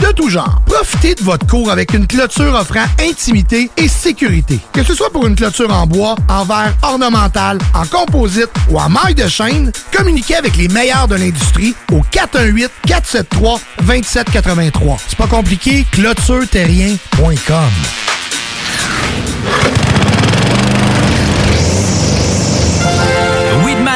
De 0.00 0.12
tout 0.12 0.28
genre. 0.28 0.60
Profitez 0.66 1.14
de 1.14 1.22
votre 1.22 1.46
cour 1.46 1.70
avec 1.70 1.94
une 1.94 2.06
clôture 2.06 2.54
offrant 2.54 2.84
intimité 3.00 3.70
et 3.76 3.88
sécurité. 3.88 4.60
Que 4.72 4.84
ce 4.84 4.94
soit 4.94 5.10
pour 5.10 5.26
une 5.26 5.36
clôture 5.36 5.70
en 5.72 5.86
bois, 5.86 6.16
en 6.28 6.44
verre 6.44 6.74
ornemental, 6.82 7.58
en 7.74 7.86
composite 7.86 8.50
ou 8.70 8.78
en 8.78 8.88
maille 8.88 9.14
de 9.14 9.28
chaîne, 9.28 9.72
communiquez 9.96 10.36
avec 10.36 10.56
les 10.56 10.68
meilleurs 10.68 11.08
de 11.08 11.16
l'industrie 11.16 11.74
au 11.92 12.00
418-473-2783. 12.12 14.98
C'est 15.08 15.18
pas 15.18 15.26
compliqué, 15.26 15.84
clôtureterrien.com. 15.92 17.70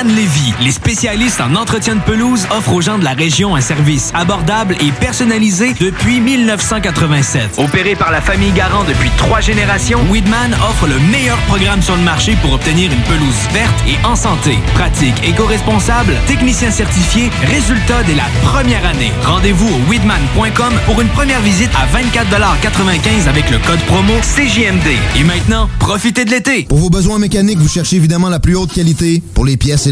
Les 0.04 0.72
spécialistes 0.72 1.40
en 1.40 1.54
entretien 1.54 1.94
de 1.94 2.00
pelouse, 2.00 2.48
offrent 2.50 2.72
aux 2.72 2.80
gens 2.80 2.98
de 2.98 3.04
la 3.04 3.12
région 3.12 3.54
un 3.54 3.60
service 3.60 4.10
abordable 4.14 4.74
et 4.80 4.90
personnalisé 4.90 5.74
depuis 5.78 6.20
1987. 6.20 7.58
Opéré 7.58 7.94
par 7.94 8.10
la 8.10 8.20
famille 8.20 8.50
Garant 8.50 8.82
depuis 8.82 9.10
trois 9.16 9.40
générations, 9.40 10.00
Weedman 10.10 10.54
offre 10.68 10.88
le 10.88 10.98
meilleur 11.12 11.38
programme 11.42 11.80
sur 11.82 11.94
le 11.94 12.02
marché 12.02 12.36
pour 12.42 12.52
obtenir 12.52 12.90
une 12.90 13.02
pelouse 13.02 13.46
verte 13.52 13.74
et 13.86 14.04
en 14.04 14.16
santé. 14.16 14.58
Pratique 14.74 15.14
éco-responsable, 15.24 16.14
technicien 16.26 16.72
certifié, 16.72 17.30
résultat 17.46 18.02
dès 18.02 18.16
la 18.16 18.26
première 18.42 18.84
année. 18.84 19.12
Rendez-vous 19.24 19.68
au 19.68 19.88
weedman.com 19.90 20.72
pour 20.84 21.00
une 21.00 21.08
première 21.08 21.40
visite 21.42 21.70
à 21.76 21.86
24,95 21.96 23.28
avec 23.28 23.48
le 23.50 23.58
code 23.58 23.80
promo 23.86 24.14
CJMD. 24.34 24.96
Et 25.16 25.22
maintenant, 25.22 25.68
profitez 25.78 26.24
de 26.24 26.30
l'été. 26.30 26.64
Pour 26.64 26.78
vos 26.78 26.90
besoins 26.90 27.20
mécaniques, 27.20 27.58
vous 27.58 27.68
cherchez 27.68 27.96
évidemment 27.96 28.30
la 28.30 28.40
plus 28.40 28.56
haute 28.56 28.72
qualité 28.72 29.22
pour 29.34 29.44
les 29.44 29.56
pièces 29.56 29.86
et 29.86 29.91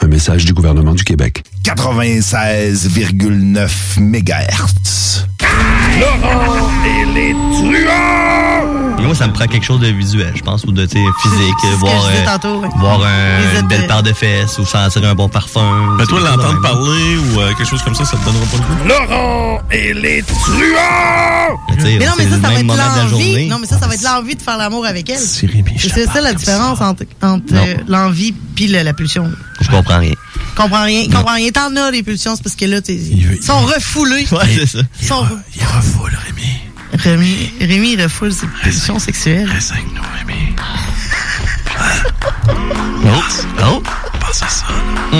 Un 0.00 0.06
message 0.06 0.44
du 0.44 0.54
gouvernement 0.54 0.94
du 0.94 1.02
Québec. 1.02 1.42
96,9 1.64 3.98
MHz. 3.98 5.26
Laurent 6.00 6.70
et 6.84 7.04
les 7.14 7.32
truands! 7.32 8.87
Moi, 9.00 9.14
ça 9.14 9.26
me 9.26 9.32
prend 9.32 9.46
quelque 9.46 9.64
chose 9.64 9.80
de 9.80 9.86
visuel, 9.88 10.32
je 10.36 10.42
pense, 10.42 10.64
ou 10.64 10.72
de 10.72 10.86
physique. 10.86 11.00
C'est 11.22 11.28
ce 11.28 11.72
que 11.72 11.76
voir 11.78 12.04
euh, 12.06 12.24
tantôt, 12.26 12.60
ouais. 12.60 12.68
voir 12.78 13.00
un- 13.02 13.60
une 13.60 13.66
belle 13.68 13.86
paire 13.86 14.02
de 14.02 14.12
fesses 14.12 14.58
ou 14.58 14.66
sentir 14.66 15.04
un 15.04 15.14
bon 15.14 15.28
parfum. 15.28 15.96
Mais 15.98 16.04
toi, 16.04 16.20
l'entendre 16.20 16.60
parler 16.60 17.16
ou 17.16 17.40
euh, 17.40 17.48
quelque 17.54 17.64
chose 17.68 17.82
comme 17.82 17.94
ça, 17.94 18.04
ça 18.04 18.16
te 18.16 18.24
donnera 18.24 18.44
pas 18.46 18.56
le 18.58 18.62
goût? 18.62 18.88
Laurent 18.88 19.60
et 19.70 19.94
les 19.94 20.22
truands! 20.22 21.58
Mais, 21.78 21.98
non, 22.06 22.12
mais 22.18 22.24
ça, 22.24 22.30
ça 22.40 22.48
va 22.48 22.54
être 22.60 22.66
l'envie. 22.66 23.46
Non, 23.46 23.58
mais 23.60 23.66
ça, 23.66 23.78
ça 23.78 23.86
va 23.86 23.94
être 23.94 24.02
l'envie 24.02 24.34
de 24.34 24.42
faire 24.42 24.58
l'amour 24.58 24.84
avec 24.84 25.08
elle. 25.08 25.18
C'est 25.18 26.06
ça 26.06 26.20
la 26.20 26.34
différence 26.34 26.80
entre, 26.80 27.04
entre 27.22 27.52
Non. 27.54 27.62
euh, 27.66 27.74
l'envie 27.88 28.32
puis 28.54 28.66
la 28.66 28.92
pulsion. 28.92 29.30
Je 29.60 29.68
comprends 29.70 29.98
rien. 30.00 30.12
Comprends 30.56 30.82
rien. 30.84 31.04
Comprends 31.04 31.34
rien. 31.34 31.50
T'en 31.50 31.74
as 31.76 31.90
les 31.92 32.02
pulsions, 32.02 32.34
c'est 32.36 32.42
parce 32.42 32.56
que 32.56 32.64
là, 32.64 32.80
t'es- 32.80 32.94
veut- 32.96 33.36
ils 33.40 33.42
sont 33.42 33.60
refoulés. 33.60 34.26
Ouais, 34.32 34.38
c'est 34.58 34.66
ça. 34.66 34.78
Ils 35.00 35.06
sont 35.06 35.22
re- 35.22 35.38
Il 35.56 35.62
refoule, 35.64 36.16
Rémi. 36.26 36.48
Rémi, 36.94 37.52
Rémi, 37.60 37.92
il 37.92 38.02
refoule 38.02 38.32
ses 38.32 38.46
pulsions 38.46 38.98
sexuelles. 38.98 39.48
Reste 39.48 39.72
avec 39.72 39.92
nous, 39.94 40.02
Rémi. 40.18 40.56
Oh, 43.04 43.10
oh. 43.62 43.82
Pense 44.20 44.42
à 44.42 44.48
ça. 44.48 44.66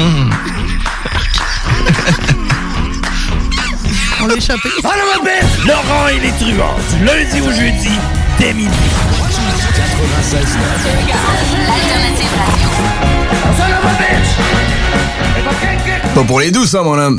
On 4.20 4.26
l'a 4.26 4.34
échappé. 4.34 4.68
Ma 4.82 4.90
belle, 5.24 5.46
Laurent 5.66 6.08
et 6.08 6.18
les 6.18 6.32
truands, 6.32 6.76
du 6.90 7.04
lundi 7.04 7.40
au 7.40 7.52
jeudi, 7.52 7.98
dès 8.38 8.52
midi. 8.52 8.68
Pas 16.14 16.24
pour 16.24 16.40
les 16.40 16.50
douces, 16.50 16.70
ça, 16.70 16.82
mon 16.82 16.98
homme. 16.98 17.18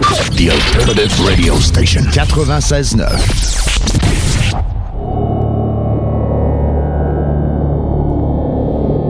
The 0.00 0.50
Alternative 0.50 1.20
Radio 1.26 1.56
Station 1.60 2.02
96.9. 2.12 3.04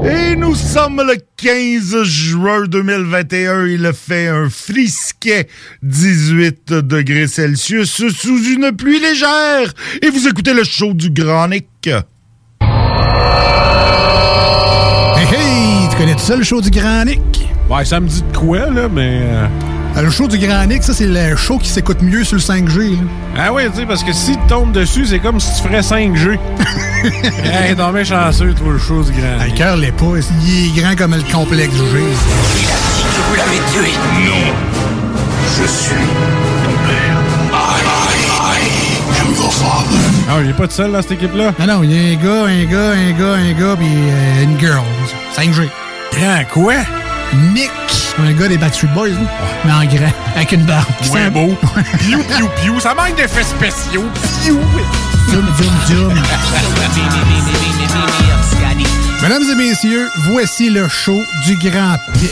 Et 0.05 0.37
nous 0.37 0.55
sommes 0.55 1.02
le 1.06 1.17
15 1.37 2.05
juin 2.05 2.64
2021. 2.67 3.67
Il 3.67 3.93
fait 3.93 4.29
un 4.29 4.49
frisquet 4.49 5.49
18 5.82 6.73
degrés 6.73 7.26
Celsius 7.26 7.90
sous 8.08 8.44
une 8.44 8.73
pluie 8.75 9.00
légère. 9.00 9.75
Et 10.02 10.08
vous 10.08 10.26
écoutez 10.26 10.55
le 10.55 10.64
show 10.64 10.94
du 10.94 11.11
Grand 11.11 11.49
Nick. 11.49 11.67
Hey, 11.87 12.00
hey! 15.35 15.88
Tu 15.90 15.96
connais 15.96 16.14
tout 16.14 16.20
ça, 16.20 16.37
le 16.37 16.44
show 16.44 16.62
du 16.62 16.70
Grand 16.70 17.05
Nick? 17.05 17.20
Ouais, 17.69 17.85
ça 17.85 18.00
me 18.00 18.08
dit 18.08 18.23
de 18.23 18.37
quoi, 18.37 18.70
là, 18.70 18.88
mais... 18.88 19.26
Ah, 19.99 20.03
Le 20.03 20.11
show 20.11 20.29
du 20.29 20.39
Grand 20.39 20.65
Nick, 20.67 20.85
ça, 20.85 20.95
c'est 20.95 21.06
le 21.06 21.35
show 21.35 21.59
qui 21.59 21.69
s'écoute 21.69 22.00
mieux 22.03 22.23
sur 22.23 22.37
le 22.37 22.41
5G. 22.43 22.93
là. 22.93 22.97
Ah 23.37 23.53
oui, 23.53 23.62
tu 23.73 23.81
sais, 23.81 23.87
parce 23.87 24.05
que 24.05 24.12
si 24.12 24.33
tu 24.33 24.47
tombes 24.49 24.71
dessus, 24.71 25.06
c'est 25.06 25.19
comme 25.19 25.41
si 25.41 25.53
tu 25.61 25.69
ferais 25.69 25.81
5G. 25.81 26.39
hey, 27.45 27.75
t'en 27.75 27.91
mets 27.91 28.05
chanceux, 28.05 28.55
toi, 28.55 28.73
le 28.75 28.79
show 28.79 29.03
du 29.03 29.11
grand. 29.11 29.37
Ah, 29.41 29.47
Le 29.47 29.53
cœur 29.56 29.77
l'est 29.77 29.91
pas. 29.91 30.05
Il 30.45 30.67
est 30.79 30.81
grand 30.81 30.95
comme 30.97 31.17
le 31.17 31.33
complexe 31.33 31.73
du 31.75 31.79
G. 31.81 31.99
Vous 31.99 33.35
l'avez 33.37 33.59
tué 33.73 33.93
Non. 34.25 34.53
Je 35.61 35.67
suis 35.67 35.95
ton 36.65 36.71
père. 36.87 37.19
I, 37.53 37.81
I, 37.83 38.61
I 38.61 39.21
am 39.21 39.35
your 39.35 39.53
father. 39.53 39.99
Ah, 40.31 40.35
il 40.45 40.50
est 40.50 40.53
pas 40.53 40.69
tout 40.69 40.75
seul 40.75 40.93
dans 40.93 41.03
cette 41.03 41.12
équipe-là? 41.12 41.53
Non, 41.59 41.67
non, 41.67 41.83
il 41.83 41.93
y 41.93 41.99
a 41.99 42.12
un 42.12 42.23
gars, 42.23 42.45
un 42.45 42.65
gars, 42.67 42.93
un 42.93 43.12
gars, 43.19 43.35
un 43.35 43.53
gars, 43.53 43.77
puis 43.77 43.89
euh, 43.89 44.45
une 44.45 44.61
girl. 44.61 44.83
5G. 45.37 45.69
Grand 46.12 46.45
quoi? 46.53 46.75
Nick. 47.54 47.70
Un 48.19 48.32
gars 48.32 48.48
des 48.48 48.58
Backstreet 48.58 48.88
Boys, 48.94 49.10
là. 49.10 49.16
mais 49.64 49.72
en 49.72 49.84
grand, 49.84 50.12
avec 50.34 50.50
une 50.52 50.64
barbe. 50.64 50.86
Moins 51.06 51.19
C'est 51.25 51.30
beau. 51.30 51.56
Piou, 51.98 52.19
piou, 52.22 52.48
piou. 52.62 52.80
Ça 52.80 52.94
manque 52.94 53.14
d'effets 53.16 53.44
spéciaux. 53.44 54.04
Piou. 54.42 54.58
Dum, 55.30 55.46
dum, 55.58 55.75
dum. 55.88 56.22
Mesdames 59.22 59.42
et 59.52 59.54
messieurs, 59.54 60.08
voici 60.30 60.70
le 60.70 60.88
show 60.88 61.22
du 61.44 61.56
Grand 61.56 61.96
Pic. 62.14 62.30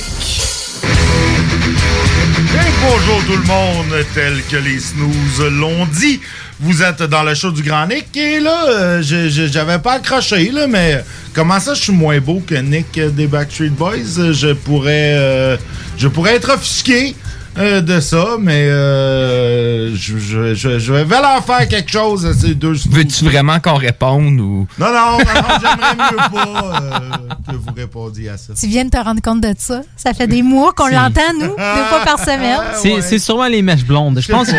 Et 2.54 2.72
bonjour 2.90 3.24
tout 3.26 3.36
le 3.36 3.46
monde, 3.46 4.04
tel 4.14 4.42
que 4.50 4.56
les 4.56 4.80
snooze 4.80 5.42
l'ont 5.50 5.86
dit. 5.86 6.20
Vous 6.58 6.82
êtes 6.82 7.02
dans 7.02 7.22
le 7.22 7.34
show 7.34 7.50
du 7.50 7.62
Grand 7.62 7.86
Nick 7.86 8.16
et 8.16 8.40
là, 8.40 8.66
euh, 8.70 9.02
j'avais 9.02 9.78
pas 9.78 9.94
accroché, 9.94 10.50
là, 10.50 10.66
mais 10.66 11.04
comment 11.34 11.60
ça 11.60 11.74
je 11.74 11.82
suis 11.82 11.92
moins 11.92 12.18
beau 12.18 12.42
que 12.46 12.54
Nick 12.54 12.98
des 12.98 13.26
Backstreet 13.26 13.68
Boys? 13.68 14.32
Je 14.32 14.54
pourrais, 14.54 15.16
euh, 15.16 15.56
je 15.98 16.08
pourrais 16.08 16.36
être 16.36 16.50
offusqué 16.54 17.14
euh, 17.58 17.80
de 17.80 18.00
ça, 18.00 18.36
mais 18.40 18.66
euh, 18.68 19.94
je, 19.94 20.18
je- 20.18 20.54
je- 20.54 20.78
je 20.78 20.92
vais 20.92 21.04
leur 21.20 21.44
faire 21.44 21.66
quelque 21.68 21.90
chose 21.90 22.26
à 22.26 22.34
ces 22.34 22.54
deux. 22.54 22.72
Veux-tu 22.90 23.24
vraiment 23.24 23.58
qu'on 23.60 23.74
réponde 23.76 24.40
ou? 24.40 24.66
Non, 24.78 24.86
non, 24.86 24.92
non, 24.92 25.18
non, 25.18 25.24
j'aimerais 25.60 25.96
mieux 25.96 26.16
pas 26.16 26.80
euh, 26.82 27.52
que 27.52 27.56
vous 27.56 27.72
répondiez 27.76 28.28
à 28.30 28.36
ça. 28.36 28.52
Tu 28.58 28.66
viens 28.66 28.84
de 28.84 28.90
te 28.90 28.96
rendre 28.98 29.20
compte 29.22 29.40
de 29.42 29.54
ça? 29.58 29.80
Ça 29.96 30.12
fait 30.14 30.26
des 30.26 30.42
mois 30.42 30.72
qu'on 30.72 30.88
l'entend, 30.88 31.32
nous, 31.34 31.48
deux 31.48 31.84
fois 31.88 32.00
par 32.04 32.18
semaine. 32.18 32.60
C'est 33.02 33.18
sûrement 33.18 33.46
les 33.48 33.62
mèches 33.62 33.84
blondes. 33.84 34.18
Je 34.20 34.30
pense, 34.30 34.48
je 34.48 34.52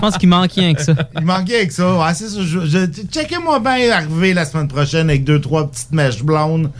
pense, 0.00 0.16
qu'il- 0.18 0.28
rien 0.58 0.74
que 0.74 0.82
ça. 0.82 0.92
Il 1.18 1.24
manquait 1.24 1.56
avec 1.56 1.72
ça. 1.72 1.94
Ouais, 1.98 2.14
c'est 2.14 2.28
ça. 2.28 2.40
Je, 2.40 2.66
je- 2.66 2.86
checkez-moi 3.12 3.60
bien 3.60 3.90
arriver 3.92 4.34
la 4.34 4.44
semaine 4.44 4.68
prochaine 4.68 5.08
avec 5.10 5.24
deux, 5.24 5.40
trois 5.40 5.70
petites 5.70 5.92
mèches 5.92 6.22
blondes. 6.22 6.70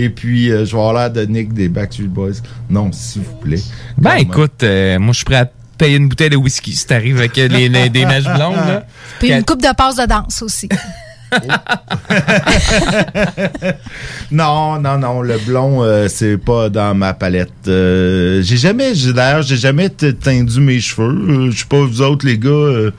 Et 0.00 0.10
puis, 0.10 0.50
euh, 0.52 0.64
je 0.64 0.72
vais 0.76 0.78
avoir 0.82 0.92
l'air 0.94 1.10
de 1.10 1.22
Nick 1.24 1.52
des 1.52 1.68
Backstreet 1.68 2.04
Boys. 2.06 2.34
Non, 2.70 2.92
s'il 2.92 3.22
vous 3.22 3.34
plaît. 3.36 3.60
Ben 3.96 4.14
écoute, 4.16 4.62
euh, 4.62 4.98
moi 5.00 5.12
je 5.12 5.16
suis 5.18 5.24
prêt 5.24 5.36
à 5.36 5.50
payer 5.76 5.96
une 5.96 6.08
bouteille 6.08 6.30
de 6.30 6.36
whisky 6.36 6.72
si 6.72 6.86
t'arrives 6.86 7.18
avec 7.18 7.36
euh, 7.38 7.48
les, 7.48 7.68
les- 7.68 7.88
des 7.90 8.04
mèches 8.06 8.24
blondes. 8.24 8.54
Là. 8.54 8.86
Puis 9.18 9.30
une 9.32 9.44
coupe 9.44 9.60
de 9.62 9.74
passe 9.74 9.96
de 9.96 10.06
danse 10.06 10.40
aussi. 10.42 10.68
non, 14.30 14.80
non, 14.80 14.98
non. 14.98 15.22
Le 15.22 15.38
blond, 15.38 15.82
euh, 15.82 16.08
c'est 16.08 16.36
pas 16.38 16.68
dans 16.68 16.94
ma 16.94 17.14
palette. 17.14 17.50
Euh, 17.66 18.42
j'ai 18.42 18.56
jamais, 18.56 18.94
j'ai- 18.94 19.12
d'ailleurs, 19.12 19.42
j'ai 19.42 19.56
jamais 19.56 19.88
teindu 19.88 20.60
mes 20.60 20.80
cheveux. 20.80 21.08
Euh, 21.08 21.50
Je 21.50 21.58
sais 21.60 21.64
pas, 21.68 21.80
vous 21.80 22.02
autres, 22.02 22.26
les 22.26 22.38
gars. 22.38 22.48
euh, 22.50 22.90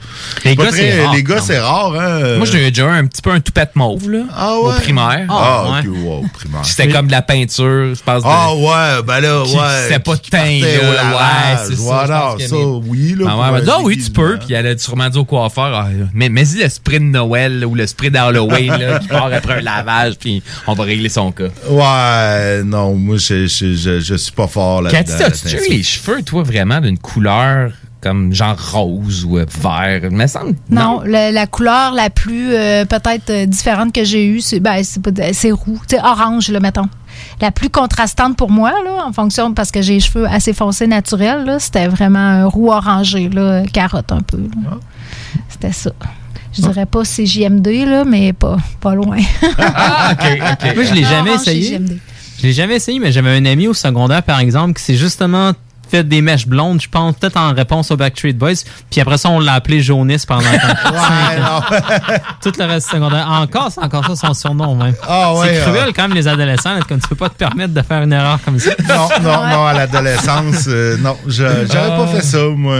Les 0.44 0.56
gars, 0.56 0.66
très- 0.66 0.76
c'est 0.92 1.02
rare. 1.04 1.14
Les 1.14 1.22
gars, 1.22 1.36
Non. 1.36 1.42
c'est 1.42 1.58
rare, 1.58 1.94
hein. 1.98 2.36
Moi 2.38 2.46
j'ai 2.46 2.70
déjà 2.70 2.90
un 2.90 3.06
petit 3.06 3.22
peu 3.22 3.30
un 3.30 3.40
toupette 3.40 3.76
mauve 3.76 4.10
là, 4.10 4.20
au 4.58 4.70
primaire. 4.72 5.26
Ah, 5.28 5.80
ok, 5.80 5.86
wow, 6.04 6.24
primaire. 6.32 6.64
C'était 6.64 6.88
comme 6.88 7.06
de 7.06 7.12
la 7.12 7.22
peinture, 7.22 7.94
je 7.94 8.02
pense. 8.02 8.22
de- 8.22 8.28
Ah 8.28 8.54
ouais, 8.54 9.02
ben 9.06 9.20
là, 9.20 9.42
qui- 9.44 9.54
ouais. 9.56 9.62
C'était 9.84 9.98
pas 10.00 10.16
teint, 10.16 10.60
là. 10.60 11.10
Ouais, 11.10 11.56
c'est 11.66 11.76
ça. 11.76 11.82
Voilà, 11.82 12.34
ça, 12.38 12.56
oui, 12.86 13.14
là. 13.18 13.26
Ah 13.28 13.52
ouais, 13.52 13.60
ah 13.68 13.78
oui, 13.82 13.98
tu 13.98 14.10
peux. 14.10 14.38
Puis 14.38 14.54
elle 14.54 14.66
a 14.66 14.78
sûrement 14.78 15.08
dit 15.08 15.18
au 15.18 15.24
coiffeur, 15.24 15.70
ah, 15.74 15.88
mais, 16.14 16.28
mais 16.28 16.42
dis 16.44 16.62
le 16.62 16.68
spray 16.68 16.98
de 16.98 17.04
Noël 17.04 17.64
ou 17.64 17.74
le 17.74 17.86
spray 17.86 18.10
d'Halloween 18.26 18.76
là, 18.76 18.98
qui 18.98 19.08
part 19.08 19.30
après 19.32 19.58
un 19.58 19.60
lavage, 19.60 20.14
puis 20.18 20.42
on 20.66 20.74
va 20.74 20.84
régler 20.84 21.08
son 21.08 21.32
cas. 21.32 21.48
Ouais, 21.68 22.62
non, 22.64 22.94
moi, 22.94 23.16
je, 23.16 23.46
je, 23.46 23.74
je, 23.74 24.00
je 24.00 24.14
suis 24.14 24.32
pas 24.32 24.46
fort 24.46 24.82
là-dedans. 24.82 25.00
Cathy, 25.18 25.22
as-tu 25.22 25.70
les 25.70 25.82
cheveux, 25.82 26.22
toi, 26.22 26.42
vraiment 26.42 26.80
d'une 26.80 26.98
couleur 26.98 27.72
comme 28.02 28.32
genre 28.32 28.56
rose 28.72 29.26
ou 29.26 29.36
vert? 29.36 30.00
Il 30.04 30.10
me 30.10 30.26
semble. 30.26 30.54
Non, 30.70 31.02
la 31.04 31.46
couleur 31.46 31.92
la 31.92 32.08
plus 32.10 32.54
euh, 32.54 32.84
peut-être 32.84 33.30
euh, 33.30 33.46
différente 33.46 33.92
que 33.94 34.04
j'ai 34.04 34.26
eue, 34.26 34.40
c'est 34.40 34.60
ben, 34.60 34.82
c'est 34.82 35.00
c'est 35.34 35.50
roux, 35.52 35.80
c'est 35.86 36.00
orange, 36.00 36.48
là, 36.48 36.60
mettons. 36.60 36.88
La 37.42 37.50
plus 37.50 37.68
contrastante 37.68 38.36
pour 38.38 38.50
moi, 38.50 38.70
là, 38.84 39.04
en 39.06 39.12
fonction, 39.12 39.52
parce 39.52 39.70
que 39.70 39.82
j'ai 39.82 39.94
les 39.94 40.00
cheveux 40.00 40.26
assez 40.26 40.54
foncés 40.54 40.86
naturels, 40.86 41.44
là, 41.44 41.58
c'était 41.58 41.88
vraiment 41.88 42.18
un 42.18 42.46
roux 42.46 42.70
orangé, 42.70 43.28
là, 43.28 43.62
carotte 43.70 44.12
un 44.12 44.22
peu. 44.22 44.38
là. 44.38 44.78
C'était 45.50 45.72
ça. 45.72 45.90
Je 46.52 46.62
dirais 46.62 46.86
pas 46.86 47.02
CJMD, 47.04 47.66
là, 47.86 48.04
mais 48.04 48.32
pas, 48.32 48.56
pas 48.80 48.94
loin. 48.94 49.18
Ah, 49.58 50.14
Moi, 50.74 50.84
je 50.84 50.94
l'ai 50.94 51.04
jamais 51.04 51.34
essayé. 51.34 51.80
Je 52.38 52.42
l'ai 52.42 52.52
jamais 52.52 52.76
essayé, 52.76 52.98
mais 52.98 53.12
j'avais 53.12 53.30
un 53.36 53.44
ami 53.44 53.68
au 53.68 53.74
secondaire, 53.74 54.22
par 54.22 54.40
exemple, 54.40 54.74
qui 54.74 54.82
s'est 54.82 54.96
justement 54.96 55.52
fait 55.90 56.04
des 56.04 56.20
mèches 56.22 56.46
blondes, 56.46 56.80
je 56.80 56.88
pense, 56.88 57.16
peut-être 57.16 57.36
en 57.36 57.52
réponse 57.52 57.90
aux 57.90 57.96
Backstreet 57.96 58.32
Boys. 58.34 58.64
Puis 58.90 59.00
après 59.00 59.18
ça, 59.18 59.28
on 59.30 59.38
l'a 59.40 59.54
appelé 59.54 59.80
Jaunis 59.80 60.22
pendant 60.26 60.44
ans. 60.44 61.60
Tout 62.42 62.52
le 62.58 62.64
reste 62.64 62.90
du 62.90 62.96
secondaire. 62.96 63.26
Encore, 63.30 63.68
c'est 63.72 63.80
encore 63.82 64.04
ça 64.06 64.14
son 64.28 64.34
surnom, 64.34 64.74
même. 64.74 64.94
Ah 65.06 65.34
ouais, 65.34 65.54
c'est 65.54 65.70
cruel 65.70 65.92
quand 65.94 66.02
même, 66.02 66.14
les 66.14 66.28
adolescents, 66.28 66.78
comme 66.88 67.00
tu 67.00 67.08
peux 67.08 67.14
pas 67.16 67.28
te 67.28 67.34
permettre 67.34 67.74
de 67.74 67.82
faire 67.82 68.02
une 68.02 68.12
erreur 68.12 68.38
comme 68.44 68.58
ça. 68.58 68.70
Non, 68.88 69.08
non, 69.22 69.46
non, 69.48 69.66
à 69.66 69.72
l'adolescence, 69.72 70.64
euh, 70.68 70.96
non, 70.98 71.16
je- 71.26 71.66
j'aurais 71.70 71.96
pas 71.96 72.06
fait 72.06 72.22
ça, 72.22 72.38
moi. 72.56 72.76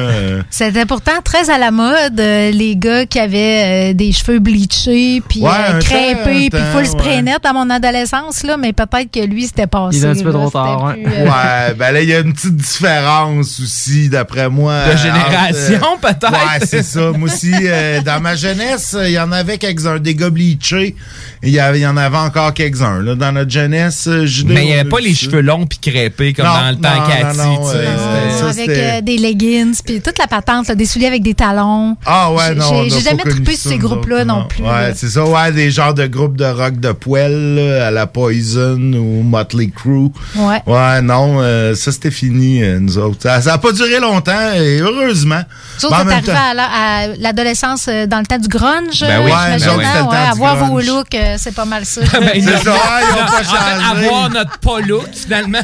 C'était 0.50 0.86
pourtant 0.86 1.20
très 1.24 1.50
à 1.50 1.58
la 1.58 1.70
mode, 1.70 2.18
euh, 2.18 2.50
les 2.50 2.76
gars 2.76 3.06
qui 3.06 3.18
avaient 3.18 3.90
euh, 3.90 3.94
des 3.94 4.12
cheveux 4.12 4.38
bleachés, 4.38 5.22
puis 5.28 5.40
Ouais, 5.40 5.50
euh, 5.70 5.78
crêpés, 5.80 6.50
puis 6.50 6.50
temps, 6.50 6.58
full 6.72 6.86
spray 6.86 7.16
ouais. 7.16 7.22
net 7.22 7.44
à 7.44 7.52
mon 7.52 7.68
adolescence, 7.70 8.42
là, 8.42 8.56
mais 8.56 8.72
peut-être 8.72 9.10
que 9.10 9.20
lui, 9.24 9.46
c'était 9.46 9.66
passé. 9.66 9.98
Il 9.98 10.04
est 10.04 10.08
un 10.08 10.12
petit 10.12 10.24
peu 10.24 10.32
trop 10.32 10.50
tard, 10.50 10.92
plus, 10.92 11.02
ouais. 11.04 11.08
euh, 11.18 11.24
Ouais, 11.24 11.74
ben 11.74 11.92
là, 11.92 12.02
il 12.02 12.08
y 12.08 12.14
a 12.14 12.20
une 12.20 12.32
petite 12.32 12.56
différence 12.56 12.99
différence 13.00 13.60
aussi, 13.60 14.08
d'après 14.08 14.48
moi. 14.48 14.84
De 14.86 14.90
entre, 14.92 14.98
génération, 14.98 15.86
peut-être? 16.00 16.30
Ouais, 16.32 16.66
c'est 16.66 16.82
ça. 16.82 17.10
Moi 17.12 17.28
aussi, 17.28 17.52
euh, 17.62 18.00
dans 18.02 18.20
ma 18.20 18.34
jeunesse, 18.36 18.96
il 19.04 19.10
y 19.12 19.18
en 19.18 19.32
avait 19.32 19.58
quelques-uns. 19.58 19.98
Des 19.98 20.14
gars 20.14 20.30
bleachés. 20.30 20.94
Il 21.42 21.50
y, 21.50 21.58
avait- 21.60 21.78
il 21.78 21.82
y 21.82 21.86
en 21.86 21.96
avait 21.96 22.16
encore 22.18 22.52
quelques-uns. 22.54 23.00
là. 23.02 23.14
Dans 23.14 23.32
notre 23.32 23.50
jeunesse, 23.50 24.04
euh, 24.08 24.26
Mais 24.46 24.62
il 24.62 24.66
n'y 24.66 24.74
avait 24.74 24.88
pas 24.88 25.00
les 25.00 25.14
ça. 25.14 25.20
cheveux 25.26 25.40
longs 25.40 25.66
puis 25.66 25.78
crêpés 25.78 26.32
comme 26.32 26.44
Non, 26.46 26.52
dans 26.52 26.70
le 26.70 26.76
temps 26.76 27.00
non, 27.00 27.06
Cathy. 27.08 27.38
non, 27.38 27.68
euh, 27.68 28.38
ça, 28.38 28.44
avec 28.48 28.54
c'était- 28.56 28.90
euh, 28.98 29.00
des 29.00 29.16
leggings, 29.18 29.76
puis 29.84 30.00
toute 30.00 30.18
la 30.18 30.26
patente, 30.26 30.68
là, 30.68 30.74
des 30.74 30.84
souliers 30.86 31.06
avec 31.06 31.22
des 31.22 31.34
talons. 31.34 31.96
Ah 32.04 32.30
ouais, 32.32 32.44
J'ai- 32.48 32.54
non. 32.56 32.84
j'ai- 32.84 33.00
jamais 33.00 33.22
trippé 33.22 33.56
sur 33.56 33.70
ces 33.70 33.78
groupes-là 33.78 34.24
non 34.24 34.46
plus. 34.48 34.62
Ouais, 34.62 34.68
là. 34.68 34.94
c'est 34.94 35.08
ça, 35.08 35.24
ouais, 35.24 35.52
des 35.52 35.70
genres 35.70 35.94
de 35.94 36.06
groupes 36.06 36.36
de 36.36 36.44
rock 36.44 36.78
de 36.78 36.92
poêle, 36.92 37.54
là, 37.54 37.86
à 37.88 37.90
la 37.90 38.06
Poison 38.06 38.76
ou 38.78 39.22
Motley 39.22 39.70
Crue. 39.74 40.10
Ouais. 40.36 40.60
Ouais, 40.66 41.02
non, 41.02 41.38
euh, 41.40 41.74
ça 41.74 41.92
c'était 41.92 42.10
fini, 42.10 42.62
euh, 42.62 42.78
nous 42.90 42.98
autres. 42.98 43.22
Ça, 43.22 43.40
ça 43.40 43.54
a 43.54 43.58
pas 43.58 43.72
duré 43.72 43.98
longtemps, 44.00 44.52
et 44.54 44.78
heureusement. 44.80 45.40
Vous 45.78 45.86
autres, 45.86 45.94
arrivés 45.96 46.22
temps- 46.22 46.32
à 46.50 46.54
la- 46.54 46.64
à 46.70 47.06
l'adolescence 47.18 47.86
euh, 47.88 48.06
dans 48.06 48.18
le 48.18 48.26
temps 48.26 48.38
du 48.38 48.48
grunge. 48.48 49.00
Ben 49.00 49.10
euh, 49.10 49.24
oui, 49.24 49.30
ben 49.30 49.36
hein? 49.36 49.58
c'était 49.58 49.76
le 49.76 49.82
temps 49.82 50.10
Ouais, 50.10 50.16
avoir 50.16 50.56
vos 50.66 50.80
looks, 50.80 51.14
euh, 51.14 51.36
c'est 51.38 51.54
pas 51.54 51.64
mal 51.64 51.84
ça. 51.86 52.00
Ben, 52.20 52.30
C'est 52.34 52.64
ça, 52.64 52.72
ouais, 52.72 53.02
ils 53.02 53.14
ont 53.14 53.26
pas 53.26 53.32
En 53.40 53.42
fait, 53.42 53.44
changé. 53.44 54.06
avoir 54.06 54.30
notre 54.30 54.58
pas 54.58 54.80
look, 54.80 55.08
finalement. 55.12 55.58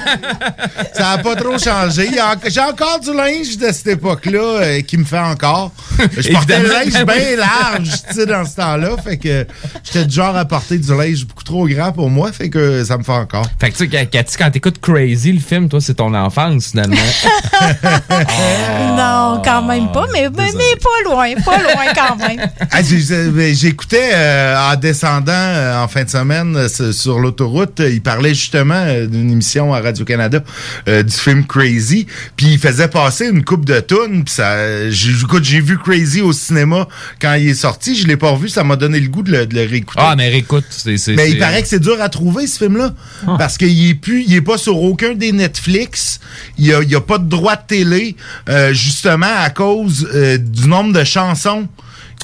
Ça 0.94 1.10
a 1.12 1.18
pas 1.18 1.36
trop 1.36 1.58
changé. 1.58 2.10
J'ai 2.48 2.60
encore 2.60 3.00
du 3.00 3.12
linge 3.14 3.56
de 3.58 3.66
cette 3.72 3.86
époque-là 3.88 4.40
euh, 4.40 4.80
qui 4.82 4.96
me 4.96 5.04
fait 5.04 5.18
encore. 5.18 5.72
Je 6.16 6.30
portais 6.32 6.60
le 6.60 6.68
linge 6.68 6.92
ben 6.92 7.04
bien 7.04 7.14
oui. 7.30 7.36
large, 7.36 7.90
tu 8.08 8.14
sais, 8.14 8.26
dans 8.26 8.44
ce 8.44 8.56
temps-là. 8.56 8.90
Fait 9.02 9.16
que 9.18 9.46
j'étais 9.84 10.04
du 10.06 10.14
genre 10.14 10.36
à 10.36 10.44
porter 10.44 10.78
du 10.78 10.90
linge 10.96 11.24
beaucoup 11.26 11.44
trop 11.44 11.66
grand 11.66 11.92
pour 11.92 12.08
moi. 12.10 12.32
Fait 12.32 12.48
que 12.50 12.84
ça 12.84 12.96
me 12.98 13.02
fait 13.02 13.12
encore. 13.12 13.46
Fait 13.60 13.70
que 13.70 13.76
tu 13.76 13.88
sais, 13.90 14.06
Cathy, 14.06 14.36
quand 14.36 14.50
t'écoutes 14.50 14.80
Crazy, 14.80 15.32
le 15.32 15.40
film, 15.40 15.68
toi, 15.68 15.80
c'est 15.80 15.94
ton 15.94 16.14
enfance, 16.14 16.68
finalement. 16.70 16.96
non, 18.96 19.40
quand 19.44 19.62
même 19.62 19.90
pas, 19.92 20.06
mais, 20.12 20.28
mais, 20.36 20.50
mais 20.56 20.76
pas 20.76 21.10
loin, 21.10 21.34
pas 21.44 21.58
loin 21.62 21.84
quand 21.94 22.16
même. 22.16 22.40
Ah, 22.72 22.80
J'écoutais 22.82 24.10
euh, 24.14 24.56
en 24.72 24.76
descendant 24.76 25.32
euh, 25.32 25.82
en 25.82 25.88
fin 25.88 26.04
de 26.04 26.10
semaine 26.10 26.56
euh, 26.56 26.92
sur- 26.92 27.18
l'autoroute, 27.18 27.80
il 27.80 28.02
parlait 28.02 28.34
justement 28.34 28.84
d'une 29.06 29.30
émission 29.30 29.72
à 29.72 29.80
Radio-Canada 29.80 30.40
euh, 30.88 31.02
du 31.02 31.12
film 31.14 31.46
Crazy, 31.46 32.06
puis 32.36 32.46
il 32.52 32.58
faisait 32.58 32.88
passer 32.88 33.26
une 33.28 33.44
coupe 33.44 33.64
de 33.64 33.80
tunes, 33.80 34.24
puis 34.24 34.34
ça, 34.34 34.90
j'ai, 34.90 35.10
écoute, 35.12 35.44
j'ai 35.44 35.60
vu 35.60 35.78
Crazy 35.78 36.20
au 36.20 36.32
cinéma 36.32 36.86
quand 37.20 37.34
il 37.34 37.48
est 37.50 37.54
sorti, 37.54 37.96
je 37.96 38.06
l'ai 38.06 38.16
pas 38.16 38.30
revu, 38.30 38.48
ça 38.48 38.64
m'a 38.64 38.76
donné 38.76 39.00
le 39.00 39.08
goût 39.08 39.22
de 39.22 39.32
le, 39.32 39.46
de 39.46 39.54
le 39.54 39.66
réécouter. 39.68 40.00
ah, 40.02 40.14
mais 40.16 40.32
écoute, 40.36 40.64
c'est. 40.70 40.96
c'est- 40.98 41.14
Mais 41.14 41.30
il 41.30 41.38
paraît 41.38 41.62
que 41.62 41.68
c'est 41.68 41.80
dur 41.80 42.00
à 42.00 42.08
trouver 42.08 42.46
ce 42.46 42.58
film-là. 42.58 42.92
Parce 43.38 43.56
qu'il 43.58 43.88
est 43.88 43.94
plus, 43.94 44.24
il 44.26 44.34
est 44.34 44.40
pas 44.40 44.58
sur 44.58 44.76
aucun 44.82 45.14
des 45.14 45.32
Netflix. 45.32 46.20
Il 46.58 46.66
y 46.66 46.74
a, 46.74 46.82
il 46.82 46.90
y 46.90 46.94
a 46.96 47.00
pas 47.06 47.18
de 47.18 47.28
droit 47.28 47.56
de 47.56 47.62
télé, 47.66 48.16
euh, 48.48 48.72
justement 48.72 49.26
à 49.38 49.50
cause 49.50 50.08
euh, 50.14 50.38
du 50.38 50.68
nombre 50.68 50.92
de 50.92 51.04
chansons. 51.04 51.66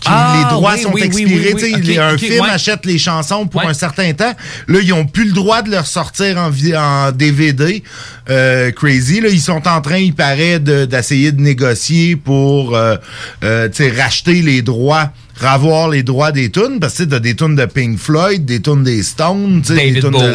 qui- 0.01 0.09
Ah, 0.11 0.35
les 0.37 0.51
droits 0.57 0.73
oui, 0.75 0.83
sont 0.83 0.91
oui, 0.95 1.03
expirés. 1.03 1.55
oui, 1.55 1.99
un 1.99 2.19
film 2.19 2.41
ouais. 2.45 2.51
achète 2.51 2.85
les 2.87 2.99
chansons 2.99 3.47
pour 3.47 3.61
Ouais. 3.63 3.69
un 3.71 3.75
certain 3.75 4.13
temps. 4.15 4.35
Là, 4.67 4.81
ils 4.83 4.93
ont 4.93 5.05
plus 5.07 5.27
le 5.27 5.33
droit 5.33 5.63
de 5.63 5.71
le 5.71 5.79
ressortir 5.79 6.39
en, 6.39 7.13
DVD. 7.13 7.85
Euh, 8.29 8.73
crazy, 8.73 9.21
là, 9.21 9.29
ils 9.29 9.41
sont 9.41 9.63
en 9.69 9.81
train, 9.81 9.99
il 9.99 10.13
paraît, 10.15 10.59
de- 10.59 10.87
d'essayer 10.87 11.31
de, 11.31 11.41
négocier 11.41 12.17
pour 12.17 12.75
euh, 12.75 12.97
euh, 13.45 13.69
racheter 13.97 14.43
les 14.43 14.61
droits 14.63 15.13
ravoir 15.37 15.89
les 15.89 16.03
droits 16.03 16.33
des 16.33 16.51
tunes 16.51 16.79
parce 16.81 16.95
que 16.99 17.03
tu 17.05 17.09
t'as 17.09 17.19
des 17.19 17.35
tunes 17.35 17.57
de 17.57 17.65
Pink 17.67 17.99
Floyd, 17.99 18.45
des 18.45 18.61
tunes 18.61 18.83
des 18.85 19.03
Stones, 19.03 19.63
David 19.67 19.95
des 19.95 20.01
tunes 20.01 20.11
de 20.11 20.17
Bowie, 20.17 20.35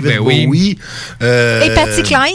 David 0.00 0.04
ben 0.04 0.18
oui. 0.20 0.46
Bowie. 0.46 0.78
euh, 1.22 1.62
Et 1.62 1.74
Patty 1.74 2.02
Klein. 2.02 2.26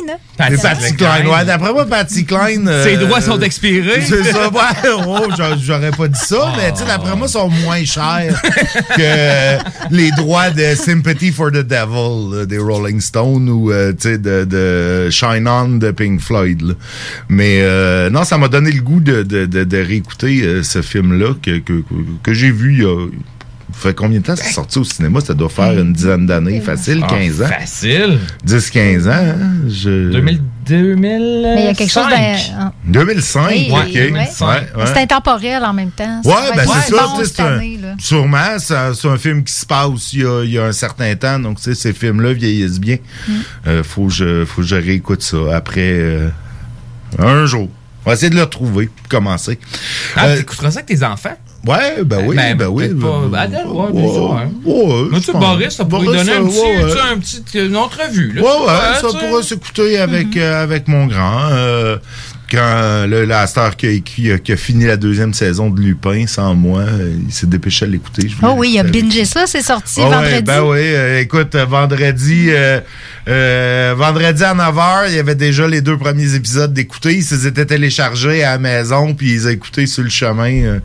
et 0.50 0.58
Patty 0.58 0.96
Klein, 0.96 1.26
ouais. 1.28 1.46
D'après 1.46 1.74
moi, 1.74 1.86
Patty 1.86 2.26
Klein. 2.26 2.66
euh, 2.68 2.84
Ses 2.84 2.98
droits 2.98 3.22
sont 3.22 3.40
expirés. 3.42 4.02
C'est 4.08 4.24
ça, 4.24 4.50
ouais. 4.50 4.92
Oh, 5.08 5.28
j'a- 5.38 5.58
j'aurais 5.58 5.92
pas 5.92 6.08
dit 6.08 6.20
ça, 6.20 6.54
mais 6.58 6.72
tu 6.72 6.80
sais, 6.80 6.86
d'après 6.86 7.16
moi, 7.16 7.28
ils 7.28 7.32
sont 7.32 7.50
moins 7.50 7.84
chers 7.84 8.42
que 8.96 9.58
les 9.94 10.12
droits 10.12 10.50
de 10.50 10.76
Sympathy 10.76 11.32
for 11.32 11.52
the 11.52 11.64
Devil 11.66 12.38
là, 12.38 12.46
des 12.46 12.58
Rolling 12.58 13.00
Stones 13.02 13.50
ou, 13.50 13.72
euh, 13.72 13.92
tu 13.94 14.10
sais, 14.10 14.18
de, 14.18 14.46
de 14.46 15.10
Shine 15.10 15.48
On 15.48 15.78
de 15.78 15.92
Pink 15.92 16.20
Floyd. 16.22 16.62
là. 16.62 16.74
Mais 17.30 17.60
euh, 17.62 18.10
non, 18.10 18.24
ça 18.24 18.38
m'a 18.38 18.48
donné 18.48 18.72
le 18.72 18.82
goût 18.82 19.00
de, 19.00 19.24
de, 19.24 19.46
de, 19.46 19.64
de 19.64 19.78
réécouter 19.78 20.42
euh, 20.44 20.64
ce 20.64 20.82
film-là 20.82 21.34
que, 21.42 21.60
que, 21.60 21.84
que, 22.22 22.34
j'ai 22.34 22.52
vu 22.52 22.74
il 22.74 22.84
y 22.84 22.86
a. 22.86 23.08
Ça 23.74 23.90
fait 23.90 23.96
combien 23.96 24.20
de 24.20 24.24
temps 24.24 24.36
c'est 24.36 24.52
sorti 24.54 24.78
au 24.78 24.84
cinéma? 24.84 25.20
Ça 25.20 25.34
doit 25.34 25.50
faire 25.50 25.72
une 25.80 25.94
dizaine 25.94 26.28
d'années, 26.28 26.62
facile, 26.62 27.02
Ah, 27.04 27.08
15 27.10 27.42
ans. 27.42 27.48
Facile. 27.48 28.20
10-15 28.46 29.08
ans. 29.08 29.12
hein? 29.14 29.52
Je... 29.68 30.12
2000, 30.12 30.42
2000. 30.68 31.02
Mais 31.02 31.62
il 31.62 31.66
y 31.66 31.68
a 31.70 31.74
quelque 31.74 31.92
chose 31.92 32.06
d'un. 32.08 32.72
2005, 32.86 33.48
Oui, 33.50 33.68
ok. 33.72 33.80
oui, 33.86 33.92
oui. 33.96 34.12
Ouais, 34.12 34.20
ouais. 34.22 34.86
C'est 34.86 34.98
intemporel 35.00 35.64
en 35.66 35.74
même 35.74 35.90
temps. 35.90 36.22
Ouais, 36.24 36.34
va 36.34 36.56
ben 36.56 36.66
c'est 36.86 36.96
ça. 36.96 37.04
bon 37.08 37.24
cette 37.24 37.40
un- 37.40 37.46
année, 37.56 37.80
sûrement, 37.98 38.60
c'est 38.60 39.08
un 39.08 39.18
film 39.18 39.44
qui 39.44 39.54
se 39.54 39.66
passe 39.66 40.14
il 40.14 40.22
y 40.22 40.26
a, 40.26 40.44
il 40.44 40.52
y 40.52 40.60
a 40.60 40.66
un 40.66 40.72
certain 40.72 41.16
temps. 41.16 41.40
Donc, 41.40 41.58
tu 41.58 41.64
sais, 41.64 41.74
ces 41.76 41.94
films-là 41.94 42.34
vieillissent 42.34 42.80
bien. 42.80 42.98
Mm. 43.28 43.32
Euh, 43.68 43.84
faut, 43.84 44.06
que 44.06 44.14
je, 44.14 44.46
faut 44.46 44.62
que 44.62 44.68
je 44.68 44.76
réécoute 44.76 45.24
ça 45.24 45.38
après 45.56 45.94
euh, 45.94 46.30
un 47.18 47.48
jour. 47.48 47.70
On 48.06 48.10
va 48.10 48.16
essayer 48.16 48.30
de 48.30 48.36
le 48.36 48.42
retrouver, 48.44 48.88
puis 48.94 49.06
commencer. 49.10 49.58
Ah, 50.16 50.26
Euh, 50.28 50.38
t'écouteras 50.38 50.72
ça 50.72 50.80
avec 50.80 50.88
tes 50.88 51.04
enfants? 51.06 51.38
Ouais, 51.66 52.04
ben 52.04 52.26
oui, 52.28 52.36
ben, 52.36 52.68
oui. 52.68 52.88
peut-être 52.90 53.00
pas. 53.00 53.08
ben- 53.22 53.28
Ben, 53.30 53.40
Adèle, 53.40 53.68
ouais, 53.68 53.86
hein. 53.88 54.50
ouais, 54.66 55.08
Mais 55.12 55.18
je 55.18 55.20
tu 55.20 55.24
sais, 55.24 55.32
pense. 55.32 55.42
Boris, 55.42 55.70
ça 55.76 55.86
pourrait 55.86 56.06
Boris, 56.06 56.20
donner 56.26 56.34
un 56.38 56.42
euh, 56.44 56.48
petit, 56.48 56.60
ouais, 56.60 56.78
tu 56.80 56.84
ouais. 56.84 56.92
sais, 56.92 57.00
un 57.00 57.18
petit, 57.20 57.60
une 57.68 57.78
entrevue. 57.78 58.34
Là, 58.34 58.42
Ouais, 58.42 59.00
ça 59.02 59.08
pourrait 59.18 59.44
s'écouter 59.44 59.98
avec, 59.98 60.36
euh, 60.36 60.62
avec 60.64 60.88
mon 60.90 61.06
grand. 61.08 61.48
euh, 61.52 61.98
quand 62.54 63.06
le 63.08 63.26
la 63.26 63.48
star 63.48 63.76
qui 63.76 63.88
a, 63.88 63.90
écrit- 63.90 64.40
qui 64.44 64.52
a 64.52 64.58
fini 64.58 64.86
la 64.86 64.96
deuxième 64.98 65.34
saison 65.34 65.70
de 65.70 65.82
Lupin 65.82 66.26
sans 66.28 66.54
moi, 66.54 66.82
euh, 66.82 67.16
il 67.28 67.34
s'est 67.34 67.48
dépêché 67.48 67.86
à 67.86 67.88
l'écouter. 67.88 68.28
Oh 68.44 68.54
oui, 68.58 68.72
il 68.76 68.80
a 68.80 68.84
bingé 68.84 69.26
ça, 69.26 69.46
c'est 69.48 69.62
sorti 69.64 70.00
Ah 70.04 70.10
ouais, 70.10 70.16
vendredi. 70.16 70.42
ben 70.44 70.62
oui, 70.64 70.78
euh, 70.80 71.20
écoute, 71.20 71.56
euh, 71.56 71.66
vendredi, 71.66 72.46
euh, 72.50 72.80
euh, 73.28 73.96
vendredi 73.98 74.44
à 74.44 74.54
9h, 74.54 75.06
il 75.10 75.16
y 75.16 75.20
avait 75.20 75.36
déjà 75.36 75.68
les 75.68 75.82
deux 75.82 75.98
premiers 75.98 76.36
épisodes 76.36 76.74
d'écouter. 76.74 77.16
Ils 77.16 77.24
se 77.24 77.48
étaient 77.48 77.66
téléchargés 77.66 78.44
à 78.44 78.52
la 78.52 78.58
maison, 78.60 79.14
puis 79.14 79.32
ils 79.34 79.48
ont 79.48 79.52
écouté 79.52 79.86
sur 79.88 80.04
le 80.04 80.10
chemin. 80.10 80.52
euh, 80.64 80.80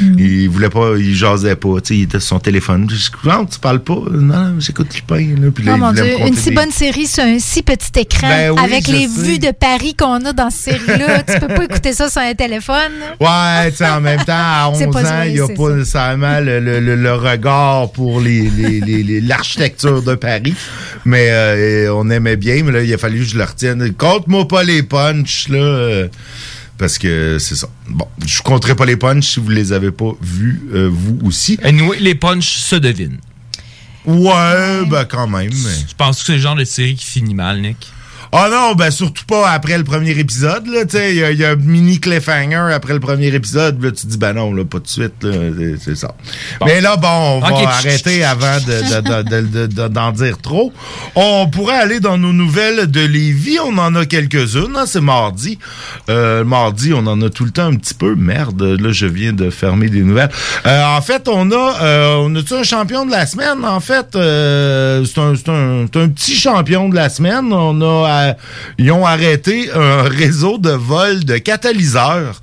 Mm. 0.00 0.18
Ils 0.18 0.48
voulaient 0.48 0.68
pas, 0.70 0.94
ils 0.98 1.14
jasaient 1.14 1.54
pas, 1.56 1.80
tu 1.80 1.88
sais, 1.88 1.96
il 1.96 2.02
était 2.02 2.18
sur 2.20 2.28
son 2.30 2.38
téléphone. 2.40 2.88
Je 2.90 2.96
dis, 2.96 3.10
non, 3.24 3.44
tu 3.46 3.58
parles 3.60 3.80
pas. 3.82 3.98
Non, 4.10 4.56
j'écoute 4.58 4.94
Lupin. 4.94 5.34
Là, 5.40 5.50
puis 5.54 5.64
là, 5.64 5.72
Oh 5.74 5.76
ils 5.76 5.80
mon 5.80 5.92
Dieu, 5.92 6.04
une 6.26 6.34
si 6.36 6.48
des- 6.50 6.54
bonne 6.56 6.70
série 6.70 7.06
sur 7.06 7.22
un 7.22 7.38
si 7.38 7.62
petit 7.62 8.00
écran 8.00 8.28
Ben 8.28 8.50
oui, 8.50 8.58
avec 8.62 8.88
les 8.88 9.06
sais. 9.06 9.22
vues 9.22 9.38
de 9.38 9.52
Paris 9.52 9.94
qu'on 9.94 10.24
a 10.24 10.32
dans 10.32 10.50
cette 10.50 10.80
série-là. 10.80 11.13
Tu 11.22 11.40
peux 11.40 11.54
pas 11.54 11.64
écouter 11.64 11.92
ça 11.92 12.08
sur 12.10 12.20
un 12.22 12.34
téléphone. 12.34 12.92
Ouais, 13.20 13.70
tu 13.70 13.76
sais, 13.78 13.88
en 13.88 14.00
même 14.00 14.24
temps, 14.24 14.32
à 14.36 14.68
11 14.70 14.78
C'est 14.78 14.86
pas 14.90 15.20
ans, 15.20 15.22
il 15.24 15.32
n'y 15.34 15.40
a 15.40 15.48
pas 15.48 15.68
ça. 15.68 15.74
nécessairement 15.76 16.40
le, 16.40 16.60
le- 16.60 16.80
le- 16.80 16.96
le 16.96 17.14
regard 17.14 17.90
pour 17.92 18.20
les- 18.20 18.48
les- 18.50 18.80
les- 18.80 19.02
les- 19.02 19.20
l'architecture 19.20 20.02
de 20.02 20.14
Paris. 20.14 20.54
Mais 21.04 21.28
euh, 21.30 21.94
on 21.94 22.08
aimait 22.10 22.36
bien, 22.36 22.62
mais 22.64 22.72
là, 22.72 22.82
il 22.82 22.92
a 22.92 22.98
fallu 22.98 23.18
que 23.20 23.24
je 23.24 23.36
le 23.38 23.44
retienne. 23.44 23.92
Compte-moi 23.94 24.46
pas 24.48 24.62
les 24.62 24.82
punchs, 24.82 25.48
là. 25.48 25.58
euh, 25.58 26.08
parce 26.78 26.98
que 26.98 27.38
c'est 27.38 27.54
ça. 27.54 27.68
Bon, 27.88 28.06
je 28.26 28.42
compterai 28.42 28.74
pas 28.74 28.84
les 28.86 28.96
punchs 28.96 29.34
si 29.34 29.40
vous 29.40 29.48
les 29.50 29.72
avez 29.72 29.90
pas 29.92 30.10
vus, 30.20 30.60
euh, 30.74 30.90
vous 30.92 31.18
aussi. 31.24 31.58
Anyway, 31.62 31.98
les 32.00 32.14
punchs 32.16 32.56
se 32.56 32.76
devinent. 32.76 33.18
Ouais, 34.06 34.84
ben 34.86 35.04
quand 35.08 35.26
même. 35.26 35.50
mais- 35.50 35.84
Tu 35.88 35.94
penses 35.96 36.20
que 36.20 36.26
c'est 36.26 36.32
le 36.32 36.38
genre 36.38 36.56
de 36.56 36.64
série 36.64 36.94
qui 36.94 37.06
finit 37.06 37.34
mal, 37.34 37.60
Nick? 37.60 37.90
Ah 38.36 38.48
non, 38.50 38.74
ben 38.74 38.90
surtout 38.90 39.24
pas 39.26 39.48
après 39.50 39.78
le 39.78 39.84
premier 39.84 40.10
épisode. 40.10 40.66
là, 40.66 40.84
tu 40.84 40.96
sais, 40.96 41.12
Il 41.12 41.18
y, 41.18 41.24
a- 41.24 41.30
il 41.30 41.38
y 41.38 41.44
a 41.44 41.50
un 41.50 41.56
mini 41.56 42.00
cliffhanger 42.00 42.72
après 42.74 42.92
le 42.94 42.98
premier 43.00 43.28
épisode. 43.28 43.80
Là, 43.82 43.90
tu 43.92 44.02
te 44.02 44.06
dis, 44.08 44.18
ben 44.18 44.32
non, 44.32 44.52
là, 44.52 44.64
pas 44.64 44.80
de 44.80 44.88
suite. 44.88 45.24
c'est- 45.82 45.94
ça. 45.94 46.14
Mais 46.66 46.80
là, 46.80 46.96
bon, 46.96 47.08
on 47.08 47.40
va 47.40 47.46
arrêter 47.68 48.24
avant 48.24 48.56
de- 48.58 49.00
de- 49.00 49.22
de- 49.22 49.46
de- 49.46 49.66
de- 49.66 49.88
d'en 49.88 50.10
dire 50.10 50.38
trop. 50.38 50.72
On 51.14 51.46
pourrait 51.46 51.76
aller 51.76 52.00
dans 52.00 52.18
nos 52.18 52.32
nouvelles 52.32 52.90
de 52.90 53.00
Lévis. 53.00 53.58
On 53.64 53.78
en 53.78 53.94
a 53.94 54.04
quelques-unes. 54.04 54.74
hein, 54.76 54.84
c'est 54.86 55.00
mardi. 55.00 55.58
Euh, 56.10 56.42
mardi, 56.44 56.92
on 56.92 57.06
en 57.06 57.20
a 57.22 57.30
tout 57.30 57.44
le 57.44 57.50
temps 57.52 57.66
un 57.66 57.76
petit 57.76 57.94
peu. 57.94 58.14
Merde, 58.16 58.60
là, 58.62 58.90
je 58.90 59.06
viens 59.06 59.32
de 59.32 59.50
fermer 59.50 59.88
des 59.88 60.02
nouvelles. 60.02 60.30
Euh, 60.66 60.84
en 60.84 61.00
fait, 61.02 61.28
on 61.28 61.50
a, 61.52 61.76
euh, 61.82 62.16
on 62.18 62.34
a-tu 62.34 62.54
un 62.54 62.62
champion 62.64 63.06
de 63.06 63.12
la 63.12 63.26
semaine? 63.26 63.64
En 63.64 63.78
fait, 63.80 64.06
c'est 64.12 65.20
un, 65.20 65.82
un 65.84 66.08
petit 66.08 66.34
champion 66.34 66.88
de 66.88 66.94
la 66.96 67.08
semaine. 67.08 67.52
On 67.52 67.80
a, 67.82 68.23
ils 68.78 68.90
ont 68.92 69.06
arrêté 69.06 69.70
un 69.74 70.02
réseau 70.08 70.58
de 70.58 70.70
vol 70.70 71.24
de 71.24 71.38
catalyseurs 71.38 72.40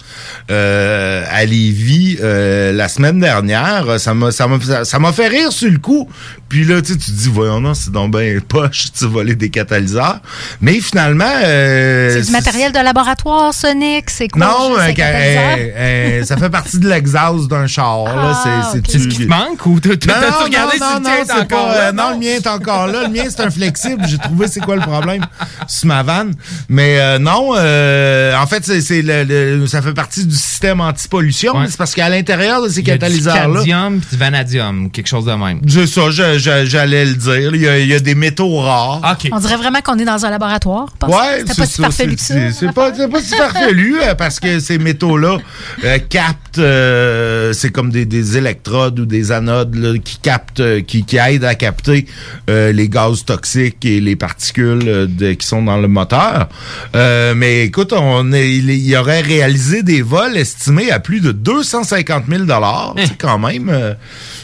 euh, 0.50 1.24
à 1.32 1.46
Lévis 1.46 2.18
euh, 2.22 2.72
la 2.74 2.88
semaine 2.88 3.20
dernière. 3.20 4.00
Ça 4.00 4.14
m'a, 4.14 4.32
ça 4.32 4.48
m'a, 4.48 4.84
ça 4.86 5.00
m'a 5.00 5.12
fait 5.14 5.28
rire 5.28 5.52
sur 5.52 5.70
le 5.72 5.78
coup. 5.80 6.10
Puis 6.50 6.66
là, 6.66 6.82
tu 6.82 6.92
sais, 6.94 6.98
tu 7.00 7.12
te 7.12 7.18
dis, 7.18 7.30
voyons, 7.30 7.62
non, 7.62 7.74
c'est 7.74 7.92
donc 7.92 8.12
ben 8.12 8.42
poche, 8.42 8.88
tu 8.98 9.06
voler 9.06 9.36
des 9.36 9.50
catalyseurs. 9.50 10.20
Mais 10.60 10.80
finalement, 10.82 11.24
euh, 11.46 12.10
C'est 12.14 12.26
du 12.26 12.32
matériel 12.32 12.72
de 12.74 12.80
laboratoire, 12.80 13.54
Sonic. 13.54 14.10
C'est 14.10 14.28
quoi? 14.28 14.46
non, 14.46 14.76
euh, 14.78 14.92
euh, 15.00 15.70
euh, 15.78 16.24
ça 16.26 16.36
fait 16.36 16.50
partie 16.50 16.78
de 16.80 16.90
l'exhaust 16.90 17.48
d'un 17.50 17.68
char. 17.68 18.04
là. 18.06 18.34
Ah, 18.46 18.72
c'est, 18.74 18.98
ce 19.00 19.08
qui 19.08 19.20
te 19.26 19.30
manque 19.30 19.66
ou 19.66 19.80
t'as- 19.80 19.96
t'as- 19.96 20.20
non, 20.20 20.28
non, 20.40 20.44
regardé 20.44 20.78
non, 20.80 20.86
si 20.88 20.94
le 20.96 21.00
non, 21.00 21.06
tien 21.06 21.16
est 21.22 21.26
c'est 21.26 21.32
encore 21.34 21.68
pas, 21.68 21.78
là? 21.78 21.92
non, 21.94 22.10
le 22.12 22.18
mien 22.18 22.36
est 22.36 22.48
encore 22.48 22.88
là. 22.88 23.04
Le 23.04 23.10
mien, 23.10 23.24
c'est 23.30 23.42
un 23.42 23.50
flexible. 23.50 24.04
J'ai 24.08 24.18
trouvé 24.18 24.48
c'est 24.48 24.60
quoi 24.60 24.76
le 24.76 24.82
problème. 24.82 25.26
Sur 25.72 25.88
ma 25.88 26.04
vanne. 26.04 26.34
Mais 26.70 27.00
euh, 27.00 27.20
non, 27.20 27.52
euh, 27.58 28.36
en 28.38 28.46
fait, 28.48 28.64
c'est, 28.66 28.82
c'est 28.82 29.02
le, 29.02 29.24
le- 29.24 29.68
ça 29.68 29.82
fait 29.82 29.94
partie 29.94 30.26
du 30.26 30.36
système 30.36 30.82
anti-pollution. 30.82 31.58
Ouais. 31.58 31.66
C'est 31.70 31.78
parce 31.78 31.94
qu'à 31.96 32.10
l'intérieur 32.10 32.62
de 32.62 32.70
ces 32.70 32.82
Il 32.82 32.88
y 32.88 32.92
a 32.92 32.98
catalyseurs-là, 32.98 33.48
Du 33.64 33.70
cadmium 33.70 34.00
puis 34.00 34.10
du 34.12 34.18
vanadium, 34.18 34.92
quelque 34.92 35.08
chose 35.08 35.26
de 35.26 35.32
même. 35.34 35.62
c'est 35.68 35.88
ça, 35.88 36.10
je- 36.12 36.38
je- 36.38 36.66
j'allais 36.66 37.06
le 37.06 37.14
dire. 37.16 37.56
Il 37.56 37.62
y, 37.62 37.68
a, 37.68 37.80
il 37.80 37.88
y 37.88 37.94
a 37.94 38.00
des 38.00 38.16
métaux 38.16 38.58
rares. 38.60 39.02
On 39.32 39.40
dirait 39.40 39.58
vraiment 39.58 39.82
qu'on 39.82 39.98
est 40.00 40.06
dans 40.06 40.26
un 40.26 40.30
laboratoire. 40.30 40.88
Ouais, 41.08 41.44
c'est 41.48 41.58
pas 41.58 41.66
si 41.66 41.82
farfelu 41.82 42.16
que 42.16 42.22
ça. 42.22 42.34
c'est- 42.34 42.52
C'est 42.52 42.72
pas, 42.74 42.94
c'est 42.96 43.08
pas 43.10 43.22
si 43.22 43.36
farfelu 43.36 43.96
parce 44.18 44.40
que 44.40 44.60
ces 44.60 44.78
métaux-là 44.78 45.38
euh, 45.86 45.98
captent, 46.10 46.60
euh, 46.60 47.54
c'est 47.54 47.72
comme 47.72 47.92
des, 47.92 48.06
des 48.06 48.38
électrodes 48.38 49.00
ou 49.00 49.06
des 49.06 49.32
anodes 49.32 49.76
là, 49.76 49.98
qui 50.04 50.18
captent, 50.20 50.82
qui, 50.86 51.04
qui 51.06 51.18
aident 51.18 51.46
à 51.46 51.56
capter 51.56 52.06
euh, 52.50 52.72
les 52.72 52.90
gaz 52.90 53.24
toxiques 53.26 53.84
et 53.86 54.00
les 54.02 54.16
particules 54.16 54.84
euh, 54.88 55.08
de- 55.08 55.34
qui 55.34 55.46
sont 55.48 55.61
dans 55.62 55.78
le 55.78 55.88
moteur. 55.88 56.48
Euh, 56.96 57.34
mais 57.36 57.64
écoute, 57.64 57.94
on 57.94 58.32
est, 58.34 58.50
il, 58.52 58.70
il 58.70 58.96
aurait 58.98 59.22
réalisé 59.22 59.84
des 59.84 60.02
vols 60.02 60.38
estimés 60.38 60.92
à 60.92 61.00
plus 61.00 61.22
de 61.22 61.32
250 61.32 62.24
000 62.30 62.44
dollars, 62.46 62.96
quand 63.20 63.40
même. 63.40 63.70
euh, 63.70 63.94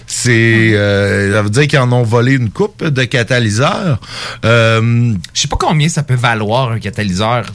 c'est, 0.06 0.72
euh, 0.74 1.34
ça 1.34 1.42
veut 1.42 1.50
dire 1.50 1.68
qu'ils 1.68 1.80
en 1.80 1.92
ont 1.92 2.04
volé 2.04 2.34
une 2.34 2.50
coupe 2.50 2.84
de 2.84 3.04
catalyseurs. 3.04 4.00
Euh, 4.46 5.14
Je 5.34 5.42
sais 5.42 5.48
pas 5.48 5.58
combien 5.60 5.90
ça 5.90 6.04
peut 6.04 6.16
valoir 6.16 6.72
un 6.72 6.80
catalyseur. 6.80 7.46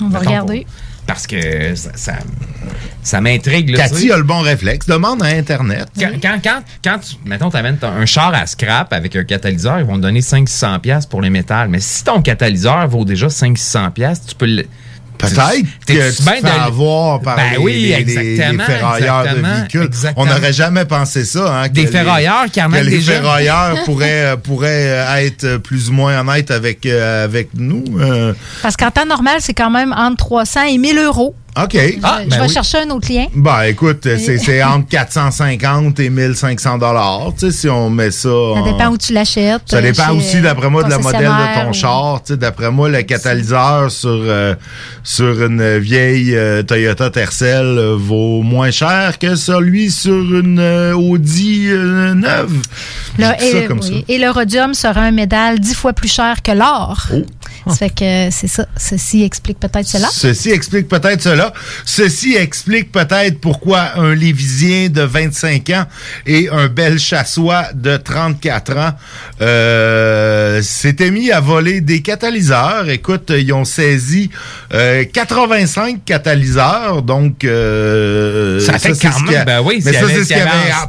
On 0.00 0.08
va 0.08 0.18
regarder. 0.20 0.60
pour- 0.64 0.91
Parce 1.06 1.26
que 1.26 1.74
ça, 1.74 1.90
ça, 1.94 2.12
ça 3.02 3.20
m'intrigue. 3.20 3.74
Cathy 3.74 4.12
a 4.12 4.16
le 4.16 4.22
bon 4.22 4.40
réflexe. 4.40 4.86
Demande 4.86 5.22
à 5.22 5.26
Internet. 5.26 5.88
Quand, 5.98 6.12
quand, 6.22 6.38
quand, 6.42 6.62
quand 6.84 6.98
tu, 7.00 7.16
mettons, 7.24 7.50
t'amènes 7.50 7.78
un 7.82 8.06
char 8.06 8.32
à 8.34 8.46
scrap 8.46 8.92
avec 8.92 9.16
un 9.16 9.24
catalyseur, 9.24 9.80
ils 9.80 9.84
vont 9.84 9.96
te 9.96 10.02
donner 10.02 10.20
500-600$ 10.20 10.78
piastres 10.78 11.08
pour 11.08 11.20
les 11.20 11.30
métals. 11.30 11.68
Mais 11.68 11.80
si 11.80 12.04
ton 12.04 12.22
catalyseur 12.22 12.86
vaut 12.88 13.04
déjà 13.04 13.26
500-600$, 13.26 13.90
piastres, 13.90 14.26
tu 14.28 14.34
peux 14.36 14.46
le. 14.46 14.66
Peut-être 15.28 15.62
que 15.86 16.16
tu 16.16 16.22
bien 16.22 16.32
te 16.32 16.36
fais 16.40 16.40
de- 16.42 16.46
avoir 16.66 17.20
par 17.20 17.36
Ben 17.36 17.50
les, 17.52 17.58
oui, 17.58 17.72
les- 17.74 18.04
les- 18.04 18.36
les 18.36 18.58
ferrailleurs 18.58 19.22
de 19.24 19.40
véhicules. 19.40 19.82
exactement. 19.84 20.22
On 20.22 20.26
n'aurait 20.26 20.52
jamais 20.52 20.84
pensé 20.84 21.24
ça. 21.24 21.60
Hein, 21.62 21.68
que 21.68 21.74
Des 21.74 21.82
les- 21.82 21.86
ferrailleurs 21.88 22.44
qui 22.46 22.50
que 22.52 22.60
arnaquent 22.60 22.84
les 22.84 22.90
des 22.90 23.00
jeunes. 23.00 23.22
ferrailleurs 23.22 23.82
pourraient, 23.84 24.36
pourraient 24.42 25.04
être 25.26 25.56
plus 25.58 25.90
ou 25.90 25.92
moins 25.92 26.20
honnêtes 26.20 26.50
avec, 26.50 26.84
euh, 26.86 27.24
avec 27.24 27.48
nous. 27.54 27.84
euh. 28.00 28.32
Parce 28.62 28.76
qu'en 28.76 28.90
temps 28.90 29.06
normal, 29.06 29.36
c'est 29.40 29.54
quand 29.54 29.70
même 29.70 29.92
entre 29.96 30.16
300 30.16 30.62
et 30.64 30.78
1000 30.78 30.98
euros. 30.98 31.34
OK. 31.60 31.72
je 31.74 32.34
je 32.34 32.40
vais 32.40 32.48
chercher 32.48 32.78
un 32.78 32.90
autre 32.90 33.12
lien. 33.12 33.26
Ben, 33.34 33.62
écoute, 33.64 34.08
c'est 34.16 34.62
entre 34.62 34.88
450 34.88 36.00
et 36.00 36.08
1500 36.08 36.78
dollars. 36.78 37.32
Tu 37.38 37.46
sais, 37.46 37.52
si 37.52 37.68
on 37.68 37.90
met 37.90 38.10
ça. 38.10 38.28
Ça 38.28 38.60
en- 38.60 38.64
dépend 38.72 38.88
où 38.88 38.96
tu 38.96 39.12
l'achètes. 39.12 39.62
Ça 39.66 39.82
dépend 39.82 40.14
aussi, 40.16 40.40
d'après 40.40 40.70
moi, 40.70 40.82
de 40.82 40.90
la 40.90 40.98
modèle 40.98 41.22
de 41.22 41.62
ton 41.62 41.70
ou- 41.70 41.72
char. 41.74 42.22
Tu 42.24 42.32
sais, 42.32 42.36
D'après 42.38 42.70
moi, 42.70 42.88
le 42.88 43.02
catalyseur 43.02 43.90
sur, 43.90 44.08
euh, 44.10 44.54
sur 45.04 45.42
une 45.44 45.78
vieille 45.78 46.34
euh, 46.34 46.62
Toyota 46.62 47.10
Tercel 47.10 47.66
euh, 47.66 47.96
vaut 47.98 48.42
moins 48.42 48.70
cher 48.70 49.18
que 49.18 49.36
celui 49.36 49.90
sur 49.90 50.14
une 50.14 50.92
Audi 50.94 51.66
neuve. 51.68 52.62
Le- 53.18 53.24
dis 53.38 53.50
ça 53.50 53.58
et, 53.58 53.64
comme 53.66 53.80
oui, 53.80 54.04
et 54.08 54.18
le 54.18 54.30
rhodium 54.30 54.72
sera 54.74 55.00
un 55.02 55.10
métal 55.10 55.58
dix 55.60 55.74
fois 55.74 55.92
plus 55.92 56.10
cher 56.10 56.42
que 56.42 56.52
l'or. 56.52 57.08
Oh. 57.12 57.70
Ça 57.70 57.76
fait 57.76 57.90
que 57.90 58.30
c'est 58.34 58.48
ça. 58.48 58.66
Ceci 58.76 59.22
explique 59.22 59.60
peut-être 59.60 59.86
cela. 59.86 60.08
Ceci 60.10 60.50
explique 60.50 60.88
peut-être 60.88 61.20
cela. 61.22 61.41
Ceci 61.84 62.34
explique 62.36 62.92
peut-être 62.92 63.40
pourquoi 63.40 63.98
un 63.98 64.14
Lévisien 64.14 64.88
de 64.88 65.02
25 65.02 65.70
ans 65.70 65.86
et 66.26 66.48
un 66.50 66.68
bel 66.68 66.98
chassois 66.98 67.64
de 67.74 67.96
34 67.96 68.76
ans 68.76 68.92
euh, 69.40 70.62
s'étaient 70.62 71.10
mis 71.10 71.30
à 71.30 71.40
voler 71.40 71.80
des 71.80 72.02
catalyseurs. 72.02 72.88
Écoute, 72.88 73.32
ils 73.36 73.52
ont 73.52 73.64
saisi 73.64 74.30
euh, 74.74 75.04
85 75.12 76.04
catalyseurs, 76.04 77.02
donc 77.02 77.44
euh, 77.44 78.60
Ça 78.60 78.78
fait 78.78 78.94
c'est 78.94 79.08
quand 79.08 79.20
même, 79.22 79.40
a- 79.40 79.44
ben 79.44 79.60
oui, 79.64 79.82
mais 79.84 79.92
ça 79.92 80.00
c'est 80.08 80.22
ce 80.24 80.28
qu'il 80.28 80.36
y 80.36 80.40
avait 80.40 80.50
en 80.50 80.82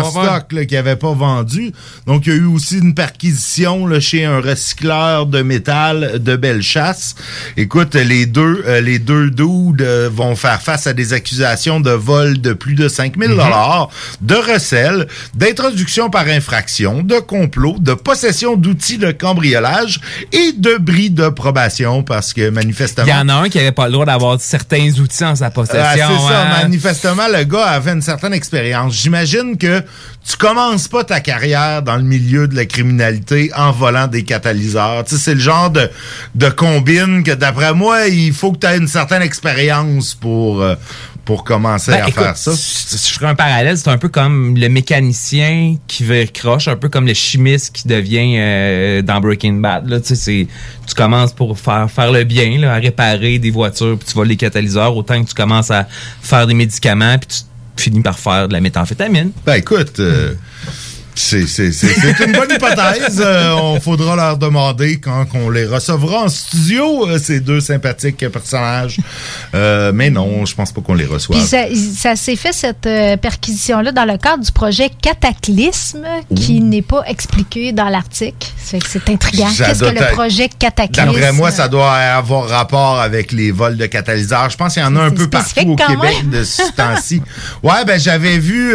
en 0.00 0.04
stock, 0.10 0.22
ouais. 0.22 0.28
stock, 0.28 0.52
là, 0.52 0.64
qui 0.64 0.74
n'avait 0.74 0.96
pas 0.96 1.12
vendu. 1.12 1.72
Donc, 2.06 2.26
il 2.26 2.32
y 2.32 2.36
a 2.36 2.38
eu 2.38 2.44
aussi 2.46 2.78
une 2.78 2.94
perquisition 2.94 3.86
là, 3.86 4.00
chez 4.00 4.24
un 4.24 4.40
recycleur 4.40 5.26
de 5.26 5.42
métal 5.42 6.22
de 6.22 6.36
Bellechasse. 6.36 7.14
Écoute, 7.56 7.94
les 7.94 8.26
deux, 8.26 8.62
euh, 8.66 8.80
les 8.80 8.98
deux 8.98 9.30
dudes 9.30 9.82
euh, 10.00 10.08
vont 10.08 10.36
faire 10.36 10.60
face 10.62 10.86
à 10.86 10.92
des 10.92 11.12
accusations 11.12 11.80
de 11.80 11.90
vol 11.90 12.40
de 12.40 12.52
plus 12.52 12.74
de 12.74 12.88
5000 12.88 13.30
dollars, 13.30 13.90
de 14.20 14.34
recel, 14.34 15.06
d'introduction 15.34 16.10
par 16.10 16.26
infraction, 16.28 17.02
de 17.02 17.18
complot, 17.18 17.76
de 17.78 17.94
possession 17.94 18.56
d'outils 18.56 18.98
de 18.98 19.12
cambriolage 19.12 20.00
et 20.32 20.52
de 20.52 20.76
bris 20.76 21.10
de 21.10 21.28
probation 21.28 22.02
parce 22.02 22.32
que 22.32 22.50
manifestement... 22.50 23.06
Il 23.06 23.10
y 23.10 23.14
en 23.14 23.28
a 23.28 23.34
un 23.34 23.48
qui 23.48 23.58
avait 23.58 23.72
pas 23.72 23.86
le 23.86 23.92
droit 23.92 24.06
d'avoir 24.06 24.40
certains 24.40 24.90
outils 24.98 25.24
en 25.24 25.36
sa 25.36 25.50
possession. 25.50 25.80
Ah, 25.82 25.94
c'est 25.94 26.28
ça, 26.28 26.42
hein. 26.42 26.62
manifestement, 26.62 27.28
le 27.28 27.44
gars 27.44 27.66
avait 27.66 27.92
une 27.92 28.02
certaine 28.02 28.32
expérience. 28.32 28.94
J'imagine 28.94 29.56
que 29.56 29.82
tu 30.28 30.36
commences 30.36 30.86
pas 30.86 31.02
ta 31.02 31.20
carrière 31.20 31.82
dans 31.82 31.96
le 31.96 32.02
milieu 32.02 32.46
de 32.46 32.54
la 32.54 32.66
criminalité 32.66 33.50
en 33.56 33.72
volant 33.72 34.06
des 34.06 34.22
catalyseurs. 34.22 35.04
Tu 35.04 35.16
sais, 35.16 35.20
c'est 35.20 35.34
le 35.34 35.40
genre 35.40 35.70
de, 35.70 35.90
de 36.34 36.48
combine 36.50 37.22
que, 37.22 37.32
d'après 37.32 37.72
moi, 37.74 38.06
il 38.08 38.32
faut 38.32 38.52
que 38.52 38.58
tu 38.58 38.66
aies 38.66 38.76
une 38.78 38.86
certaine 38.88 39.22
expérience 39.22 40.14
pour, 40.14 40.60
euh, 40.62 40.74
pour 41.24 41.42
commencer 41.42 41.90
Ben, 41.92 42.02
à 42.04 42.08
écoute, 42.08 42.22
faire 42.22 42.36
ça. 42.36 42.52
Je 42.52 42.96
je 42.98 43.12
ferai 43.14 43.26
un 43.26 43.34
parallèle, 43.34 43.76
c'est 43.78 43.88
un 43.88 43.98
peu 43.98 44.08
comme 44.08 44.56
le 44.56 44.68
mécanicien 44.68 45.76
qui 45.88 46.04
veut 46.04 46.26
croche, 46.32 46.68
un 46.68 46.76
peu 46.76 46.88
comme 46.88 47.06
le 47.06 47.14
chimiste 47.14 47.74
qui 47.74 47.88
devient 47.88 48.34
euh, 48.38 49.02
dans 49.02 49.20
Breaking 49.20 49.54
Bad. 49.54 49.88
Là, 49.88 50.00
tu 50.00 50.08
sais, 50.08 50.14
c'est- 50.16 50.46
tu 50.86 50.94
commences 50.94 51.32
pour 51.32 51.58
faire 51.58 51.90
faire 51.90 52.12
le 52.12 52.24
bien, 52.24 52.58
là, 52.58 52.74
à 52.74 52.76
réparer 52.76 53.38
des 53.38 53.50
voitures, 53.50 53.96
puis 53.98 54.06
tu 54.08 54.14
voles 54.14 54.28
les 54.28 54.36
catalyseurs, 54.36 54.94
autant 54.96 55.22
que 55.22 55.28
tu 55.28 55.34
commences 55.34 55.70
à 55.70 55.86
faire 56.20 56.46
des 56.46 56.54
médicaments, 56.54 57.16
puis 57.18 57.28
tu 57.28 57.42
finis 57.80 58.02
par 58.02 58.18
faire 58.18 58.48
de 58.48 58.52
la 58.52 58.60
méthamphétamine. 58.60 59.32
Ben 59.46 59.54
écoute, 59.54 60.00
euh, 60.00 60.34
c'est 61.20 62.24
une 62.26 62.32
bonne 62.32 62.50
hypothèse. 62.50 63.20
Euh, 63.20 63.52
on 63.54 63.80
faudra 63.80 64.16
leur 64.16 64.38
demander 64.38 64.98
quand 64.98 65.26
on 65.34 65.50
les 65.50 65.66
recevra 65.66 66.24
en 66.24 66.28
studio, 66.28 67.06
euh, 67.08 67.18
ces 67.18 67.40
deux 67.40 67.60
sympathiques 67.60 68.26
personnages. 68.28 68.98
Euh, 69.54 69.92
mais 69.94 70.10
non, 70.10 70.46
je 70.46 70.54
pense 70.54 70.72
pas 70.72 70.80
qu'on 70.80 70.94
les 70.94 71.04
reçoive. 71.04 71.38
Puis 71.38 71.46
ça, 71.46 71.64
ça 71.96 72.16
s'est 72.16 72.36
fait 72.36 72.52
cette 72.52 72.88
perquisition-là 73.20 73.92
dans 73.92 74.04
le 74.04 74.16
cadre 74.16 74.42
du 74.42 74.52
projet 74.52 74.90
Cataclysme, 75.02 76.06
qui 76.34 76.60
n'est 76.60 76.82
pas 76.82 77.02
expliqué 77.06 77.72
dans 77.72 77.88
l'article. 77.88 78.48
C'est 78.62 79.08
intriguant. 79.08 79.48
Qu'est-ce 79.56 79.80
que 79.80 79.86
le 79.86 80.12
projet 80.12 80.48
Cataclysme? 80.48 81.12
D'après 81.12 81.32
moi, 81.32 81.50
ça 81.50 81.68
doit 81.68 81.92
avoir 81.92 82.48
rapport 82.48 83.00
avec 83.00 83.32
les 83.32 83.50
vols 83.50 83.76
de 83.76 83.86
catalyseurs. 83.86 84.50
Je 84.50 84.56
pense 84.56 84.74
qu'il 84.74 84.82
y 84.82 84.86
en 84.86 84.96
a 84.96 85.00
un 85.00 85.10
peu 85.10 85.28
partout 85.28 85.60
au 85.70 85.76
Québec 85.76 86.16
même. 86.22 86.30
de 86.30 86.44
ce 86.44 86.62
temps-ci. 86.72 87.22
Ouais, 87.62 87.84
ben 87.86 87.98
j'avais 87.98 88.38
vu. 88.38 88.74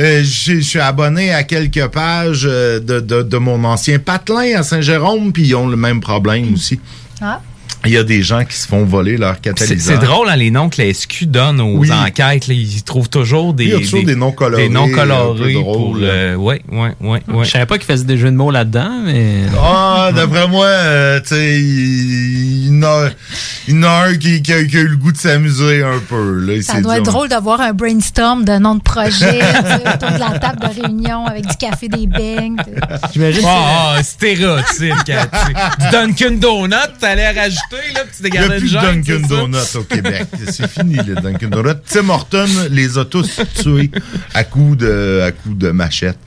Euh, 0.00 0.22
je 0.22 0.60
suis 0.60 0.80
abonné 0.80 1.32
à 1.32 1.42
quelques 1.42 1.88
pages 1.88 2.46
euh, 2.46 2.78
de, 2.78 3.00
de, 3.00 3.22
de 3.22 3.36
mon 3.38 3.64
ancien 3.64 3.98
patelin 3.98 4.60
à 4.60 4.62
Saint-Jérôme, 4.62 5.32
puis 5.32 5.48
ils 5.48 5.54
ont 5.54 5.68
le 5.68 5.76
même 5.76 6.00
problème 6.00 6.54
aussi. 6.54 6.78
Ah. 7.20 7.40
Il 7.84 7.92
y 7.92 7.96
a 7.96 8.02
des 8.04 8.22
gens 8.22 8.44
qui 8.44 8.56
se 8.56 8.66
font 8.66 8.84
voler 8.84 9.16
leur 9.16 9.40
catalyseur. 9.40 9.78
c'est 10.00 10.04
drôle, 10.04 10.28
hein, 10.28 10.36
les 10.36 10.50
noms 10.50 10.68
que 10.68 10.82
la 10.82 10.92
SQ 10.92 11.26
donne 11.26 11.60
aux 11.60 11.76
Oui. 11.78 11.90
enquêtes. 11.92 12.48
là, 12.48 12.54
ils 12.54 12.82
trouvent 12.82 13.08
toujours 13.08 13.54
des, 13.54 13.64
Il 13.64 13.70
y 13.70 13.74
a 13.74 13.78
toujours 13.78 14.04
des 14.04 14.16
noms 14.16 14.32
colorés, 14.32 14.64
Des 14.64 14.68
noms 14.68 14.84
un 14.84 14.88
peu 14.88 14.94
colorés 14.96 15.52
drôles, 15.54 15.76
pour 15.76 15.94
le... 15.96 16.36
Ouais, 16.36 16.60
ouais, 16.70 16.92
ouais, 17.00 17.22
ouais. 17.28 17.44
Je 17.44 17.50
savais 17.50 17.66
pas 17.66 17.78
qu'ils 17.78 17.86
faisaient 17.86 18.04
des 18.04 18.18
jeux 18.18 18.30
de 18.30 18.36
mots 18.36 18.50
là-dedans, 18.50 18.90
mais. 19.04 19.42
Ah, 19.58 20.10
d'après 20.14 20.48
moi, 20.48 20.66
euh, 20.66 21.20
tu 21.20 21.28
sais, 21.28 21.60
il, 21.60 22.66
y 22.76 22.78
en 22.78 22.82
a, 22.82 23.08
il 23.68 23.84
un 23.84 24.16
qui, 24.16 24.42
qui 24.42 24.52
a, 24.52 24.64
qui 24.64 24.76
a 24.76 24.80
eu 24.80 24.88
le 24.88 24.96
goût 24.96 25.12
de 25.12 25.16
s'amuser 25.16 25.82
un 25.82 26.00
peu. 26.08 26.40
Là. 26.40 26.60
Ça 26.62 26.80
doit 26.80 26.94
dit, 26.94 27.00
être 27.00 27.06
drôle 27.06 27.28
d'avoir 27.28 27.60
un 27.60 27.72
brainstorm 27.72 28.44
de 28.44 28.58
nom 28.58 28.74
de 28.74 28.82
projet 28.82 29.40
autour 29.94 30.10
de 30.10 30.18
la 30.18 30.38
table 30.38 30.60
de 30.60 30.82
réunion 30.82 31.26
avec 31.26 31.46
du 31.46 31.56
café, 31.56 31.88
des 31.88 32.06
beignes. 32.06 32.56
J'imagine. 33.12 33.42
Ah, 33.46 33.94
ah, 33.96 34.02
stéréotype, 34.02 35.04
Cathy. 35.04 35.52
Du 35.80 35.90
Dunkin' 35.92 36.38
Donut, 36.38 36.76
t'allais 36.98 37.28
rajouter, 37.30 37.67
là, 37.94 38.04
puis 38.04 38.16
tu 38.22 38.28
Il 38.28 38.32
n'y 38.32 38.38
a 38.38 38.48
plus 38.48 38.72
de 38.72 38.76
Dunkin'? 38.78 39.26
Donuts 39.28 39.76
au 39.76 39.82
Québec. 39.82 40.26
C'est 40.50 40.68
fini, 40.68 40.96
les 41.06 41.14
Dunkin' 41.14 41.50
Donuts. 41.50 41.74
Tim 41.86 42.08
Horton 42.08 42.46
les 42.70 42.98
a 42.98 43.04
tous 43.04 43.40
tués 43.60 43.90
à 44.34 44.44
coups 44.44 44.78
de, 44.78 45.20
à 45.24 45.32
coups 45.32 45.58
de 45.58 45.70
machette. 45.70 46.18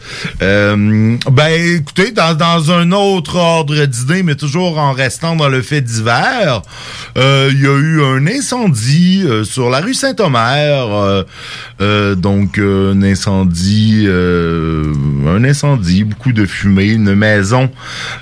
Euh, 0.41 1.17
ben, 1.31 1.75
écoutez, 1.77 2.11
dans, 2.11 2.33
dans 2.35 2.71
un 2.71 2.91
autre 2.91 3.35
ordre 3.35 3.85
d'idée, 3.85 4.23
mais 4.23 4.35
toujours 4.35 4.77
en 4.77 4.91
restant 4.93 5.35
dans 5.35 5.49
le 5.49 5.61
fait 5.61 5.81
divers, 5.81 6.61
euh, 7.17 7.49
il 7.51 7.61
y 7.61 7.67
a 7.67 7.77
eu 7.77 8.01
un 8.03 8.27
incendie 8.27 9.23
euh, 9.25 9.43
sur 9.43 9.69
la 9.69 9.79
rue 9.79 9.93
Saint-Omer. 9.93 10.93
euh, 10.93 11.23
euh, 11.81 12.15
donc, 12.15 12.59
un 12.59 13.01
incendie, 13.01 14.03
euh, 14.07 14.93
un 15.27 15.43
incendie, 15.43 16.03
beaucoup 16.03 16.31
de 16.31 16.45
fumée, 16.45 16.89
une 16.91 17.15
maison 17.15 17.69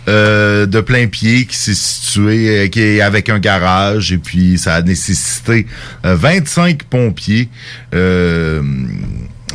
euh, 0.08 0.66
de 0.66 0.80
plein 0.82 1.08
pied 1.08 1.46
qui 1.46 1.58
s'est 1.58 1.74
située, 1.74 2.70
qui 2.70 2.82
est 2.82 3.02
avec 3.10 3.30
un 3.30 3.40
garage, 3.40 4.12
et 4.12 4.18
puis 4.18 4.58
ça 4.58 4.76
a 4.76 4.82
nécessité 4.82 5.68
euh, 6.06 6.16
25 6.16 6.84
pompiers. 6.84 7.50
euh, 7.94 8.62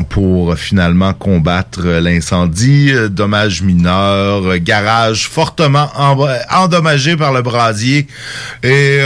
pour 0.08 0.56
finalement 0.58 1.12
combattre 1.14 1.86
l'incendie. 1.86 2.90
Euh, 2.90 3.08
Dommages 3.08 3.62
mineurs, 3.62 4.44
euh, 4.44 4.58
garage 4.60 5.28
fortement 5.28 5.88
en- 5.96 6.18
endommagé 6.50 7.16
par 7.16 7.32
le 7.32 7.42
brasier. 7.42 8.08
Et 8.64 9.02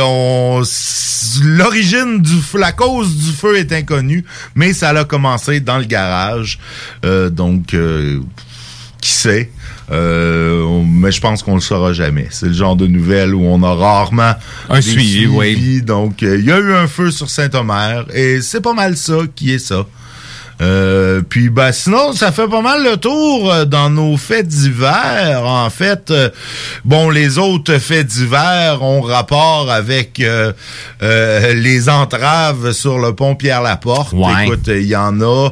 l'origine 1.44 2.22
du 2.22 2.36
la 2.58 2.72
cause 2.72 3.14
du 3.16 3.32
feu 3.32 3.58
est 3.58 3.70
inconnue, 3.72 4.24
mais 4.54 4.72
ça 4.72 4.88
a 4.90 5.04
commencé 5.04 5.60
dans 5.60 5.76
le 5.76 5.84
garage. 5.84 6.58
Euh, 7.04 7.28
donc, 7.28 7.74
euh, 7.74 8.20
qui 9.02 9.10
sait? 9.10 9.50
Euh, 9.90 10.82
mais 10.84 11.10
je 11.12 11.20
pense 11.20 11.42
qu'on 11.42 11.54
le 11.54 11.60
saura 11.60 11.92
jamais. 11.92 12.28
C'est 12.30 12.46
le 12.46 12.52
genre 12.52 12.76
de 12.76 12.86
nouvelle 12.86 13.34
où 13.34 13.44
on 13.46 13.62
a 13.62 13.74
rarement 13.74 14.34
Un 14.68 14.80
suivi, 14.80 15.26
oui. 15.26 15.80
Donc, 15.82 16.22
euh, 16.22 16.36
il 16.38 16.44
y 16.44 16.52
a 16.52 16.58
eu 16.58 16.74
un 16.74 16.86
feu 16.86 17.10
sur 17.10 17.30
Saint-Omer 17.30 18.04
et 18.14 18.40
c'est 18.42 18.60
pas 18.60 18.74
mal 18.74 18.96
ça 18.96 19.16
qui 19.34 19.52
est 19.54 19.58
ça. 19.58 19.86
Euh, 20.60 21.22
puis 21.22 21.50
ben 21.50 21.70
sinon 21.70 22.12
ça 22.14 22.32
fait 22.32 22.48
pas 22.48 22.62
mal 22.62 22.82
le 22.82 22.96
tour 22.96 23.48
euh, 23.52 23.64
dans 23.64 23.90
nos 23.90 24.16
faits 24.16 24.48
d'hiver 24.48 25.42
en 25.44 25.70
fait 25.70 26.10
euh, 26.10 26.30
bon 26.84 27.10
les 27.10 27.38
autres 27.38 27.78
faits 27.78 28.08
d'hiver 28.08 28.82
ont 28.82 29.00
rapport 29.00 29.70
avec 29.70 30.20
les 31.00 31.88
entraves 31.88 32.72
sur 32.72 32.98
le 32.98 33.14
pont 33.14 33.36
Pierre 33.36 33.62
Laporte 33.62 34.12
Ouais. 34.12 34.46
écoute 34.46 34.66
il 34.66 34.82
y 34.88 34.96
en 34.96 35.20
a 35.20 35.50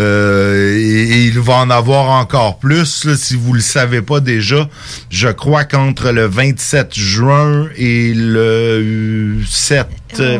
euh, 0.00 0.74
et, 0.76 1.02
et 1.02 1.24
il 1.26 1.38
va 1.38 1.54
en 1.54 1.70
avoir 1.70 2.10
encore 2.10 2.58
plus 2.58 3.04
là, 3.04 3.14
si 3.16 3.36
vous 3.36 3.52
le 3.52 3.60
savez 3.60 4.00
pas 4.02 4.20
déjà 4.20 4.68
je 5.10 5.28
crois 5.28 5.64
qu'entre 5.64 6.10
le 6.12 6.26
27 6.26 6.94
juin 6.94 7.68
et 7.76 8.12
le 8.14 9.36
7 9.48 9.86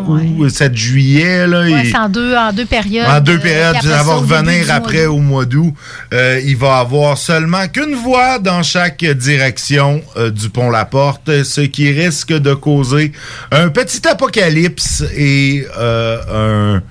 ou 0.07 0.49
7 0.49 0.75
juillet 0.77 1.47
là 1.47 1.62
Ouais, 1.62 1.87
il- 1.88 1.97
en 1.97 2.09
deux, 2.09 2.35
en 2.37 2.53
deux 2.53 2.67
périodes. 2.67 3.07
en 3.09 3.21
deux 3.21 3.37
euh, 3.37 3.38
périodes, 3.38 3.77
puis 3.81 3.88
ça 3.88 4.03
va 4.03 4.15
revenir 4.17 4.71
après 4.71 5.07
au 5.07 5.19
mois 5.19 5.45
d'août. 5.47 5.73
Euh, 6.12 6.41
il 6.45 6.57
va 6.59 6.79
avoir 6.79 7.17
seulement 7.17 7.67
qu'une 7.69 7.95
voie 7.95 8.38
dans 8.38 8.62
chaque 8.62 9.03
direction 9.05 10.03
euh, 10.19 10.31
du 10.31 10.51
pont 10.51 10.71
La 10.71 10.85
Porte, 10.85 11.43
ce 11.45 11.62
qui 11.62 11.91
risque 11.91 12.33
de 12.33 12.53
causer 12.55 13.12
un 13.51 13.69
petit 13.71 14.07
apocalypse 14.07 15.05
et 15.17 15.65
euh, 15.79 16.77
un 16.77 16.83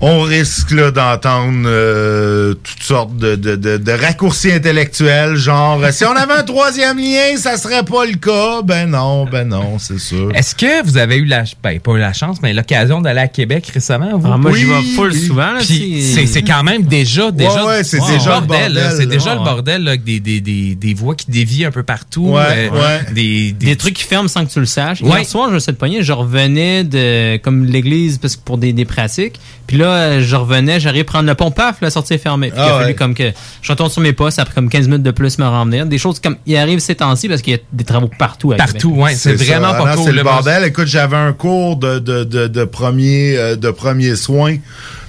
on 0.00 0.20
risque 0.22 0.72
là, 0.72 0.90
d'entendre 0.90 1.64
euh, 1.66 2.54
toutes 2.54 2.82
sortes 2.82 3.16
de, 3.16 3.34
de, 3.36 3.56
de, 3.56 3.76
de 3.78 3.92
raccourcis 3.92 4.52
intellectuels, 4.52 5.36
genre 5.36 5.80
si 5.90 6.04
on 6.04 6.12
avait 6.14 6.34
un 6.34 6.42
troisième 6.42 6.98
lien, 6.98 7.36
ça 7.38 7.56
serait 7.56 7.82
pas 7.82 8.04
le 8.04 8.16
cas. 8.16 8.62
Ben 8.62 8.90
non, 8.90 9.24
ben 9.24 9.48
non, 9.48 9.78
c'est 9.78 9.98
sûr. 9.98 10.30
Est-ce 10.34 10.54
que 10.54 10.84
vous 10.84 10.98
avez 10.98 11.16
eu 11.16 11.24
la, 11.24 11.44
ben, 11.62 11.80
pas 11.80 11.92
eu 11.92 11.98
la 11.98 12.12
chance, 12.12 12.38
mais 12.42 12.52
l'occasion 12.52 13.00
d'aller 13.00 13.20
à 13.20 13.28
Québec 13.28 13.70
récemment, 13.72 14.18
vous? 14.18 14.30
Ah, 14.30 14.36
moi, 14.36 14.52
j'y 14.54 14.64
vais 14.64 14.82
full 14.94 15.14
souvent, 15.14 15.52
là, 15.52 15.60
Puis 15.60 16.02
c'est, 16.02 16.26
c'est 16.26 16.42
quand 16.42 16.62
même 16.62 16.82
déjà, 16.82 17.30
déjà, 17.30 17.64
ouais, 17.64 17.84
c'est 17.84 18.00
déjà 18.00 18.40
le 18.40 18.46
bordel, 18.46 18.72
là. 18.74 18.90
C'est 18.90 19.06
déjà 19.06 19.34
le 19.34 19.40
bordel, 19.40 19.82
là, 19.84 19.90
avec 19.92 20.04
des, 20.04 20.20
des, 20.20 20.40
des, 20.40 20.74
des 20.74 20.94
voies 20.94 21.14
qui 21.14 21.30
dévient 21.30 21.64
un 21.66 21.70
peu 21.70 21.82
partout. 21.82 22.32
Ouais, 22.32 22.42
euh, 22.42 22.70
ouais. 22.70 23.12
Des, 23.14 23.52
des, 23.52 23.66
Des 23.66 23.76
trucs 23.76 23.94
qui 23.94 24.04
ferment 24.04 24.28
sans 24.28 24.44
que 24.44 24.52
tu 24.52 24.60
le 24.60 24.66
saches. 24.66 25.00
Ouais. 25.00 25.20
Hier 25.20 25.26
soir, 25.26 25.50
je 25.52 25.58
sais 25.58 25.72
de 25.72 25.76
poignet, 25.76 26.02
je 26.02 26.12
revenais 26.12 26.84
de 26.84 27.38
comme 27.38 27.64
l'église 27.64 28.18
parce 28.18 28.36
que 28.36 28.42
pour 28.42 28.58
des, 28.58 28.72
des 28.72 28.84
pratiques. 28.84 29.40
Puis 29.66 29.78
là, 29.78 29.85
euh, 29.88 30.20
je 30.22 30.36
revenais, 30.36 30.80
j'arrive 30.80 31.04
prendre 31.04 31.26
le 31.28 31.34
pont, 31.34 31.50
paf, 31.50 31.76
la 31.80 31.90
sortie 31.90 32.14
est 32.14 32.18
fermée. 32.18 32.50
Puis 32.50 32.58
il 32.58 32.62
a 32.62 32.66
Ah 32.66 32.78
fallu 32.78 32.86
ouais. 32.88 32.94
comme 32.94 33.14
que 33.14 33.32
je 33.62 33.72
retourne 33.72 33.90
sur 33.90 34.02
mes 34.02 34.12
pas, 34.12 34.30
ça 34.30 34.42
a 34.42 34.44
pris 34.44 34.54
comme 34.54 34.68
15 34.68 34.86
minutes 34.88 35.02
de 35.02 35.10
plus 35.10 35.38
me 35.38 35.44
ramener. 35.44 35.84
Des 35.84 35.98
choses 35.98 36.20
comme 36.20 36.36
il 36.46 36.56
arrive 36.56 36.78
ces 36.78 36.94
temps-ci 36.94 37.28
parce 37.28 37.42
qu'il 37.42 37.52
y 37.54 37.56
a 37.56 37.60
des 37.72 37.84
travaux 37.84 38.10
partout 38.18 38.52
à 38.52 38.56
Partout, 38.56 38.90
ouais. 38.94 39.14
C'est 39.14 39.34
vraiment 39.34 39.72
ça. 39.72 39.78
pas 39.78 39.84
Ah 39.92 39.94
cool. 39.96 40.04
C'est 40.04 40.10
le 40.12 40.16
là. 40.18 40.22
bordel. 40.24 40.64
Écoute, 40.64 40.86
j'avais 40.86 41.16
un 41.16 41.32
cours 41.32 41.76
de, 41.76 41.98
de, 41.98 42.24
de, 42.24 42.46
de 42.46 42.64
premier 42.64 43.36
euh, 43.36 43.56
de 43.56 43.70
premier 43.70 44.16
soin 44.16 44.56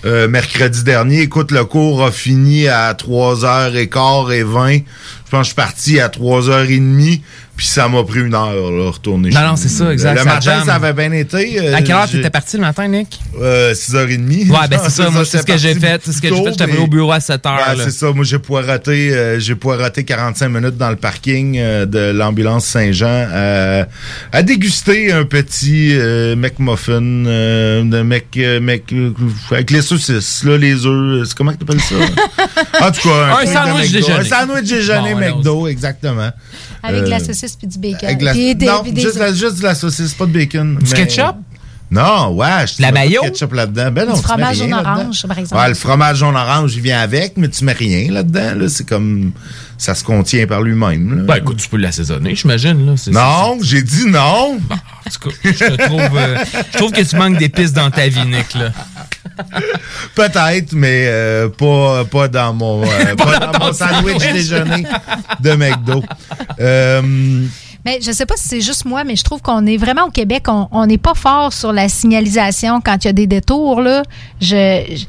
euh, 0.05 0.27
mercredi 0.27 0.83
dernier. 0.83 1.21
Écoute, 1.21 1.51
le 1.51 1.65
cours 1.65 2.03
a 2.03 2.11
fini 2.11 2.67
à 2.67 2.93
3h15 2.93 4.31
et 4.33 4.43
20. 4.43 4.73
Je 4.77 4.81
pense 5.31 5.31
que 5.31 5.37
je 5.39 5.43
suis 5.47 5.55
parti 5.55 5.99
à 5.99 6.07
3h30. 6.07 7.21
Puis 7.57 7.65
ça 7.65 7.87
m'a 7.89 8.03
pris 8.03 8.19
une 8.19 8.35
heure, 8.35 8.53
là, 8.71 8.91
retourner 8.91 9.31
Non, 9.31 9.39
chez 9.39 9.45
non, 9.47 9.55
c'est 9.55 9.67
ça, 9.69 9.91
exact, 9.91 10.11
Le 10.13 10.17
ça 10.19 10.25
matin, 10.25 10.63
ça 10.63 10.75
avait 10.75 10.93
bien 10.93 11.11
été. 11.11 11.59
euh, 11.59 11.75
À 11.75 11.81
quelle 11.81 11.95
heure 11.95 12.07
t'étais 12.07 12.29
parti 12.29 12.55
le 12.55 12.61
matin, 12.61 12.87
Nick? 12.87 13.19
Euh, 13.41 13.73
6h30. 13.73 14.51
Ouais, 14.51 14.67
ben 14.69 14.79
c'est 14.83 14.91
ça. 14.91 15.09
Moi, 15.09 15.25
c'est 15.25 15.39
ce 15.39 15.43
que 15.43 15.57
j'ai 15.57 15.73
fait. 15.73 15.99
C'est 16.05 16.11
ce 16.11 16.21
que 16.21 16.27
j'ai 16.29 16.35
fait. 16.35 16.51
J'étais 16.51 16.67
mais- 16.67 16.77
au 16.77 16.85
bureau 16.85 17.11
à 17.11 17.19
7 17.19 17.43
heures. 17.47 17.53
Ouais, 17.69 17.75
là. 17.77 17.83
c'est 17.85 17.91
ça. 17.91 18.11
Moi, 18.11 18.23
j'ai 18.25 18.37
poiraté, 18.37 19.11
euh, 19.11 19.39
j'ai 19.39 19.55
poiraté 19.55 20.03
45 20.03 20.49
minutes 20.49 20.77
dans 20.77 20.91
le 20.91 20.97
parking 20.97 21.57
euh, 21.57 21.87
de 21.87 22.11
l'ambulance 22.11 22.65
Saint-Jean 22.67 23.07
euh, 23.09 23.83
à 24.31 24.43
déguster 24.43 25.11
un 25.11 25.23
petit 25.25 25.93
euh, 25.97 26.35
McMuffin 26.35 27.01
euh, 27.25 27.83
de 27.83 28.01
mec, 28.03 28.27
euh, 28.37 28.59
mec 28.59 28.93
euh, 28.93 29.11
avec 29.49 29.71
les 29.71 29.81
saucisses, 29.81 30.43
là, 30.43 30.57
les 30.59 30.85
œufs. 30.85 31.27
C'est 31.27 31.35
comment 31.35 31.53
que 31.53 31.57
t'appelles 31.57 31.81
ça? 31.81 31.95
en 32.85 32.91
tout 32.91 33.09
cas, 33.09 33.37
Un 33.39 33.45
de 33.45 33.49
sandwich 33.49 33.91
déjeuner. 33.93 34.19
Un 34.19 34.23
sandwich 34.23 34.69
déjeuner 34.69 35.15
McDo, 35.15 35.67
exactement. 35.67 36.29
Avec 36.83 37.03
Euh, 37.03 37.07
la 37.09 37.19
saucisse 37.19 37.46
puis 37.55 37.67
du 37.67 37.77
bacon. 37.77 38.07
avec 38.09 38.21
la- 38.21 38.31
Puis 38.33 38.55
des- 38.55 38.65
non, 38.65 38.81
puis 38.83 38.91
des- 38.91 39.01
juste, 39.01 39.17
la, 39.17 39.33
juste 39.33 39.59
de 39.59 39.63
la 39.63 39.75
saucisse, 39.75 40.13
pas 40.13 40.25
de 40.25 40.31
bacon. 40.31 40.77
Du 40.79 40.91
mais- 40.91 40.97
ketchup? 40.97 41.35
Non, 41.89 42.31
ouais. 42.35 42.65
je 42.67 42.81
La 42.81 42.91
mets 42.91 42.99
pas 42.99 43.05
de 43.05 43.09
mayo? 43.11 43.21
ketchup 43.21 43.53
là-dedans. 43.53 43.91
Ben 43.91 44.05
non, 44.09 44.15
Du 44.15 44.21
fromage 44.21 44.57
jaune 44.57 44.73
orange, 44.73 45.25
par 45.25 45.39
exemple. 45.39 45.61
Ouais, 45.61 45.69
le 45.69 45.73
fromage 45.73 46.17
jaune 46.17 46.35
orange, 46.35 46.75
il 46.75 46.81
vient 46.81 46.99
avec, 46.99 47.37
mais 47.37 47.47
tu 47.47 47.63
mets 47.63 47.71
rien 47.71 48.11
là-dedans. 48.11 48.55
Là. 48.55 48.67
C'est 48.67 48.85
comme. 48.85 49.31
Ça 49.77 49.93
se 49.95 50.03
contient 50.03 50.45
par 50.47 50.61
lui-même. 50.63 51.17
là. 51.19 51.23
Ben 51.23 51.35
écoute, 51.35 51.57
tu 51.57 51.69
peux 51.69 51.77
l'assaisonner, 51.77 52.35
j'imagine. 52.35 52.83
Là. 52.85 52.93
C'est- 52.97 53.11
non, 53.11 53.59
j'ai 53.61 53.83
dit 53.83 54.05
non. 54.07 54.59
En 54.69 55.09
tout 55.09 55.29
cas, 55.29 55.35
je 55.45 55.51
te 55.51 55.85
trouve, 55.85 56.17
euh, 56.17 56.37
je 56.73 56.77
trouve 56.77 56.91
que 56.91 57.01
tu 57.01 57.15
manques 57.15 57.37
d'épices 57.37 57.71
dans 57.73 57.89
ta 57.89 58.07
vie, 58.09 58.25
Nick. 58.25 58.53
Là. 58.55 58.71
Peut-être, 60.15 60.73
mais 60.73 61.05
euh, 61.07 61.49
pas, 61.49 62.05
pas 62.05 62.27
dans 62.27 62.53
mon, 62.53 62.83
euh, 62.83 63.15
pas 63.17 63.39
dans 63.39 63.59
mon 63.67 63.73
sandwich 63.73 64.17
déjeuner 64.31 64.83
de 65.39 65.51
McDo. 65.51 66.03
Euh, 66.59 67.01
Mais 67.85 67.99
je 68.01 68.11
sais 68.11 68.25
pas 68.25 68.35
si 68.37 68.47
c'est 68.47 68.61
juste 68.61 68.85
moi, 68.85 69.03
mais 69.03 69.15
je 69.15 69.23
trouve 69.23 69.41
qu'on 69.41 69.65
est 69.65 69.77
vraiment 69.77 70.05
au 70.05 70.11
Québec, 70.11 70.43
on 70.47 70.67
on 70.71 70.85
n'est 70.85 70.97
pas 70.97 71.13
fort 71.13 71.53
sur 71.53 71.71
la 71.71 71.87
signalisation 71.89 72.81
quand 72.81 73.03
il 73.03 73.07
y 73.07 73.09
a 73.09 73.13
des 73.13 73.27
détours. 73.27 73.81
Là. 73.81 74.03
Je, 74.41 74.83
je- 74.89 75.05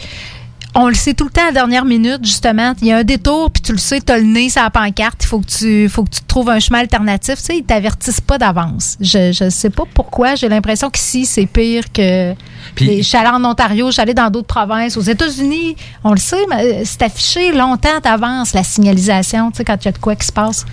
on 0.81 0.89
le 0.89 0.95
sait 0.95 1.13
tout 1.13 1.25
le 1.25 1.31
temps 1.31 1.43
à 1.43 1.47
la 1.47 1.53
dernière 1.53 1.85
minute, 1.85 2.25
justement. 2.25 2.73
Il 2.81 2.87
y 2.87 2.93
a 2.93 2.99
un 2.99 3.05
détour, 3.05 3.51
puis 3.51 3.61
tu 3.61 3.73
le 3.73 3.79
sais, 3.79 4.01
tu 4.01 4.13
as 4.13 4.19
le 4.19 4.25
nez 4.25 4.49
sur 4.49 4.63
la 4.63 4.71
pancarte. 4.71 5.25
Il 5.25 5.27
faut 5.27 5.41
que 5.41 5.47
tu 5.47 5.89
faut 5.89 6.05
que 6.05 6.11
tu 6.11 6.21
trouves 6.27 6.49
un 6.51 6.61
chemin 6.61 6.79
alternatif. 6.79 7.37
Tu 7.39 7.43
sais, 7.43 7.57
ils 7.59 7.65
t'avertissent 7.65 8.21
pas 8.21 8.39
d'avance. 8.39 8.97
Je 9.01 9.33
je 9.33 9.51
sais 9.51 9.71
pas 9.71 9.83
pourquoi. 9.93 10.37
J'ai 10.37 10.49
l'impression 10.49 10.89
qu'ici, 10.89 11.27
c'est 11.27 11.47
pire 11.47 11.93
que. 11.93 12.33
Puis- 12.77 12.99
je 12.99 13.03
suis 13.03 13.19
allée 13.19 13.29
en 13.29 13.45
Ontario, 13.45 13.89
je 13.89 13.93
suis 13.95 14.03
allée 14.03 14.15
dans 14.15 14.31
d'autres 14.31 14.47
provinces. 14.47 14.97
Aux 14.97 15.01
États-Unis, 15.03 15.75
on 16.05 16.13
le 16.13 16.19
sait, 16.21 16.47
mais 16.49 16.65
euh, 16.65 16.83
c'est 16.85 17.03
affiché 17.03 17.51
longtemps 17.53 17.99
d'avance, 18.03 18.55
la 18.55 18.63
signalisation, 18.63 19.51
tu 19.51 19.59
sais, 19.59 19.65
quand 19.65 19.77
il 19.83 19.87
y 19.87 19.89
a 19.89 19.93
de 19.93 19.99
quoi 19.99 20.15
qui 20.15 20.27
se 20.27 20.33
passe. 20.33 20.65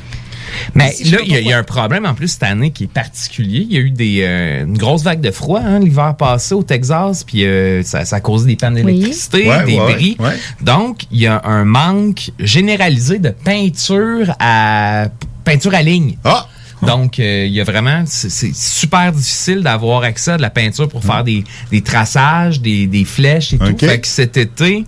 Mais 0.74 0.94
là, 1.06 1.18
il 1.24 1.32
y, 1.32 1.34
a- 1.34 1.38
pas 1.38 1.42
il 1.42 1.48
y 1.48 1.54
a 1.54 1.58
un 1.58 1.64
problème 1.64 2.06
en 2.06 2.14
plus 2.14 2.28
cette 2.30 2.44
année 2.44 2.72
qui 2.72 2.86
est 2.86 2.88
particulier. 2.92 3.66
Il 3.70 3.74
y 3.74 3.78
a 3.78 3.82
eu 3.82 3.92
des, 3.92 4.22
euh, 4.24 4.66
une 4.66 4.78
grosse 4.78 5.04
vague 5.04 5.22
de 5.22 5.32
froid 5.32 5.60
hein, 5.64 5.80
l'hiver 5.80 6.16
passé 6.18 6.54
au 6.56 6.64
Texas, 6.64 7.24
puis 7.24 7.46
euh, 7.46 7.84
ça, 7.84 8.06
ça 8.06 8.18
a 8.18 8.20
causé 8.20 8.48
des 8.48 8.56
pannes 8.56 8.76
Oui. 8.76 8.84
d'électricité, 8.84 9.50
Ouais, 9.50 9.64
des 9.66 9.78
ouais, 9.80 9.94
bris. 9.94 10.18
ouais. 10.20 10.36
Donc, 10.62 11.04
il 11.12 11.20
y 11.22 11.28
a 11.28 11.42
un 11.46 11.66
manque 11.66 12.32
généralisé 12.40 13.20
de 13.20 13.30
peinture 13.30 14.34
à 14.40 15.08
peinture 15.44 15.74
à 15.76 15.82
ligne. 15.82 16.18
Ah! 16.24 16.48
Donc, 16.82 17.20
euh, 17.20 17.46
il 17.48 17.54
y 17.54 17.62
a 17.62 17.64
vraiment, 17.64 18.04
c'est 18.06 18.54
super 18.54 19.12
difficile 19.12 19.62
d'avoir 19.64 20.04
accès 20.04 20.32
à 20.32 20.38
de 20.38 20.42
la 20.42 20.50
peinture 20.50 20.88
pour 20.90 21.04
faire 21.04 21.24
des, 21.24 21.44
des 21.72 21.82
traçages, 21.82 22.60
des, 22.62 22.86
des 22.86 23.06
flèches 23.06 23.54
et 23.54 23.58
tout. 23.58 23.76
Fait 23.80 24.00
que 24.00 24.08
cet 24.08 24.38
été, 24.38 24.86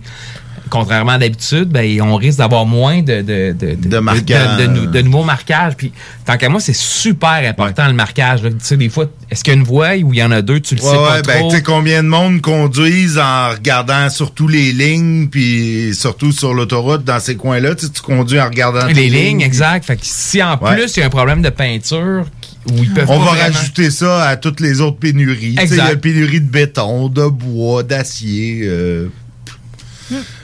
contrairement 0.68 1.12
à 1.12 1.18
d'habitude, 1.18 1.68
ben, 1.68 2.00
on 2.02 2.16
risque 2.16 2.38
d'avoir 2.38 2.66
moins 2.66 3.02
de, 3.02 3.22
de, 3.22 3.52
de, 3.58 3.74
de, 3.74 3.88
De 3.88 3.98
marquages. 3.98 4.56
de- 4.58 4.62
de 4.62 4.66
nou- 4.68 4.86
de 4.86 5.00
nouveaux 5.02 5.24
marquages. 5.24 5.74
Puis, 5.76 5.92
tant 6.24 6.36
qu'à 6.36 6.48
moi, 6.48 6.60
c'est 6.60 6.74
super 6.76 7.30
important 7.48 7.86
le 7.86 7.92
marquage. 7.94 8.42
là. 8.42 8.50
Tu 8.50 8.56
sais, 8.60 8.76
des 8.76 8.88
fois, 8.88 9.06
est-ce 9.30 9.42
qu'il 9.44 9.52
y 9.54 9.56
a 9.56 9.58
une 9.58 9.64
voie 9.66 9.94
ou 10.02 10.12
il 10.14 10.18
y 10.18 10.22
en 10.22 10.30
a 10.30 10.42
deux, 10.42 10.60
tu 10.60 10.74
le 10.74 10.82
Ouais, 10.82 10.88
sais 10.90 10.96
pas 10.96 11.14
ouais, 11.16 11.22
ben, 11.22 11.38
trop? 11.40 11.50
tu 11.50 11.56
sais 11.56 11.62
combien 11.62 12.02
de 12.02 12.08
monde 12.08 12.40
conduisent 12.40 13.18
en 13.18 13.50
regardant 13.50 14.08
surtout 14.10 14.48
les 14.48 14.72
lignes, 14.72 15.28
puis 15.28 15.92
surtout 15.94 16.32
sur 16.32 16.54
l'autoroute 16.54 17.04
dans 17.04 17.20
ces 17.20 17.36
coins-là? 17.36 17.74
Tu 17.74 17.86
sais, 17.86 17.92
tu 17.92 18.00
conduis 18.02 18.40
en 18.40 18.46
regardant 18.46 18.86
les 18.86 18.94
tes 18.94 19.08
lignes, 19.08 19.40
exact. 19.40 19.84
Fait 19.84 19.96
que 19.96 20.02
si 20.04 20.42
en 20.42 20.58
Ouais. 20.58 20.74
plus, 20.76 20.96
il 20.96 21.00
y 21.00 21.02
a 21.02 21.06
un 21.06 21.10
problème 21.10 21.42
de 21.42 21.50
peinture 21.50 22.24
où 22.70 22.82
ils 22.82 22.92
peuvent 22.92 23.08
On 23.08 23.18
pas 23.18 23.24
va 23.24 23.30
vraiment- 23.32 23.54
rajouter 23.56 23.90
ça 23.90 24.28
à 24.28 24.36
toutes 24.36 24.60
les 24.60 24.80
autres 24.80 24.98
pénuries. 24.98 25.56
Il 25.62 25.74
y 25.76 25.80
a 25.80 25.96
pénurie 25.96 26.40
de 26.40 26.50
béton, 26.50 27.08
de 27.08 27.26
bois, 27.26 27.82
d'acier. 27.82 28.60
euh, 28.64 29.08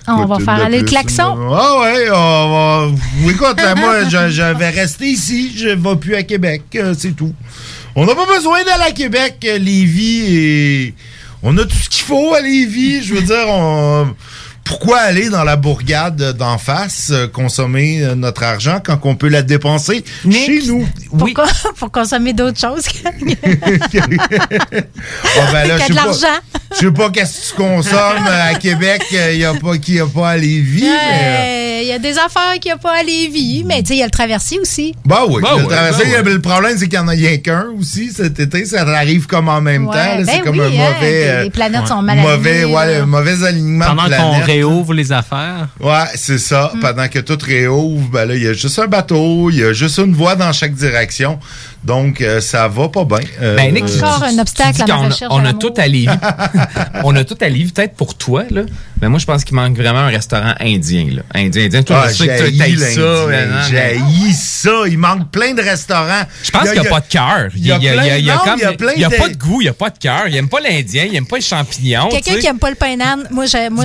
On 0.07 0.27
va 0.27 0.39
faire 0.39 0.63
aller 0.63 0.81
le 0.81 0.85
klaxon. 0.85 1.37
Ah 1.53 1.81
ouais, 1.81 2.11
on 2.11 2.51
va... 2.51 3.31
Écoute, 3.31 3.57
là, 3.61 3.75
moi, 3.75 4.05
je, 4.05 4.31
je 4.31 4.55
vais 4.59 4.69
rester 4.71 5.07
ici. 5.07 5.53
Je 5.57 5.69
ne 5.69 5.75
vais 5.77 5.97
plus 5.97 6.15
à 6.15 6.23
Québec. 6.23 6.63
euh, 6.77 6.95
c'est 6.97 7.17
tout. 7.17 7.33
On 7.97 8.05
n'a 8.05 8.15
pas 8.15 8.27
besoin 8.27 8.63
d'aller 8.65 8.85
à 8.85 8.93
Québec. 8.93 9.37
euh, 9.47 9.59
Lévis 9.59 10.37
et... 10.37 10.95
On 11.43 11.57
a 11.59 11.65
tout 11.65 11.77
ce 11.77 11.89
qu'il 11.89 12.05
faut 12.05 12.35
à 12.35 12.41
Lévis. 12.41 13.03
Je 13.03 13.15
veux 13.15 13.23
dire, 13.23 13.47
on... 13.49 14.15
pourquoi 14.65 14.99
aller 14.99 15.29
dans 15.29 15.45
la 15.45 15.57
bourgade 15.57 16.37
d'en 16.39 16.57
face, 16.59 17.11
euh, 17.13 17.27
consommer 17.29 18.03
euh, 18.03 18.15
notre 18.15 18.43
argent 18.43 18.79
quand 18.83 18.99
on 19.05 19.15
peut 19.15 19.29
la 19.29 19.43
dépenser 19.43 20.05
chez 20.31 20.63
nous? 20.67 20.87
Pourquoi? 21.17 21.45
Pour 21.79 21.91
consommer 21.93 22.33
d'autres 22.33 22.59
choses. 22.59 22.85
Ben 25.53 25.69
là, 25.69 25.77
y 25.77 25.81
je 25.81 25.85
sais 25.85 25.89
de 25.93 25.95
pas- 25.95 26.05
l'argent. 26.07 26.27
Je 26.73 26.79
sais 26.79 26.91
pas 26.93 27.11
qu'est-ce 27.11 27.53
que 27.53 27.57
tu 27.57 27.63
consommes 27.63 28.27
euh, 28.27 28.51
à 28.53 28.55
Québec, 28.55 29.05
il 29.13 29.37
n'y 29.39 29.45
a 29.45 29.55
pas 29.55 29.77
qui 29.79 30.01
a 30.01 30.07
pas 30.07 30.31
à 30.31 30.37
Lévis, 30.37 30.83
mais... 30.89 31.81
Il 31.83 31.89
y 31.89 31.93
a 31.93 31.99
des 31.99 32.17
affaires 32.17 32.55
qu'il 32.61 32.71
n'y 32.71 32.73
a 32.73 32.77
pas 32.79 32.99
à 32.99 33.03
Lévis, 33.03 33.63
mais 33.67 33.83
tu 33.83 33.89
sais, 33.89 33.95
il 33.97 33.99
y 33.99 34.03
a 34.03 34.07
le 34.07 34.11
traversier 34.11 34.59
aussi. 34.59 34.95
Bah 35.05 35.21
oui, 35.29 35.43
Bah 35.43 35.51
le, 35.59 35.65
bah 35.67 35.91
y 36.03 36.33
le 36.33 36.41
problème, 36.41 36.77
c'est 36.79 36.89
qu'il 36.89 36.99
n'y 36.99 37.05
en 37.05 37.09
a 37.09 37.13
rien 37.13 37.37
qu'un 37.37 37.67
aussi 37.79 38.11
cet 38.11 38.41
été. 38.41 38.65
Ça 38.65 38.83
arrive 38.89 39.27
comme 39.27 39.49
en 39.51 39.61
même 39.61 39.87
Ouais, 39.87 39.93
temps. 39.93 39.99
là, 39.99 40.17
ben 40.17 40.27
c'est 40.27 40.41
comme 40.41 40.59
oui, 40.59 40.63
un 40.79 40.81
hein, 40.81 40.93
mauvais. 40.95 41.11
les- 41.11 41.25
euh, 41.29 41.43
les 41.45 41.51
planètes 41.51 41.87
sont 41.87 42.01
mal 42.01 42.19
mauvais, 42.19 42.65
ouais, 42.65 43.05
mauvais 43.05 43.45
alignement 43.45 43.85
Pendant 43.87 44.05
de 44.05 44.09
qu'on 44.15 44.17
planètes. 44.17 44.47
Réouvre 44.55 44.95
les 44.95 45.13
affaires. 45.13 45.69
Ouais, 45.81 46.07
c'est 46.15 46.39
ça. 46.39 46.73
Mm. 46.75 46.81
Pendant 46.81 47.09
que 47.09 47.19
tout 47.19 47.39
réouvre, 47.43 48.09
ben 48.11 48.27
là, 48.27 48.35
il 48.35 48.43
y 48.43 48.49
a 48.49 48.53
juste 48.53 48.79
un 48.79 48.87
bateau, 48.87 49.51
il 49.51 49.59
y 49.59 49.65
a 49.65 49.73
juste 49.73 49.99
une 49.99 50.15
voie 50.15 50.37
dans 50.37 50.53
chaque 50.53 50.75
direction. 50.75 51.39
Donc, 51.85 52.21
euh, 52.21 52.41
ça 52.41 52.67
va 52.69 52.89
pas 52.89 53.05
bien. 53.05 53.19
Euh, 53.43 53.57
Ben, 53.57 53.73
Nick, 53.75 53.85
euh, 53.85 53.99
Encore 53.99 54.23
un 54.25 54.39
obstacle 54.39 54.77
Tu 54.85 54.91
à 54.91 54.97
ma 54.97 55.07
a- 55.07 55.11
On 55.31 55.45
a 55.45 55.53
tout 55.53 55.73
à 55.77 55.87
Lévis. 55.87 56.09
on 57.05 57.15
a 57.17 57.25
tout 57.25 57.37
à 57.41 57.49
Lévis, 57.49 57.73
peut-être 57.73 57.95
pour 57.95 58.15
toi, 58.17 58.45
là. 58.51 58.63
Mais 59.03 59.09
moi, 59.09 59.19
je 59.19 59.27
pense 59.27 59.45
qu'il 59.45 59.55
manque 59.55 59.77
vraiment 59.77 59.99
un 60.01 60.09
restaurant 60.09 60.55
indien, 60.61 61.07
là. 61.13 61.23
Indien, 61.35 61.65
indien. 61.67 61.83
Toi, 61.83 62.05
Ah, 62.05 62.09
je 62.09 62.15
sais 62.15 62.27
que 62.27 62.59
t'aimes 62.59 62.79
ça. 62.79 63.69
j'haïs 63.71 64.33
ça. 64.35 64.71
Il 64.87 64.97
manque 64.99 65.31
plein 65.31 65.53
de 65.53 65.61
restaurants. 65.61 66.23
Je 66.43 66.51
pense 66.51 66.63
qu'il 66.71 66.81
n'y 66.81 66.87
a 66.87 66.91
a- 66.91 66.95
pas 66.95 67.01
de 67.01 67.07
cœur. 67.09 67.49
il 67.55 67.67
y 67.67 67.73
a 67.73 67.79
plein- 67.79 68.17
il 68.17 68.25
y 69.01 69.05
a 69.05 69.11
pas 69.11 69.29
de 69.29 69.37
goût, 69.37 69.61
il 69.61 69.65
n'y 69.65 69.69
a 69.69 69.75
pas 69.75 69.91
de 69.91 69.99
cœur. 69.99 70.23
Il 70.29 70.37
aime 70.37 70.49
pas 70.49 70.61
l'Indien, 70.61 71.05
il 71.05 71.15
aime 71.17 71.27
pas 71.27 71.37
les 71.37 71.43
champignons. 71.43 72.09
Quelqu'un 72.09 72.33
tu 72.35 72.39
qui 72.39 72.47
aime 72.47 72.59
pas 72.59 72.71
le 72.71 72.77
pain 72.77 72.97
nan, 72.97 73.25
moi, 73.31 73.45
j'ai- 73.47 73.59
c'est 73.59 73.71
bon. 73.71 73.77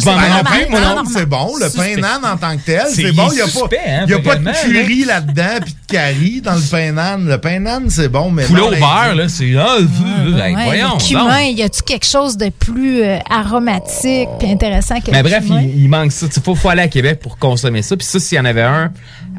C'est 1.11 1.25
bon, 1.25 1.55
le 1.59 1.69
pain 1.69 1.95
nan 2.01 2.21
en 2.23 2.37
tant 2.37 2.55
que 2.55 2.61
tel, 2.65 2.83
C'est- 2.93 3.11
bon. 3.11 3.27
il 3.31 3.35
n'y 3.35 3.41
a, 3.41 3.45
suspect, 3.47 3.75
pas, 3.77 3.81
hein, 3.91 4.03
il 4.05 4.11
y 4.11 4.13
a 4.13 4.19
pas 4.19 4.35
de 4.35 4.45
curry 4.71 5.03
là-dedans 5.05 5.59
puis 5.63 5.73
de 5.73 5.97
curry 5.97 6.41
dans 6.41 6.55
le 6.55 6.61
pain 6.61 6.91
nan. 6.91 7.27
Le 7.27 7.37
pain 7.37 7.59
nan, 7.59 7.88
c'est 7.89 8.09
bon, 8.09 8.31
mais 8.31 8.43
Poulet 8.45 8.61
au 8.61 8.69
beurre, 8.71 9.15
là, 9.15 9.27
c'est. 9.27 9.51
Ah, 9.57 9.77
hey, 9.79 10.55
Ouais, 10.55 10.63
voyons. 10.65 10.97
cumin, 10.97 11.41
y 11.41 11.61
a-tu 11.63 11.81
quelque 11.83 12.05
chose 12.05 12.37
de 12.37 12.49
plus 12.49 13.01
euh, 13.03 13.17
aromatique 13.29 14.29
puis 14.39 14.49
intéressant 14.51 14.99
que 15.01 15.11
Mais 15.11 15.23
bref, 15.23 15.43
il, 15.49 15.83
il 15.83 15.89
manque 15.89 16.11
ça. 16.11 16.27
Il 16.35 16.41
faut, 16.41 16.55
faut 16.55 16.69
aller 16.69 16.81
à 16.83 16.87
Québec 16.87 17.19
pour 17.21 17.37
consommer 17.37 17.81
ça. 17.81 17.95
Puis 17.97 18.05
ça, 18.05 18.19
s'il 18.19 18.37
y 18.37 18.41
en 18.41 18.45
avait 18.45 18.61
un 18.63 18.91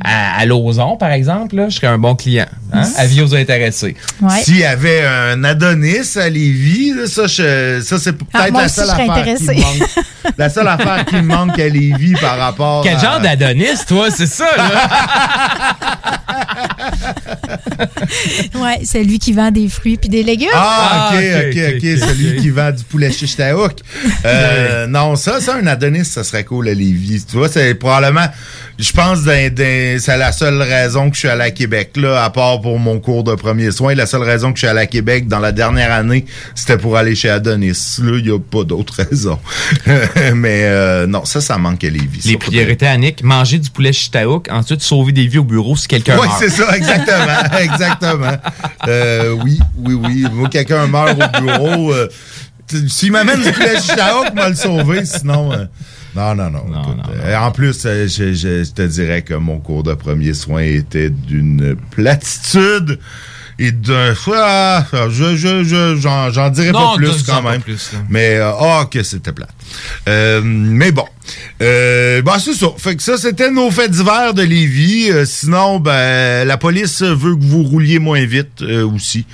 à, 0.04 0.38
à 0.40 0.46
Lauson, 0.46 0.96
par 0.96 1.10
exemple, 1.12 1.56
là, 1.56 1.68
je 1.68 1.76
serais 1.76 1.86
un 1.88 1.98
bon 1.98 2.14
client. 2.14 2.46
Hein? 2.72 2.82
Avis 2.96 3.22
aux 3.22 3.34
intéressés. 3.34 3.96
S'il 4.42 4.58
y 4.58 4.64
avait 4.64 5.04
un 5.04 5.42
Adonis 5.44 6.16
à 6.16 6.28
Lévis, 6.28 6.92
là, 6.94 7.06
ça, 7.06 7.26
je- 7.26 7.80
ça 7.84 7.98
c'est 7.98 8.12
peut-être 8.12 8.30
Ah, 8.34 8.50
moi 8.50 8.60
la 8.62 8.66
aussi, 8.66 8.74
seule 8.76 8.90
affaire 8.90 9.34
qui 9.36 9.44
manque. 9.44 9.88
La 10.38 10.48
seule 10.50 10.68
affaire 10.68 11.04
qui 11.04 11.16
me 11.16 11.22
manque 11.22 11.58
à 11.58 11.68
Lévis 11.68 12.14
par 12.20 12.38
rapport 12.38 12.82
Quel 12.84 12.96
à... 12.96 12.98
genre 12.98 13.20
d'Adonis, 13.20 13.84
toi? 13.86 14.08
C'est 14.10 14.26
ça, 14.26 14.46
là? 14.56 14.88
Ouais, 18.55 18.81
c'est 18.85 19.03
lui 19.05 19.19
qui 19.19 19.33
vend 19.33 19.51
des 19.51 19.69
fruits 19.69 19.97
puis 19.97 20.09
des 20.09 20.23
légumes. 20.23 20.49
Ah, 20.55 21.12
ok, 21.12 21.19
ok, 21.19 21.25
ok, 21.25 21.57
ok, 21.57 21.75
ok, 21.77 22.09
celui 22.09 22.31
ok. 22.31 22.37
qui 22.43 22.51
vend 22.51 22.71
du 22.71 22.85
poulet 22.85 23.11
chiche 23.12 23.37
taouk. 23.37 23.79
Euh, 24.25 24.87
non, 24.87 25.16
ça, 25.16 25.40
ça, 25.40 25.57
un 25.57 25.66
Adonis, 25.66 26.05
ça 26.05 26.25
serait 26.25 26.45
cool 26.45 26.69
à 26.69 26.75
Lévis. 26.75 27.25
Tu 27.29 27.37
vois, 27.37 27.49
c'est 27.49 27.75
probablement, 27.75 28.27
je 28.81 28.93
pense, 28.93 29.23
d'un- 29.25 29.99
c'est 29.99 30.16
la 30.16 30.33
seule 30.33 30.62
raison 30.62 31.11
que 31.11 31.14
je 31.14 31.21
suis 31.21 31.29
allé 31.29 31.43
à 31.43 31.51
Québec, 31.51 31.90
là, 31.97 32.25
à 32.25 32.31
part 32.31 32.61
pour 32.61 32.79
mon 32.79 32.99
cours 32.99 33.23
de 33.25 33.35
premiers 33.35 33.71
soins. 33.71 33.95
La 33.95 34.07
seule 34.07 34.23
raison 34.23 34.53
que 34.53 34.59
je 34.59 34.61
suis 34.61 34.69
allé 34.69 34.81
à 34.81 34.87
Québec 34.87 35.29
dans 35.29 35.38
la 35.38 35.53
dernière 35.53 35.93
année, 35.93 36.25
c'était 36.55 36.79
pour 36.79 36.97
aller 36.97 37.14
chez 37.14 37.29
Adonis. 37.29 37.97
Là, 38.03 38.12
il 38.19 38.25
n'y 38.25 38.31
a 38.35 38.38
pas 38.38 38.64
d'autre 38.64 38.95
raison. 39.11 39.38
Mais 40.35 40.62
euh, 40.64 41.07
non, 41.07 41.25
ça, 41.25 41.40
ça 41.40 41.59
manque 41.59 41.85
à 41.85 41.90
Lévis. 41.90 42.23
Les 42.25 42.38
priorités 42.38 42.87
à 42.87 42.97
Nick, 42.97 43.23
manger 43.23 43.59
du 43.59 43.71
poulet 43.71 43.93
chitaouk, 43.93 44.49
ensuite 44.51 44.81
sauver 44.83 45.12
des 45.12 45.27
vies 45.27 45.38
au 45.38 45.45
bureau 45.45 45.77
si 45.77 45.87
quelqu'un 45.87 46.16
Oui, 46.21 46.27
meurt. 46.27 46.38
c'est 46.40 46.49
ça, 46.51 46.77
exactement. 46.77 47.59
exactement. 47.61 48.37
Euh, 48.88 49.31
oui, 49.45 49.59
oui, 49.77 49.95
oui. 49.95 50.27
Moi, 50.33 50.49
quelqu'un 50.49 50.87
meurt 50.87 51.19
au 51.21 51.40
bureau. 51.43 51.93
euh, 51.93 52.09
S'il 52.88 53.12
m'amène 53.12 53.43
du 53.43 53.53
poulet 53.53 53.81
chichaouk, 53.81 54.29
je 54.35 54.40
vais 54.43 54.49
le 54.49 54.55
sauver. 54.55 55.05
Sinon, 55.05 55.51
non, 56.16 56.35
non, 56.51 56.51
non. 56.51 56.83
écoute, 56.83 57.05
euh, 57.14 57.37
en 57.37 57.51
plus, 57.53 57.85
euh, 57.87 58.07
je, 58.09 58.33
je- 58.33 58.64
je 58.64 58.70
te 58.73 58.83
dirais 58.83 59.23
que 59.23 59.35
mon 59.35 59.59
cours 59.59 59.83
de 59.83 59.94
premiers 59.94 60.35
soins 60.35 60.62
était 60.62 61.11
d'une 61.11 61.77
platitude. 61.90 62.99
Et 63.62 63.73
d'un 63.73 64.14
ah, 64.35 64.87
je, 65.11 65.37
je, 65.37 65.62
je, 65.64 65.96
j'en, 65.96 66.49
dirais 66.49 66.73
pas 66.73 66.94
plus 66.96 67.23
quand 67.25 67.42
même. 67.42 67.61
plus, 67.61 67.90
mais 68.09 68.37
euh, 68.37 68.53
ah 68.59 68.87
que 68.90 69.03
c'était 69.03 69.33
plat. 69.33 69.49
Mais 70.42 70.92
bon, 70.92 71.05
euh, 71.62 72.23
bah 72.23 72.37
c'est 72.38 72.55
ça. 72.55 72.69
Fait 72.79 72.97
que 72.97 73.03
ça 73.03 73.16
c'était 73.16 73.51
nos 73.51 73.71
faits 73.71 73.90
divers 73.90 74.35
de 74.35 74.43
Lévis. 74.43 75.11
Euh, 75.11 75.25
sinon, 75.25 75.81
ben 75.81 76.47
la 76.47 76.57
police 76.57 77.03
veut 77.03 77.37
que 77.37 77.43
vous 77.43 77.62
rouliez 77.62 77.99
moins 77.99 78.25
vite 78.25 78.62
euh, 78.62 78.87
aussi. 78.87 79.27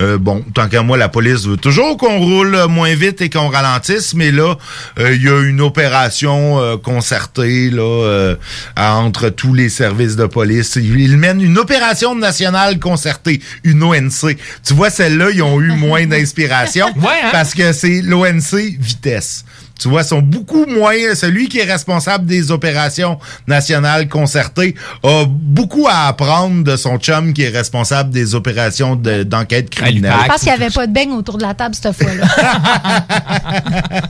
Euh, 0.00 0.18
bon, 0.18 0.44
tant 0.54 0.68
qu'à 0.68 0.82
moi, 0.82 0.96
la 0.96 1.08
police 1.08 1.46
veut 1.46 1.56
toujours 1.56 1.96
qu'on 1.96 2.18
roule 2.18 2.66
moins 2.68 2.94
vite 2.94 3.20
et 3.20 3.30
qu'on 3.30 3.48
ralentisse, 3.48 4.14
mais 4.14 4.30
là, 4.30 4.56
il 4.98 5.22
y 5.22 5.28
a 5.28 5.40
une 5.42 5.60
opération 5.60 6.78
concertée 6.82 7.70
là 7.70 7.82
euh, 7.82 8.36
entre 8.76 9.28
tous 9.28 9.54
les 9.54 9.68
services 9.68 10.16
de 10.16 10.26
police. 10.26 10.76
Ils 10.76 11.16
mènent 11.16 11.40
une 11.40 11.58
opération 11.58 12.14
nationale 12.14 12.78
concertée, 12.78 13.40
une 13.64 13.82
ONC. 13.82 14.36
Tu 14.64 14.74
vois, 14.74 14.90
celle-là, 14.90 15.30
ils 15.30 15.42
ont 15.42 15.60
eu 15.60 15.72
moins 15.72 16.06
d'inspiration 16.12 16.86
hein? 16.88 17.28
parce 17.32 17.54
que 17.54 17.72
c'est 17.72 18.02
l'ONC 18.02 18.76
vitesse. 18.78 19.44
Tu 19.82 19.88
vois, 19.88 20.04
sont 20.04 20.22
beaucoup 20.22 20.64
moins. 20.66 20.94
Celui 21.14 21.48
qui 21.48 21.58
est 21.58 21.64
responsable 21.70 22.26
des 22.26 22.50
opérations 22.50 23.18
nationales 23.48 24.08
concertées 24.08 24.74
a 25.02 25.24
beaucoup 25.28 25.86
à 25.88 26.06
apprendre 26.08 26.62
de 26.64 26.76
son 26.76 26.98
chum 26.98 27.32
qui 27.32 27.42
est 27.42 27.48
responsable 27.48 28.10
des 28.10 28.34
opérations 28.34 28.96
de- 28.96 29.22
d'enquête 29.24 29.70
criminelle. 29.70 30.14
Je 30.22 30.28
pense 30.28 30.40
qu'il 30.40 30.48
n'y 30.48 30.54
avait 30.62 30.70
pas 30.70 30.86
de 30.86 30.92
beigne 30.92 31.12
autour 31.12 31.38
de 31.38 31.42
la 31.42 31.54
table 31.54 31.74
cette 31.74 31.94
fois-là. 31.96 32.26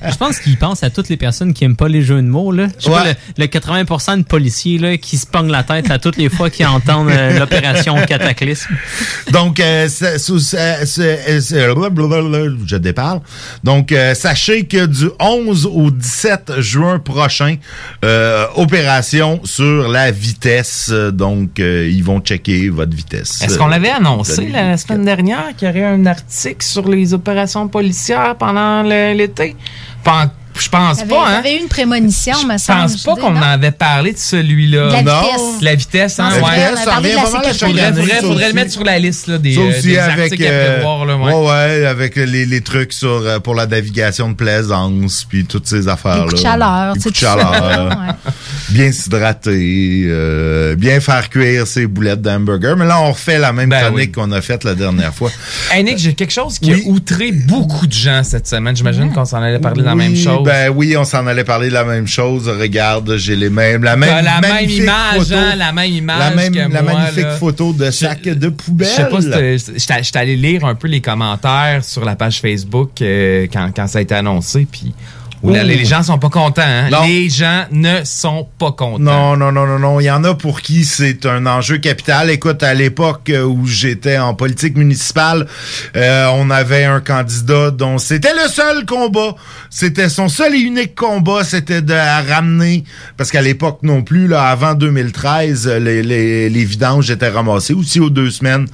Je 0.11 0.17
pense 0.17 0.39
qu'il 0.39 0.57
pense 0.59 0.83
à 0.83 0.91
toutes 0.91 1.09
les 1.09 1.17
personnes 1.17 1.55
qui 1.55 1.65
aiment 1.65 1.77
pas 1.77 1.89
les 1.89 2.03
jeux 2.03 2.21
de 2.21 2.27
mots. 2.27 2.53
Là. 2.53 2.67
Je 2.79 2.85
sais 2.85 2.91
pas, 2.91 3.03
Ouais. 3.05 3.17
le, 3.39 3.45
le 3.45 3.47
80% 3.47 4.19
de 4.19 4.23
policiers 4.25 4.79
là, 4.79 4.97
qui 4.99 5.17
se 5.17 5.27
pognent 5.27 5.51
la 5.51 5.63
tête 5.63 5.91
à 5.91 5.99
toutes 5.99 6.17
les 6.17 6.29
fois 6.29 6.51
qu'ils 6.51 6.67
entendent 6.67 7.09
euh, 7.11 7.39
l'opération 7.39 7.97
Cataclysme. 8.07 8.75
Donc, 9.31 9.59
euh, 9.61 9.89
blablabla, 11.75 12.39
je 12.67 12.77
déparle. 12.77 13.21
Donc, 13.65 13.93
euh, 13.93 14.15
sachez 14.15 14.65
que 14.67 14.87
du 14.87 15.09
11 15.21 15.62
au 15.67 15.91
17 15.91 16.61
juin 16.61 16.99
prochain, 16.99 17.57
euh, 18.05 18.47
opération 18.57 19.41
sur 19.45 19.89
la 19.89 20.11
vitesse. 20.11 20.91
Donc, 20.91 21.59
euh, 21.61 21.89
ils 21.91 22.03
vont 22.05 22.21
checker 22.21 22.69
votre 22.69 22.95
vitesse. 22.95 23.43
Est-ce 23.43 23.59
qu'on 23.59 23.67
l'avait 23.69 23.91
Euh, 23.91 23.97
annoncé 23.97 24.49
la 24.49 24.77
semaine 24.77 25.05
dernière 25.05 25.55
qu'il 25.57 25.69
y 25.69 25.71
aurait 25.71 25.85
un 25.85 26.07
article 26.07 26.65
sur 26.65 26.89
les 26.89 27.15
opérations 27.15 27.69
policières 27.69 28.37
pendant 28.37 28.83
l'été? 28.83 29.57
Je 30.59 30.69
pense 30.69 31.01
avait, 31.01 31.09
pas, 31.09 31.27
hein? 31.27 31.35
avait 31.39 31.57
eu 31.57 31.61
une 31.61 31.69
prémonition, 31.69 32.35
Je 32.35 32.59
semble. 32.59 32.81
pense 32.83 33.03
pas 33.03 33.15
qu'on 33.17 33.37
en 33.37 33.43
avait 33.43 33.71
parlé 33.71 34.13
de 34.13 34.19
celui-là. 34.19 34.89
La 34.91 35.03
Non. 35.03 35.21
vitesse. 35.23 35.41
La 35.63 35.75
vitesse, 35.75 36.21
hein? 36.21 36.29
Non, 36.29 36.37
c'est 36.37 36.43
ouais. 36.43 36.51
vrai, 36.51 36.71
on 36.73 36.81
a 36.81 36.85
parlé 36.85 37.11
de 37.11 37.15
la 37.17 37.25
sécurité. 37.27 37.53
Faudrait, 37.63 37.93
faudrait, 37.93 38.09
Ça 38.15 38.21
faudrait 38.21 38.35
aussi. 38.45 38.47
le 38.49 38.53
mettre 38.55 38.71
sur 38.73 38.85
la 38.85 38.99
liste 38.99 39.27
là, 39.29 39.39
des, 39.39 39.59
euh, 39.59 39.83
des 39.83 39.99
avec, 39.99 40.21
articles 40.33 40.45
à 40.45 40.49
euh, 40.51 40.75
prévoir. 40.75 41.05
Là, 41.07 41.17
ouais. 41.17 41.33
ouais, 41.33 41.47
ouais, 41.81 41.87
avec 41.87 42.17
les, 42.17 42.47
les 42.47 42.61
trucs 42.61 42.93
sur 42.93 43.09
euh, 43.11 43.39
pour 43.41 43.55
la 43.55 43.67
navigation 43.67 44.29
de 44.29 44.35
plaisance 44.35 45.25
puis 45.29 45.45
toutes 45.45 45.67
ces 45.67 45.89
affaires 45.89 46.17
là. 46.19 46.23
coups 46.25 46.35
de 46.35 46.39
chaleur, 46.41 46.95
Les 46.95 47.01
tu 47.01 47.01
sais, 47.01 47.09
coups 47.11 47.21
de 47.21 47.27
tout 47.27 47.27
ça, 47.27 47.51
chaleur. 47.51 47.89
ouais. 48.27 48.33
Bien 48.71 48.93
s'hydrater, 48.93 50.03
euh, 50.07 50.75
bien 50.77 51.01
faire 51.01 51.29
cuire 51.31 51.67
ses 51.67 51.87
boulettes 51.87 52.23
d'hamburger. 52.23 52.77
Mais 52.77 52.87
là, 52.87 53.01
on 53.01 53.13
refait 53.13 53.39
la 53.39 53.53
même 53.53 53.69
Ben 53.71 53.87
chronique 53.89 54.13
qu'on 54.15 54.31
a 54.33 54.41
faite 54.41 54.65
la 54.65 54.75
dernière 54.75 55.15
fois. 55.15 55.31
Hey 55.71 55.85
Nick, 55.85 55.99
j'ai 55.99 56.15
quelque 56.15 56.33
chose 56.33 56.59
qui 56.59 56.73
a 56.73 56.77
outré 56.87 57.33
beaucoup 57.33 57.87
de 57.87 57.93
gens 57.93 58.23
cette 58.23 58.47
semaine. 58.47 58.77
J'imagine 58.77 59.13
qu'on 59.13 59.25
s'en 59.25 59.43
allait 59.43 59.59
parler 59.59 59.81
de 59.83 59.87
la 59.87 59.95
même 59.95 60.13
Oui, 60.13 60.23
chose. 60.45 60.53
Ben 60.53 60.73
oui, 60.75 60.97
on 60.97 61.05
s'en 61.05 61.27
allait 61.27 61.45
parler 61.45 61.69
de 61.69 61.75
la 61.75 61.85
même 61.85 62.07
chose. 62.07 62.49
Regarde, 62.49 63.17
j'ai 63.17 63.37
les 63.37 63.51
mêmes, 63.51 63.83
la 63.85 63.97
même, 63.97 64.09
T'as 64.09 64.23
la 64.23 64.41
même 64.41 64.69
image, 64.69 65.19
photo, 65.19 65.35
hein, 65.35 65.55
la 65.57 65.73
même 65.73 65.91
image 65.93 66.19
la 66.19 66.31
même, 66.31 66.53
que 66.55 66.59
la 66.73 66.83
moi, 66.83 66.95
magnifique 66.95 67.23
là. 67.25 67.37
photo 67.37 67.73
de 67.73 67.91
sac 67.91 68.23
de 68.23 68.47
Je 68.47 68.49
poubelle. 68.51 68.89
sais 68.89 69.09
pas 69.09 69.21
j'étais 69.21 70.03
j'étais 70.03 70.19
allé 70.19 70.37
lire 70.37 70.65
un 70.65 70.75
peu 70.75 70.89
les 70.89 71.01
commentaires 71.01 71.85
sur 71.85 72.05
la 72.05 72.17
page 72.17 72.41
Facebook 72.41 72.91
euh, 73.03 73.47
quand, 73.53 73.71
quand 73.75 73.87
ça 73.87 73.99
a 73.99 74.03
été 74.03 74.15
annoncé, 74.15 74.67
puis 74.71 74.95
là, 75.45 75.65
les 75.65 75.85
gens 75.85 76.03
sont 76.03 76.19
pas 76.19 76.29
contents. 76.29 76.63
hein. 76.65 76.89
Les 77.07 77.29
gens 77.31 77.65
ne 77.71 78.05
sont 78.05 78.47
pas 78.59 78.73
contents. 78.73 78.99
Non, 78.99 79.37
non, 79.37 79.51
non, 79.53 79.67
non, 79.67 79.79
non. 79.79 80.01
Il 80.01 80.05
y 80.05 80.11
en 80.11 80.25
a 80.25 80.35
pour 80.35 80.61
qui 80.61 80.85
c'est 80.85 81.27
un 81.27 81.47
enjeu 81.47 81.79
capital. 81.79 82.31
Écoute, 82.31 82.63
à 82.63 82.75
l'époque 82.75 83.31
où 83.47 83.67
j'étais 83.67 84.19
en 84.19 84.35
politique 84.35 84.77
municipale, 84.77 85.47
euh, 85.97 86.27
on 86.35 86.51
avait 86.51 86.85
un 86.85 87.01
candidat 87.01 87.71
dont 87.71 87.99
c'était 87.99 88.33
le 88.35 88.49
seul 88.49 88.87
combat. 88.87 89.35
C'était 89.71 90.09
son 90.09 90.29
seul 90.29 90.55
et 90.55 90.61
unique 90.61 90.95
combat, 90.95 91.45
c'était 91.45 91.83
de 91.83 91.95
ramener, 91.95 92.85
parce 93.17 93.31
qu'à 93.31 93.43
l'époque 93.43 93.81
non 93.83 94.03
plus, 94.03 94.29
là, 94.29 94.45
avant 94.45 94.75
2013, 94.75 95.67
euh, 95.67 95.79
les, 95.79 96.03
les, 96.03 96.49
les 96.51 96.65
vidanges 96.65 97.11
étaient 97.11 97.29
ramassées 97.29 97.75
aussi 97.75 97.99
aux 98.01 98.11
deux 98.11 98.31
semaines. 98.31 98.67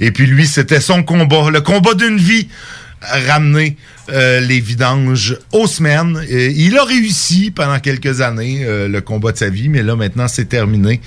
Et 0.00 0.10
puis 0.10 0.26
lui, 0.26 0.46
c'était 0.46 0.80
son 0.80 1.02
combat, 1.02 1.50
le 1.50 1.60
combat 1.60 1.94
d'une 1.94 2.16
vie 2.16 2.48
ramener 3.28 3.76
euh, 4.08 4.40
les 4.40 4.60
vidanges 4.60 5.36
aux 5.52 5.66
semaines. 5.66 6.20
Et 6.28 6.52
il 6.52 6.76
a 6.78 6.84
réussi 6.84 7.50
pendant 7.50 7.78
quelques 7.80 8.20
années 8.20 8.60
euh, 8.64 8.88
le 8.88 9.00
combat 9.00 9.32
de 9.32 9.36
sa 9.38 9.48
vie, 9.48 9.68
mais 9.68 9.82
là 9.82 9.96
maintenant 9.96 10.28
c'est 10.28 10.44
terminé. 10.46 11.00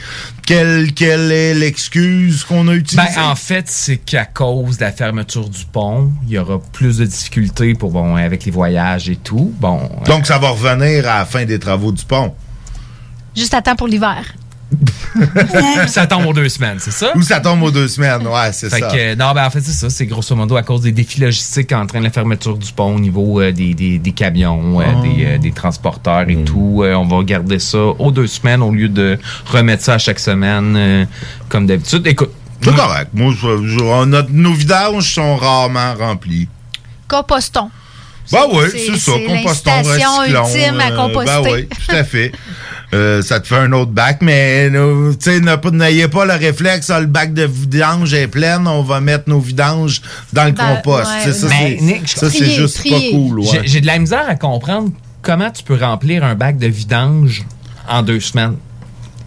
Quelle, 0.46 0.94
quelle 0.94 1.32
est 1.32 1.54
l'excuse 1.54 2.44
qu'on 2.44 2.68
a 2.68 2.74
utilisée? 2.74 3.08
Ben, 3.16 3.24
en 3.24 3.36
fait, 3.36 3.66
c'est 3.70 3.98
qu'à 3.98 4.26
cause 4.26 4.78
de 4.78 4.84
la 4.86 4.92
fermeture 4.92 5.48
du 5.50 5.64
pont, 5.72 6.12
il 6.28 6.34
y 6.34 6.38
aura 6.38 6.60
plus 6.74 6.98
de 6.98 7.06
difficultés 7.06 7.74
pour 7.76 7.92
bon 7.92 8.16
avec 8.16 8.46
les 8.46 8.52
voyages 8.52 9.10
et 9.10 9.16
tout. 9.16 9.54
Bon. 9.60 9.80
euh, 9.84 10.06
Donc 10.06 10.26
ça 10.26 10.38
va 10.40 10.50
revenir 10.50 11.08
à 11.08 11.20
la 11.20 11.26
fin 11.26 11.46
des 11.46 11.60
travaux 11.60 11.92
du 11.92 12.04
pont. 12.04 12.34
Juste 13.36 13.54
à 13.54 13.62
temps 13.62 13.76
pour 13.76 13.88
l'hiver. 13.88 14.34
Ou 15.16 15.88
ça 15.88 16.06
tombe 16.06 16.26
aux 16.28 16.34
deux 16.34 16.48
semaines, 16.50 16.78
c'est 16.80 16.92
ça? 16.92 17.12
Ou 17.16 17.22
ça 17.22 17.40
tombe 17.40 17.62
aux 17.64 17.72
deux 17.72 17.88
semaines, 17.88 18.26
ouais, 18.28 18.52
c'est 18.52 18.70
Fait 18.70 18.80
ça. 18.80 18.88
que, 18.88 19.16
non, 19.16 19.32
ben 19.34 19.46
en 19.46 19.50
fait, 19.50 19.62
c'est 19.62 19.72
ça. 19.72 19.90
C'est 19.90 20.06
grosso 20.06 20.36
modo 20.36 20.56
à 20.56 20.64
cause 20.64 20.82
des 20.82 20.92
défis 20.92 21.20
logistiques 21.22 21.72
entraînant 21.72 22.04
la 22.06 22.12
fermeture 22.12 22.58
du 22.58 22.72
pont 22.72 22.96
au 22.96 23.00
niveau 23.00 23.42
euh, 23.42 23.52
des, 23.52 23.74
des, 23.74 23.98
des 23.98 24.12
camions, 24.12 24.80
euh, 24.80 24.84
Ah. 24.88 25.02
des, 25.02 25.26
euh, 25.26 25.38
des 25.38 25.52
transporteurs 25.52 26.30
et 26.30 26.44
tout. 26.44 26.82
Euh, 26.84 26.94
on 26.94 27.06
va 27.06 27.24
garder 27.24 27.60
ça 27.60 27.80
aux 27.80 28.12
deux 28.12 28.28
semaines 28.28 28.62
au 28.62 28.72
lieu 28.72 28.90
de 28.90 29.18
remettre 29.48 29.84
ça 29.84 29.96
à 29.96 29.98
chaque 29.98 30.20
semaine 30.20 30.76
euh, 30.78 31.06
comme 31.50 31.66
d'habitude. 31.66 32.06
Écoute. 32.08 32.32
C'est 32.62 32.76
correct. 32.76 33.10
Moi, 33.14 33.34
je- 33.42 34.32
nos 34.32 34.54
vidanges 34.54 35.14
sont 35.14 35.36
rarement 35.38 35.96
remplis. 35.98 36.48
Compostons. 37.08 37.70
Bah 38.32 38.46
oui, 38.52 38.63
c'est- 38.72 38.96
ça. 38.98 39.12
c'est 39.15 39.24
Compostons, 39.26 39.72
recyclons. 39.84 40.46
ultime 40.48 40.80
à 40.80 40.92
euh, 40.92 40.96
composter. 40.96 41.32
Ben 41.44 41.52
oui, 41.52 41.68
tout 41.68 41.96
à 41.96 42.04
fait. 42.04 42.32
Euh, 42.92 43.22
ça 43.22 43.39
te 43.39 43.48
fait 43.48 43.56
un 43.56 43.72
autre 43.74 43.92
bac, 43.92 44.18
mais 44.22 44.68
euh, 44.74 45.13
n'ayez 45.72 46.08
pas 46.08 46.26
le 46.26 46.34
réflexe, 46.34 46.89
ah, 46.89 47.00
le 47.00 47.06
bac 47.06 47.36
de 47.36 47.44
vidange 47.44 48.15
est 48.15 48.28
plein, 48.28 48.65
on 48.65 48.82
va 48.82 49.00
mettre 49.00 49.26
nos 49.30 49.39
vidanges 49.39 50.02
dans 50.34 50.46
le 50.46 50.54
Ben, 50.54 50.78
compost. 50.78 51.08
ouais, 51.08 51.32
sais, 51.32 51.39
ça, 51.39 51.48
Mais, 51.50 51.78
c'est- 51.78 51.86
Nick, 51.86 52.08
ça, 52.08 52.32
c'est 52.32 52.50
juste 52.50 52.82
pas 52.89 53.00
cool. 53.12 53.42
ouais. 53.42 53.62
J'ai 53.65 53.82
de 53.82 53.86
la 53.86 54.00
misère 54.00 54.26
à 54.28 54.34
comprendre 54.34 54.89
comment 55.22 55.52
tu 55.52 55.62
peux 55.62 55.76
remplir 55.76 56.24
un 56.24 56.34
bac 56.34 56.58
de 56.58 56.65
vidange 56.65 57.44
en 57.88 58.02
deux 58.02 58.20
semaines. 58.20 58.56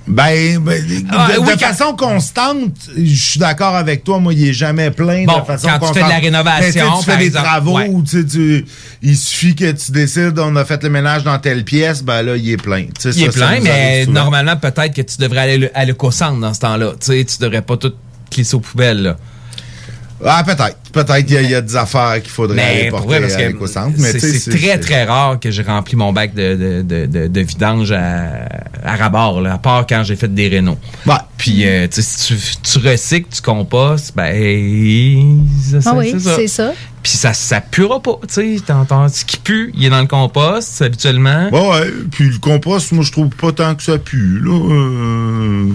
Ben, 0.07 0.59
ben, 0.59 0.85
de, 0.85 0.95
Ah, 1.11 1.29
de 1.35 1.38
oui, 1.41 1.47
quand- 1.53 1.59
façon 1.69 1.95
constante, 1.95 2.73
je 2.97 3.15
suis 3.15 3.38
d'accord 3.38 3.77
avec 3.77 4.03
toi. 4.03 4.19
Moi, 4.19 4.35
il 4.35 4.49
est 4.49 4.53
jamais 4.53 4.91
plein 4.91 5.25
Bon, 5.25 5.38
de 5.38 5.45
façon 5.45 5.69
quand 5.69 5.75
tu 5.75 5.79
constante. 5.81 5.99
fais 5.99 6.05
de 6.05 6.09
la 6.09 6.19
rénovation, 6.19 6.85
Mais 6.91 6.97
tu 6.99 7.05
tu 7.05 7.11
fais 7.11 7.17
des 7.19 7.25
exemple, 7.27 7.47
travaux, 7.47 7.77
ouais. 7.77 7.91
tu 8.09 8.27
tu- 8.27 8.65
il 9.03 9.17
suffit 9.17 9.55
que 9.55 9.71
tu 9.71 9.93
décides, 9.93 10.38
on 10.38 10.57
a 10.57 10.65
fait 10.65 10.83
le 10.83 10.91
ménage 10.91 11.23
dans 11.23 11.38
telle 11.38 11.62
pièce, 11.65 12.03
ben 12.03 12.23
là, 12.23 12.37
il 12.37 12.51
est 12.51 12.57
plein. 12.57 12.87
Tu 13.01 13.09
Il 13.09 13.15
ça, 13.15 13.21
est 13.21 13.29
plein, 13.29 13.61
mais 13.61 14.07
normalement, 14.07 14.57
peut-être 14.57 14.93
que 14.95 15.03
tu 15.03 15.19
devrais 15.19 15.41
aller 15.41 15.59
le- 15.59 15.71
à 15.79 15.85
l'éco-centre 15.85 16.41
dans 16.41 16.53
ce 16.53 16.61
temps-là. 16.61 16.93
Tu 17.01 17.07
sais, 17.07 17.25
tu 17.25 17.37
devrais 17.38 17.62
pas 17.62 17.77
tout 17.77 17.93
glisser 18.31 18.57
aux 18.57 18.61
poubelles, 18.61 19.03
là. 19.03 19.17
Ah, 20.25 20.43
peut-être. 20.45 20.77
Peut-être 20.93 21.25
qu'il 21.27 21.35
y, 21.35 21.39
a- 21.39 21.43
il 21.43 21.51
y 21.51 21.55
a 21.55 21.61
des 21.63 21.75
affaires 21.77 22.21
qu'il 22.23 22.31
faudrait 22.31 22.57
Mais 22.57 22.63
aller 22.81 22.89
pour 22.91 22.99
porter 23.01 23.09
vrai, 23.19 23.21
parce 23.21 23.33
à 23.35 23.37
que 23.39 24.19
c'est 24.21 24.51
très, 24.51 24.79
très 24.79 25.05
rare 25.05 25.41
que 25.41 25.51
j'ai 25.51 25.63
rempli 25.63 25.97
mon 25.97 26.13
bac 26.13 26.35
de, 26.35 26.55
de, 26.55 26.83
de, 26.83 27.07
de, 27.07 27.27
de 27.29 27.41
vidange 27.41 27.91
à, 27.93 28.47
à 28.85 28.97
rabord, 28.97 29.41
là, 29.41 29.55
à 29.55 29.59
part 29.59 29.87
quand 29.87 30.03
j'ai 30.05 30.17
fait 30.17 30.33
des 30.33 30.49
rénaux. 30.49 30.79
Puis, 31.39 31.67
euh, 31.67 31.89
tu 31.89 32.03
sais, 32.03 32.03
si 32.03 32.37
tu, 32.37 32.81
tu 32.81 32.87
recycles, 32.87 33.29
tu 33.35 33.41
compostes, 33.43 34.13
ben, 34.15 35.45
ça, 35.81 35.91
Ah 35.91 35.95
oui, 35.97 36.21
ça. 36.21 36.37
c'est 36.37 36.47
ça. 36.49 36.73
Puis 37.03 37.13
ça, 37.13 37.33
ça 37.33 37.61
puera 37.61 38.01
pas, 38.01 38.19
tu 38.29 38.35
sais. 38.59 38.63
t'entends- 38.65 39.09
Ce 39.09 39.25
qui 39.25 39.39
pue, 39.39 39.73
il 39.77 39.85
est 39.87 39.91
dans 39.91 40.01
le 40.03 40.07
compost, 40.07 40.83
habituellement. 40.83 41.49
Ouais, 41.51 41.71
ouais. 41.81 41.91
Puis 42.13 42.29
le 42.29 42.39
compost, 42.39 42.93
moi, 42.93 43.03
je 43.03 43.11
trouve 43.11 43.31
pas 43.31 43.51
tant 43.51 43.75
que 43.75 43.83
ça 43.83 43.99
pue, 43.99 44.39
là. 44.41 44.53
Euh, 44.53 45.69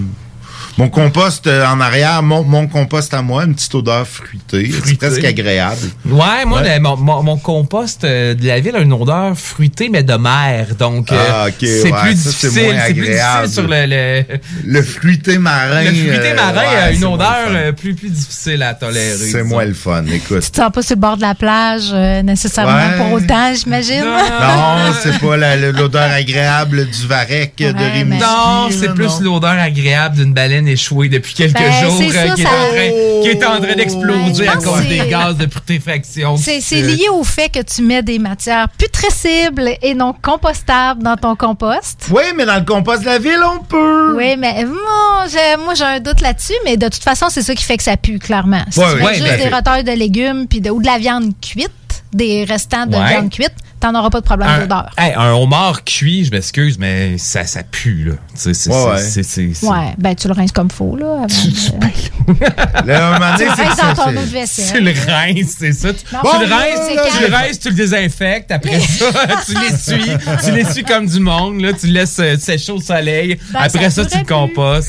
Mon 0.78 0.88
compost 0.88 1.46
euh, 1.48 1.66
en 1.66 1.80
arrière, 1.80 2.22
mon, 2.22 2.44
mon 2.44 2.68
compost 2.68 3.12
à 3.12 3.20
moi, 3.20 3.44
une 3.44 3.54
petite 3.56 3.74
odeur 3.74 4.06
fruitée. 4.06 4.70
C'est 4.84 4.96
presque 4.96 5.24
agréable. 5.24 5.76
Ouais, 6.06 6.44
moi, 6.46 6.60
Ouais. 6.62 6.76
le- 6.76 6.80
mon, 6.82 6.96
mon- 6.96 7.22
mon 7.24 7.36
compost 7.36 8.04
euh, 8.04 8.34
de 8.34 8.46
la 8.46 8.60
ville 8.60 8.76
a 8.76 8.78
une 8.78 8.92
odeur 8.92 9.36
fruitée, 9.36 9.88
mais 9.88 10.04
de 10.04 10.14
mer. 10.14 10.68
Donc, 10.78 11.10
euh, 11.10 11.16
Ah, 11.30 11.46
ok, 11.48 11.54
c'est 11.60 11.82
ouais, 11.92 12.00
plus 12.02 12.16
ça, 12.16 12.30
difficile. 12.30 12.62
moins 12.62 12.80
C'est 12.86 12.94
plus 12.94 13.02
agréable. 13.02 13.46
difficile 13.48 13.64
sur 13.64 13.68
le. 13.68 13.86
Le, 13.88 14.24
Le 14.64 14.82
fruité 14.82 15.38
marin. 15.38 15.82
le 15.82 15.90
fruité 15.90 16.30
euh, 16.30 16.36
marin 16.36 16.54
ouais, 16.60 16.76
a 16.82 16.92
une 16.92 17.04
odeur 17.04 17.74
plus, 17.76 17.94
plus 17.96 18.10
difficile 18.10 18.62
à 18.62 18.74
tolérer. 18.74 19.16
C'est 19.16 19.42
moins 19.42 19.64
le 19.64 19.74
fun, 19.74 20.04
écoute. 20.06 20.42
Tu 20.42 20.50
te 20.52 20.56
sens 20.58 20.70
pas 20.72 20.82
sur 20.82 20.94
le 20.94 21.00
bord 21.00 21.16
de 21.16 21.22
la 21.22 21.34
plage 21.34 21.90
euh, 21.92 22.22
nécessairement 22.22 22.72
Ouais. 22.76 22.96
pour 22.98 23.12
autant, 23.14 23.52
j'imagine? 23.52 24.04
Non, 24.04 24.92
c'est 25.02 25.18
pas 25.18 25.36
l'odeur 25.72 26.10
agréable 26.12 26.86
du 26.88 27.06
varech 27.08 27.56
de 27.58 27.92
Rimouski. 27.98 28.22
Non, 28.22 28.68
c'est 28.70 28.94
plus 28.94 29.20
l'odeur 29.20 29.58
agréable 29.58 30.16
d'une 30.18 30.32
baleine 30.32 30.67
échouée 30.68 31.08
depuis 31.08 31.34
quelques 31.34 31.54
Ben, 31.54 31.72
jours 31.72 31.98
ça, 32.12 32.18
euh, 32.18 32.34
qui, 32.34 32.42
est 32.42 32.44
ça- 32.44 32.50
en 32.50 32.68
train, 32.68 33.22
qui 33.22 33.28
est 33.28 33.44
en 33.46 33.60
train 33.60 33.74
d'exploser 33.74 34.46
Ben, 34.46 34.52
à 34.52 34.56
cause 34.56 34.86
des 34.86 34.98
gaz 35.08 35.36
de 35.36 35.46
putréfaction. 35.46 36.36
C'est 36.36 36.60
lié 36.82 37.08
au 37.12 37.24
fait 37.24 37.48
que 37.48 37.60
tu 37.62 37.82
mets 37.82 38.02
des 38.02 38.18
matières 38.18 38.68
putrescibles 38.70 39.70
et 39.82 39.94
non 39.94 40.14
compostables 40.20 41.02
dans 41.02 41.16
ton 41.16 41.34
compost. 41.36 42.06
Oui, 42.10 42.22
mais 42.36 42.44
dans 42.46 42.56
le 42.56 42.64
compost 42.64 43.00
de 43.02 43.06
la 43.06 43.18
ville, 43.18 43.40
on 43.58 43.62
peut. 43.64 44.16
Oui, 44.16 44.36
mais 44.38 44.64
moi, 44.64 45.26
j'ai, 45.30 45.62
moi, 45.62 45.74
j'ai 45.74 45.84
un 45.84 46.00
doute 46.00 46.20
là-dessus, 46.20 46.54
mais 46.64 46.76
de 46.76 46.86
toute 46.88 47.02
façon, 47.02 47.26
c'est 47.30 47.42
ça 47.42 47.54
qui 47.54 47.64
fait 47.64 47.76
que 47.76 47.82
ça 47.82 47.96
pue, 47.96 48.18
clairement. 48.18 48.62
Si 48.70 48.78
Ouais, 48.78 48.86
tu 48.86 48.92
oui, 48.94 48.98
mets 49.00 49.06
ouais, 49.06 49.14
juste 49.14 49.42
des 49.48 49.54
retailles 49.54 49.84
de 49.84 49.92
légumes 49.92 50.46
puis 50.48 50.60
de, 50.60 50.70
ou 50.70 50.80
de 50.80 50.86
la 50.86 50.98
viande 50.98 51.32
cuite, 51.40 51.70
des 52.12 52.44
restants 52.44 52.86
de 52.86 52.96
Ouais. 52.96 53.08
viande 53.10 53.30
cuite, 53.30 53.52
t'en 53.80 53.94
auras 53.94 54.10
pas 54.10 54.20
de 54.20 54.24
problème 54.24 54.48
Un, 54.48 54.58
d'odeur. 54.60 54.90
hey, 54.98 55.12
un 55.14 55.32
homard 55.32 55.84
cuit, 55.84 56.24
je 56.24 56.30
m'excuse, 56.30 56.78
mais 56.78 57.16
ça, 57.18 57.44
ça 57.44 57.62
pue, 57.62 58.04
là. 58.04 58.12
C'est, 58.34 58.54
c'est, 58.54 58.70
Ouais, 58.70 58.98
c'est- 58.98 59.94
ben 59.98 60.14
tu 60.14 60.28
le 60.28 60.34
rinces 60.34 60.52
comme 60.52 60.70
faut, 60.70 60.96
là. 60.96 61.06
Avant 61.24 61.26
de- 61.26 62.86
Là, 62.86 63.08
un 63.08 63.12
moment 63.18 63.34
Tu 63.36 63.44
le 63.44 63.50
c'est 63.56 63.62
rinces 63.62 63.76
que 63.76 63.80
dans 63.80 63.88
ça, 63.88 63.94
ton 63.94 64.02
c'est- 64.10 64.16
eau 64.16 64.20
de 64.20 64.26
vaisselle. 64.26 64.76
Tu 64.76 64.80
le 64.80 64.90
rinces, 65.12 65.56
c'est 65.58 65.72
ça. 65.72 65.92
Tu, 65.92 66.04
Non, 66.14 66.20
tu 66.22 66.46
le 66.46 66.54
rinces, 66.54 66.88
tu 67.16 67.22
le 67.28 67.34
rinces, 67.34 67.60
tu 67.60 67.68
le 67.70 67.74
désinfectes. 67.74 68.50
Après 68.50 68.80
ça, 68.80 69.06
tu 69.46 69.54
l'essuies. 69.54 70.10
Tu 70.44 70.50
l'essuies 70.52 70.84
comme 70.84 71.06
du 71.06 71.20
monde. 71.20 71.60
Là, 71.60 71.72
tu 71.72 71.86
le 71.86 71.92
laisses 71.94 72.18
euh, 72.18 72.36
sécher 72.36 72.72
au 72.72 72.80
soleil. 72.80 73.38
Ben, 73.52 73.60
Après 73.60 73.90
ça, 73.90 74.04
ça 74.04 74.06
tu 74.10 74.18
le 74.18 74.24
compostes. 74.24 74.88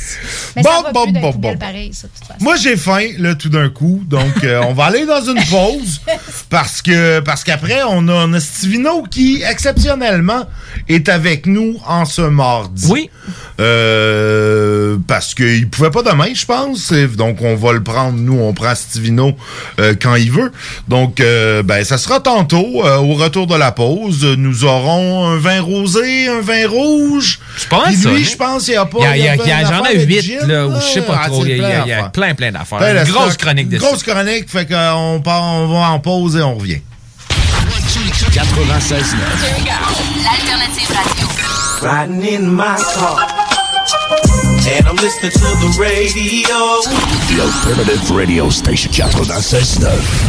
Mais 0.55 0.61
Bon, 0.63 0.69
ça 0.69 0.81
va 0.83 0.91
bon, 0.91 1.07
bon, 1.11 1.31
bon. 1.35 1.57
pareil, 1.57 1.91
ça. 1.93 2.07
Moi, 2.39 2.55
j'ai 2.57 2.75
faim, 2.77 3.07
là, 3.17 3.35
tout 3.35 3.49
d'un 3.49 3.69
coup. 3.69 4.01
Donc, 4.05 4.43
euh, 4.43 4.61
on 4.67 4.73
va 4.73 4.85
aller 4.85 5.05
dans 5.05 5.21
une 5.23 5.41
pause 5.45 6.01
parce 6.49 6.81
que 6.81 7.19
parce 7.21 7.43
qu'après, 7.43 7.81
on 7.87 8.07
a, 8.07 8.13
on 8.25 8.33
a 8.33 8.39
Qui, 9.11 9.41
exceptionnellement, 9.49 10.45
est 10.87 11.09
avec 11.09 11.45
nous 11.45 11.77
en 11.87 12.05
ce 12.05 12.21
mardi. 12.21 12.87
Oui. 12.89 13.09
Euh, 13.59 14.97
parce 15.07 15.33
qu'il 15.33 15.69
pouvait 15.69 15.89
pas 15.91 16.01
demain, 16.03 16.27
je 16.33 16.45
pense. 16.45 16.91
Donc, 17.17 17.41
on 17.41 17.55
va 17.55 17.73
le 17.73 17.83
prendre. 17.83 18.17
Nous, 18.17 18.37
on 18.39 18.53
prend 18.53 18.73
Stivino 18.75 19.35
euh, 19.79 19.93
quand 20.01 20.15
il 20.15 20.31
veut. 20.31 20.51
Donc, 20.87 21.19
euh, 21.19 21.63
ben, 21.63 21.83
ça 21.83 21.97
sera 21.97 22.19
tantôt, 22.19 22.83
au 22.83 23.13
retour 23.15 23.47
de 23.47 23.55
la 23.55 23.71
pause. 23.71 24.23
Nous 24.37 24.63
aurons 24.65 25.27
un 25.27 25.37
vin 25.37 25.61
rosé, 25.61 26.27
un 26.27 26.41
vin 26.41 26.67
rouge. 26.67 27.39
Je 27.57 27.67
pense, 27.67 27.87
Puis 27.87 27.95
lui, 27.97 28.21
hein? 28.21 28.27
je 28.31 28.35
pense 28.35 28.63
qu'il 28.65 28.73
n'y 28.73 28.77
a 28.77 28.85
pas... 28.85 28.97
Il 28.99 29.03
y 29.03 29.27
a- 29.27 29.35
il 29.35 29.47
y 29.47 29.51
a- 29.51 29.61
il 29.61 29.67
J'en 29.67 29.85
ai 29.85 30.05
huit, 30.05 30.37
là, 30.47 30.67
ou 30.67 30.75
je 30.75 30.85
sais 30.85 31.01
pas 31.01 31.21
Ah, 31.23 31.27
trop. 31.27 31.45
Il 31.45 31.57
y 31.57 31.61
a- 31.63 32.09
plein 32.09 32.27
il 32.27 32.29
il 32.31 32.35
plein, 32.35 32.51
d'affaires. 32.51 32.79
Ben, 32.79 33.03
grosse 33.07 33.37
chronique 33.37 33.69
de 33.69 33.77
Grosse 33.77 34.03
chronique, 34.03 34.49
fait 34.49 34.65
qu'on 34.65 35.21
part, 35.23 35.43
on 35.43 35.67
va 35.67 35.89
en 35.91 35.99
pause 35.99 36.35
et 36.37 36.41
on 36.41 36.55
revient. 36.55 36.81
96.9. 38.29 39.65
L'alternative 40.23 40.89
radio. 40.93 41.27
Riding 41.81 42.23
in 42.23 42.53
my 42.53 42.77
car. 42.93 43.25
And 44.67 44.87
I'm 44.87 44.95
listening 44.97 45.31
to 45.31 45.39
the 45.39 45.75
radio. 45.79 46.79
The 47.27 47.41
Alternative 47.41 48.11
Radio 48.11 48.49
Station 48.51 48.91
96.9. 48.91 50.28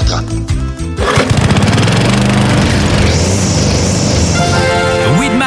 Pierre-Bertrand. 0.00 0.59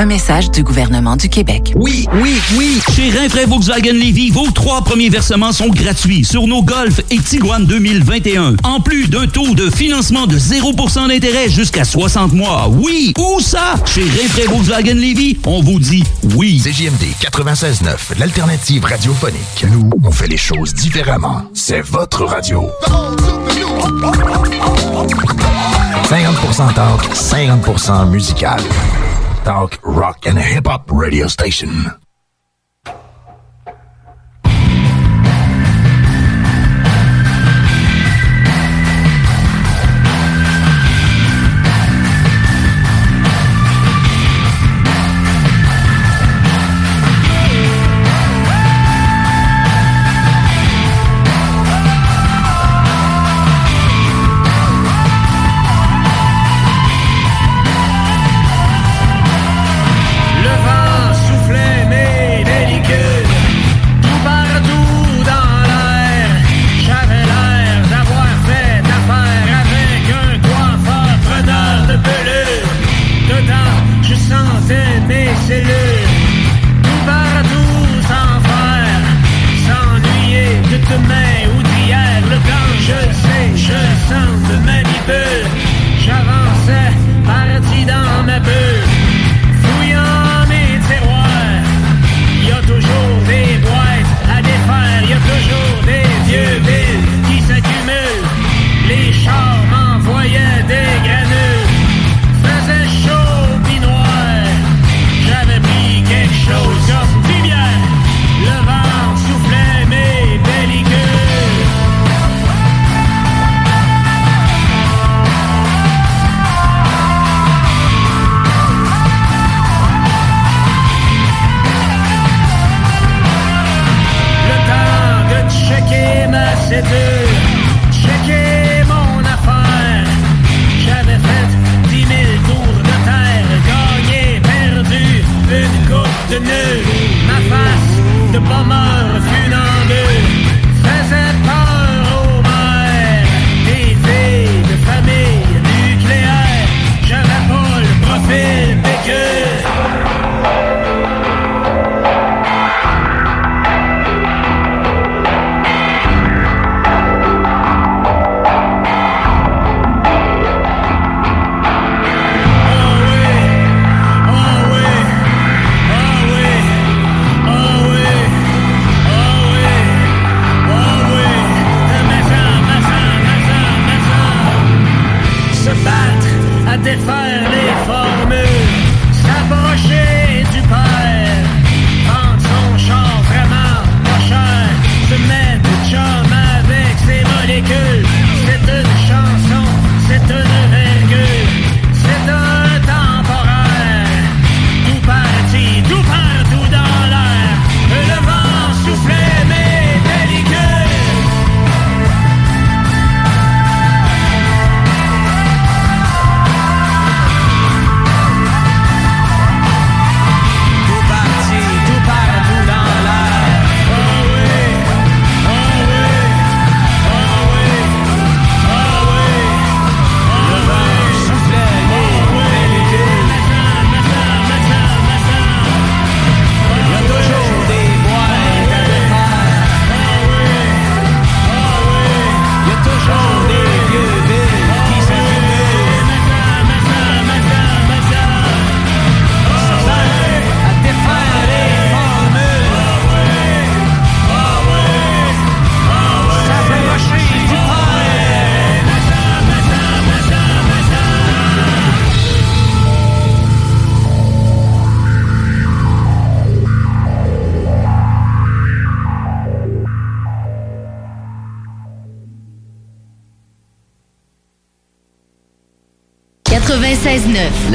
Un 0.00 0.06
message 0.06 0.50
du 0.50 0.62
gouvernement 0.62 1.14
du 1.14 1.28
Québec. 1.28 1.74
Oui, 1.76 2.08
oui, 2.14 2.40
oui. 2.56 2.80
Chez 2.96 3.10
Rinfraie 3.10 3.44
Volkswagen 3.44 3.92
Levy, 3.92 4.30
vos 4.30 4.50
trois 4.50 4.82
premiers 4.82 5.10
versements 5.10 5.52
sont 5.52 5.68
gratuits 5.68 6.24
sur 6.24 6.46
nos 6.46 6.62
Golf 6.62 7.02
et 7.10 7.18
Tiguan 7.18 7.66
2021. 7.66 8.56
En 8.64 8.80
plus 8.80 9.08
d'un 9.08 9.26
taux 9.26 9.54
de 9.54 9.68
financement 9.68 10.26
de 10.26 10.38
0% 10.38 11.08
d'intérêt 11.08 11.50
jusqu'à 11.50 11.84
60 11.84 12.32
mois. 12.32 12.70
Oui, 12.70 13.12
où 13.18 13.40
ça? 13.40 13.74
Chez 13.84 14.04
Rinfraie 14.04 14.46
Volkswagen 14.46 14.94
Levy, 14.94 15.38
on 15.44 15.60
vous 15.60 15.78
dit 15.78 16.02
oui. 16.34 16.62
CJMD 16.64 17.04
96.9, 17.20 18.18
l'alternative 18.18 18.86
radiophonique. 18.86 19.66
Nous, 19.70 19.90
on 20.02 20.10
fait 20.10 20.28
les 20.28 20.38
choses 20.38 20.72
différemment. 20.72 21.42
C'est 21.52 21.82
votre 21.82 22.24
radio. 22.24 22.70
50% 26.08 26.72
talk, 26.72 27.04
50% 27.14 28.08
musical. 28.08 28.60
Talk, 29.44 29.78
rock 29.82 30.26
and 30.26 30.38
hip-hop 30.38 30.90
radio 30.92 31.26
station. 31.26 31.99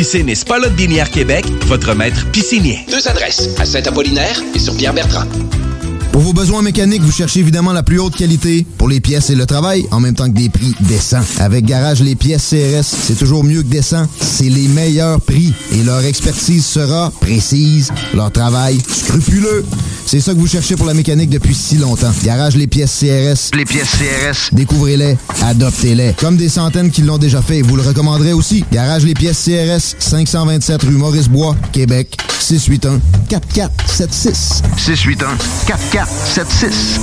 Piscine 0.00 0.30
et 0.30 0.34
Spa 0.34 0.58
Lot 0.58 0.74
Binière 0.74 1.10
Québec, 1.10 1.44
votre 1.66 1.94
maître 1.94 2.24
piscinier. 2.30 2.86
Deux 2.90 3.06
adresses, 3.06 3.50
à 3.58 3.66
Saint-Apollinaire 3.66 4.42
et 4.54 4.58
sur 4.58 4.74
Pierre-Bertrand. 4.74 5.26
Pour 6.10 6.22
vos 6.22 6.32
besoins 6.32 6.62
mécaniques, 6.62 7.02
vous 7.02 7.12
cherchez 7.12 7.40
évidemment 7.40 7.74
la 7.74 7.82
plus 7.82 8.00
haute 8.00 8.16
qualité 8.16 8.64
pour 8.78 8.88
les 8.88 9.00
pièces 9.00 9.28
et 9.28 9.34
le 9.34 9.44
travail, 9.44 9.84
en 9.90 10.00
même 10.00 10.14
temps 10.14 10.24
que 10.24 10.34
des 10.34 10.48
prix 10.48 10.74
décents. 10.80 11.20
Avec 11.38 11.66
Garage 11.66 12.00
Les 12.00 12.14
Pièces 12.14 12.48
CRS, 12.48 12.82
c'est 12.82 13.18
toujours 13.18 13.44
mieux 13.44 13.60
que 13.62 13.68
décent. 13.68 14.06
C'est 14.22 14.48
les 14.48 14.68
meilleurs 14.68 15.20
prix 15.20 15.52
et 15.72 15.82
leur 15.82 16.02
expertise 16.02 16.64
sera 16.64 17.12
précise, 17.20 17.92
leur 18.14 18.32
travail 18.32 18.78
scrupuleux. 18.88 19.66
C'est 20.10 20.18
ça 20.18 20.34
que 20.34 20.40
vous 20.40 20.48
cherchez 20.48 20.74
pour 20.74 20.86
la 20.86 20.94
mécanique 20.94 21.30
depuis 21.30 21.54
si 21.54 21.76
longtemps. 21.76 22.10
Garage 22.24 22.56
Les 22.56 22.66
Pièces 22.66 22.98
CRS. 22.98 23.56
Les 23.56 23.64
pièces 23.64 23.92
CRS. 23.92 24.52
Découvrez-les, 24.52 25.16
adoptez-les. 25.40 26.14
Comme 26.14 26.36
des 26.36 26.48
centaines 26.48 26.90
qui 26.90 27.02
l'ont 27.02 27.16
déjà 27.16 27.40
fait, 27.40 27.62
vous 27.62 27.76
le 27.76 27.82
recommanderez 27.82 28.32
aussi. 28.32 28.64
Garage 28.72 29.04
Les 29.04 29.14
Pièces 29.14 29.44
CRS, 29.44 29.94
527 30.00 30.82
rue 30.82 30.94
Maurice-Bois, 30.94 31.54
Québec, 31.70 32.16
681 32.40 33.00
4476. 33.28 34.62
681 34.76 35.36
4476. 35.68 37.00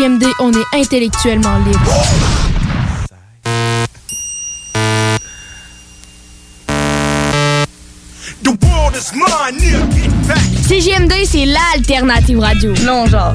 CJMD, 0.00 0.24
on 0.38 0.50
est 0.52 0.80
intellectuellement 0.80 1.58
libre. 1.58 1.92
The 8.42 8.56
world 8.64 8.96
is 8.96 9.12
mine, 9.12 9.58
nigga. 9.58 9.80
Get 9.94 10.26
back. 10.26 10.38
CJMD, 10.66 11.12
c'est 11.26 11.44
l'alternative 11.44 12.38
radio. 12.38 12.72
Non, 12.86 13.04
genre. 13.06 13.34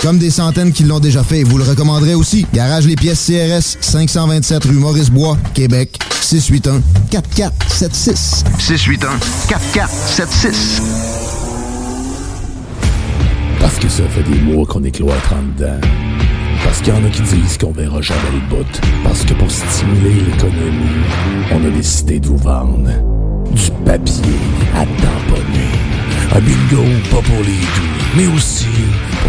Comme 0.00 0.18
des 0.18 0.30
centaines 0.30 0.72
qui 0.72 0.84
l'ont 0.84 1.00
déjà 1.00 1.24
fait, 1.24 1.42
vous 1.42 1.58
le 1.58 1.64
recommanderez 1.64 2.14
aussi. 2.14 2.46
Garage 2.54 2.86
Les 2.86 2.94
Pièces 2.94 3.26
CRS, 3.26 3.76
527 3.80 4.66
rue 4.66 4.74
Maurice-Bois, 4.74 5.36
Québec, 5.52 5.98
681-4476. 6.22 8.44
681-4476. 8.60 10.80
Parce 13.58 13.76
que 13.78 13.88
ça 13.88 14.04
fait 14.10 14.22
des 14.22 14.38
mois 14.42 14.64
qu'on 14.64 14.84
est 14.84 14.92
cloître 14.92 15.32
en 15.32 15.42
dedans. 15.42 15.80
Parce 16.62 16.80
qu'il 16.80 16.94
y 16.94 16.96
en 16.96 17.04
a 17.04 17.08
qui 17.08 17.22
disent 17.22 17.58
qu'on 17.58 17.72
verra 17.72 18.00
jamais 18.00 18.30
le 18.32 18.38
bout. 18.48 18.80
Parce 19.02 19.24
que 19.24 19.34
pour 19.34 19.50
stimuler 19.50 20.20
l'économie, 20.20 21.02
on 21.50 21.66
a 21.66 21.70
décidé 21.70 22.20
de 22.20 22.28
vous 22.28 22.36
vendre 22.36 22.90
du 23.50 23.70
papier 23.84 24.38
à 24.76 24.86
tamponner. 24.86 25.72
Un 26.32 26.40
bingo 26.40 26.84
pas 27.10 27.22
pour 27.22 27.42
les 27.42 27.58
doux, 27.58 27.90
mais 28.16 28.28
aussi 28.28 28.68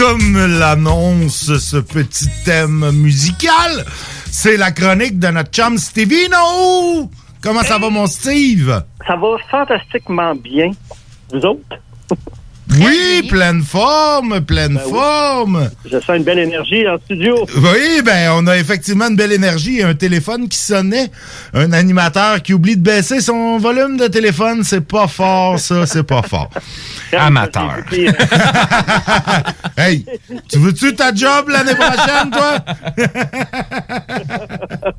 comme 0.00 0.58
l'annonce 0.58 1.58
ce 1.58 1.76
petit 1.76 2.28
thème 2.46 2.90
musical, 2.92 3.84
c'est 4.30 4.56
la 4.56 4.70
chronique 4.70 5.18
de 5.18 5.28
notre 5.28 5.50
chum 5.50 5.76
Stevino! 5.76 7.10
Comment 7.42 7.62
ça 7.62 7.78
va, 7.78 7.90
mon 7.90 8.06
Steve? 8.06 8.82
Ça 9.06 9.16
va 9.16 9.36
fantastiquement 9.50 10.34
bien. 10.34 10.70
Vous 11.30 11.44
autres? 11.44 11.76
Oui, 12.78 13.26
pleine 13.28 13.62
forme, 13.62 14.40
pleine 14.42 14.74
Ben 14.74 14.82
oui. 14.86 14.92
forme. 14.92 15.70
Je 15.84 15.98
sens 15.98 16.16
une 16.16 16.22
belle 16.22 16.38
énergie 16.38 16.86
en 16.88 16.98
studio. 16.98 17.44
Oui, 17.56 18.00
ben, 18.04 18.30
on 18.34 18.46
a 18.46 18.56
effectivement 18.56 19.08
une 19.08 19.16
belle 19.16 19.32
énergie 19.32 19.82
un 19.82 19.94
téléphone 19.94 20.48
qui 20.48 20.58
sonnait. 20.58 21.10
Un 21.52 21.72
animateur 21.72 22.40
qui 22.42 22.54
oublie 22.54 22.76
de 22.76 22.82
baisser 22.82 23.20
son 23.20 23.58
volume 23.58 23.96
de 23.96 24.06
téléphone. 24.06 24.62
C'est 24.62 24.86
pas 24.86 25.08
fort, 25.08 25.58
ça, 25.58 25.84
c'est 25.86 26.04
pas 26.04 26.22
fort. 26.22 26.48
Amateur. 27.18 27.78
hey, 29.76 30.06
tu 30.48 30.58
veux-tu 30.58 30.94
ta 30.94 31.12
job 31.14 31.48
l'année 31.48 31.74
prochaine, 31.74 32.30
toi? 32.30 32.58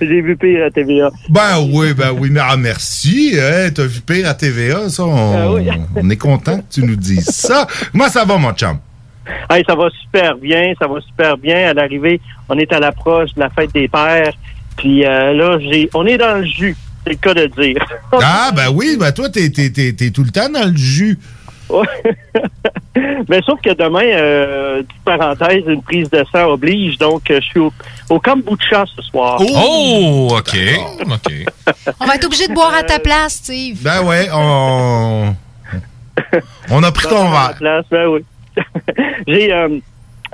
J'ai 0.00 0.22
vu 0.22 0.36
pire 0.36 0.64
à 0.66 0.70
TVA. 0.70 1.10
Ben 1.28 1.58
oui, 1.70 1.92
ben 1.92 2.12
oui, 2.18 2.30
mais 2.30 2.40
ah, 2.42 2.56
merci. 2.56 3.32
Hein, 3.38 3.68
T'as 3.74 3.84
vu 3.84 4.00
pire 4.00 4.26
à 4.28 4.34
TVA, 4.34 4.88
ça. 4.88 5.04
On, 5.04 5.36
Ah 5.36 5.52
oui. 5.52 5.68
on 5.96 6.08
est 6.08 6.16
content 6.16 6.29
que 6.38 6.50
tu 6.70 6.82
nous 6.82 6.96
dises 6.96 7.30
ça. 7.30 7.66
Moi, 7.92 8.08
ça 8.08 8.24
va, 8.24 8.36
mon 8.38 8.52
chum? 8.52 8.78
Hey, 9.50 9.64
ça 9.68 9.74
va 9.74 9.88
super 9.90 10.36
bien, 10.36 10.72
ça 10.78 10.86
va 10.86 11.00
super 11.00 11.36
bien. 11.36 11.70
À 11.70 11.74
l'arrivée, 11.74 12.20
on 12.48 12.58
est 12.58 12.72
à 12.72 12.80
l'approche 12.80 13.34
de 13.34 13.40
la 13.40 13.50
fête 13.50 13.72
des 13.72 13.88
pères. 13.88 14.32
Puis 14.76 15.04
euh, 15.04 15.32
là, 15.34 15.58
j'ai, 15.60 15.90
on 15.94 16.06
est 16.06 16.18
dans 16.18 16.38
le 16.38 16.46
jus, 16.46 16.76
c'est 17.04 17.12
le 17.12 17.16
cas 17.16 17.34
de 17.34 17.46
dire. 17.46 17.84
Ah, 18.22 18.50
ben 18.54 18.70
oui, 18.72 18.96
ben 18.98 19.12
toi, 19.12 19.28
t'es, 19.28 19.50
t'es, 19.50 19.70
t'es, 19.70 19.92
t'es 19.92 20.10
tout 20.10 20.24
le 20.24 20.30
temps 20.30 20.48
dans 20.48 20.68
le 20.68 20.76
jus. 20.76 21.18
Mais 23.28 23.40
sauf 23.46 23.60
que 23.60 23.72
demain, 23.74 24.04
euh, 24.04 24.82
petite 24.82 25.02
parenthèse, 25.04 25.62
une 25.66 25.82
prise 25.82 26.10
de 26.10 26.24
sang 26.32 26.48
oblige. 26.50 26.98
Donc, 26.98 27.30
euh, 27.30 27.40
je 27.40 27.46
suis 27.46 27.60
au, 27.60 27.72
au 28.08 28.18
kombucha 28.18 28.84
ce 28.96 29.02
soir. 29.02 29.40
Oh, 29.40 30.36
OK. 30.36 30.56
OK. 31.06 31.32
On 32.00 32.06
va 32.06 32.14
être 32.16 32.24
obligé 32.24 32.48
de 32.48 32.54
boire 32.54 32.74
à 32.74 32.82
ta 32.82 32.98
place, 32.98 33.34
Steve. 33.34 33.78
Ben 33.82 34.02
ouais, 34.02 34.28
on. 34.32 35.34
On 36.70 36.82
a 36.82 36.92
pris 36.92 37.08
ton 37.08 37.30
verre. 37.30 37.54
place, 37.58 37.84
ben 37.90 38.06
oui. 38.08 38.24
J'ai 39.26 39.52
euh, 39.52 39.78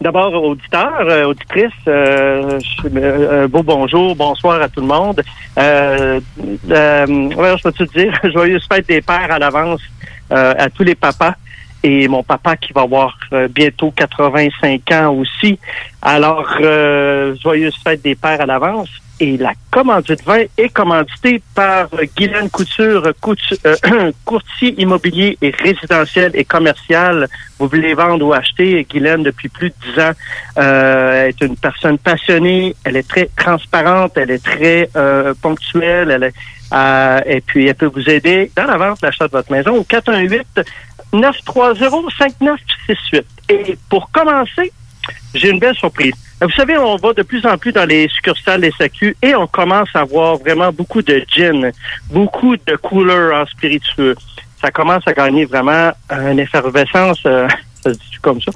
d'abord 0.00 0.32
auditeur, 0.42 1.00
euh, 1.00 1.24
auditrice, 1.24 1.72
euh, 1.88 2.58
un 2.84 3.46
beau 3.48 3.62
bonjour, 3.62 4.14
bonsoir 4.14 4.60
à 4.60 4.68
tout 4.68 4.80
le 4.80 4.86
monde. 4.86 5.22
Euh, 5.58 6.20
ouais, 6.38 7.54
je 7.56 7.62
peux 7.62 7.72
te 7.72 7.84
dire, 7.84 8.12
joyeuse 8.32 8.66
fête 8.70 8.88
des 8.88 9.00
pères 9.00 9.30
à 9.30 9.38
l'avance 9.38 9.82
à 10.30 10.68
tous 10.70 10.82
les 10.82 10.96
papas. 10.96 11.34
Et 11.82 12.08
mon 12.08 12.22
papa 12.22 12.56
qui 12.56 12.72
va 12.72 12.82
avoir 12.82 13.16
euh, 13.32 13.48
bientôt 13.48 13.92
85 13.94 14.92
ans 14.92 15.14
aussi. 15.14 15.58
Alors, 16.02 16.48
euh, 16.60 17.34
joyeuse 17.42 17.76
fête 17.82 18.02
des 18.02 18.14
pères 18.14 18.40
à 18.40 18.46
l'avance. 18.46 18.88
Et 19.18 19.38
la 19.38 19.54
commandite 19.70 20.22
vin 20.24 20.44
est 20.58 20.68
commanditée 20.68 21.42
par 21.54 21.88
Guylaine 22.14 22.50
Couture, 22.50 23.02
coutu- 23.22 23.56
euh, 23.64 24.12
courtier 24.26 24.74
immobilier 24.78 25.38
et 25.40 25.54
résidentiel 25.58 26.32
et 26.34 26.44
commercial. 26.44 27.26
Vous 27.58 27.66
voulez 27.66 27.94
vendre 27.94 28.26
ou 28.26 28.34
acheter, 28.34 28.84
Guylaine, 28.84 29.22
depuis 29.22 29.48
plus 29.48 29.70
de 29.70 29.74
10 29.94 30.00
ans, 30.00 30.12
euh, 30.58 31.28
est 31.28 31.40
une 31.40 31.56
personne 31.56 31.96
passionnée, 31.96 32.76
elle 32.84 32.96
est 32.96 33.08
très 33.08 33.30
transparente, 33.34 34.12
elle 34.16 34.32
est 34.32 34.44
très 34.44 34.90
euh, 34.96 35.32
ponctuelle, 35.40 36.10
elle 36.10 36.24
est, 36.24 36.34
euh, 36.74 37.20
et 37.24 37.40
puis 37.40 37.68
elle 37.68 37.74
peut 37.74 37.86
vous 37.86 38.10
aider 38.10 38.50
dans 38.54 38.64
la 38.64 38.76
vente, 38.76 39.00
l'achat 39.00 39.28
de 39.28 39.32
votre 39.32 39.50
maison 39.50 39.76
au 39.76 39.84
418 41.20 41.90
930 41.90 42.10
5968. 42.18 43.26
Et 43.48 43.78
pour 43.88 44.10
commencer, 44.10 44.72
j'ai 45.34 45.50
une 45.50 45.58
belle 45.58 45.76
surprise. 45.76 46.14
Vous 46.40 46.50
savez, 46.50 46.76
on 46.76 46.96
va 46.96 47.12
de 47.12 47.22
plus 47.22 47.46
en 47.46 47.56
plus 47.56 47.72
dans 47.72 47.86
les 47.86 48.08
succursales 48.08 48.68
SAQ 48.76 49.16
et 49.22 49.34
on 49.34 49.46
commence 49.46 49.88
à 49.94 50.04
voir 50.04 50.36
vraiment 50.36 50.70
beaucoup 50.70 51.00
de 51.00 51.24
gin, 51.34 51.72
beaucoup 52.10 52.56
de 52.56 52.76
couleurs 52.76 53.42
en 53.42 53.46
spiritueux. 53.46 54.16
Ça 54.60 54.70
commence 54.70 55.06
à 55.06 55.12
gagner 55.12 55.44
vraiment 55.44 55.92
une 56.10 56.38
effervescence, 56.38 57.20
euh, 57.24 57.48
ça 57.82 57.94
se 57.94 57.98
dit 57.98 58.18
comme 58.20 58.40
ça, 58.40 58.50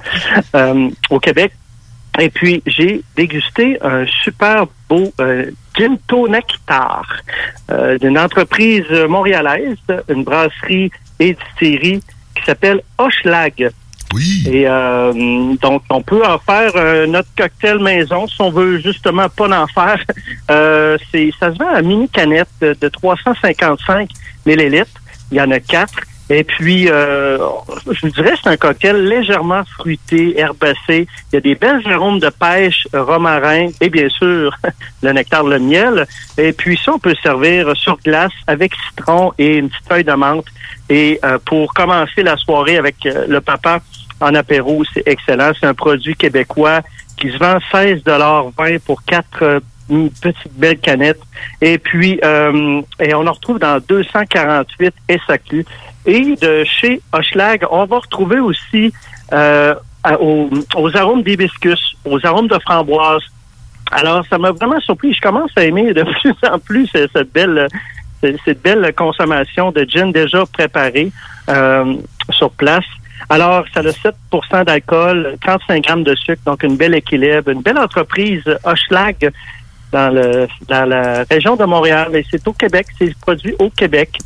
euh, 0.55 0.89
au 1.09 1.19
Québec. 1.19 1.53
Et 2.19 2.29
puis, 2.29 2.61
j'ai 2.65 3.01
dégusté 3.15 3.77
un 3.81 4.05
super 4.23 4.65
beau 4.89 5.11
euh, 5.21 5.49
gin 5.73 5.97
nectar 6.29 7.05
euh, 7.71 7.97
d'une 7.97 8.19
entreprise 8.19 8.89
montréalaise, 9.07 9.77
une 10.09 10.23
brasserie 10.23 10.91
et 11.19 11.33
distillerie 11.33 12.03
qui 12.35 12.43
s'appelle 12.45 12.81
Hochelag. 12.97 13.71
Oui. 14.13 14.43
Et 14.45 14.67
euh, 14.67 15.13
donc, 15.61 15.83
on 15.89 16.01
peut 16.01 16.25
en 16.25 16.37
faire 16.37 16.71
euh, 16.75 17.07
notre 17.07 17.29
cocktail 17.37 17.79
maison 17.79 18.27
si 18.27 18.41
on 18.41 18.51
veut 18.51 18.79
justement 18.79 19.29
pas 19.29 19.49
en 19.61 19.67
faire. 19.67 20.03
Euh, 20.49 20.97
c'est, 21.11 21.31
ça 21.39 21.53
se 21.53 21.57
vend 21.57 21.69
à 21.69 21.81
mini 21.81 22.09
canette 22.09 22.49
de, 22.59 22.75
de 22.81 22.89
355 22.89 24.09
millilitres. 24.45 24.91
Il 25.31 25.37
y 25.37 25.41
en 25.41 25.49
a 25.49 25.61
quatre. 25.61 25.93
Et 26.33 26.45
puis, 26.45 26.89
euh, 26.89 27.37
je 27.91 28.07
vous 28.07 28.09
dirais, 28.13 28.31
c'est 28.41 28.49
un 28.49 28.55
cocktail 28.55 29.05
légèrement 29.05 29.63
fruité, 29.65 30.39
herbacé. 30.39 31.05
Il 31.29 31.33
y 31.33 31.35
a 31.35 31.41
des 31.41 31.55
belles 31.55 31.85
arômes 31.91 32.19
de 32.19 32.29
pêche, 32.29 32.87
romarin 32.93 33.67
et 33.81 33.89
bien 33.89 34.07
sûr 34.07 34.55
le 35.03 35.11
nectar, 35.11 35.43
le 35.43 35.59
miel. 35.59 36.07
Et 36.37 36.53
puis 36.53 36.79
ça, 36.81 36.93
on 36.93 36.99
peut 36.99 37.15
servir 37.21 37.75
sur 37.75 37.97
glace 37.97 38.31
avec 38.47 38.71
citron 38.87 39.33
et 39.37 39.57
une 39.57 39.67
petite 39.67 39.87
feuille 39.89 40.03
de 40.05 40.13
menthe. 40.13 40.45
Et 40.89 41.19
euh, 41.25 41.37
pour 41.43 41.73
commencer 41.73 42.23
la 42.23 42.37
soirée 42.37 42.77
avec 42.77 43.05
euh, 43.05 43.25
le 43.27 43.41
papa 43.41 43.81
en 44.21 44.33
apéro, 44.33 44.85
c'est 44.93 45.03
excellent. 45.05 45.51
C'est 45.59 45.67
un 45.67 45.73
produit 45.73 46.15
québécois 46.15 46.79
qui 47.17 47.29
se 47.29 47.37
vend 47.39 47.57
16,20 47.73 48.79
pour 48.79 49.03
quatre 49.03 49.43
euh, 49.43 49.59
petites 50.21 50.53
belles 50.57 50.79
canettes. 50.79 51.21
Et 51.59 51.77
puis, 51.77 52.19
euh, 52.23 52.81
et 52.99 53.13
on 53.13 53.27
en 53.27 53.33
retrouve 53.33 53.59
dans 53.59 53.79
248 53.85 54.93
SAQ. 55.27 55.65
Et 56.05 56.35
de 56.35 56.63
chez 56.63 57.01
Hochelag, 57.13 57.65
on 57.69 57.85
va 57.85 57.99
retrouver 57.99 58.39
aussi 58.39 58.93
euh, 59.33 59.75
aux, 60.19 60.49
aux 60.75 60.97
arômes 60.97 61.23
d'hibiscus, 61.23 61.95
aux 62.05 62.25
arômes 62.25 62.47
de 62.47 62.57
framboise. 62.59 63.21
Alors, 63.91 64.25
ça 64.29 64.37
m'a 64.37 64.51
vraiment 64.51 64.79
surpris. 64.79 65.13
Je 65.13 65.21
commence 65.21 65.51
à 65.55 65.63
aimer 65.63 65.93
de 65.93 66.03
plus 66.21 66.35
en 66.49 66.57
plus 66.59 66.87
cette 66.87 67.31
belle, 67.33 67.67
cette 68.45 68.61
belle 68.61 68.93
consommation 68.95 69.71
de 69.71 69.85
gin 69.87 70.11
déjà 70.11 70.45
préparé 70.45 71.11
euh, 71.49 71.95
sur 72.31 72.51
place. 72.51 72.85
Alors, 73.29 73.65
ça 73.73 73.81
a 73.81 73.83
7% 73.83 74.65
d'alcool, 74.65 75.37
35 75.45 75.83
grammes 75.83 76.03
de 76.03 76.15
sucre, 76.15 76.41
donc 76.45 76.63
une 76.63 76.77
belle 76.77 76.95
équilibre. 76.95 77.49
Une 77.49 77.61
belle 77.61 77.77
entreprise, 77.77 78.43
Hochelag, 78.63 79.31
dans, 79.91 80.09
le, 80.09 80.47
dans 80.67 80.85
la 80.85 81.23
région 81.29 81.55
de 81.55 81.65
Montréal. 81.65 82.15
Et 82.15 82.25
c'est 82.29 82.45
au 82.47 82.53
Québec, 82.53 82.87
c'est 82.97 83.15
produit 83.19 83.53
au 83.59 83.69
Québec. 83.69 84.17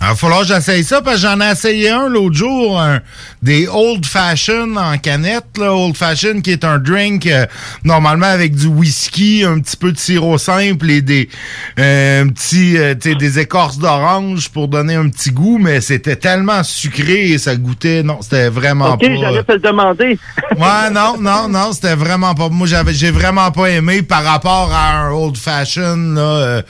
Il 0.00 0.06
va 0.06 0.14
falloir 0.14 0.42
que 0.42 0.46
j'essaye 0.46 0.84
ça 0.84 1.02
parce 1.02 1.16
que 1.16 1.22
j'en 1.22 1.40
ai 1.40 1.50
essayé 1.50 1.90
un 1.90 2.08
l'autre 2.08 2.36
jour, 2.36 2.80
un- 2.80 3.00
des 3.42 3.66
Old 3.66 4.06
Fashion 4.06 4.76
en 4.76 4.96
canette. 4.96 5.58
Là, 5.58 5.74
Old 5.74 5.96
Fashion 5.96 6.40
qui 6.40 6.52
est 6.52 6.64
un 6.64 6.78
drink 6.78 7.26
euh, 7.26 7.46
normalement 7.82 8.26
avec 8.28 8.54
du 8.54 8.66
whisky, 8.68 9.42
un 9.44 9.58
petit 9.58 9.76
peu 9.76 9.90
de 9.90 9.98
sirop 9.98 10.38
simple 10.38 10.88
et 10.90 11.02
des 11.02 11.28
euh, 11.80 12.22
un 12.22 12.28
petit, 12.28 12.76
euh, 12.78 12.94
des 12.94 13.38
écorces 13.40 13.78
d'orange 13.78 14.50
pour 14.50 14.68
donner 14.68 14.94
un 14.94 15.08
petit 15.08 15.32
goût, 15.32 15.58
mais 15.58 15.80
c'était 15.80 16.16
tellement 16.16 16.62
sucré 16.62 17.30
et 17.30 17.38
ça 17.38 17.56
goûtait, 17.56 18.04
non, 18.04 18.18
c'était 18.22 18.50
vraiment 18.50 18.92
OK, 18.94 19.00
pas. 19.00 19.16
j'allais 19.20 19.42
te 19.42 19.52
le 19.52 19.58
demander. 19.58 20.18
Ouais, 20.56 20.90
non, 20.92 21.16
non, 21.20 21.48
non, 21.48 21.72
c'était 21.72 21.96
vraiment 21.96 22.34
pas. 22.36 22.48
Moi, 22.48 22.68
j'avais, 22.68 22.94
j'ai 22.94 23.10
vraiment 23.10 23.50
pas 23.50 23.66
aimé 23.70 24.02
par 24.02 24.22
rapport 24.22 24.70
à 24.72 25.06
un 25.06 25.10
old 25.10 25.36
fashion 25.36 25.96
là, 26.14 26.20
euh, 26.22 26.62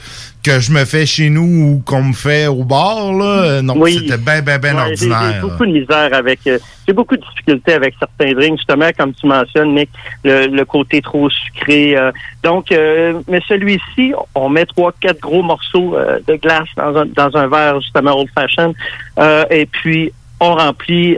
que 0.43 0.59
je 0.59 0.71
me 0.71 0.85
fais 0.85 1.05
chez 1.05 1.29
nous 1.29 1.41
ou 1.75 1.83
qu'on 1.85 2.03
me 2.03 2.13
fait 2.13 2.47
au 2.47 2.63
bar. 2.63 3.11
Là. 3.13 3.25
Euh, 3.25 3.61
Non, 3.61 3.73
Oui. 3.77 3.97
c'était 3.99 4.17
bien, 4.17 4.41
bien, 4.41 4.57
bien 4.57 4.75
Ouais, 4.75 4.95
j'ai- 4.95 5.07
J'ai 5.07 5.11
ordinaire. 5.11 5.41
beaucoup 5.41 5.65
de 5.65 5.71
misère 5.71 6.13
avec. 6.13 6.39
euh, 6.47 6.57
j'ai 6.87 6.93
beaucoup 6.93 7.17
de 7.17 7.21
difficultés 7.21 7.73
avec 7.73 7.93
certains 7.99 8.31
drinks, 8.33 8.57
justement, 8.57 8.89
comme 8.97 9.13
tu 9.13 9.27
mentionnes, 9.27 9.75
Nick, 9.75 9.89
le, 10.23 10.47
le 10.47 10.65
côté 10.65 11.01
trop 11.01 11.29
sucré. 11.29 11.97
euh. 11.97 12.11
donc, 12.43 12.71
euh, 12.71 13.19
mais 13.27 13.41
celui-ci, 13.47 14.13
on 14.33 14.47
met 14.49 14.65
trois, 14.65 14.93
quatre 15.01 15.19
gros 15.19 15.43
morceaux 15.43 15.95
de 16.27 16.35
glace 16.35 16.67
dans 16.77 16.95
un, 16.97 17.05
dans 17.05 17.35
un 17.37 17.47
verre, 17.47 17.81
justement, 17.81 18.17
old 18.17 18.29
fashion, 18.33 18.73
euh, 19.19 19.43
et 19.51 19.65
puis 19.65 20.11
on 20.39 20.55
remplit, 20.55 21.17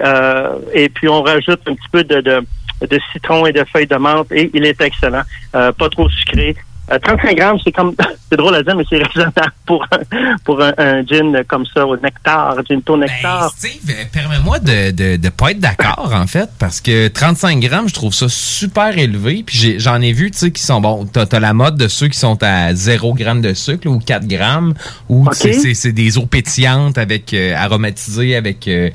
et 0.73 0.89
puis 0.89 1.07
on 1.07 1.21
rajoute 1.21 1.61
un 1.67 1.75
petit 1.75 1.89
peu 1.91 2.03
de, 2.03 2.21
de, 2.21 2.41
de 2.89 2.99
citron 3.13 3.45
et 3.45 3.51
de 3.51 3.63
feuilles 3.71 3.85
de 3.85 3.95
menthe, 3.97 4.31
et 4.31 4.49
il 4.53 4.65
est 4.65 4.81
excellent. 4.81 5.21
Euh, 5.55 5.71
pas 5.71 5.89
trop 5.89 6.09
sucré. 6.09 6.55
Euh, 6.91 6.99
35 6.99 7.35
grammes, 7.37 7.57
c'est 7.63 7.71
comme, 7.71 7.93
c'est 8.29 8.37
drôle 8.37 8.55
à 8.55 8.63
dire, 8.63 8.75
mais 8.75 8.83
c'est 8.89 8.97
raisonnable 9.01 9.53
pour 9.65 9.85
un, 9.91 10.35
pour 10.43 10.61
un, 10.61 10.73
un 10.77 11.05
gin 11.05 11.43
comme 11.47 11.65
ça, 11.73 11.85
au 11.87 11.95
nectar, 11.97 12.57
gin 12.67 12.81
to 12.81 12.97
nectar. 12.97 13.51
Steve, 13.57 13.79
euh, 13.89 14.03
permets-moi 14.11 14.59
de, 14.59 14.91
de, 14.91 15.15
de 15.17 15.29
pas 15.29 15.51
être 15.51 15.59
d'accord, 15.59 16.11
en 16.13 16.27
fait, 16.27 16.49
parce 16.59 16.81
que 16.81 17.07
35 17.07 17.59
grammes, 17.59 17.87
je 17.87 17.93
trouve 17.93 18.13
ça 18.13 18.27
super 18.29 18.97
élevé. 18.97 19.43
Puis 19.45 19.57
j'ai- 19.57 19.79
j'en 19.79 20.01
ai, 20.01 20.11
vu, 20.11 20.31
tu 20.31 20.37
sais, 20.37 20.51
qui 20.51 20.61
sont, 20.63 20.81
bon, 20.81 21.05
t'as 21.05 21.25
as 21.31 21.39
la 21.39 21.53
mode 21.53 21.77
de 21.77 21.87
ceux 21.87 22.07
qui 22.07 22.19
sont 22.19 22.37
à 22.43 22.73
0 22.75 23.13
grammes 23.13 23.41
de 23.41 23.53
sucre, 23.53 23.87
là, 23.87 23.91
ou 23.91 23.99
4 23.99 24.27
grammes, 24.27 24.73
ou 25.09 25.27
tu 25.31 25.35
sais, 25.37 25.49
Ok. 25.55 25.59
c'est 25.61 25.73
c'est 25.73 25.91
des 25.93 26.17
eaux 26.17 26.25
pétillantes 26.25 26.97
avec, 26.97 27.33
euh, 27.33 27.55
aromatisées 27.55 28.35
avec 28.35 28.67
euh, 28.67 28.89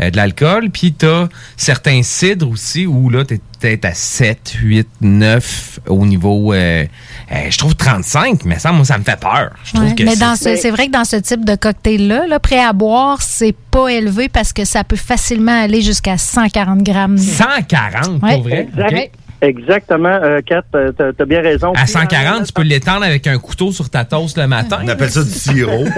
euh, 0.00 0.10
de 0.10 0.16
l'alcool. 0.16 0.70
Puis 0.70 0.92
t'as 0.92 1.28
certains 1.56 2.02
cidres 2.02 2.48
aussi, 2.50 2.86
où 2.86 3.10
là, 3.10 3.24
t'es 3.24 3.40
peut-être 3.60 3.84
à 3.84 3.94
7, 3.94 4.52
8, 4.62 4.88
9 5.00 5.80
au 5.88 6.04
niveau... 6.06 6.52
euh, 6.52 6.84
euh, 7.32 7.36
je 7.50 7.58
trouve 7.58 7.74
35, 7.76 8.44
mais 8.44 8.58
ça, 8.58 8.72
moi, 8.72 8.84
ça 8.84 8.98
me 8.98 9.04
fait 9.04 9.18
peur. 9.20 9.50
Je 9.64 9.72
trouve 9.74 9.88
Ouais, 9.88 9.94
que 9.94 10.02
mais 10.02 10.12
c'est- 10.12 10.20
dans 10.20 10.36
ce- 10.36 10.70
vrai 10.70 10.86
que 10.86 10.92
dans 10.92 11.04
ce 11.04 11.16
type 11.16 11.44
de 11.44 11.54
cocktail-là, 11.56 12.26
là, 12.26 12.38
prêt 12.40 12.60
à 12.60 12.72
boire, 12.72 13.20
c'est 13.22 13.54
pas 13.70 13.88
élevé 13.88 14.28
parce 14.28 14.52
que 14.52 14.64
ça 14.64 14.84
peut 14.84 14.96
facilement 14.96 15.62
aller 15.62 15.82
jusqu'à 15.82 16.16
140 16.18 16.82
grammes. 16.82 17.18
140, 17.18 18.22
Ouais. 18.22 18.34
pour 18.34 18.42
vrai? 18.44 18.68
Exact-. 18.76 19.12
Exactement, 19.40 20.08
euh, 20.08 20.40
Kat, 20.44 20.62
euh, 20.74 20.90
t'as 20.90 21.12
t'as 21.12 21.24
bien 21.24 21.40
raison. 21.40 21.72
À 21.76 21.86
140, 21.86 22.46
tu 22.46 22.52
peux 22.52 22.62
l'étendre 22.62 23.04
avec 23.04 23.24
un 23.28 23.38
couteau 23.38 23.70
sur 23.70 23.88
ta 23.88 24.04
toast 24.04 24.36
le 24.36 24.48
matin. 24.48 24.80
On 24.82 24.88
appelle 24.88 25.10
ça 25.12 25.22
du 25.22 25.30
sirop. 25.30 25.84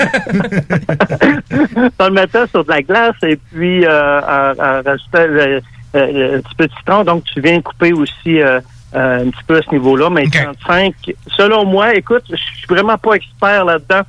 Tu 1.51 1.57
le 2.05 2.11
mettais 2.11 2.47
sur 2.49 2.65
de 2.65 2.71
la 2.71 2.83
glace 2.83 3.15
et 3.23 3.39
puis 3.51 3.85
euh, 3.87 4.21
à- 4.21 4.53
à 4.59 4.83
rajouter 4.83 5.61
le- 5.95 6.34
un 6.36 6.41
petit 6.41 6.55
peu 6.55 6.66
de 6.66 6.72
citron. 6.78 7.05
Donc, 7.05 7.24
tu 7.24 7.41
viens 7.41 7.61
couper 7.61 7.93
aussi 7.93 8.41
euh, 8.41 8.61
euh, 8.95 9.24
un 9.26 9.30
petit 9.30 9.45
peu 9.47 9.57
à 9.59 9.62
ce 9.62 9.70
niveau-là. 9.72 10.11
Mais 10.11 10.24
35, 10.30 10.95
selon 11.36 11.64
moi, 11.64 11.95
écoute, 11.95 12.24
je 12.30 12.36
suis 12.36 12.66
vraiment 12.68 12.99
pas 12.99 13.14
expert 13.14 13.64
là-dedans. 13.64 14.03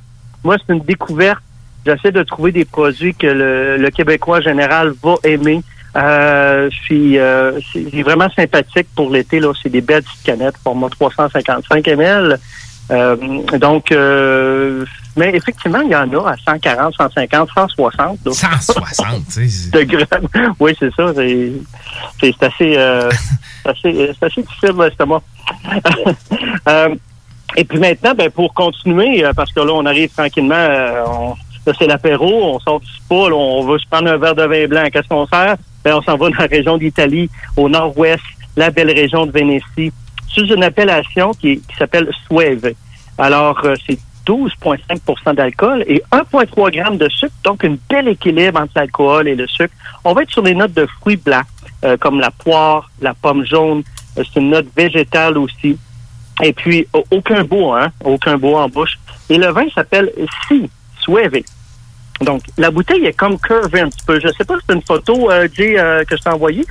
Moi, 0.44 0.56
c'est 0.58 0.72
une 0.72 0.80
découverte. 0.84 1.42
J'essaie 1.86 2.12
de 2.12 2.22
trouver 2.22 2.52
des 2.52 2.64
produits 2.64 3.14
que 3.14 3.26
le, 3.26 3.76
le 3.76 3.90
Québécois 3.90 4.40
général 4.40 4.92
va 5.02 5.14
aimer. 5.24 5.62
Euh, 5.96 6.70
je 6.70 6.76
suis 6.76 7.18
euh, 7.18 7.60
c'est 7.72 7.84
c'est 7.90 8.02
vraiment 8.02 8.28
sympathique 8.34 8.86
pour 8.96 9.10
l'été. 9.10 9.40
là. 9.40 9.52
C'est 9.62 9.68
des 9.68 9.80
belles 9.82 10.02
petites 10.02 10.22
canettes, 10.22 10.56
format 10.62 10.88
355 10.88 11.86
ml. 11.88 12.38
Euh, 12.92 13.16
donc, 13.58 13.90
euh, 13.90 14.84
mais 15.16 15.30
effectivement, 15.34 15.80
il 15.80 15.90
y 15.90 15.96
en 15.96 16.10
a 16.24 16.30
à 16.32 16.36
140, 16.46 16.94
150, 16.94 17.48
160. 17.54 18.18
là. 18.24 18.32
160, 18.32 19.24
tu 19.32 19.48
sais. 19.48 19.70
De 19.70 19.82
grammes. 19.84 20.28
Oui, 20.60 20.76
c'est 20.78 20.92
ça. 20.94 21.12
C'est 21.14 22.42
assez, 22.44 22.74
euh, 22.76 23.10
assez, 23.64 24.10
assez 24.20 24.42
difficile, 24.42 24.72
l'estomac. 24.78 25.22
euh, 26.68 26.94
et 27.56 27.64
puis 27.64 27.78
maintenant, 27.78 28.14
ben, 28.14 28.30
pour 28.30 28.52
continuer, 28.54 29.24
euh, 29.24 29.32
parce 29.34 29.52
que 29.52 29.60
là, 29.60 29.72
on 29.72 29.86
arrive 29.86 30.10
tranquillement, 30.10 30.54
on- 31.06 31.34
là, 31.66 31.72
c'est 31.78 31.86
l'apéro, 31.86 32.54
on 32.54 32.58
sort 32.60 32.80
du 32.80 32.86
spa, 32.92 33.14
là, 33.28 33.34
on 33.34 33.64
va 33.64 33.78
se 33.78 33.86
prendre 33.90 34.10
un 34.10 34.16
verre 34.18 34.34
de 34.34 34.44
vin 34.44 34.66
blanc. 34.66 34.84
Qu'est-ce 34.92 35.08
qu'on 35.08 35.26
fait? 35.26 35.56
Ben, 35.84 35.94
on 35.96 36.02
s'en 36.02 36.16
va 36.16 36.28
dans 36.30 36.36
la 36.38 36.46
région 36.46 36.76
d'Italie, 36.78 37.30
au 37.56 37.68
nord-ouest, 37.68 38.22
la 38.56 38.70
belle 38.70 38.90
région 38.90 39.26
de 39.26 39.32
Vénétie, 39.32 39.92
sous 40.32 40.46
une 40.46 40.64
appellation 40.64 41.32
qui, 41.34 41.62
s'appelle 41.78 42.10
Sueve. 42.26 42.74
Alors, 43.18 43.60
euh, 43.64 43.74
c'est 43.86 43.98
12,5% 44.26 45.34
d'alcool 45.34 45.84
et 45.86 46.02
1,3 46.12 46.72
g 46.72 46.96
de 46.96 47.08
sucre, 47.08 47.34
donc 47.44 47.64
un 47.64 47.76
bel 47.90 48.08
équilibre 48.08 48.60
entre 48.60 48.72
l'alcool 48.76 49.28
et 49.28 49.34
le 49.34 49.46
sucre. 49.46 49.74
On 50.04 50.12
va 50.12 50.22
être 50.22 50.30
sur 50.30 50.42
des 50.42 50.54
notes 50.54 50.72
de 50.72 50.86
fruits 51.00 51.16
blancs, 51.16 51.44
euh, 51.84 51.96
comme 51.96 52.20
la 52.20 52.30
poire, 52.30 52.90
la 53.00 53.14
pomme 53.14 53.44
jaune. 53.44 53.82
Euh, 54.16 54.22
c'est 54.32 54.40
une 54.40 54.50
note 54.50 54.66
végétale 54.76 55.36
aussi. 55.38 55.76
Et 56.42 56.52
puis, 56.52 56.86
au- 56.92 57.04
aucun 57.10 57.44
bois, 57.44 57.84
hein? 57.84 57.92
Aucun 58.04 58.38
bois 58.38 58.62
en 58.64 58.68
bouche. 58.68 58.98
Et 59.28 59.36
le 59.38 59.48
vin 59.52 59.64
s'appelle 59.74 60.10
Si. 60.48 60.70
Donc, 62.20 62.42
la 62.56 62.70
bouteille 62.70 63.04
est 63.06 63.12
comme 63.12 63.38
curvée 63.40 63.80
un 63.80 63.88
petit 63.88 64.04
peu. 64.06 64.20
Je 64.20 64.28
sais 64.28 64.44
pas 64.44 64.54
si 64.54 64.60
c'est 64.68 64.74
une 64.74 64.82
photo, 64.82 65.30
euh, 65.30 65.48
Jay, 65.52 65.74
que 66.08 66.16
je 66.16 66.22
t'ai 66.22 66.30
envoyée. 66.30 66.64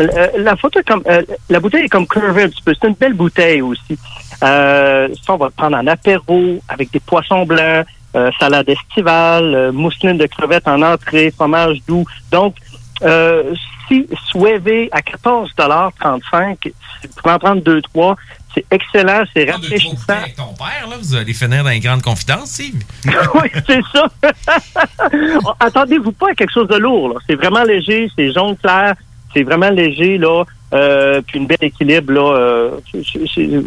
Euh, 0.00 0.28
la 0.38 0.56
photo 0.56 0.80
est 0.80 0.88
comme, 0.88 1.02
euh, 1.06 1.22
la 1.48 1.60
bouteille 1.60 1.84
est 1.84 1.88
comme 1.88 2.06
curvée 2.06 2.44
un 2.44 2.48
petit 2.48 2.62
peu. 2.62 2.74
C'est 2.80 2.88
une 2.88 2.94
belle 2.94 3.14
bouteille 3.14 3.62
aussi. 3.62 3.98
Euh, 4.42 5.08
ça, 5.24 5.34
on 5.34 5.36
va 5.36 5.46
le 5.46 5.52
prendre 5.52 5.76
en 5.76 5.86
apéro 5.86 6.58
avec 6.68 6.90
des 6.90 7.00
poissons 7.00 7.44
blancs, 7.46 7.86
euh, 8.16 8.30
salade 8.38 8.68
estivale, 8.68 9.54
euh, 9.54 9.72
mousseline 9.72 10.18
de 10.18 10.26
crevettes 10.26 10.66
en 10.68 10.82
entrée, 10.82 11.30
fromage 11.30 11.78
doux. 11.86 12.04
Donc, 12.30 12.56
euh, 13.02 13.54
si 13.88 14.06
Sueve 14.28 14.88
à 14.92 15.00
14,35 15.00 16.56
si 16.62 16.70
vous 17.06 17.14
pouvez 17.22 17.34
en 17.34 17.38
prendre 17.38 17.62
deux, 17.62 17.82
trois, 17.82 18.16
C'est 18.54 18.64
excellent, 18.70 19.24
c'est 19.34 19.50
rafraîchissant. 19.50 19.96
avec 20.08 20.36
ton 20.36 20.54
père, 20.54 20.86
là. 20.88 20.96
Vous 20.98 21.14
allez 21.16 21.34
finir 21.34 21.64
dans 21.64 21.70
une 21.70 21.80
grande 21.80 22.02
confidence, 22.02 22.50
Steve. 22.50 22.82
oui, 23.34 23.50
c'est 23.66 23.80
ça. 23.92 24.06
Attendez-vous 25.60 26.12
pas 26.12 26.30
à 26.30 26.34
quelque 26.34 26.52
chose 26.52 26.68
de 26.68 26.76
lourd. 26.76 27.08
là. 27.10 27.14
C'est 27.26 27.34
vraiment 27.34 27.64
léger, 27.64 28.08
c'est 28.16 28.32
jaune 28.32 28.56
clair, 28.56 28.94
c'est 29.34 29.42
vraiment 29.42 29.70
léger 29.70 30.16
là, 30.16 30.44
euh, 30.72 31.20
puis 31.26 31.38
une 31.38 31.46
belle 31.46 31.58
équilibre 31.62 32.12
là 32.12 32.36
euh, 32.36 32.70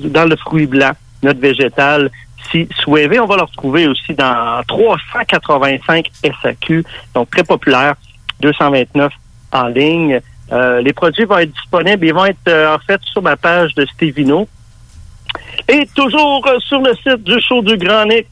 dans 0.05 0.25
le 0.25 0.35
fruit 0.37 0.65
blanc, 0.65 0.91
notre 1.21 1.39
végétal. 1.39 2.09
Si 2.51 2.67
souhaité, 2.79 3.19
on 3.19 3.25
va 3.25 3.35
le 3.35 3.43
retrouver 3.43 3.87
aussi 3.87 4.13
dans 4.13 4.63
385 4.67 6.09
SAQ, 6.41 6.83
donc 7.13 7.29
très 7.29 7.43
populaire, 7.43 7.95
229 8.39 9.11
en 9.51 9.67
ligne. 9.67 10.21
Euh, 10.51 10.81
les 10.81 10.93
produits 10.93 11.25
vont 11.25 11.37
être 11.39 11.51
disponibles, 11.51 12.05
ils 12.05 12.13
vont 12.13 12.25
être 12.25 12.37
euh, 12.47 12.75
en 12.75 12.79
fait 12.79 13.01
sur 13.11 13.21
ma 13.21 13.35
page 13.35 13.73
de 13.75 13.85
Stevino. 13.85 14.47
Et 15.67 15.85
toujours 15.93 16.45
euh, 16.47 16.59
sur 16.59 16.81
le 16.81 16.93
site 16.95 17.23
du 17.23 17.41
show 17.41 17.61
du 17.61 17.75
Grand 17.77 18.05
Nick. 18.05 18.27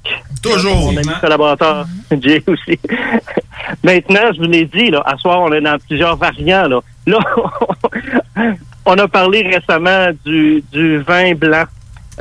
Toujours. 0.51 0.91
Mon 0.91 0.97
ami 0.97 1.09
collaborateur, 1.19 1.85
Jay 2.19 2.43
aussi. 2.47 2.79
Maintenant, 3.83 4.31
je 4.33 4.37
vous 4.39 4.47
l'ai 4.47 4.65
dit, 4.65 4.89
là, 4.89 5.01
à 5.05 5.17
soir, 5.17 5.41
on 5.41 5.51
est 5.51 5.61
dans 5.61 5.77
plusieurs 5.79 6.15
variants. 6.15 6.67
Là, 6.67 6.79
là 7.07 7.19
on 8.85 8.97
a 8.97 9.07
parlé 9.07 9.41
récemment 9.41 10.07
du, 10.25 10.63
du 10.71 10.99
vin 10.99 11.33
blanc 11.33 11.65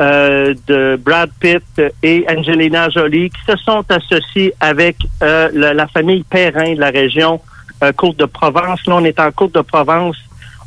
euh, 0.00 0.54
de 0.66 0.98
Brad 1.02 1.30
Pitt 1.38 1.62
et 2.02 2.24
Angelina 2.28 2.88
Jolie 2.88 3.30
qui 3.30 3.52
se 3.52 3.56
sont 3.58 3.84
associés 3.88 4.52
avec 4.58 4.96
euh, 5.22 5.50
la, 5.52 5.74
la 5.74 5.86
famille 5.86 6.24
Perrin 6.24 6.74
de 6.74 6.80
la 6.80 6.90
région 6.90 7.40
euh, 7.82 7.92
Côte 7.92 8.16
de 8.16 8.24
Provence. 8.24 8.86
Là, 8.86 8.96
on 8.96 9.04
est 9.04 9.20
en 9.20 9.30
Côte 9.30 9.54
de 9.54 9.60
Provence. 9.60 10.16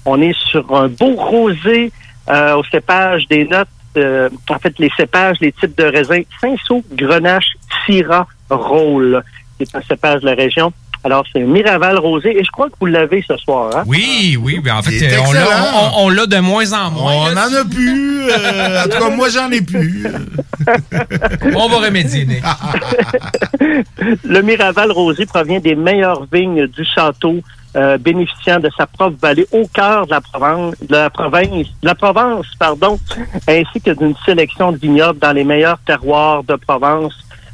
On 0.05 0.21
est 0.21 0.37
sur 0.49 0.73
un 0.75 0.87
beau 0.87 1.15
rosé 1.15 1.91
euh, 2.29 2.55
au 2.55 2.63
cépage 2.65 3.27
des 3.27 3.45
notes. 3.45 3.67
Euh, 3.97 4.29
en 4.49 4.59
fait, 4.59 4.73
les 4.79 4.89
cépages, 4.95 5.37
les 5.41 5.51
types 5.51 5.77
de 5.77 5.83
raisins, 5.85 6.23
Saint-Saul, 6.41 6.81
Grenache, 6.93 7.53
Syrah, 7.85 8.27
Rôle. 8.49 9.21
C'est 9.59 9.75
un 9.75 9.81
cépage 9.81 10.21
de 10.21 10.27
la 10.27 10.35
région. 10.35 10.71
Alors, 11.03 11.23
c'est 11.31 11.41
un 11.41 11.45
Miraval 11.45 11.97
rosé 11.99 12.37
et 12.37 12.43
je 12.43 12.49
crois 12.51 12.67
que 12.67 12.73
vous 12.81 12.87
l'avez 12.87 13.23
ce 13.25 13.37
soir. 13.37 13.71
Hein? 13.75 13.83
Oui, 13.87 14.37
oui, 14.41 14.59
ben 14.59 14.75
en 14.75 14.81
fait, 14.81 15.01
euh, 15.05 15.17
on 15.25 15.31
l'a- 15.31 15.41
excellent. 15.41 15.91
on- 15.95 16.05
on 16.05 16.09
l'a 16.09 16.25
de 16.25 16.37
moins 16.39 16.73
en 16.73 16.91
moins. 16.91 17.13
On 17.13 17.25
là. 17.27 17.33
n'en 17.49 17.55
a 17.61 17.65
plus. 17.65 18.29
euh, 18.29 18.81
en 18.81 18.83
tout 18.83 18.97
cas, 18.97 19.09
moi, 19.11 19.29
j'en 19.29 19.49
ai 19.51 19.61
plus. 19.61 20.05
On 21.55 21.69
va 21.69 21.77
remédier, 21.77 22.25
Nick. 22.25 22.43
Le 24.23 24.41
Miraval 24.41 24.91
rosé 24.91 25.25
provient 25.25 25.59
des 25.59 25.75
meilleures 25.75 26.25
vignes 26.31 26.67
du 26.67 26.83
château, 26.83 27.37
euh, 27.77 27.97
bénéficiant 27.97 28.59
de 28.59 28.69
sa 28.75 28.87
propre 28.87 29.17
vallée 29.21 29.45
au 29.51 29.67
cœur 29.67 30.05
de 30.05 30.11
la 30.11 30.21
Provence, 30.21 30.75
de 30.81 30.95
la 30.95 31.09
province, 31.09 31.67
de 31.81 31.87
la 31.87 31.95
Provence, 31.95 32.47
pardon, 32.57 32.99
ainsi 33.47 33.81
que 33.81 33.91
d'une 33.91 34.15
sélection 34.25 34.71
de 34.71 34.77
vignobles 34.77 35.19
dans 35.19 35.31
les 35.31 35.43
meilleurs 35.43 35.79
terroirs 35.85 36.43
de 36.43 36.55
Provence. 36.55 37.13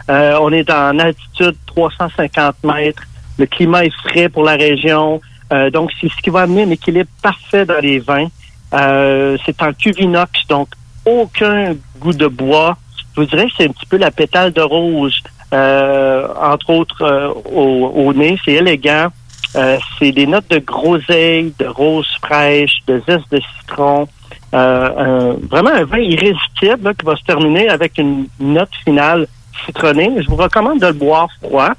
Euh, 0.10 0.38
on 0.42 0.52
est 0.52 0.70
en 0.70 0.98
altitude 1.00 1.56
350 1.66 2.56
mètres. 2.64 3.04
Le 3.38 3.46
climat 3.46 3.86
est 3.86 3.94
frais 4.04 4.30
pour 4.30 4.44
la 4.44 4.54
région. 4.54 5.22
Euh, 5.52 5.70
donc, 5.70 5.92
c'est 6.00 6.10
ce 6.10 6.18
qui 6.22 6.30
va 6.30 6.42
amener 6.42 6.64
un 6.64 6.70
équilibre 6.70 7.10
parfait 7.22 7.66
dans 7.66 7.80
les 7.80 8.00
vins. 8.00 8.28
Euh, 8.74 9.38
c'est 9.46 9.62
en 9.62 9.74
cuvinox, 9.74 10.48
donc 10.48 10.70
aucun 11.06 11.76
goût 12.00 12.14
de 12.14 12.28
bois. 12.28 12.78
Je 13.16 13.22
vous 13.22 13.28
dirais 13.28 13.46
que 13.46 13.52
c'est 13.58 13.66
un 13.66 13.72
petit 13.72 13.86
peu 13.86 13.98
la 13.98 14.10
pétale 14.10 14.52
de 14.52 14.62
rose, 14.62 15.22
euh, 15.54 16.28
entre 16.42 16.70
autres 16.72 17.36
au, 17.52 17.92
au 17.94 18.14
nez. 18.14 18.40
C'est 18.44 18.54
élégant. 18.54 19.10
Euh, 19.56 19.78
c'est 20.00 20.12
des 20.12 20.26
notes 20.26 20.50
de 20.50 20.60
groseille, 20.60 21.54
de 21.60 21.66
rose 21.66 22.08
fraîche, 22.24 22.78
de 22.88 23.02
zeste 23.08 23.32
de 23.32 23.40
citron. 23.60 24.08
Euh, 24.54 24.90
un- 25.34 25.48
vraiment 25.50 25.72
un 25.72 25.84
vin 25.86 26.00
irrésistible 26.00 26.80
là, 26.84 26.94
qui 26.94 27.06
va 27.06 27.16
se 27.16 27.24
terminer 27.24 27.70
avec 27.70 27.98
une 27.98 28.28
note 28.40 28.70
finale 28.84 29.28
citronnée. 29.66 30.10
Je 30.22 30.28
vous 30.28 30.36
recommande 30.36 30.80
de 30.80 30.88
le 30.88 30.94
boire 30.94 31.28
froid. 31.42 31.72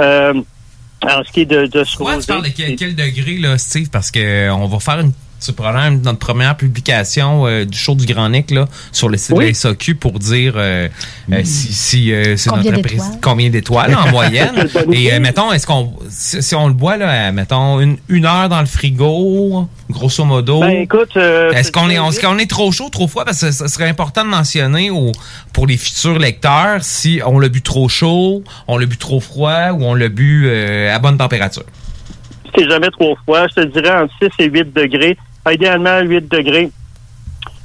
Euh, 0.00 0.34
en 1.04 1.24
ce 1.24 1.32
qui 1.32 1.40
est 1.40 1.46
de, 1.46 1.66
de 1.66 1.82
ce 1.84 1.96
tu 1.96 2.02
rosé, 2.02 2.26
parles 2.26 2.44
de 2.44 2.50
quel, 2.56 2.76
quel 2.76 2.94
degré, 2.94 3.36
là, 3.38 3.58
Steve? 3.58 3.88
Parce 3.90 4.10
que 4.10 4.20
euh, 4.20 4.54
on 4.54 4.66
va 4.66 4.78
faire 4.78 5.00
une 5.00 5.12
petit 5.42 5.52
problème 5.52 6.00
notre 6.02 6.18
première 6.18 6.56
publication 6.56 7.46
euh, 7.46 7.64
du 7.64 7.76
show 7.76 7.94
du 7.94 8.06
Grand 8.06 8.28
Nick 8.28 8.50
là, 8.50 8.66
sur 8.92 9.08
le 9.08 9.16
site 9.16 9.36
de 9.36 9.40
la 9.42 9.54
SAQ 9.54 9.94
pour 9.96 10.18
dire 10.18 10.54
euh, 10.56 10.88
euh, 11.32 11.40
si, 11.44 11.72
si 11.72 12.12
euh, 12.12 12.36
c'est 12.36 12.50
Combien 12.50 12.72
notre 12.72 13.20
combien 13.20 13.50
d'étoiles 13.50 13.94
en 13.96 14.08
moyenne? 14.10 14.68
Et 14.92 15.12
euh, 15.12 15.20
mettons, 15.20 15.52
est-ce 15.52 15.66
qu'on 15.66 15.92
si, 16.08 16.42
si 16.42 16.54
on 16.54 16.68
le 16.68 16.74
boit 16.74 16.96
là, 16.96 17.32
mettons 17.32 17.80
une, 17.80 17.96
une 18.08 18.26
heure 18.26 18.48
dans 18.48 18.60
le 18.60 18.66
frigo, 18.66 19.68
grosso 19.90 20.24
modo. 20.24 20.60
Ben, 20.60 20.70
écoute, 20.82 21.16
euh, 21.16 21.50
est-ce 21.52 21.72
qu'on 21.72 21.90
est, 21.90 21.98
on- 21.98 22.10
c'est- 22.10 22.18
est-ce 22.18 22.26
qu'on 22.26 22.38
est 22.38 22.48
trop 22.50 22.70
chaud, 22.72 22.88
trop 22.88 23.08
froid? 23.08 23.24
Parce 23.24 23.40
que 23.40 23.50
ce 23.50 23.66
serait 23.68 23.88
important 23.88 24.24
de 24.24 24.30
mentionner 24.30 24.90
au- 24.90 25.12
pour 25.52 25.66
les 25.66 25.76
futurs 25.76 26.18
lecteurs 26.18 26.78
si 26.82 27.20
on 27.26 27.38
l'a 27.38 27.48
bu 27.48 27.62
trop 27.62 27.88
chaud, 27.88 28.42
on 28.68 28.78
l'a 28.78 28.86
bu 28.86 28.96
trop 28.96 29.20
froid 29.20 29.70
ou 29.72 29.84
on 29.84 29.94
l'a 29.94 30.08
bu 30.08 30.44
euh, 30.46 30.94
à 30.94 30.98
bonne 30.98 31.18
température. 31.18 31.64
c'est 32.56 32.68
jamais 32.68 32.90
trop 32.90 33.16
froid. 33.22 33.46
Je 33.48 33.62
te 33.62 33.66
dirais 33.68 34.02
entre 34.02 34.12
6 34.22 34.44
et 34.44 34.48
8 34.50 34.74
degrés. 34.74 35.16
Ah, 35.44 35.52
Idéalement, 35.52 36.00
8 36.00 36.30
degrés. 36.30 36.70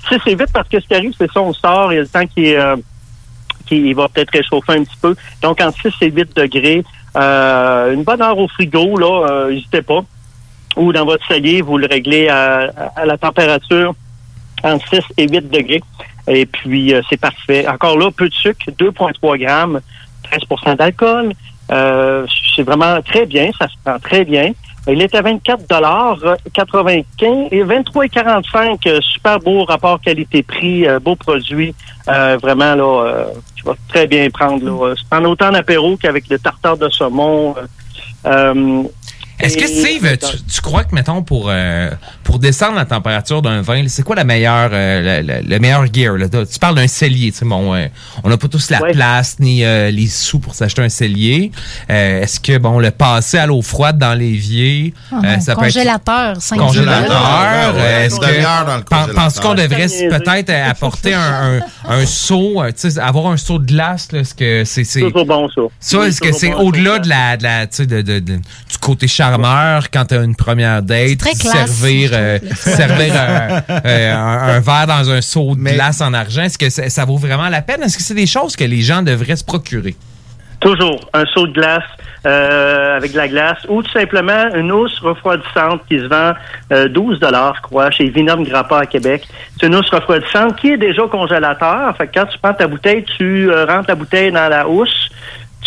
6 0.09 0.19
et 0.28 0.36
8 0.36 0.45
parce 0.53 0.69
que 0.69 0.80
ce 0.80 0.88
qui 0.88 0.95
arrive, 0.95 1.13
c'est 1.17 1.32
ça, 1.32 1.41
on 1.41 1.53
sort, 1.53 1.91
il 1.91 1.95
y 1.95 1.99
a 1.99 2.01
le 2.01 2.07
temps 2.07 2.25
qui, 2.25 2.55
euh, 2.55 2.75
qui 3.65 3.93
va 3.93 4.07
peut-être 4.07 4.32
réchauffer 4.32 4.73
un 4.73 4.84
petit 4.84 4.97
peu. 5.01 5.15
Donc, 5.41 5.61
entre 5.61 5.78
6 5.82 5.93
et 6.01 6.11
8 6.11 6.36
degrés, 6.36 6.84
euh, 7.15 7.93
une 7.93 8.03
bonne 8.03 8.21
heure 8.21 8.38
au 8.38 8.47
frigo, 8.47 8.97
là, 8.97 9.28
euh, 9.30 9.51
n'hésitez 9.51 9.82
pas. 9.82 10.03
Ou 10.75 10.93
dans 10.93 11.05
votre 11.05 11.25
cellier, 11.28 11.61
vous 11.61 11.78
le 11.78 11.88
réglez 11.88 12.30
à, 12.30 12.71
à 12.95 13.05
la 13.05 13.17
température 13.17 13.93
entre 14.63 14.88
6 14.89 15.01
et 15.17 15.28
8 15.28 15.49
degrés. 15.49 15.82
Et 16.28 16.45
puis, 16.45 16.93
euh, 16.93 17.01
c'est 17.09 17.19
parfait. 17.19 17.67
Encore 17.67 17.97
là, 17.97 18.11
peu 18.11 18.28
de 18.30 18.34
sucre, 18.34 18.69
2,3 18.78 19.38
grammes, 19.38 19.80
13% 20.32 20.75
d'alcool. 20.75 21.34
Euh, 21.71 22.25
c'est 22.55 22.63
vraiment 22.63 23.01
très 23.01 23.25
bien, 23.25 23.49
ça 23.57 23.67
se 23.67 23.73
prend 23.84 23.99
très 23.99 24.25
bien. 24.25 24.51
Il 24.89 25.01
à 25.15 25.21
24 25.21 25.67
dollars 25.67 26.17
95 26.53 27.47
et 27.51 27.63
23,45. 27.63 28.88
euh, 28.88 28.99
super 29.01 29.39
beau 29.39 29.65
rapport 29.65 29.99
qualité-prix, 29.99 30.88
euh, 30.88 30.99
beau 30.99 31.15
produit. 31.15 31.75
Euh, 32.07 32.38
vraiment 32.41 32.73
là, 32.75 32.83
euh, 32.83 33.25
tu 33.55 33.65
vas 33.65 33.75
très 33.89 34.07
bien 34.07 34.29
prendre. 34.29 34.63
Là. 34.63 34.93
En 35.11 35.25
autant 35.25 35.51
d'apéro 35.51 35.97
qu'avec 35.97 36.29
le 36.29 36.39
tartare 36.39 36.77
de 36.77 36.88
saumon. 36.89 37.55
euh, 37.57 37.65
euh, 38.25 38.83
Est-ce 39.39 39.57
que 39.57 39.67
Steve, 39.67 40.17
tu, 40.17 40.43
tu 40.43 40.61
crois 40.61 40.83
que 40.83 40.95
mettons 40.95 41.21
pour 41.21 41.47
euh, 41.49 41.91
pour 42.23 42.39
descendre 42.39 42.75
la 42.75 42.85
température 42.85 43.41
d'un 43.41 43.61
vin, 43.61 43.83
c'est 43.88 44.01
quoi 44.03 44.15
la 44.15 44.23
meilleure 44.23 44.69
euh, 44.73 45.21
le, 45.21 45.27
le- 45.27 45.47
le 45.47 45.59
meilleur 45.59 45.85
gear 45.93 46.15
là? 46.17 46.27
Tu 46.29 46.59
parles 46.59 46.75
d'un 46.75 46.88
cellier, 46.88 47.31
tu 47.31 47.38
sais 47.39 47.45
bon, 47.45 47.73
euh, 47.75 47.88
on 48.23 48.29
n'a 48.29 48.38
pas 48.38 48.47
tous 48.47 48.69
la 48.71 48.79
place 48.93 49.35
ni 49.39 49.63
euh, 49.63 49.91
les 49.91 50.07
sous 50.07 50.39
pour 50.39 50.55
s'acheter 50.55 50.81
un 50.81 50.89
cellier. 50.89 51.51
Euh, 51.89 52.21
Est-ce 52.23 52.39
que 52.39 52.57
bon 52.57 52.79
le 52.79 52.91
passer 52.91 53.38
à 53.38 53.45
l'eau 53.45 53.61
froide 53.61 53.97
dans 53.97 54.13
l'évier, 54.17 54.93
Oh 55.11 55.15
euh, 55.23 55.39
ça 55.39 55.55
peut 55.55 55.65
être 55.65 55.73
congélateur, 55.73 56.41
5 56.41 56.57
congélateur. 56.57 57.75
Est-ce 57.77 58.19
que 58.19 58.25
demi-heure 58.25 58.65
dans 58.65 58.77
le 58.77 58.83
pen- 58.83 58.97
congélateur. 58.99 59.15
penses 59.23 59.39
qu'on 59.39 59.53
devrait 59.53 59.88
peut-être 59.88 60.49
apporter 60.69 61.13
un, 61.13 61.59
un, 61.59 61.61
un 61.89 62.05
seau, 62.05 62.63
tu 62.75 62.89
sais, 62.89 62.99
avoir 62.99 63.27
un 63.27 63.38
seau 63.38 63.59
de 63.59 63.65
glace 63.67 64.11
là, 64.11 64.19
Est-ce 64.19 64.33
que 64.33 64.63
c'est 64.65 64.83
c'est 64.83 65.01
Toujours 65.01 65.25
bon, 65.25 65.47
ça. 65.49 65.61
ça, 65.79 66.07
est-ce 66.07 66.21
que 66.21 66.31
c'est 66.31 66.53
au-delà 66.53 66.99
de 66.99 67.09
la, 67.09 67.38
de 67.38 67.43
la, 67.43 67.67
tu 67.67 67.77
sais, 67.77 67.85
de, 67.85 68.01
de- 68.01 68.19
de- 68.19 68.38
du 68.38 68.77
côté 68.81 69.07
charmeur 69.30 69.89
quand 69.91 70.05
t'as 70.05 70.23
une 70.23 70.36
première 70.36 70.82
date, 70.82 71.17
très 71.17 71.32
classe, 71.32 71.71
servir, 71.71 72.11
euh, 72.13 72.39
servir 72.55 73.13
euh, 73.15 73.59
euh, 73.86 74.13
un, 74.13 74.55
un 74.55 74.59
verre 74.59 74.88
dans 74.88 75.09
un 75.09 75.21
seau 75.21 75.55
de 75.55 75.61
glace 75.61 76.01
en 76.01 76.13
argent, 76.13 76.43
est-ce 76.43 76.57
que 76.57 76.69
ça, 76.69 76.89
ça 76.89 77.05
vaut 77.05 77.17
vraiment 77.17 77.49
la 77.49 77.61
peine? 77.61 77.82
Est-ce 77.84 77.97
que 77.97 78.03
c'est 78.03 78.13
des 78.13 78.28
choses 78.28 78.55
que 78.55 78.63
les 78.63 78.82
gens 78.82 79.01
devraient 79.01 79.36
se 79.36 79.45
procurer? 79.45 79.95
Toujours 80.59 80.99
un 81.13 81.25
seau 81.25 81.45
de 81.45 81.53
glace 81.53 81.84
euh, 82.25 82.97
avec 82.97 83.11
de 83.11 83.17
la 83.17 83.28
glace 83.28 83.59
ou 83.69 83.84
tout 83.84 83.91
simplement 83.91 84.53
une 84.55 84.71
housse 84.71 84.99
refroidissante 84.99 85.82
qui 85.88 85.99
se 85.99 86.05
vend 86.05 86.34
euh, 86.73 86.89
12 86.89 87.19
dollars, 87.19 87.53
je 87.57 87.61
crois, 87.61 87.91
chez 87.91 88.09
Vinum 88.09 88.43
Grappa 88.43 88.80
à 88.80 88.86
Québec. 88.88 89.28
C'est 89.59 89.67
une 89.67 89.75
housse 89.75 89.89
refroidissante 89.91 90.55
qui 90.55 90.71
est 90.71 90.78
déjà 90.78 91.03
au 91.03 91.07
congélateur. 91.07 91.95
Fait 91.95 92.07
que 92.07 92.19
quand 92.19 92.25
tu 92.25 92.38
prends 92.39 92.53
ta 92.53 92.67
bouteille, 92.67 93.05
tu 93.17 93.51
euh, 93.51 93.65
rentres 93.65 93.88
la 93.88 93.95
bouteille 93.95 94.32
dans 94.32 94.49
la 94.49 94.67
housse, 94.67 95.09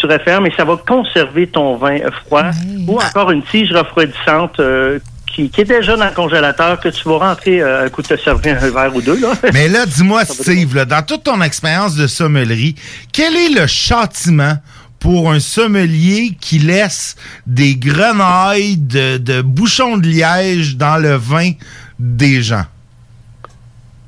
tu 0.00 0.06
refermes 0.06 0.46
et 0.46 0.52
ça 0.56 0.64
va 0.64 0.76
conserver 0.76 1.46
ton 1.46 1.76
vin 1.76 1.98
froid. 2.24 2.50
Ou 2.86 2.98
encore 2.98 3.30
une 3.30 3.42
tige 3.42 3.72
refroidissante 3.72 4.58
euh, 4.60 4.98
qui, 5.32 5.50
qui 5.50 5.60
est 5.60 5.64
déjà 5.64 5.96
dans 5.96 6.06
le 6.06 6.14
congélateur 6.14 6.80
que 6.80 6.88
tu 6.88 7.08
vas 7.08 7.18
rentrer 7.18 7.60
euh, 7.60 7.86
un 7.86 7.88
coup 7.88 8.02
de 8.02 8.08
te 8.08 8.16
servir 8.16 8.58
un 8.62 8.70
verre 8.70 8.94
ou 8.94 9.02
deux. 9.02 9.20
Là. 9.20 9.32
Mais 9.52 9.68
là, 9.68 9.86
dis-moi, 9.86 10.24
Steve, 10.28 10.74
là, 10.74 10.84
dans 10.84 11.02
toute 11.02 11.24
ton 11.24 11.40
expérience 11.42 11.94
de 11.94 12.06
sommellerie, 12.06 12.74
quel 13.12 13.36
est 13.36 13.50
le 13.50 13.66
châtiment 13.66 14.56
pour 14.98 15.30
un 15.30 15.40
sommelier 15.40 16.36
qui 16.40 16.58
laisse 16.58 17.16
des 17.46 17.76
grenailles 17.76 18.76
de, 18.76 19.18
de 19.18 19.42
bouchons 19.42 19.96
de 19.96 20.06
liège 20.06 20.76
dans 20.76 20.96
le 20.96 21.14
vin 21.14 21.52
des 21.98 22.42
gens? 22.42 22.64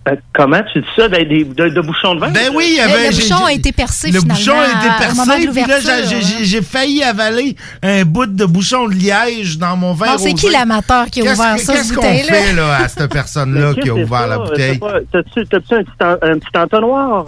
Euh, 0.08 0.16
comment 0.34 0.60
tu 0.72 0.80
dis 0.80 0.86
ça? 0.96 1.06
Ben, 1.08 1.28
des, 1.28 1.44
de, 1.44 1.68
de 1.68 1.80
bouchons 1.80 2.16
de 2.16 2.20
vin? 2.20 2.30
Ben 2.30 2.50
oui, 2.52 2.64
il 2.70 2.74
y 2.74 2.76
Le- 2.78 2.82
avait. 2.92 3.10
le 3.10 3.14
bouchon 3.14 3.44
a 3.44 3.52
été 3.52 3.70
percé, 3.70 4.10
Le 4.10 4.18
finalement, 4.18 4.34
bouchon 4.34 4.58
a 4.58 4.66
été 4.66 4.88
percé, 4.98 5.46
de 5.46 5.50
puis 5.52 5.60
là, 5.60 5.66
l'ouverture, 5.78 5.92
j'ai- 6.08 6.20
j'ai- 6.22 6.34
hein. 6.34 6.38
j'ai 6.42 6.62
failli 6.62 7.02
avaler 7.04 7.56
un 7.84 8.04
bout 8.04 8.26
de 8.26 8.44
bouchon 8.44 8.88
de 8.88 8.94
liège 8.94 9.58
dans 9.58 9.76
mon 9.76 9.92
vin 9.92 10.06
Bon, 10.06 10.18
c'est 10.18 10.34
qui 10.34 10.50
l'amateur 10.50 11.06
qui 11.06 11.20
a 11.20 11.24
Qu'est-ce 11.24 11.40
ouvert 11.40 11.58
ça, 11.60 11.72
Qu'est-ce 11.74 11.92
qu'on 11.92 12.02
fait 12.02 12.52
là, 12.52 12.76
à 12.78 12.88
cette 12.88 13.12
personne-là 13.12 13.74
qui 13.80 13.88
a 13.90 13.94
ouvert 13.94 14.26
la 14.26 14.38
bouteille? 14.38 14.80
T'as-tu 15.12 15.46
t'as-tu 15.46 15.74
un, 15.74 15.84
petit 15.84 15.92
en- 16.02 16.18
un 16.20 16.38
petit 16.38 16.58
entonnoir? 16.58 17.26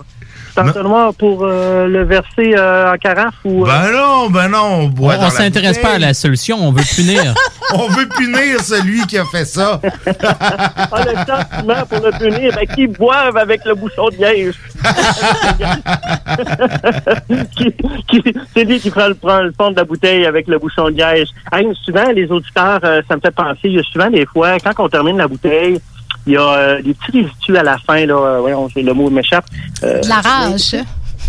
Entonnoir 0.57 1.15
pour 1.15 1.45
euh, 1.45 1.87
le 1.87 2.05
verser 2.05 2.55
euh, 2.57 2.93
en 2.93 2.97
carafe 2.97 3.35
ou... 3.45 3.65
euh, 3.65 3.69
Ben 3.69 3.93
non, 3.93 4.31
ben 4.31 4.49
non, 4.49 4.65
on 4.83 4.87
boit 4.87 5.17
On, 5.21 5.31
s'intéresse 5.31 5.79
pas 5.79 5.95
à 5.95 5.99
la 5.99 6.15
solution, 6.15 6.59
on 6.61 6.73
veut 6.73 6.83
punir. 6.95 7.35
On 7.77 7.89
veut 7.89 8.07
punir 8.07 8.61
celui 8.61 9.05
qui 9.07 9.17
a 9.19 9.25
fait 9.25 9.47
ça. 9.47 9.81
Ah, 10.07 11.03
le 11.03 11.17
sentiment 11.17 11.87
pour 11.89 12.07
le 12.07 12.13
punir, 12.19 12.53
ben, 12.55 12.67
qu'ils 12.73 12.89
boivent 12.93 13.37
avec 13.39 13.65
le 13.65 13.75
bouchon 13.75 14.11
de 14.11 14.17
qui- 18.09 18.23
c'est 18.55 18.65
lui 18.65 18.79
qui 18.79 18.91
prend 18.91 19.09
le, 19.09 19.15
prend 19.15 19.41
le 19.41 19.53
fond 19.59 19.71
de 19.71 19.77
la 19.77 19.85
bouteille 19.85 20.27
avec 20.27 20.47
le 20.47 20.59
bouchon 20.59 20.91
de 20.91 20.97
liège. 20.97 21.29
Hey, 21.53 21.67
souvent, 21.85 22.11
les 22.15 22.31
auditeurs, 22.31 22.81
euh, 22.85 23.03
ça 23.09 23.17
me 23.17 23.21
fait 23.21 23.31
penser, 23.35 23.59
il 23.65 23.73
y 23.73 23.79
a 23.79 23.83
souvent 23.83 24.11
des 24.11 24.27
fois, 24.27 24.59
quand 24.61 24.85
on 24.85 24.89
termine 24.89 25.17
la 25.17 25.29
bouteille, 25.29 25.81
il 26.27 26.33
y 26.35 26.37
a 26.37 26.43
euh, 26.43 26.83
des 26.83 26.95
petits 26.95 27.23
résidus 27.23 27.57
à 27.57 27.63
la 27.63 27.79
fin, 27.79 28.05
là, 28.07 28.15
euh, 28.15 28.41
voyons, 28.41 28.69
j'ai- 28.69 28.83
le 28.83 28.93
mot 28.95 29.11
m'échappe. 29.11 29.47
Euh, 29.83 30.01
De 30.01 30.09
la 30.09 30.21
rage. 30.21 30.77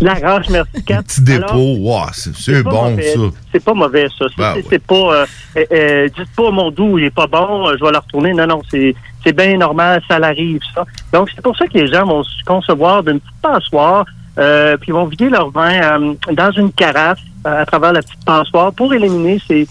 La 0.02 0.14
rage, 0.16 0.48
merci, 0.50 0.84
Kat. 0.86 1.04
Petit 1.04 1.22
dépôt, 1.22 1.76
wow, 1.80 2.08
c'est 2.14 2.64
bon 2.64 2.89
mauvais. 2.91 3.14
ça. 3.14 3.20
C'est 3.54 3.64
pas 3.64 3.74
mauvais, 3.74 4.08
ça. 4.20 4.26
C'est 4.30 4.38
Ben 4.38 4.56
c'est- 4.70 4.80
pas. 4.86 4.96
euh, 4.96 5.26
euh, 5.58 5.66
euh, 5.72 6.08
dites 6.18 6.36
pas 6.36 6.52
mon 6.52 6.70
doux, 6.70 6.98
il 7.00 7.06
est 7.06 7.16
pas 7.16 7.28
bon, 7.28 7.68
euh, 7.70 7.76
je 7.80 7.86
vais 7.86 7.91
le 7.91 7.98
retourner. 8.00 8.34
Non, 8.34 8.46
non, 8.46 8.62
c'est 8.70 8.93
c'est 9.24 9.32
bien 9.34 9.58
normal, 9.58 10.02
ça 10.10 10.20
l'arrive, 10.20 10.60
ça. 10.74 10.84
Donc, 11.14 11.30
c'est 11.34 11.41
pour 11.41 11.56
ça 11.58 11.66
que 11.66 11.74
les 11.78 11.88
gens 11.88 12.06
vont 12.06 12.24
se 12.24 12.43
concevoir 12.46 13.04
d'une 13.04 13.20
petite 13.22 13.41
passoire, 13.41 14.06
euh, 14.38 14.76
puis 14.78 14.89
ils 14.89 14.93
vont 14.93 15.06
vider 15.06 15.30
leur 15.30 15.50
vin 15.50 15.72
euh, 15.82 16.14
dans 16.34 16.52
une 16.52 16.72
carafe 16.74 17.20
euh, 17.48 17.62
à 17.62 17.66
travers 17.66 17.93
la 17.93 18.02
petite 18.02 18.24
passoire 18.26 18.74
pour 18.74 18.93
éliminer 18.93 19.41
ces, 19.48 19.66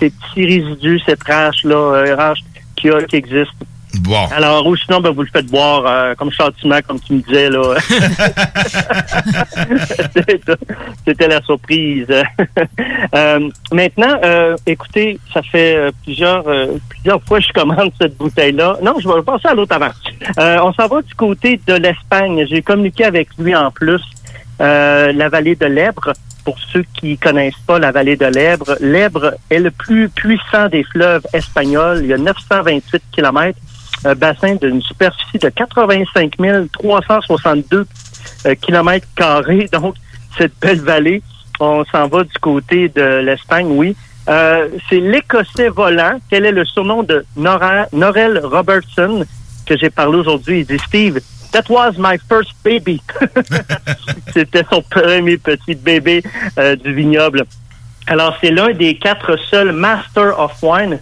ces 0.00 0.10
petits 0.10 0.44
résidus, 0.44 1.00
cette 1.06 1.22
rage-là, 1.22 1.74
euh, 1.76 2.16
rage 2.16 2.40
qui, 2.76 2.90
a- 2.90 3.02
qui 3.04 3.16
existe. 3.16 3.52
Bon. 4.00 4.26
Alors, 4.34 4.66
ou 4.66 4.76
sinon, 4.76 5.00
ben, 5.00 5.10
vous 5.10 5.22
le 5.22 5.28
faites 5.32 5.46
boire 5.46 5.84
euh, 5.86 6.14
comme 6.14 6.30
châtiment, 6.30 6.78
comme 6.86 7.00
tu 7.00 7.14
me 7.14 7.20
disais, 7.20 7.50
là. 7.50 7.74
C'était- 11.06 11.28
la 11.28 11.42
surprise. 11.42 12.06
Euh, 13.14 13.48
maintenant, 13.72 14.18
euh, 14.22 14.54
écoutez, 14.66 15.18
ça 15.32 15.40
fait 15.42 15.76
euh, 15.76 15.90
plusieurs 16.04 16.46
euh, 16.46 16.76
plusieurs 16.90 17.22
fois 17.22 17.38
que 17.38 17.46
je 17.46 17.52
commande 17.52 17.90
cette 17.98 18.16
bouteille-là. 18.18 18.76
Non, 18.82 18.96
je 19.00 19.08
vais 19.08 19.22
passer 19.22 19.48
à 19.48 19.54
l'autre 19.54 19.74
avant. 19.74 19.90
Euh, 20.38 20.58
on 20.62 20.72
s'en 20.74 20.86
va 20.88 21.00
du 21.00 21.14
côté 21.14 21.58
de 21.66 21.74
l'Espagne. 21.74 22.44
J'ai 22.50 22.60
communiqué 22.60 23.04
avec 23.04 23.28
lui 23.38 23.54
en 23.56 23.70
plus 23.70 24.02
euh, 24.60 25.12
la 25.12 25.28
vallée 25.30 25.54
de 25.56 25.66
l'Èbre. 25.66 26.12
Pour 26.44 26.58
ceux 26.72 26.84
qui 26.94 27.16
connaissent 27.18 27.54
pas 27.66 27.78
la 27.78 27.92
vallée 27.92 28.16
de 28.16 28.26
l'Èbre, 28.26 28.76
l'Èbre 28.80 29.32
est 29.50 29.58
le 29.60 29.70
plus 29.70 30.08
puissant 30.10 30.68
des 30.68 30.84
fleuves 30.84 31.26
espagnols. 31.32 32.00
Il 32.02 32.08
y 32.08 32.12
a 32.14 32.18
928 32.18 33.02
kilomètres, 33.12 33.58
un 34.04 34.14
bassin 34.14 34.54
d'une 34.56 34.80
superficie 34.82 35.38
de 35.38 35.48
85 35.48 36.36
362 36.72 37.86
euh, 38.46 38.54
kilomètres 38.54 39.06
carrés. 39.16 39.68
Donc, 39.72 39.94
cette 40.36 40.58
belle 40.60 40.80
vallée, 40.80 41.22
on 41.60 41.84
s'en 41.86 42.08
va 42.08 42.24
du 42.24 42.38
côté 42.40 42.88
de 42.88 43.20
l'Espagne, 43.20 43.66
oui. 43.70 43.96
Euh, 44.28 44.68
c'est 44.88 45.00
l'Écossais 45.00 45.68
volant. 45.68 46.18
Quel 46.30 46.44
est 46.44 46.52
le 46.52 46.64
surnom 46.64 47.02
de 47.02 47.24
Nora, 47.36 47.86
Norel 47.92 48.40
Robertson 48.44 49.24
que 49.66 49.76
j'ai 49.76 49.90
parlé 49.90 50.18
aujourd'hui? 50.18 50.60
Il 50.60 50.66
dit 50.66 50.82
Steve, 50.86 51.20
that 51.52 51.64
was 51.70 51.92
my 51.98 52.18
first 52.28 52.52
baby. 52.62 53.00
C'était 54.34 54.64
son 54.70 54.82
premier 54.82 55.38
petit 55.38 55.74
bébé 55.74 56.22
euh, 56.58 56.76
du 56.76 56.94
vignoble. 56.94 57.44
Alors, 58.06 58.36
c'est 58.40 58.50
l'un 58.50 58.72
des 58.72 58.96
quatre 58.96 59.36
seuls 59.50 59.72
Master 59.72 60.38
of 60.38 60.52
Wine 60.62 60.98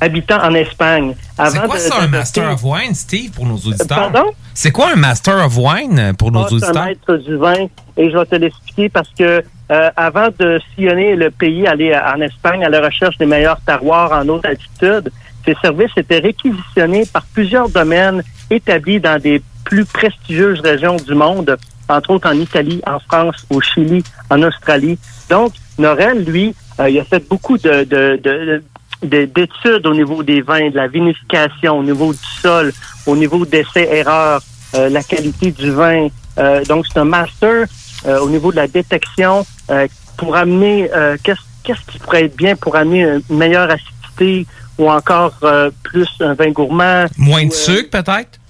habitant 0.00 0.42
en 0.42 0.54
Espagne. 0.54 1.14
C'est 1.48 1.58
quoi 1.66 1.76
de- 1.76 1.80
ça, 1.80 2.00
un 2.00 2.06
Master 2.08 2.52
of 2.52 2.60
Wine, 2.64 2.94
Steve, 2.94 3.30
pour 3.32 3.46
nos 3.46 3.56
auditeurs? 3.56 4.10
Pardon? 4.12 4.30
C'est 4.54 4.70
quoi 4.70 4.92
un 4.92 4.96
Master 4.96 5.44
of 5.44 5.56
Wine 5.56 6.12
pour 6.18 6.32
nos 6.32 6.40
Ah, 6.40 6.46
c'est 6.48 6.54
un 6.54 6.56
auditeurs? 6.68 6.84
maître 6.84 7.16
du 7.16 7.36
vin 7.36 7.66
et 7.96 8.10
je 8.10 8.16
vais 8.16 8.26
te 8.26 8.34
l'expliquer 8.36 8.88
parce 8.88 9.08
que 9.18 9.42
euh, 9.72 9.90
avant 9.96 10.28
de 10.38 10.60
sillonner 10.74 11.14
le 11.16 11.30
pays, 11.30 11.66
aller 11.66 11.94
en 11.94 12.20
Espagne 12.20 12.64
à 12.64 12.68
la 12.68 12.80
recherche 12.80 13.16
des 13.18 13.26
meilleurs 13.26 13.60
terroirs 13.60 14.10
en 14.12 14.28
haute 14.28 14.44
altitude, 14.44 15.10
ces 15.44 15.54
services 15.62 15.92
étaient 15.96 16.18
réquisitionnés 16.18 17.04
par 17.12 17.22
plusieurs 17.32 17.68
domaines 17.68 18.22
établis 18.50 18.98
dans 19.00 19.20
des 19.20 19.40
plus 19.64 19.84
prestigieuses 19.84 20.60
régions 20.60 20.96
du 20.96 21.14
monde, 21.14 21.56
entre 21.88 22.10
autres 22.10 22.28
en 22.28 22.32
Italie, 22.38 22.82
en 22.86 22.98
France, 22.98 23.46
au 23.50 23.60
Chili, 23.60 24.02
en 24.28 24.42
Australie. 24.42 24.98
Donc, 25.28 25.52
Norel, 25.78 26.24
lui, 26.24 26.54
euh, 26.80 26.90
il 26.90 26.98
a 26.98 27.04
fait 27.04 27.26
beaucoup 27.28 27.56
de, 27.56 27.84
de, 27.84 28.18
de- 28.20 28.20
de- 28.22 28.62
d'études 29.02 29.86
au 29.86 29.94
niveau 29.94 30.22
des 30.22 30.42
vins, 30.42 30.70
de 30.70 30.76
la 30.76 30.88
vinification, 30.88 31.78
au 31.78 31.82
niveau 31.82 32.12
du 32.12 32.40
sol, 32.42 32.72
au 33.06 33.16
niveau 33.16 33.44
d'essais-erreurs, 33.46 34.42
euh, 34.74 34.88
la 34.88 35.02
qualité 35.02 35.50
du 35.50 35.70
vin. 35.70 36.08
Euh, 36.38 36.64
donc, 36.64 36.86
c'est 36.86 36.98
un 36.98 37.04
master 37.04 37.66
euh, 38.06 38.18
au 38.20 38.28
niveau 38.28 38.50
de 38.50 38.56
la 38.56 38.68
détection 38.68 39.46
euh, 39.70 39.86
pour 40.16 40.36
amener 40.36 40.90
euh, 40.94 41.16
qu'est-ce 41.22 41.40
qu'est-ce 41.62 41.92
qui 41.92 41.98
pourrait 41.98 42.24
être 42.24 42.36
bien 42.36 42.56
pour 42.56 42.74
amener 42.74 43.02
une 43.02 43.36
meilleure 43.36 43.70
acidité 43.70 44.46
ou 44.78 44.90
encore 44.90 45.34
euh, 45.42 45.70
plus 45.82 46.08
un 46.20 46.32
vin 46.32 46.50
gourmand. 46.50 47.04
Moins 47.18 47.46
de 47.46 47.52
sucre, 47.52 47.90
peut-être? 47.90 48.40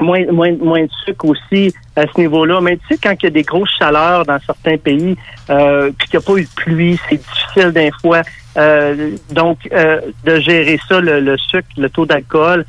moins, 0.00 0.24
moins, 0.30 0.52
moins 0.52 0.82
de 0.82 0.90
sucre 1.04 1.24
aussi 1.24 1.74
à 1.96 2.02
ce 2.02 2.20
niveau-là. 2.20 2.60
Mais 2.60 2.76
tu 2.76 2.82
sais, 2.88 2.98
quand 3.02 3.14
il 3.20 3.24
y 3.24 3.26
a 3.26 3.30
des 3.30 3.42
grosses 3.42 3.70
chaleurs 3.78 4.24
dans 4.24 4.38
certains 4.44 4.76
pays, 4.76 5.16
euh, 5.50 5.90
puis 5.98 6.08
qu'il 6.08 6.18
n'y 6.18 6.24
a 6.24 6.26
pas 6.26 6.36
eu 6.38 6.44
de 6.44 6.50
pluie, 6.54 7.00
c'est 7.08 7.16
difficile 7.16 7.72
d'un 7.72 7.90
fois. 8.00 8.22
Euh, 8.58 9.12
donc, 9.30 9.58
euh, 9.72 10.00
de 10.24 10.40
gérer 10.40 10.80
ça, 10.88 11.00
le, 11.00 11.20
le 11.20 11.36
sucre, 11.38 11.68
le 11.76 11.88
taux 11.88 12.06
d'alcool. 12.06 12.64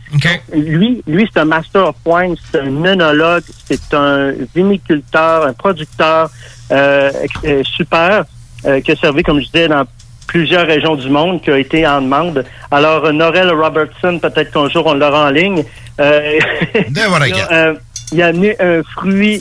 Lui, 0.53 1.01
lui 1.07 1.27
c'est 1.33 1.39
un 1.39 1.45
master 1.45 1.87
of 1.87 1.95
wine, 2.05 2.35
c'est 2.51 2.59
un 2.59 2.85
œnologue, 2.85 3.43
c'est 3.65 3.93
un 3.93 4.33
viniculteur, 4.53 5.45
un 5.47 5.53
producteur 5.53 6.29
euh, 6.71 7.11
super 7.63 8.25
euh, 8.65 8.81
qui 8.81 8.91
a 8.91 8.95
servi, 8.95 9.23
comme 9.23 9.39
je 9.39 9.45
disais, 9.45 9.67
dans 9.67 9.85
plusieurs 10.27 10.67
régions 10.67 10.95
du 10.95 11.09
monde, 11.09 11.41
qui 11.41 11.49
a 11.49 11.57
été 11.57 11.87
en 11.87 12.01
demande. 12.01 12.45
Alors, 12.69 13.05
euh, 13.05 13.11
Norel 13.11 13.49
Robertson, 13.51 14.19
peut-être 14.19 14.51
qu'un 14.51 14.69
jour 14.69 14.85
on 14.85 14.93
l'aura 14.93 15.27
en 15.27 15.31
ligne. 15.31 15.63
Euh, 15.99 16.39
il, 18.11 18.21
a, 18.21 18.27
amené 18.27 18.55
un 18.61 18.83
fruit 18.83 19.39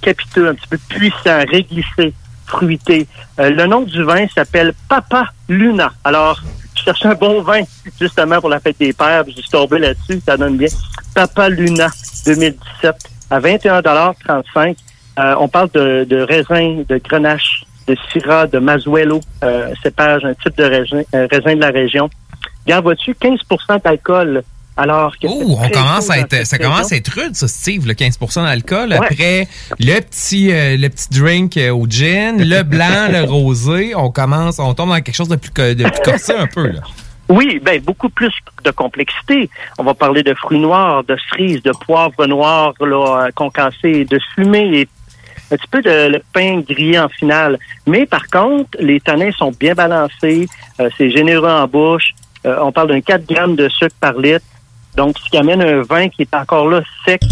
capiteux, 0.00 0.48
un 0.48 0.54
petit 0.54 0.68
peu 0.68 0.78
puissant, 0.88 1.44
réglissé, 1.48 2.12
fruité. 2.50 3.06
Euh, 3.38 3.50
le 3.50 3.66
nom 3.66 3.82
du 3.82 4.02
vin 4.02 4.26
s'appelle 4.34 4.74
Papa 4.88 5.26
Luna. 5.50 5.92
Alors, 6.04 6.40
je 6.76 6.82
cherchais 6.84 7.08
un 7.08 7.14
bon 7.14 7.42
vin, 7.42 7.62
justement, 8.00 8.40
pour 8.40 8.48
la 8.48 8.60
fête 8.60 8.78
des 8.78 8.92
pères, 8.92 9.24
puis 9.24 9.34
je 9.36 9.42
suis 9.42 9.50
tombé 9.50 9.78
là-dessus, 9.78 10.20
ça 10.24 10.36
donne 10.36 10.56
bien. 10.56 10.68
Papa 11.14 11.48
Luna 11.48 11.88
2017, 12.24 12.94
à 13.30 13.40
21,35 13.40 14.76
euh, 15.18 15.34
On 15.40 15.48
parle 15.48 15.68
de, 15.74 16.04
de 16.04 16.20
raisin, 16.22 16.82
de 16.88 16.98
grenache, 16.98 17.64
de 17.88 17.96
syrah, 18.12 18.46
de 18.46 18.58
mazuelo, 18.60 19.20
euh, 19.42 19.74
cépage, 19.82 20.24
un 20.24 20.34
type 20.34 20.56
de 20.56 20.64
raisin, 20.64 21.02
raisin 21.12 21.56
de 21.56 21.60
la 21.60 21.70
région. 21.70 22.08
Regarde, 22.64 22.84
vois-tu, 22.84 23.12
15% 23.12 23.82
d'alcool. 23.82 24.42
Alors 24.76 25.12
que 25.18 25.26
Oh, 25.28 25.56
on 25.60 25.68
commence 25.68 26.08
à 26.10 26.18
être, 26.18 26.46
ça 26.46 26.56
commence 26.58 26.92
à 26.92 26.96
être 26.96 27.08
rude, 27.08 27.34
ça, 27.34 27.48
Steve, 27.48 27.86
le 27.86 27.92
15% 27.94 28.42
d'alcool. 28.44 28.90
Ouais. 28.90 28.96
Après, 28.96 29.48
le 29.78 30.00
petit, 30.00 30.50
euh, 30.52 30.76
le 30.76 30.88
petit 30.88 31.08
drink 31.10 31.56
euh, 31.56 31.70
au 31.70 31.86
gin, 31.86 32.38
le 32.42 32.62
blanc, 32.64 33.08
le 33.10 33.24
rosé, 33.24 33.94
on 33.94 34.10
commence, 34.10 34.58
on 34.58 34.72
tombe 34.74 34.88
dans 34.90 35.00
quelque 35.00 35.14
chose 35.14 35.28
de 35.28 35.36
plus, 35.36 35.50
co- 35.50 35.74
de 35.74 35.84
plus 35.84 36.02
corsé 36.04 36.32
un 36.34 36.46
peu, 36.46 36.68
là. 36.68 36.80
Oui, 37.28 37.60
ben 37.62 37.80
beaucoup 37.80 38.08
plus 38.08 38.32
de 38.64 38.70
complexité. 38.72 39.48
On 39.78 39.84
va 39.84 39.94
parler 39.94 40.22
de 40.24 40.34
fruits 40.34 40.58
noirs, 40.58 41.04
de 41.04 41.16
cerises, 41.30 41.62
de 41.62 41.70
poivre 41.86 42.26
noir 42.26 42.72
là, 42.80 43.26
euh, 43.26 43.30
concassé, 43.34 44.04
de 44.04 44.18
fumée 44.34 44.80
et 44.80 44.88
un 45.52 45.56
petit 45.56 45.68
peu 45.70 45.80
de 45.82 46.08
le 46.08 46.20
pain 46.32 46.60
grillé 46.60 46.98
en 46.98 47.08
finale. 47.08 47.58
Mais 47.86 48.04
par 48.06 48.26
contre, 48.28 48.70
les 48.80 48.98
tanins 48.98 49.30
sont 49.32 49.52
bien 49.52 49.74
balancés, 49.74 50.48
euh, 50.80 50.88
c'est 50.98 51.10
généreux 51.10 51.48
en 51.50 51.68
bouche. 51.68 52.14
Euh, 52.46 52.56
on 52.62 52.72
parle 52.72 52.88
d'un 52.88 53.00
4 53.00 53.26
grammes 53.32 53.54
de 53.56 53.68
sucre 53.68 53.94
par 54.00 54.14
litre. 54.14 54.44
Donc, 54.96 55.18
ce 55.18 55.30
qui 55.30 55.36
amène 55.36 55.62
un 55.62 55.82
vin 55.82 56.08
qui 56.08 56.22
est 56.22 56.34
encore 56.34 56.68
là 56.68 56.82
sec. 57.04 57.22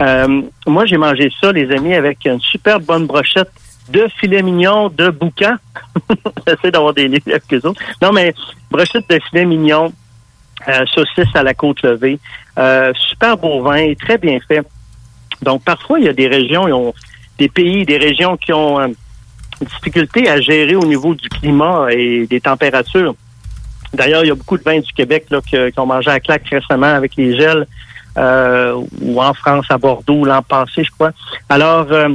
Euh, 0.00 0.42
moi, 0.66 0.86
j'ai 0.86 0.96
mangé 0.96 1.30
ça, 1.40 1.52
les 1.52 1.70
amis, 1.72 1.94
avec 1.94 2.24
une 2.24 2.40
super 2.40 2.78
bonne 2.80 3.06
brochette 3.06 3.50
de 3.88 4.06
filet 4.20 4.42
mignon 4.42 4.88
de 4.90 5.08
boucan. 5.08 5.56
J'essaie 6.46 6.70
d'avoir 6.70 6.94
des 6.94 7.08
livres 7.08 7.28
avec 7.28 7.52
eux 7.52 7.66
autres. 7.66 7.82
Non, 8.02 8.12
mais 8.12 8.34
brochette 8.70 9.08
de 9.08 9.18
filet 9.28 9.44
mignon, 9.44 9.92
euh, 10.68 10.84
saucisse 10.86 11.34
à 11.34 11.42
la 11.42 11.54
côte 11.54 11.82
levée. 11.82 12.18
Euh, 12.58 12.92
super 12.94 13.36
beau 13.36 13.62
vin, 13.62 13.94
très 13.94 14.18
bien 14.18 14.38
fait. 14.46 14.62
Donc, 15.42 15.64
parfois, 15.64 15.98
il 15.98 16.06
y 16.06 16.08
a 16.08 16.12
des 16.12 16.28
régions, 16.28 16.68
ils 16.68 16.74
ont, 16.74 16.92
des 17.38 17.48
pays, 17.48 17.84
des 17.84 17.98
régions 17.98 18.36
qui 18.36 18.52
ont 18.52 18.78
euh, 18.78 18.88
une 19.60 19.66
difficulté 19.66 20.28
à 20.28 20.40
gérer 20.40 20.76
au 20.76 20.84
niveau 20.84 21.14
du 21.14 21.28
climat 21.28 21.88
et 21.90 22.26
des 22.26 22.40
températures. 22.40 23.14
D'ailleurs, 23.94 24.24
il 24.24 24.28
y 24.28 24.30
a 24.30 24.34
beaucoup 24.34 24.58
de 24.58 24.62
vins 24.62 24.80
du 24.80 24.92
Québec 24.92 25.26
là, 25.30 25.40
qui 25.40 25.56
ont 25.78 25.86
mangé 25.86 26.10
à 26.10 26.20
claque 26.20 26.46
récemment 26.48 26.94
avec 26.94 27.16
les 27.16 27.36
gels. 27.36 27.66
euh, 28.16 28.80
ou 29.00 29.22
en 29.22 29.32
France, 29.34 29.66
à 29.70 29.78
Bordeaux, 29.78 30.24
l'an 30.24 30.42
passé, 30.42 30.82
je 30.84 30.90
crois. 30.90 31.12
Alors, 31.48 31.86
euh, 31.92 32.08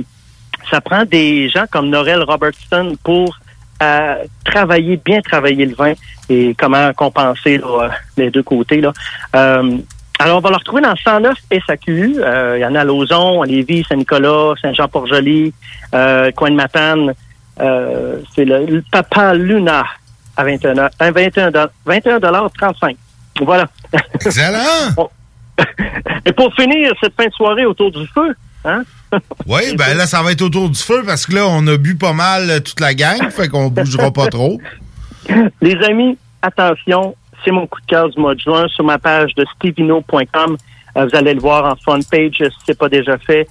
ça 0.70 0.82
prend 0.82 1.06
des 1.06 1.50
gens 1.50 1.66
comme 1.72 1.90
Norel 1.90 2.24
Robertson 2.24 2.96
pour 3.04 3.38
euh, 3.82 4.16
travailler, 4.46 4.98
bien 4.98 5.22
travailler 5.22 5.66
le 5.66 5.76
vin 5.76 5.94
et 6.30 6.56
comment 6.58 6.92
compenser 6.94 7.58
là, 7.58 7.92
les 8.18 8.30
deux 8.32 8.44
côtés. 8.44 8.82
Là. 8.82 8.92
Euh, 9.36 9.78
alors, 10.20 10.38
on 10.38 10.42
va 10.42 10.50
le 10.52 10.56
retrouver 10.58 10.82
dans 10.82 10.96
109 10.96 11.38
SAQ. 11.68 12.16
Euh, 12.20 12.58
il 12.58 12.62
y 12.62 12.66
en 12.66 12.76
a 12.76 12.82
à 12.82 12.84
Lauson, 12.84 13.42
à 13.42 13.46
Lévis, 13.46 13.84
Saint-Nicolas, 13.88 14.54
Saint-Jean-Port-Joli, 14.62 15.54
euh, 15.94 16.32
Coin 16.32 16.52
de 16.52 16.56
Matane. 16.56 17.14
Euh, 17.60 18.18
c'est 18.36 18.46
le, 18.46 18.66
le 18.66 18.84
Papa 18.92 19.34
Luna 19.34 19.86
à 20.36 20.44
21 20.44 20.78
euh, 20.78 20.90
21 21.00 21.52
21 21.86 22.20
35. 22.20 22.98
Voilà. 23.42 23.66
Excellent. 24.16 25.10
Et 26.26 26.32
pour 26.32 26.54
finir 26.56 26.94
cette 27.02 27.16
fin 27.16 27.28
de 27.28 27.34
soirée 27.34 27.66
autour 27.66 27.92
du 27.92 28.08
feu, 28.08 28.36
hein? 28.66 28.84
Oui, 29.46 29.76
ben 29.78 29.96
là, 29.96 30.08
ça 30.08 30.24
va 30.24 30.32
être 30.32 30.42
autour 30.42 30.70
du 30.70 30.80
feu 30.80 31.04
parce 31.06 31.26
que 31.26 31.36
là, 31.36 31.48
on 31.48 31.66
a 31.68 31.78
bu 31.78 31.96
pas 31.96 32.14
mal 32.14 32.50
euh, 32.50 32.60
toute 32.60 32.80
la 32.80 32.94
gang, 32.94 33.30
fait 33.30 33.48
qu'on 33.48 33.70
bougera 33.70 34.12
pas 34.12 34.28
trop. 34.28 34.60
Les 35.62 35.76
amis, 35.86 36.18
attention, 36.42 37.16
c'est 37.44 37.52
mon 37.52 37.68
coup 37.68 37.80
de 37.82 37.86
cœur 37.86 38.10
du 38.10 38.20
mois 38.20 38.36
de 38.36 38.40
juin 38.40 38.68
sur 38.70 38.84
ma 38.84 38.98
page 38.98 39.34
de 39.36 39.46
stevino.com. 39.56 40.58
Euh, 40.98 41.06
vous 41.06 41.16
allez 41.16 41.34
le 41.34 41.40
voir 41.40 41.72
en 41.72 41.76
front 41.76 42.00
page 42.10 42.38
si 42.38 42.58
c'est 42.66 42.78
pas 42.78 42.90
déjà 42.90 43.18
fait. 43.18 43.48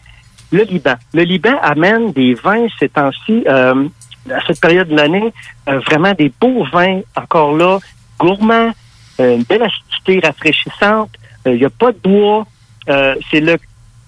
Le 0.50 0.64
Liban. 0.64 0.94
Le 1.14 1.22
Liban 1.22 1.58
amène 1.62 2.12
des 2.12 2.34
vins 2.34 2.66
ces 2.78 2.88
temps-ci, 2.88 3.44
euh, 3.46 3.88
à 4.30 4.40
cette 4.46 4.60
période 4.60 4.88
de 4.88 4.96
l'année, 4.96 5.32
euh, 5.68 5.78
vraiment 5.80 6.12
des 6.12 6.32
beaux 6.40 6.64
vins, 6.72 7.00
encore 7.16 7.56
là, 7.56 7.78
gourmands, 8.18 8.72
euh, 9.20 9.36
une 9.36 9.42
belle 9.42 9.62
acidité 9.62 10.26
rafraîchissante. 10.26 11.10
Il 11.46 11.54
n'y 11.54 11.64
a 11.64 11.70
pas 11.70 11.92
de 11.92 11.98
bois. 11.98 12.46
Euh, 12.88 13.14
c'est 13.30 13.40
le, 13.40 13.58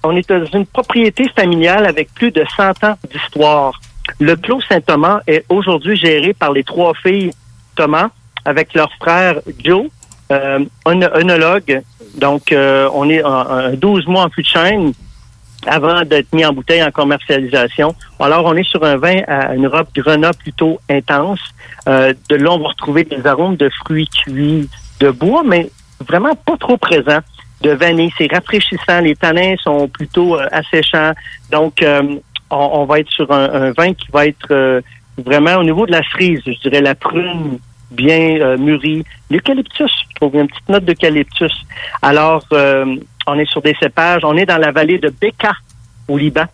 on 0.02 0.16
est 0.16 0.28
dans 0.28 0.44
une 0.46 0.66
propriété 0.66 1.28
familiale 1.28 1.86
avec 1.86 2.12
plus 2.14 2.30
de 2.30 2.44
100 2.56 2.84
ans 2.84 2.96
d'histoire. 3.10 3.80
Le 4.20 4.36
Clos 4.36 4.60
Saint-Thomas 4.68 5.20
est 5.26 5.44
aujourd'hui 5.48 5.96
géré 5.96 6.34
par 6.34 6.52
les 6.52 6.62
trois 6.62 6.92
filles 6.94 7.32
Thomas 7.74 8.10
avec 8.44 8.74
leur 8.74 8.92
frère 9.00 9.40
Joe, 9.64 9.86
euh, 10.30 10.64
un 10.84 11.02
œnologue. 11.02 11.82
Donc, 12.16 12.52
euh, 12.52 12.88
on 12.92 13.08
est 13.08 13.22
en, 13.24 13.70
en 13.70 13.72
12 13.72 14.06
mois 14.06 14.24
en 14.24 14.30
fût 14.30 14.42
de 14.42 14.46
chêne 14.46 14.92
avant 15.66 16.02
d'être 16.02 16.32
mis 16.32 16.44
en 16.44 16.52
bouteille 16.52 16.82
en 16.82 16.90
commercialisation. 16.90 17.94
Alors, 18.20 18.44
on 18.46 18.54
est 18.54 18.68
sur 18.68 18.82
un 18.84 18.96
vin 18.96 19.20
à 19.26 19.54
une 19.54 19.66
robe 19.66 19.88
Grenat 19.94 20.32
plutôt 20.32 20.80
intense. 20.88 21.40
Euh, 21.88 22.12
de 22.28 22.36
là, 22.36 22.52
on 22.52 22.58
va 22.58 22.68
retrouver 22.68 23.04
des 23.04 23.26
arômes 23.26 23.56
de 23.56 23.68
fruits 23.70 24.08
cuits, 24.08 24.68
de 25.00 25.10
bois, 25.10 25.42
mais 25.44 25.70
vraiment 26.06 26.34
pas 26.34 26.56
trop 26.58 26.76
présents. 26.76 27.20
De 27.62 27.70
vanille, 27.70 28.12
c'est 28.18 28.30
rafraîchissant. 28.32 29.00
Les 29.00 29.16
tanins 29.16 29.54
sont 29.62 29.88
plutôt 29.88 30.38
euh, 30.38 30.46
asséchants. 30.52 31.12
Donc, 31.50 31.82
euh, 31.82 32.02
on, 32.50 32.56
on 32.56 32.84
va 32.84 33.00
être 33.00 33.10
sur 33.10 33.30
un, 33.32 33.48
un 33.52 33.72
vin 33.72 33.94
qui 33.94 34.06
va 34.12 34.26
être 34.26 34.48
euh, 34.50 34.80
vraiment 35.18 35.56
au 35.56 35.64
niveau 35.64 35.86
de 35.86 35.92
la 35.92 36.02
cerise, 36.10 36.42
je 36.44 36.68
dirais 36.68 36.80
la 36.80 36.94
prune 36.94 37.58
bien 37.90 38.40
euh, 38.40 38.56
mûrie. 38.56 39.04
L'eucalyptus, 39.30 39.92
je 40.10 40.14
trouve 40.16 40.34
une 40.34 40.48
petite 40.48 40.68
note 40.68 40.84
d'eucalyptus. 40.84 41.52
Alors, 42.02 42.44
on 43.26 43.38
est 43.38 43.48
sur 43.50 43.62
des 43.62 43.74
cépages. 43.80 44.22
On 44.24 44.36
est 44.36 44.46
dans 44.46 44.58
la 44.58 44.72
vallée 44.72 44.98
de 44.98 45.08
Beka, 45.08 45.52
au 46.08 46.16
Liban. 46.18 46.44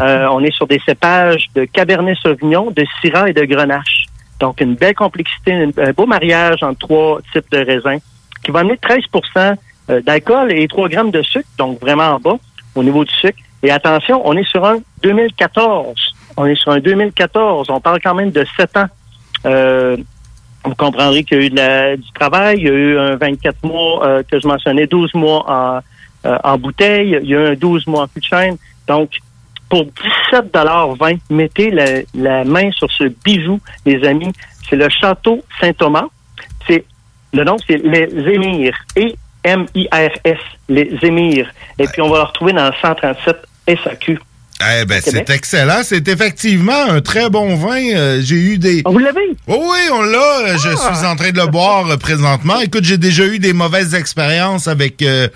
Euh, 0.00 0.26
on 0.30 0.40
est 0.40 0.52
sur 0.54 0.66
des 0.66 0.80
cépages 0.86 1.46
de 1.54 1.64
Cabernet 1.64 2.16
Sauvignon, 2.18 2.70
de 2.70 2.84
Syrah 3.00 3.28
et 3.28 3.32
de 3.32 3.44
Grenache. 3.44 4.04
Donc, 4.40 4.60
une 4.60 4.74
belle 4.74 4.94
complexité, 4.94 5.52
une- 5.52 5.72
un 5.78 5.92
beau 5.92 6.06
mariage 6.06 6.62
entre 6.62 6.78
trois 6.78 7.20
types 7.32 7.50
de 7.50 7.58
raisins 7.58 7.98
qui 8.44 8.50
va 8.50 8.60
amener 8.60 8.76
13% 8.76 9.54
euh, 9.90 10.00
d'alcool 10.00 10.52
et 10.52 10.66
3 10.68 10.88
grammes 10.88 11.10
de 11.10 11.22
sucre, 11.22 11.48
donc 11.58 11.80
vraiment 11.80 12.04
en 12.14 12.18
bas 12.18 12.36
au 12.74 12.82
niveau 12.82 13.04
du 13.04 13.12
sucre. 13.14 13.38
Et 13.62 13.70
attention, 13.70 14.22
on 14.24 14.36
est 14.36 14.46
sur 14.48 14.64
un 14.64 14.78
2014. 15.02 15.94
On 16.36 16.46
est 16.46 16.54
sur 16.54 16.72
un 16.72 16.80
2014. 16.80 17.68
On 17.70 17.80
parle 17.80 18.00
quand 18.02 18.14
même 18.14 18.30
de 18.30 18.44
7 18.56 18.76
ans. 18.76 18.86
Euh, 19.46 19.96
vous 20.64 20.74
comprendrez 20.74 21.24
qu'il 21.24 21.38
y 21.38 21.42
a 21.42 21.44
eu 21.46 21.50
de 21.50 21.56
la- 21.56 21.96
du 21.96 22.10
travail. 22.12 22.56
Il 22.58 22.64
y 22.64 22.68
a 22.68 22.72
eu 22.72 22.98
un 22.98 23.16
24 23.16 23.62
mois 23.64 24.06
euh, 24.06 24.22
que 24.22 24.40
je 24.40 24.46
mentionnais, 24.48 24.86
12 24.86 25.12
mois 25.14 25.44
en, 25.50 25.80
euh, 26.26 26.38
en 26.44 26.58
bouteille. 26.58 27.18
Il 27.22 27.28
y 27.28 27.36
a 27.36 27.40
un 27.40 27.54
12 27.54 27.86
mois 27.86 28.02
en 28.02 28.06
fût 28.06 28.20
de 28.20 28.24
chêne. 28.24 28.56
Donc, 28.86 29.10
pour 29.68 29.84
17,20 30.32 31.18
mettez 31.30 31.70
la, 31.70 32.02
la 32.14 32.44
main 32.44 32.70
sur 32.72 32.90
ce 32.90 33.04
bijou, 33.24 33.60
les 33.84 34.04
amis. 34.06 34.32
C'est 34.68 34.76
le 34.76 34.88
Château 34.88 35.42
Saint-Thomas. 35.60 36.06
C'est 36.66 36.84
le 37.32 37.44
nom, 37.44 37.56
c'est 37.66 37.78
les 37.78 38.08
Émirs. 38.32 38.76
E-M-I-R-S, 38.96 40.38
les 40.68 40.98
Émirs. 41.02 41.50
Et 41.78 41.86
puis, 41.86 42.00
on 42.00 42.08
va 42.08 42.18
le 42.18 42.24
retrouver 42.24 42.52
dans 42.52 42.66
le 42.66 42.74
137 42.80 43.36
SAQ. 43.82 44.18
Eh 44.60 44.84
ben, 44.84 45.00
c'est 45.02 45.28
excellent. 45.30 45.80
C'est 45.82 46.06
effectivement 46.08 46.84
un 46.88 47.00
très 47.00 47.28
bon 47.28 47.56
vin. 47.56 47.82
Euh, 47.94 48.20
j'ai 48.22 48.36
eu 48.36 48.58
des. 48.58 48.82
vous 48.86 48.98
l'avez? 48.98 49.20
Oh 49.48 49.60
oui, 49.60 49.78
on 49.92 50.02
l'a. 50.02 50.56
Je 50.56 50.68
Ah. 50.70 50.94
suis 50.94 51.06
en 51.06 51.16
train 51.16 51.32
de 51.32 51.38
le 51.40 51.46
boire 51.48 51.90
euh, 51.90 51.96
présentement. 51.96 52.60
Écoute, 52.60 52.84
j'ai 52.84 52.96
déjà 52.96 53.24
eu 53.26 53.38
des 53.40 53.52
mauvaises 53.52 53.94
expériences 53.94 54.68
avec 54.68 55.02
euh, 55.02 55.28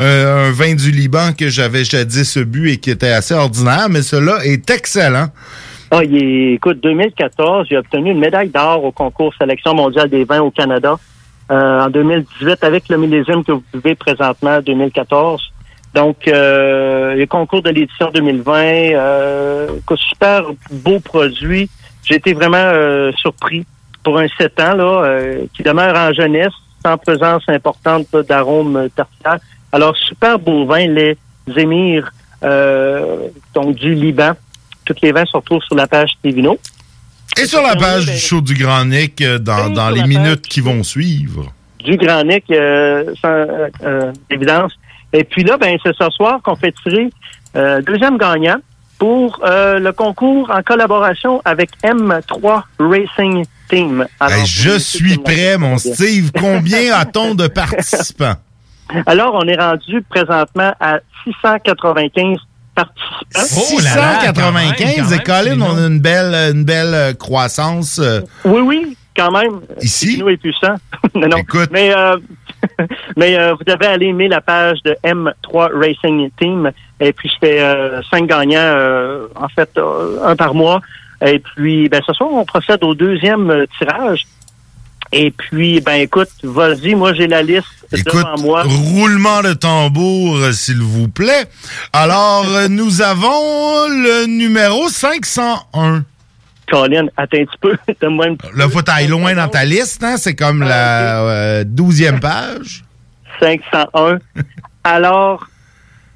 un 0.00 0.50
vin 0.52 0.74
du 0.74 0.90
Liban 0.90 1.32
que 1.38 1.48
j'avais 1.48 1.84
jadis 1.84 2.38
bu 2.38 2.70
et 2.70 2.78
qui 2.78 2.90
était 2.90 3.10
assez 3.12 3.34
ordinaire, 3.34 3.88
mais 3.90 4.02
celui-là 4.02 4.38
est 4.44 4.68
excellent. 4.70 5.28
Ah, 5.90 6.02
il 6.02 6.16
est, 6.16 6.54
écoute, 6.54 6.80
2014, 6.82 7.66
j'ai 7.70 7.76
obtenu 7.76 8.10
une 8.12 8.18
médaille 8.20 8.48
d'or 8.48 8.82
au 8.84 8.90
concours 8.92 9.34
Sélection 9.38 9.74
mondiale 9.74 10.08
des 10.08 10.24
vins 10.24 10.40
au 10.40 10.50
Canada. 10.50 10.96
En 11.50 11.90
2018, 11.90 12.64
avec 12.64 12.88
le 12.88 12.96
millésime 12.96 13.44
que 13.44 13.52
vous 13.52 13.62
buvez 13.74 13.94
présentement, 13.94 14.60
2014. 14.62 15.51
Donc, 15.94 16.26
euh, 16.26 17.14
le 17.14 17.26
concours 17.26 17.62
de 17.62 17.70
l'édition 17.70 18.10
2020, 18.12 18.54
euh, 18.94 19.68
super 19.96 20.44
beau 20.70 21.00
produit. 21.00 21.68
J'ai 22.04 22.14
été 22.16 22.32
vraiment 22.32 22.56
euh, 22.58 23.12
surpris 23.16 23.66
pour 24.02 24.18
un 24.18 24.26
7 24.38 24.60
ans 24.60 24.74
là, 24.74 25.02
euh, 25.04 25.44
qui 25.54 25.62
demeure 25.62 25.94
en 25.96 26.12
jeunesse, 26.12 26.52
sans 26.84 26.96
présence 26.96 27.42
importante 27.48 28.06
d'arômes 28.28 28.76
euh, 28.76 28.88
tertiaires. 28.88 29.38
Alors, 29.70 29.96
super 29.96 30.38
beau 30.38 30.64
vin, 30.66 30.86
les 30.86 31.16
émirs 31.56 32.10
euh, 32.42 33.28
donc 33.54 33.76
du 33.76 33.94
Liban. 33.94 34.32
Tous 34.84 34.96
les 35.02 35.12
vins 35.12 35.24
se 35.26 35.36
retrouvent 35.36 35.62
sur 35.62 35.76
la 35.76 35.86
page 35.86 36.10
Stevino. 36.18 36.58
Et 37.40 37.46
sur 37.46 37.62
la 37.62 37.76
page 37.76 38.06
du 38.06 38.18
show 38.18 38.40
du 38.40 38.54
Grand 38.54 38.84
Nick, 38.84 39.20
euh, 39.20 39.38
dans, 39.38 39.70
dans 39.70 39.90
les 39.90 40.02
minutes 40.04 40.42
qui 40.48 40.60
vont 40.60 40.82
suivre. 40.82 41.52
du 41.84 41.96
Grand 41.96 42.24
Nick, 42.24 42.44
euh, 42.50 43.14
sans 43.20 43.44
évidence. 44.30 44.72
Et 45.12 45.24
puis 45.24 45.44
là, 45.44 45.56
ben, 45.56 45.76
c'est 45.84 45.94
ce 45.96 46.10
soir 46.10 46.40
qu'on 46.42 46.56
fait 46.56 46.74
tirer 46.82 47.10
euh, 47.56 47.82
deuxième 47.82 48.16
gagnant 48.16 48.56
pour 48.98 49.40
euh, 49.44 49.78
le 49.78 49.92
concours 49.92 50.50
en 50.50 50.62
collaboration 50.62 51.42
avec 51.44 51.70
M3 51.82 52.62
Racing 52.78 53.44
Team. 53.68 54.06
Alors, 54.20 54.38
Hey, 54.38 54.46
je 54.46 54.78
suis 54.78 55.18
prêt, 55.18 55.58
mon 55.58 55.76
Steve. 55.76 56.30
Combien 56.38 56.94
a-t-on 56.98 57.34
de 57.34 57.48
participants? 57.48 58.34
Alors, 59.06 59.34
on 59.34 59.46
est 59.48 59.56
rendu 59.56 60.02
présentement 60.08 60.72
à 60.80 61.00
695 61.24 62.38
participants. 62.74 63.44
695 63.44 65.12
et 65.12 65.18
Colin, 65.18 65.60
on 65.60 65.76
a 65.76 65.86
une 65.88 66.00
belle, 66.00 66.34
une 66.54 66.64
belle 66.64 66.94
euh, 66.94 67.12
croissance. 67.12 68.00
Oui, 68.44 68.60
oui, 68.60 68.96
quand 69.16 69.30
même. 69.30 69.60
Ici? 69.80 70.18
Nous 70.18 70.28
est 70.28 70.36
puissant. 70.36 70.74
non, 71.14 71.28
non. 71.28 71.38
Mais, 71.70 71.94
euh, 71.94 72.16
mais 73.16 73.38
euh, 73.38 73.54
vous 73.54 73.64
devez 73.64 73.86
aller 73.86 74.06
aimer 74.06 74.28
la 74.28 74.40
page 74.40 74.82
de 74.84 74.96
M3 75.04 75.70
Racing 75.74 76.30
Team. 76.38 76.70
Et 77.00 77.12
puis, 77.12 77.28
je 77.28 77.46
fais 77.46 77.60
euh, 77.60 78.00
cinq 78.10 78.26
gagnants, 78.26 78.58
euh, 78.58 79.26
en 79.34 79.48
fait, 79.48 79.70
euh, 79.76 80.18
un 80.24 80.36
par 80.36 80.54
mois. 80.54 80.80
Et 81.24 81.38
puis, 81.38 81.88
ben, 81.88 82.00
ce 82.06 82.12
soir, 82.12 82.30
on 82.32 82.44
procède 82.44 82.82
au 82.84 82.94
deuxième 82.94 83.66
tirage. 83.78 84.26
Et 85.12 85.30
puis, 85.30 85.80
ben, 85.80 86.00
écoute, 86.00 86.30
vas-y, 86.42 86.94
moi, 86.94 87.12
j'ai 87.12 87.26
la 87.26 87.42
liste 87.42 87.66
devant 87.92 88.38
moi. 88.38 88.62
Roulement 88.64 89.42
de 89.42 89.52
tambour, 89.52 90.38
s'il 90.52 90.80
vous 90.80 91.08
plaît. 91.08 91.44
Alors, 91.92 92.46
nous 92.70 93.02
avons 93.02 93.88
le 93.88 94.26
numéro 94.26 94.88
501. 94.88 96.04
Colin, 96.70 97.06
attends 97.16 97.38
un 97.38 97.44
petit 97.44 97.58
peu. 97.60 97.76
Donne-moi 98.00 98.26
une 98.28 98.36
Là, 98.54 98.68
faut 98.68 98.88
aller 98.88 99.08
loin 99.08 99.34
dans 99.34 99.48
ta 99.48 99.64
liste, 99.64 100.02
hein? 100.04 100.16
C'est 100.16 100.34
comme 100.34 100.60
la 100.60 101.22
euh, 101.22 101.64
douzième 101.64 102.20
page. 102.20 102.84
501. 103.40 104.18
Alors, 104.84 105.46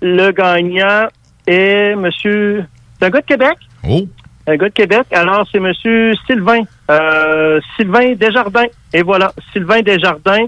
le 0.00 0.30
gagnant 0.32 1.08
est 1.46 1.94
Monsieur. 1.96 2.64
C'est 2.98 3.06
un 3.06 3.10
gars 3.10 3.20
de 3.20 3.26
Québec? 3.26 3.56
Oh. 3.88 4.06
Un 4.46 4.56
gars 4.56 4.68
de 4.68 4.74
Québec. 4.74 5.06
Alors, 5.12 5.46
c'est 5.50 5.60
Monsieur 5.60 6.14
Sylvain. 6.26 6.62
Euh, 6.90 7.60
Sylvain 7.76 8.14
Desjardins. 8.14 8.66
Et 8.92 9.02
voilà, 9.02 9.32
Sylvain 9.52 9.82
Desjardins, 9.82 10.46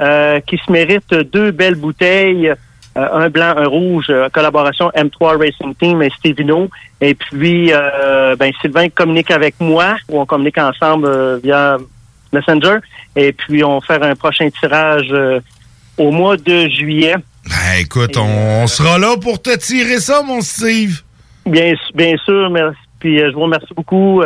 euh, 0.00 0.40
qui 0.40 0.56
se 0.64 0.70
mérite 0.70 1.12
deux 1.12 1.50
belles 1.50 1.74
bouteilles. 1.74 2.52
Euh, 2.96 3.06
un 3.12 3.28
blanc, 3.28 3.54
un 3.56 3.66
rouge, 3.66 4.06
euh, 4.10 4.28
collaboration 4.30 4.90
M3 4.96 5.38
Racing 5.38 5.74
Team 5.76 6.02
et 6.02 6.10
Stevino. 6.10 6.68
Et 7.00 7.14
puis, 7.14 7.72
euh, 7.72 8.34
ben, 8.36 8.52
Sylvain 8.60 8.88
communique 8.88 9.30
avec 9.30 9.54
moi, 9.60 9.96
ou 10.08 10.20
on 10.20 10.26
communique 10.26 10.58
ensemble 10.58 11.06
euh, 11.06 11.38
via 11.42 11.78
Messenger. 12.32 12.78
Et 13.14 13.32
puis, 13.32 13.62
on 13.62 13.78
va 13.78 13.86
faire 13.86 14.02
un 14.02 14.14
prochain 14.16 14.48
tirage 14.50 15.12
au 15.98 16.10
mois 16.10 16.36
de 16.36 16.68
juillet. 16.68 17.16
Ben 17.46 17.80
écoute, 17.80 18.16
on, 18.16 18.62
on 18.62 18.66
sera 18.66 18.98
là 18.98 19.16
pour 19.20 19.40
te 19.40 19.56
tirer 19.56 19.98
ça, 19.98 20.22
mon 20.22 20.40
Steve. 20.40 21.02
Bien, 21.46 21.74
bien 21.94 22.16
sûr, 22.24 22.50
merci. 22.50 22.78
Puis 22.98 23.18
je 23.18 23.32
vous 23.32 23.40
remercie 23.40 23.74
beaucoup. 23.74 24.22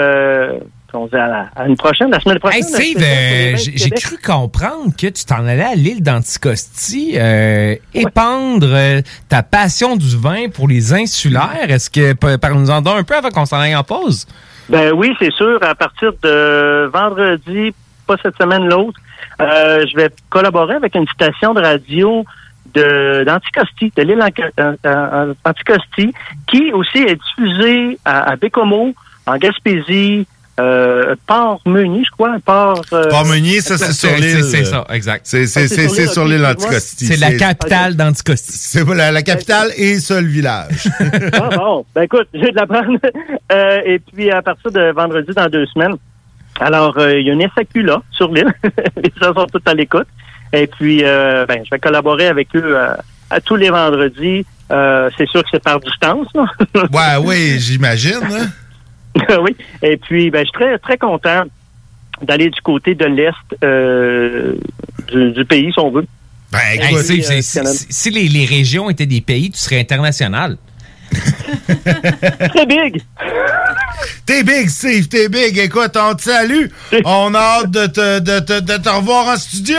On 0.95 1.07
se 1.07 1.11
dit 1.11 1.17
à, 1.17 1.27
la- 1.27 1.49
à 1.57 1.67
une 1.67 1.77
prochaine, 1.77 2.11
la 2.11 2.21
semaine 2.21 2.39
prochaine. 2.39 2.63
Hey, 2.63 2.95
Steve, 2.95 3.03
euh, 3.03 3.57
j'ai 3.57 3.91
cru 3.91 4.17
comprendre 4.25 4.93
que 4.97 5.09
tu 5.09 5.25
t'en 5.25 5.45
allais 5.47 5.65
à 5.65 5.75
l'île 5.75 6.03
d'Anticosti 6.03 7.15
euh, 7.17 7.75
épandre 7.93 8.69
euh, 8.71 9.01
ta 9.29 9.43
passion 9.43 9.97
du 9.97 10.17
vin 10.17 10.49
pour 10.53 10.69
les 10.69 10.93
insulaires. 10.95 11.69
Est-ce 11.69 11.91
que 11.91 12.13
pa- 12.13 12.39
parle-nous-en 12.39 12.81
donc 12.81 12.99
un 12.99 13.03
peu 13.05 13.17
avant 13.17 13.31
qu'on 13.31 13.45
s'en 13.47 13.59
aille 13.59 13.75
en 13.77 13.83
pause? 13.85 14.27
Ben 14.69 14.93
oui, 14.95 15.13
c'est 15.19 15.33
sûr. 15.33 15.59
À 15.63 15.75
partir 15.75 16.13
de 16.23 16.89
vendredi, 16.93 17.75
pas 18.07 18.17
cette 18.23 18.37
semaine, 18.41 18.69
l'autre, 18.69 18.99
je 19.41 19.97
vais 19.97 20.09
collaborer 20.31 20.75
avec 20.77 20.95
une 20.95 21.07
station 21.09 21.55
de 21.55 21.61
radio 21.61 22.25
d'Anticosti, 22.75 23.93
de 23.97 24.03
l'île 24.03 24.23
Anticosti, 25.45 26.13
qui 26.47 26.73
aussi 26.73 26.99
est 26.99 27.17
diffusée 27.17 27.99
à, 28.05 28.31
à 28.33 28.37
Bécomo, 28.37 28.95
en 29.27 29.37
Gaspésie, 29.37 30.27
euh, 30.61 31.17
Port-Meunier, 31.27 32.03
je 32.05 32.11
crois, 32.11 32.37
Port... 32.45 32.81
euh, 32.93 33.09
Port-Meunier, 33.11 33.61
ça, 33.61 33.77
c'est 33.77 33.93
sur 33.93 34.17
l'île. 34.17 34.45
C'est 34.45 34.65
ça, 34.65 34.87
exact. 34.91 35.23
C'est 35.25 35.47
c'est- 35.47 35.67
c'est 35.69 35.89
c'est- 35.89 36.07
sur 36.07 36.07
l'île, 36.07 36.13
sur 36.13 36.23
ok, 36.23 36.29
l'île 36.29 36.45
excuse-moi. 36.45 36.51
Anticosti. 36.69 37.07
C'est 37.07 37.17
la 37.17 37.33
capitale 37.33 37.97
d'Anticosti. 37.97 38.53
C'est 38.53 38.85
la, 38.95 39.11
la 39.13 39.23
capitale 39.23 39.71
et 39.77 39.99
seul 39.99 40.27
village. 40.27 40.89
Ah 41.33 41.49
bon, 41.57 41.85
ben 41.95 42.03
écoute, 42.03 42.29
je 42.35 42.41
vais 42.41 42.51
de 42.53 42.57
l'apprendre. 42.57 42.99
Euh, 43.53 43.81
et 43.85 43.99
puis 43.99 44.31
à 44.31 44.41
partir 44.43 44.71
de 44.73 44.91
vendredi 44.93 45.31
dans 45.37 45.49
deux 45.49 45.67
semaines, 45.67 45.97
alors 46.61 46.97
euh, 46.99 47.19
il 47.21 47.27
y 47.27 47.31
a 47.31 47.35
une 47.35 47.47
SAQ 47.55 47.83
là 47.83 48.01
sur 48.11 48.33
l'île. 48.33 48.53
Les 48.97 49.13
gens 49.21 49.35
sont 49.35 49.47
tous 49.53 49.61
à 49.71 49.75
l'écoute. 49.75 50.07
Et 50.53 50.67
puis 50.67 51.01
euh, 51.05 51.45
ben 51.47 51.61
je 51.65 51.71
vais 51.71 51.79
collaborer 51.79 52.29
avec 52.29 52.49
eux 52.57 52.63
euh, 52.65 52.95
à 53.31 53.41
tous 53.41 53.57
les 53.57 53.69
vendredis. 53.71 54.47
Euh, 54.73 55.11
c'est 55.19 55.29
sûr 55.29 55.43
que 55.43 55.49
c'est 55.53 55.63
par 55.63 55.79
distance. 55.79 56.27
là. 56.35 56.45
ouais, 56.75 57.23
oui, 57.25 57.57
j'imagine. 57.61 58.19
oui. 59.43 59.57
Et 59.83 59.97
puis 59.97 60.31
ben 60.31 60.41
je 60.41 60.45
suis 60.51 60.53
très 60.53 60.79
très 60.79 60.99
content 60.99 61.45
d'aller 62.23 62.51
du 62.51 62.61
côté 62.63 62.95
de 62.95 63.05
l'est 63.07 63.33
euh, 63.65 64.55
du, 65.13 65.33
du 65.33 65.45
pays 65.45 65.73
si 65.73 65.79
on 65.81 65.91
veut. 65.91 66.07
Ben, 66.53 66.61
c'est- 67.03 67.61
euh, 67.61 67.73
si, 67.91 68.11
les, 68.11 68.29
les 68.29 68.45
régions 68.45 68.89
étaient 68.91 69.07
des 69.07 69.21
pays, 69.21 69.51
tu 69.51 69.59
serais 69.59 69.81
international. 69.81 70.57
Très 72.49 72.67
big. 72.67 73.03
T'es 74.27 74.43
big, 74.43 74.69
Steve, 74.69 75.09
t'es 75.09 75.29
big. 75.29 75.57
Écoute, 75.59 75.97
on 75.97 76.15
te 76.15 76.23
salue. 76.23 76.67
On 77.05 77.35
a 77.35 77.39
hâte 77.39 77.71
de 77.71 77.87
te, 77.87 78.19
de, 78.21 78.41
te- 78.41 78.61
de 78.61 78.77
te 78.83 78.89
revoir 78.89 79.29
en 79.29 79.37
studio. 79.37 79.77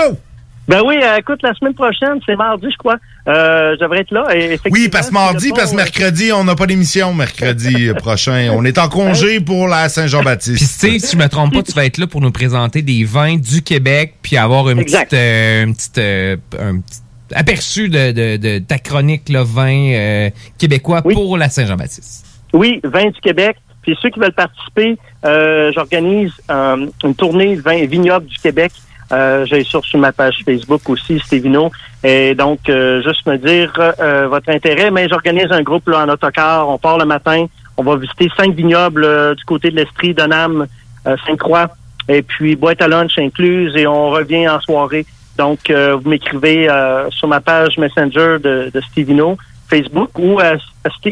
Ben 0.68 0.82
oui, 0.86 0.98
euh, 1.02 1.18
écoute, 1.18 1.40
la 1.44 1.54
semaine 1.56 1.74
prochaine, 1.74 2.20
c'est 2.26 2.36
mardi, 2.36 2.68
je 2.72 2.78
crois. 2.78 2.98
Euh, 3.28 3.74
je 3.76 3.80
devrais 3.80 4.02
être 4.02 4.12
là. 4.12 4.24
Et 4.36 4.60
Oui, 4.70 4.88
parce 4.90 5.12
mardi, 5.12 5.50
parce 5.56 5.72
que 5.72 5.76
mercredi, 5.78 6.32
on 6.32 6.44
n'a 6.44 6.54
pas 6.56 6.68
d'émission 6.68 7.14
mercredi 7.14 7.90
prochain. 7.98 8.50
On 8.54 8.64
est 8.66 8.78
en 8.78 8.88
congé 8.88 9.40
pour 9.40 9.68
la 9.68 9.86
Puis 9.86 9.94
Saint-Jean-Baptiste. 9.94 10.64
Steve, 10.64 11.00
si 11.00 11.16
je 11.18 11.22
me 11.22 11.28
trompe 11.28 11.54
pas, 11.54 11.64
tu 11.64 11.72
vas 11.72 11.86
être 11.86 11.98
là 11.98 12.06
pour 12.08 12.22
nous 12.22 12.32
présenter 12.32 12.82
des 12.84 13.04
vins 13.04 13.38
du 13.38 13.62
Québec, 13.64 14.16
puis 14.22 14.38
avoir 14.38 14.70
une 14.70 14.80
Exact. 14.80 15.10
petite, 15.10 15.14
euh, 15.20 15.64
une 15.64 15.74
petite, 15.76 15.98
euh, 15.98 16.38
un 16.60 16.80
petit 16.82 17.00
aperçu 17.34 17.90
de, 17.90 18.12
de- 18.12 18.38
de 18.38 18.60
ta 18.60 18.78
chronique 18.78 19.30
là, 19.30 19.44
vin 19.44 19.74
euh, 19.94 20.30
québécois 20.60 21.02
pour 21.02 21.38
la 21.40 21.50
Saint-Jean-Baptiste. 21.50 22.26
Oui, 22.54 22.80
vin 22.84 23.06
du 23.10 23.20
Québec. 23.22 23.58
Puis 23.82 23.98
ceux 24.02 24.10
qui 24.10 24.20
veulent 24.20 24.34
participer, 24.34 24.98
euh, 25.26 25.72
j'organise 25.74 26.32
euh, 26.52 26.88
une 27.04 27.16
tournée 27.16 27.56
vin 27.56 27.86
vignoble 27.86 28.28
du 28.28 28.38
Québec. 28.38 28.72
Euh, 29.12 29.46
J'ai 29.46 29.64
sur, 29.64 29.84
sur 29.86 30.00
ma 30.00 30.12
page 30.12 30.38
Facebook 30.46 30.90
aussi, 30.90 31.20
Stevino. 31.20 31.72
Et 32.04 32.36
donc, 32.36 32.68
euh, 32.70 33.02
juste 33.04 33.26
me 33.28 33.38
dire 33.38 33.72
euh, 34.00 34.28
votre 34.28 34.50
intérêt. 34.50 34.92
Mais 34.92 35.08
j'organise 35.08 35.52
un 35.52 35.62
groupe 35.62 35.88
là, 35.90 36.06
en 36.06 36.10
autocar. 36.10 36.68
On 36.70 36.78
part 36.78 36.98
le 36.98 37.06
matin. 37.06 37.46
On 37.78 37.84
va 37.84 37.96
visiter 37.98 38.30
cinq 38.38 38.56
vignobles 38.56 39.04
euh, 39.04 39.36
du 39.36 39.44
côté 39.44 39.70
de 39.70 39.76
l'Estrie, 39.76 40.14
Donham, 40.14 40.66
euh, 41.08 41.16
Sainte-Croix. 41.26 41.70
Et 42.08 42.22
puis, 42.22 42.56
boîte 42.56 42.82
à 42.82 42.88
lunch 42.88 43.18
incluse. 43.18 43.76
Et 43.76 43.86
on 43.88 44.10
revient 44.10 44.48
en 44.50 44.60
soirée. 44.60 45.06
Donc, 45.38 45.70
euh, 45.70 45.96
vous 45.96 46.10
m'écrivez 46.10 46.70
sur 47.10 47.28
ma 47.28 47.42
page 47.42 47.78
Messenger 47.78 48.38
de, 48.42 48.72
de 48.74 48.82
Stevino, 48.82 49.38
Facebook, 49.76 50.18
ou 50.18 50.40
à 50.40 50.54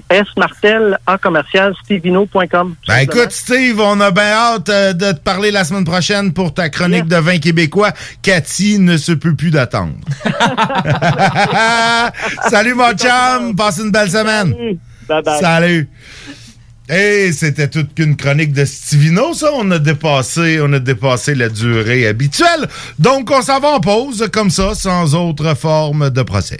S 0.10 0.28
Martel 0.38 0.98
A 1.08 1.18
commercial 1.18 1.74
stevino.com. 1.84 2.76
Ben 2.88 2.98
écoute, 3.00 3.32
Steve, 3.32 3.80
on 3.80 4.00
a 4.00 4.12
bien 4.12 4.24
hâte 4.24 4.70
euh, 4.70 4.94
de 4.94 5.12
te 5.12 5.20
parler 5.20 5.52
la 5.52 5.64
semaine 5.64 5.84
prochaine 5.84 6.34
pour 6.34 6.54
ta 6.54 6.70
chronique 6.70 7.08
de 7.08 7.18
vin 7.18 7.40
québécois. 7.40 7.92
Cathy 8.22 8.80
ne 8.80 8.98
se 8.98 9.12
peut 9.12 9.36
plus 9.36 9.52
d'attendre. 9.52 9.94
Salut 12.50 12.76
mon 12.76 12.94
chum, 12.94 13.56
passe 13.56 13.80
une 13.80 13.92
belle 13.92 14.10
semaine. 14.10 14.54
Bye 15.08 15.24
bye. 15.24 15.40
Salut. 15.40 15.90
Et 16.90 17.32
c'était 17.32 17.70
toute 17.70 17.94
qu'une 17.94 18.16
chronique 18.16 18.54
de 18.54 18.66
Stivino, 18.66 19.34
ça. 19.34 19.50
On 19.54 19.70
a 19.72 19.80
dépassé, 19.80 20.60
on 20.62 20.72
a 20.74 20.80
dépassé 20.80 21.34
la 21.34 21.50
durée 21.50 22.08
habituelle. 22.08 22.68
Donc, 23.00 23.32
on 23.32 23.42
s'en 23.42 23.60
va 23.60 23.70
en 23.70 23.80
pause, 23.80 24.30
comme 24.32 24.50
ça, 24.50 24.76
sans 24.76 25.16
autre 25.16 25.56
forme 25.56 26.10
de 26.10 26.22
procès. 26.24 26.60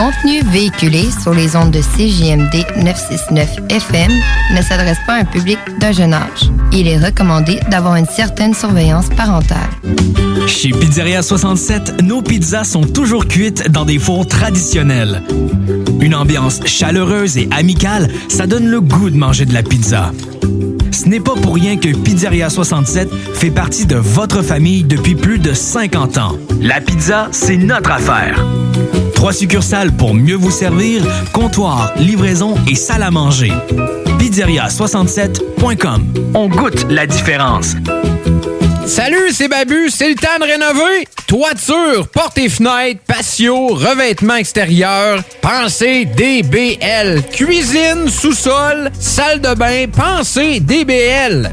Contenu 0.00 0.40
véhiculé 0.50 1.10
sur 1.10 1.34
les 1.34 1.56
ondes 1.56 1.72
de 1.72 1.80
CJMD 1.80 2.64
969 2.82 3.50
FM 3.68 4.10
ne 4.56 4.62
s'adresse 4.62 4.96
pas 5.06 5.16
à 5.16 5.20
un 5.20 5.24
public 5.26 5.58
d'un 5.78 5.92
jeune 5.92 6.14
âge. 6.14 6.50
Il 6.72 6.88
est 6.88 6.96
recommandé 6.96 7.60
d'avoir 7.70 7.96
une 7.96 8.06
certaine 8.06 8.54
surveillance 8.54 9.10
parentale. 9.10 9.68
Chez 10.46 10.70
Pizzeria 10.70 11.20
67, 11.20 12.00
nos 12.02 12.22
pizzas 12.22 12.64
sont 12.64 12.84
toujours 12.84 13.26
cuites 13.26 13.70
dans 13.70 13.84
des 13.84 13.98
fours 13.98 14.26
traditionnels. 14.26 15.22
Une 16.00 16.14
ambiance 16.14 16.60
chaleureuse 16.64 17.36
et 17.36 17.50
amicale, 17.50 18.08
ça 18.30 18.46
donne 18.46 18.68
le 18.68 18.80
goût 18.80 19.10
de 19.10 19.18
manger 19.18 19.44
de 19.44 19.52
la 19.52 19.62
pizza. 19.62 20.12
Ce 20.92 21.06
n'est 21.10 21.20
pas 21.20 21.34
pour 21.34 21.56
rien 21.56 21.76
que 21.76 21.94
Pizzeria 21.94 22.48
67 22.48 23.10
fait 23.34 23.50
partie 23.50 23.84
de 23.84 23.96
votre 23.96 24.40
famille 24.40 24.82
depuis 24.82 25.14
plus 25.14 25.38
de 25.38 25.52
50 25.52 26.16
ans. 26.16 26.38
La 26.58 26.80
pizza, 26.80 27.28
c'est 27.32 27.58
notre 27.58 27.90
affaire. 27.90 28.42
Trois 29.20 29.34
succursales 29.34 29.92
pour 29.92 30.14
mieux 30.14 30.34
vous 30.34 30.50
servir, 30.50 31.04
comptoir, 31.34 31.92
livraison 31.98 32.54
et 32.66 32.74
salle 32.74 33.02
à 33.02 33.10
manger. 33.10 33.52
Pizzeria67.com. 34.18 36.06
On 36.32 36.48
goûte 36.48 36.86
la 36.88 37.06
différence. 37.06 37.74
Salut, 38.86 39.30
c'est 39.30 39.48
Babu, 39.48 39.90
c'est 39.90 40.08
le 40.08 40.14
temps 40.14 40.38
de 40.40 40.44
rénover. 40.44 41.06
Toiture, 41.26 42.08
portes 42.08 42.38
et 42.38 42.48
fenêtres, 42.48 43.02
patio, 43.06 43.66
revêtement 43.74 44.36
extérieur, 44.36 45.22
pensez 45.42 46.06
DBL. 46.06 47.22
Cuisine, 47.30 48.08
sous-sol, 48.08 48.90
salle 48.98 49.42
de 49.42 49.52
bain, 49.54 49.84
pensez 49.94 50.60
DBL. 50.60 51.52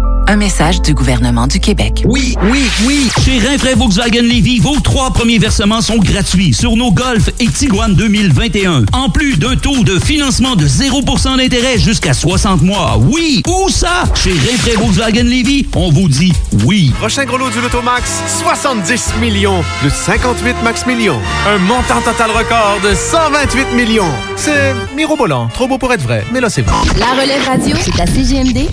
Un 0.27 0.37
message 0.37 0.81
du 0.81 0.93
gouvernement 0.93 1.47
du 1.47 1.59
Québec. 1.59 2.03
Oui, 2.05 2.35
oui, 2.43 2.63
oui. 2.85 3.09
Chez 3.25 3.39
Rinfraie 3.39 3.75
Volkswagen 3.75 4.21
Lévy, 4.21 4.59
vos 4.59 4.79
trois 4.79 5.11
premiers 5.11 5.39
versements 5.39 5.81
sont 5.81 5.97
gratuits 5.97 6.53
sur 6.53 6.77
nos 6.77 6.91
Golf 6.91 7.29
et 7.39 7.47
Tiguan 7.47 7.93
2021. 7.93 8.85
En 8.93 9.09
plus 9.09 9.37
d'un 9.37 9.55
taux 9.55 9.83
de 9.83 9.99
financement 9.99 10.55
de 10.55 10.65
0% 10.65 11.37
d'intérêt 11.37 11.77
jusqu'à 11.77 12.13
60 12.13 12.61
mois. 12.61 12.97
Oui, 12.99 13.41
où 13.47 13.69
ça? 13.69 14.03
Chez 14.15 14.31
Rinfraie 14.31 14.75
Volkswagen 14.75 15.23
Lévy, 15.23 15.67
on 15.75 15.91
vous 15.91 16.07
dit 16.07 16.33
oui. 16.65 16.91
Prochain 16.99 17.25
gros 17.25 17.37
lot 17.37 17.49
du 17.49 17.59
Lotomax, 17.59 18.09
70 18.39 19.15
millions, 19.19 19.63
plus 19.81 19.91
58 19.91 20.55
max 20.63 20.85
millions. 20.85 21.19
Un 21.47 21.57
montant 21.57 22.01
total 22.03 22.31
record 22.31 22.79
de 22.83 22.93
128 22.95 23.73
millions. 23.75 24.11
C'est 24.37 24.73
mirobolant, 24.95 25.49
trop 25.53 25.67
beau 25.67 25.77
pour 25.77 25.91
être 25.93 26.03
vrai, 26.03 26.23
mais 26.31 26.39
là 26.39 26.49
c'est 26.49 26.61
vrai. 26.61 26.75
La 26.97 27.21
relève 27.21 27.45
radio, 27.45 27.75
c'est 27.81 27.99
à 27.99 28.05
CGMD 28.07 28.69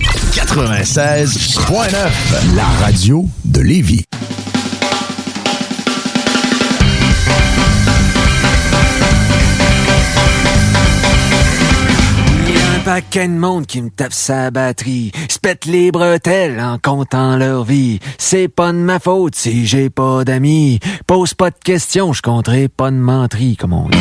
96.9, 1.39 2.55
la 2.57 2.65
radio 2.81 3.25
de 3.45 3.61
Lévis. 3.61 4.03
Paquet 12.83 13.29
de 13.29 13.33
monde 13.33 13.65
qui 13.67 13.81
me 13.81 13.89
tape 13.89 14.11
sa 14.11 14.51
batterie. 14.51 15.13
Se 15.29 15.39
les 15.71 15.91
bretelles 15.91 16.59
en 16.59 16.77
comptant 16.77 17.37
leur 17.37 17.63
vie. 17.63 17.99
C'est 18.17 18.49
pas 18.49 18.73
de 18.73 18.77
ma 18.77 18.99
faute 18.99 19.35
si 19.35 19.65
j'ai 19.65 19.89
pas 19.89 20.25
d'amis. 20.25 20.81
Pose 21.07 21.33
pas 21.33 21.51
de 21.51 21.57
questions, 21.63 22.11
je 22.11 22.21
compterai 22.21 22.67
pas 22.67 22.91
de 22.91 22.97
menterie, 22.97 23.55
comme 23.55 23.71
on 23.71 23.87
dit. 23.87 23.97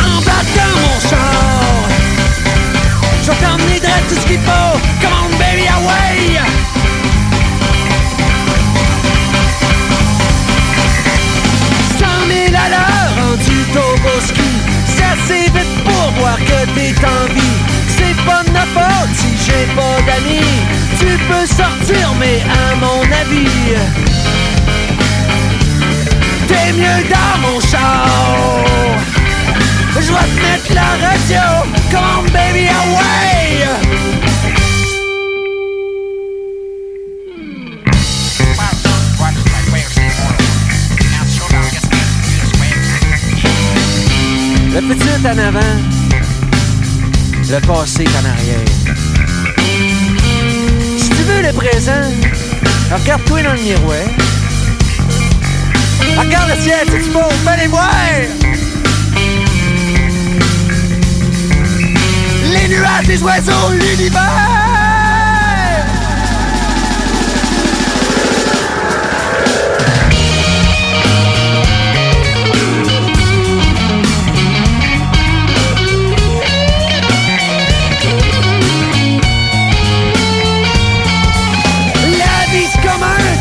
Embarque 0.00 0.56
dans 0.56 0.80
mon 0.80 1.00
char 1.08 1.21
vais 3.32 3.46
t'emmener 3.46 3.80
direct 3.80 4.08
tout 4.08 4.20
ce 4.20 4.26
qu'il 4.26 4.40
faut. 4.40 4.78
Come 5.00 5.12
on 5.24 5.38
baby 5.38 5.66
away. 5.68 6.40
Cent 11.98 12.26
mille 12.28 12.56
à 12.56 12.68
l'heure 12.68 13.12
rendu 13.24 13.64
Toboski 13.72 14.50
C'est 14.86 15.04
assez 15.04 15.50
vite 15.50 15.84
pour 15.84 16.12
voir 16.18 16.36
que 16.38 16.66
t'es 16.74 16.94
en 17.04 17.32
vie. 17.32 17.58
C'est 17.88 18.16
pas 18.24 18.42
de 18.44 18.50
ma 18.50 18.66
faute 18.66 19.14
si 19.14 19.28
j'ai 19.44 19.66
pas 19.74 20.00
d'amis. 20.06 20.62
Tu 20.98 21.18
peux 21.28 21.46
sortir 21.46 22.14
mais 22.18 22.42
à 22.42 22.74
mon 22.76 23.02
avis 23.02 23.74
T'es 26.48 26.72
mieux 26.72 27.08
dans 27.08 27.48
mon 27.48 27.60
char 27.60 28.71
je 30.00 30.12
vais 30.12 30.18
te 30.18 30.40
mettre 30.40 30.74
la 30.74 31.06
radio 31.06 31.40
Come 31.90 32.30
baby 32.32 32.68
away 32.68 33.32
Le 44.74 44.80
futur 44.80 45.12
est 45.12 45.28
en 45.28 45.38
avant, 45.38 45.60
le 47.50 47.60
passé 47.66 48.04
est 48.04 48.08
en 48.08 48.30
arrière. 48.30 48.64
Si 50.96 51.10
tu 51.10 51.22
veux 51.24 51.42
le 51.42 51.52
présent, 51.52 52.10
regarde-toi 52.90 53.42
dans 53.42 53.52
le 53.52 53.60
miroir. 53.60 53.98
Regarde 56.16 56.48
le 56.56 56.62
ciel, 56.62 56.86
c'est 56.88 57.12
beau, 57.12 57.20
fais 57.44 57.60
les 57.60 57.66
voir! 57.66 58.51
Les 62.62 62.68
nuages, 62.68 63.08
les 63.08 63.20
oiseaux, 63.24 63.72
l'univers. 63.72 64.62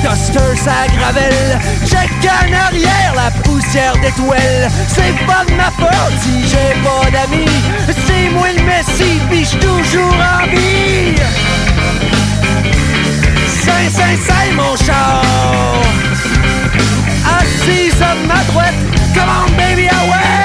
Toaster, 0.04 0.56
ça 0.56 0.88
gravelle. 0.98 1.60
Check 1.86 2.10
en 2.24 2.54
arrière, 2.54 2.82
la 2.84 2.91
poussière 3.72 3.96
d'étoiles. 3.98 4.70
C'est 4.88 5.26
pas 5.26 5.46
de 5.46 5.54
ma 5.54 5.72
faute 5.72 6.14
si 6.22 6.44
j'ai 6.48 6.82
pas 6.84 7.10
d'amis. 7.10 7.46
C'est 8.06 8.30
moi 8.32 8.48
le 8.56 8.64
messie, 8.64 9.22
pis 9.30 9.46
j'suis 9.46 9.60
toujours 9.60 10.14
en 10.14 10.48
vie. 10.48 11.16
Saint, 13.48 13.90
saint, 13.90 14.18
saint, 14.18 14.52
mon 14.56 14.76
char. 14.76 15.24
Assise 17.40 18.02
à 18.02 18.16
ma 18.28 18.44
droite, 18.52 18.74
come 19.14 19.30
on 19.30 19.52
baby 19.56 19.88
away 19.88 20.41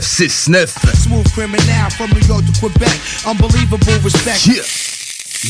969. 0.00 0.74
Yeah. 4.46 4.62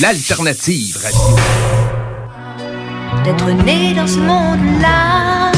L'alternative 0.00 0.98
radio. 1.02 1.36
D'être 3.22 3.64
né 3.64 3.94
dans 3.94 4.06
ce 4.06 4.18
monde-là. 4.18 5.52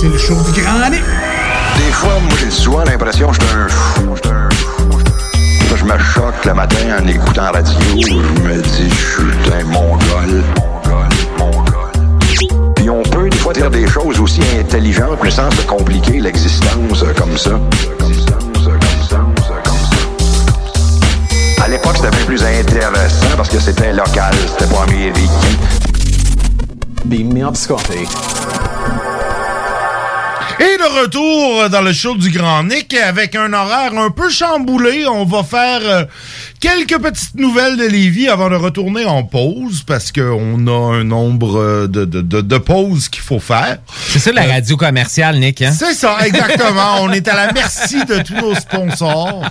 C'est 0.00 0.08
le 0.08 0.18
show 0.18 0.34
du 0.52 0.62
grand. 0.62 0.90
Des 0.90 1.92
fois, 1.92 2.18
moi, 2.20 2.32
j'ai 2.40 2.50
souvent 2.50 2.84
l'impression 2.84 3.28
que 3.28 3.34
je 3.34 3.40
suis 3.46 3.56
un 3.56 3.68
fou. 3.68 4.16
Je 5.76 5.84
me 5.84 5.98
choque 5.98 6.44
le 6.44 6.54
matin 6.54 6.98
en 7.02 7.06
écoutant 7.06 7.52
radio. 7.52 7.78
Je 8.00 8.14
me 8.14 8.62
dis, 8.62 8.88
je 8.88 8.94
suis 8.94 9.52
un 9.52 9.64
mongol. 9.64 10.42
Des 13.30 13.38
fois 13.38 13.52
dire 13.52 13.70
des 13.70 13.86
choses 13.86 14.18
aussi 14.20 14.40
intelligentes, 14.58 15.18
mais 15.22 15.30
sans 15.30 15.50
se 15.52 15.62
compliquer 15.62 16.18
l'existence 16.20 17.02
euh, 17.02 17.12
comme 17.14 17.38
ça. 17.38 17.52
À 21.62 21.68
l'époque, 21.68 21.96
c'était 21.96 22.10
bien 22.10 22.26
plus 22.26 22.42
intéressant 22.42 23.26
parce 23.36 23.48
que 23.48 23.60
c'était 23.60 23.92
local, 23.92 24.34
c'était 24.48 24.72
pas 24.72 24.82
américain. 24.82 25.30
Beam 27.04 27.32
me 27.32 27.46
up, 27.46 27.56
Scotty. 27.56 28.06
Et 30.58 30.76
le 30.78 31.02
retour 31.02 31.70
dans 31.70 31.82
le 31.82 31.92
show 31.92 32.14
du 32.16 32.30
Grand 32.30 32.64
Nick 32.64 32.94
avec 32.94 33.34
un 33.36 33.52
horaire 33.52 33.96
un 33.96 34.10
peu 34.10 34.30
chamboulé. 34.30 35.06
On 35.06 35.24
va 35.24 35.42
faire 35.42 35.80
euh, 35.84 36.04
quelques 36.62 36.96
petites 37.02 37.34
nouvelles 37.34 37.76
de 37.76 37.84
Lévis 37.84 38.28
avant 38.28 38.48
de 38.48 38.54
retourner 38.54 39.04
en 39.04 39.24
pause 39.24 39.82
parce 39.84 40.12
qu'on 40.12 40.66
a 40.68 40.94
un 40.94 41.02
nombre 41.02 41.58
euh, 41.58 41.86
de, 41.88 42.04
de, 42.04 42.20
de, 42.20 42.40
de 42.40 42.58
pauses 42.58 43.08
qu'il 43.08 43.22
faut 43.22 43.40
faire. 43.40 43.78
C'est 44.08 44.20
ça 44.20 44.30
la 44.30 44.46
radio 44.46 44.76
commerciale, 44.76 45.40
Nick, 45.40 45.60
hein? 45.60 45.74
C'est 45.76 45.94
ça, 45.94 46.18
exactement. 46.24 47.00
On 47.00 47.10
est 47.10 47.26
à 47.26 47.34
la 47.34 47.52
merci 47.52 48.04
de 48.04 48.22
tous 48.22 48.34
nos 48.36 48.54
sponsors, 48.54 49.42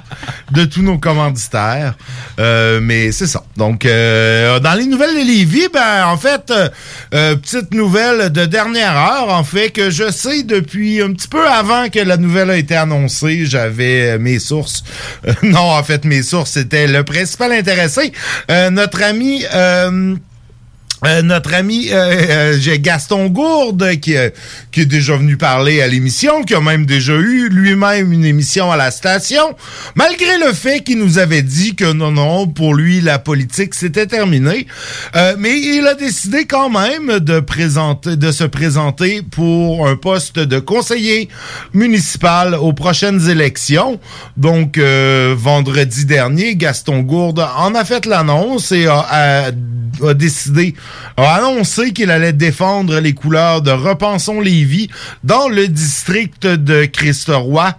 de 0.52 0.64
tous 0.64 0.82
nos 0.82 0.98
commanditaires. 1.00 1.96
Euh, 2.40 2.80
mais 2.82 3.12
c'est 3.12 3.28
ça. 3.28 3.44
Donc, 3.58 3.86
euh, 3.86 4.60
dans 4.62 4.74
les 4.74 4.86
nouvelles 4.86 5.14
de 5.14 5.26
Lévis, 5.28 5.68
ben, 5.74 6.06
en 6.06 6.18
fait, 6.18 6.50
euh, 6.50 6.70
euh, 7.14 7.36
petite 7.36 7.74
nouvelle 7.74 8.32
de 8.32 8.46
dernière 8.46 8.96
heure, 8.96 9.34
en 9.34 9.44
fait, 9.44 9.72
que 9.72 9.90
je 9.90 10.10
sais 10.10 10.44
depuis 10.44 11.02
un 11.02 11.12
petit 11.12 11.28
peu 11.28 11.46
avant 11.46 11.90
que 11.90 12.00
la 12.00 12.16
nouvelle 12.16 12.52
a 12.52 12.56
été 12.56 12.78
annoncée, 12.78 13.46
j'avais 13.46 14.12
euh, 14.12 14.18
mes 14.18 14.40
sources. 14.40 14.86
Euh, 15.28 15.34
non, 15.44 15.60
en 15.72 15.84
fait, 15.84 16.06
mes 16.06 16.24
sources, 16.24 16.52
c'était 16.52 16.88
le 16.88 17.01
principal 17.03 17.52
intéressé. 17.52 18.11
Euh, 18.49 18.69
notre 18.69 19.03
ami... 19.03 19.44
euh, 21.06 21.22
notre 21.22 21.53
ami 21.53 21.88
euh, 21.91 22.56
euh, 22.57 22.78
Gaston 22.80 23.28
Gourde 23.28 23.99
qui, 23.99 24.15
euh, 24.15 24.30
qui 24.72 24.82
est 24.82 24.86
déjà 24.86 25.15
venu 25.18 25.36
parler 25.38 25.82
à 25.82 25.88
l'émission, 25.88 26.44
qui 26.44 26.53
a 26.53 26.61
même 26.61 26.86
déjà 26.86 27.14
eu 27.14 27.49
lui-même 27.49 28.11
une 28.14 28.26
émission 28.26 28.72
à 28.72 28.78
la 28.78 28.91
station, 28.91 29.56
malgré 29.95 30.38
le 30.38 30.53
fait 30.53 30.82
qu'il 30.82 30.99
nous 30.99 31.18
avait 31.18 31.41
dit 31.41 31.76
que 31.76 31.91
non, 31.91 32.11
non, 32.11 32.48
pour 32.48 32.73
lui, 32.76 33.02
la 33.02 33.19
politique, 33.19 33.73
c'était 33.73 34.06
terminé. 34.07 34.68
Euh, 35.15 35.36
mais 35.40 35.60
il 35.60 35.88
a 35.88 35.95
décidé 35.95 36.45
quand 36.45 36.69
même 36.69 37.19
de, 37.19 37.40
présenter, 37.40 38.15
de 38.15 38.32
se 38.32 38.44
présenter 38.44 39.22
pour 39.23 39.88
un 39.88 39.95
poste 39.95 40.38
de 40.40 40.60
conseiller 40.60 41.30
municipal 41.73 42.53
aux 42.56 42.73
prochaines 42.73 43.30
élections. 43.30 43.99
Donc, 44.38 44.78
vendredi 44.78 46.06
dernier, 46.06 46.56
Gaston 46.56 46.99
Gourde 46.99 47.45
en 47.57 47.73
a 47.76 47.84
fait 47.86 48.06
l'annonce 48.06 48.72
et 48.72 48.86
a, 48.88 48.99
a- 49.10 49.52
a 50.07 50.14
décidé 50.14 50.73
a 51.18 51.36
annoncé 51.36 51.92
qu'il 51.92 52.12
allait 52.12 52.34
défendre 52.34 53.00
les 53.00 53.14
couleurs 53.14 53.62
de 53.62 53.72
Repensons 53.72 54.42
Lévis 54.42 54.90
dans 55.24 55.48
le 55.48 55.68
district 55.68 56.48
de 56.48 56.86
Christ-Roi 56.86 57.76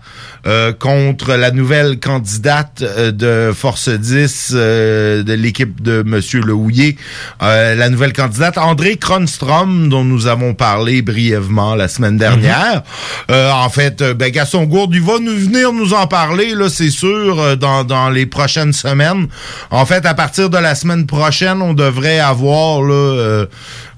euh, 0.47 0.73
contre 0.73 1.35
la 1.35 1.51
nouvelle 1.53 2.01
candidate 2.01 2.83
euh, 2.83 3.13
de 3.13 3.53
Force 3.55 3.89
10 3.89 4.53
euh, 4.55 5.23
de 5.23 5.33
l'équipe 5.35 5.81
de 5.83 6.03
Monsieur 6.03 6.41
Le 6.41 6.53
Houillet, 6.53 6.97
euh, 7.43 7.75
la 7.75 7.89
nouvelle 7.89 8.13
candidate 8.13 8.59
André 8.59 8.97
Kronstrom 8.97 9.89
dont 9.89 10.05
nous 10.05 10.27
avons 10.27 10.55
parlé 10.55 11.03
brièvement 11.03 11.75
la 11.75 11.89
semaine 11.89 12.17
dernière. 12.17 12.83
Euh, 13.31 13.51
en 13.53 13.69
fait, 13.69 14.03
euh, 14.03 14.15
ben, 14.15 14.31
Gaston 14.31 14.65
Gourde, 14.65 14.95
il 14.95 15.03
va 15.03 15.19
nous 15.21 15.37
venir 15.37 15.73
nous 15.73 15.95
en 15.95 16.07
parler, 16.07 16.55
là, 16.55 16.69
c'est 16.69 16.91
sûr, 16.91 17.57
dans, 17.57 17.85
dans 17.85 18.11
les 18.11 18.27
prochaines 18.27 18.73
semaines. 18.73 19.29
En 19.71 19.87
fait, 19.87 20.07
à 20.07 20.15
partir 20.15 20.51
de 20.51 20.59
la 20.59 20.75
semaine 20.75 21.07
prochaine, 21.07 21.63
on 21.63 21.75
devrait 21.75 22.19
avoir 22.19 22.83
là, 22.83 23.02
euh, 23.03 23.47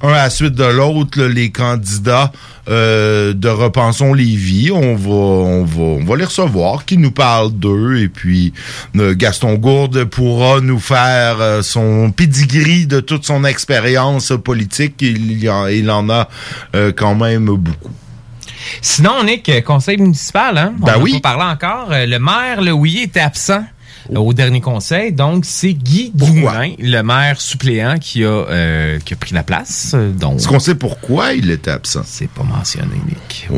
un 0.03 0.09
à 0.09 0.25
la 0.25 0.31
suite 0.31 0.55
de 0.55 0.65
l'autre 0.65 1.23
les 1.23 1.51
candidats 1.51 2.33
euh, 2.69 3.33
de 3.33 3.49
Repensons 3.49 4.15
Lévis. 4.15 4.71
On 4.73 4.97
va, 4.97 5.11
on 5.11 5.65
va, 5.65 5.83
on 5.83 6.05
va 6.05 6.17
les 6.17 6.25
recevoir, 6.25 6.85
qui 6.85 6.97
nous 6.97 7.11
parlent 7.11 7.53
d'eux, 7.53 7.99
et 7.99 8.09
puis 8.09 8.53
euh, 8.97 9.15
Gaston 9.15 9.55
Gourde 9.55 10.05
pourra 10.05 10.61
nous 10.61 10.81
faire 10.81 11.63
son 11.63 12.11
pedigree 12.11 12.87
de 12.87 13.01
toute 13.01 13.25
son 13.25 13.45
expérience 13.45 14.33
politique. 14.43 14.97
Il, 15.01 15.43
y 15.43 15.49
en, 15.49 15.67
il 15.67 15.91
en 15.91 16.09
a 16.11 16.29
quand 16.97 17.15
même 17.15 17.47
beaucoup. 17.47 17.91
Sinon, 18.81 19.23
Nick, 19.25 19.51
conseil 19.65 19.99
municipal, 19.99 20.57
hein? 20.57 20.75
Ben 20.79 20.95
on 20.97 21.03
oui. 21.03 21.13
n'a 21.13 21.21
pas 21.21 21.37
parlé 21.37 21.53
encore. 21.53 21.89
Le 21.91 22.19
maire, 22.19 22.63
le 22.63 22.73
oui, 22.73 23.01
était 23.03 23.21
absent. 23.21 23.65
Euh, 24.13 24.17
Au 24.19 24.33
dernier 24.33 24.61
conseil, 24.61 25.13
donc 25.13 25.45
c'est 25.45 25.73
Guy 25.75 26.11
Dumoulin, 26.15 26.73
le 26.79 27.03
maire 27.03 27.41
suppléant 27.41 27.99
qui 27.99 28.25
a 28.25 28.29
euh, 28.29 28.99
qui 29.05 29.15
a 29.15 29.17
pris 29.17 29.35
la 29.35 29.43
place. 29.43 29.95
Donc 30.19 30.37
Est-ce 30.37 30.49
qu'on 30.49 30.59
sait 30.59 30.75
pourquoi 30.75 31.33
il 31.35 31.51
était 31.51 31.71
absent? 31.71 32.03
C'est 32.05 32.29
pas 32.29 32.43
mentionné, 32.43 32.95
Nick. 33.09 33.49
Oh, 33.53 33.57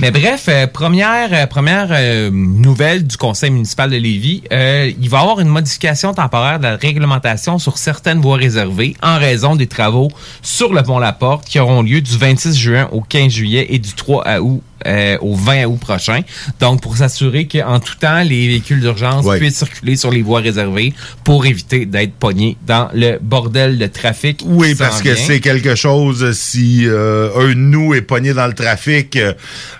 Mais 0.00 0.10
bref, 0.10 0.46
euh, 0.48 0.66
première 0.66 1.28
euh, 1.32 1.46
première 1.46 1.88
nouvelle 2.32 3.06
du 3.06 3.16
conseil 3.16 3.50
municipal 3.50 3.90
de 3.90 3.96
Lévis, 3.96 4.42
il 4.50 5.08
va 5.08 5.18
y 5.18 5.20
avoir 5.20 5.40
une 5.40 5.48
modification 5.48 6.14
temporaire 6.14 6.58
de 6.58 6.64
la 6.64 6.76
réglementation 6.76 7.58
sur 7.58 7.78
certaines 7.78 8.20
voies 8.20 8.36
réservées 8.36 8.96
en 9.02 9.18
raison 9.18 9.56
des 9.56 9.66
travaux 9.66 10.10
sur 10.42 10.72
le 10.72 10.82
pont 10.82 10.98
La 10.98 11.12
Porte 11.12 11.46
qui 11.46 11.58
auront 11.58 11.82
lieu 11.82 12.00
du 12.00 12.16
26 12.16 12.56
juin 12.56 12.88
au 12.92 13.00
15 13.00 13.32
juillet 13.32 13.66
et 13.70 13.78
du 13.78 13.92
3 13.92 14.40
août 14.40 14.62
euh, 14.86 15.16
au 15.20 15.34
20 15.34 15.64
août 15.66 15.78
prochain. 15.80 16.20
Donc 16.60 16.82
pour 16.82 16.96
s'assurer 16.96 17.46
qu'en 17.46 17.80
tout 17.80 17.94
temps 17.94 18.22
les 18.22 18.48
véhicules 18.48 18.80
d'urgence 18.80 19.24
Ouais. 19.24 19.38
puissent 19.38 19.56
circuler 19.58 19.96
sur 19.96 20.10
les 20.10 20.22
voies 20.22 20.40
réservées 20.40 20.92
pour 21.24 21.46
éviter 21.46 21.86
d'être 21.86 22.14
pognés 22.14 22.56
dans 22.66 22.88
le 22.92 23.18
bordel 23.20 23.78
de 23.78 23.86
trafic. 23.86 24.42
Oui, 24.44 24.74
parce 24.74 25.02
que 25.02 25.14
c'est 25.14 25.40
quelque 25.40 25.74
chose 25.74 26.32
si 26.32 26.82
euh, 26.86 27.30
un 27.36 27.48
de 27.48 27.54
nous 27.54 27.94
est 27.94 28.02
pogné 28.02 28.34
dans 28.34 28.46
le 28.46 28.52
trafic 28.52 29.16
euh, 29.16 29.32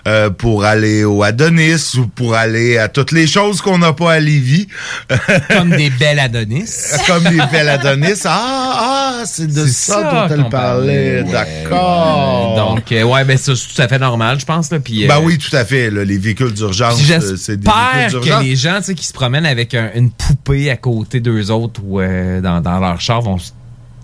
euh, 0.07 0.29
pour 0.29 0.65
aller 0.65 1.03
au 1.03 1.23
Adonis 1.23 1.95
ou 1.97 2.07
pour 2.07 2.35
aller 2.35 2.77
à 2.77 2.87
toutes 2.87 3.11
les 3.11 3.27
choses 3.27 3.61
qu'on 3.61 3.77
n'a 3.77 3.93
pas 3.93 4.13
à 4.13 4.19
Lévis. 4.19 4.67
Comme 5.49 5.69
des 5.69 5.89
belles 5.89 6.19
Adonis. 6.19 6.69
Comme 7.05 7.23
des 7.23 7.41
belles 7.51 7.69
Adonis. 7.69 8.21
Ah, 8.25 9.19
ah, 9.19 9.23
c'est 9.25 9.47
de 9.47 9.65
ça, 9.65 9.93
ça 9.93 10.03
dont 10.27 10.35
elle 10.35 10.49
parlait. 10.49 11.23
D'accord. 11.23 12.55
Donc, 12.55 12.83
ouais, 12.91 13.23
ben 13.25 13.37
ça, 13.37 13.53
c'est 13.55 13.73
tout 13.75 13.81
à 13.81 13.87
fait 13.87 13.99
normal, 13.99 14.39
je 14.39 14.45
pense. 14.45 14.71
Là, 14.71 14.79
puis, 14.87 15.03
euh, 15.03 15.07
Ben 15.09 15.19
oui, 15.21 15.37
tout 15.37 15.53
à 15.53 15.65
fait. 15.65 15.89
là, 15.91 16.05
les 16.05 16.17
véhicules 16.17 16.53
d'urgence, 16.53 16.97
euh, 17.11 17.35
c'est 17.35 17.57
des 17.57 17.65
J'espère 17.65 17.93
véhicules 17.93 18.19
que 18.19 18.23
d'urgence. 18.25 18.43
les 18.43 18.55
gens 18.55 18.77
tu 18.77 18.83
sais, 18.85 18.95
qui 18.95 19.05
se 19.05 19.11
promènent 19.13 19.45
avec 19.45 19.73
un- 19.73 19.89
une 19.95 20.11
poupée 20.11 20.69
à 20.71 20.77
côté 20.77 21.19
d'eux 21.19 21.51
autres 21.51 21.81
ou 21.83 21.99
euh, 21.99 22.39
dans, 22.39 22.61
dans 22.61 22.79
leur 22.79 23.01
char 23.01 23.21
vont 23.21 23.37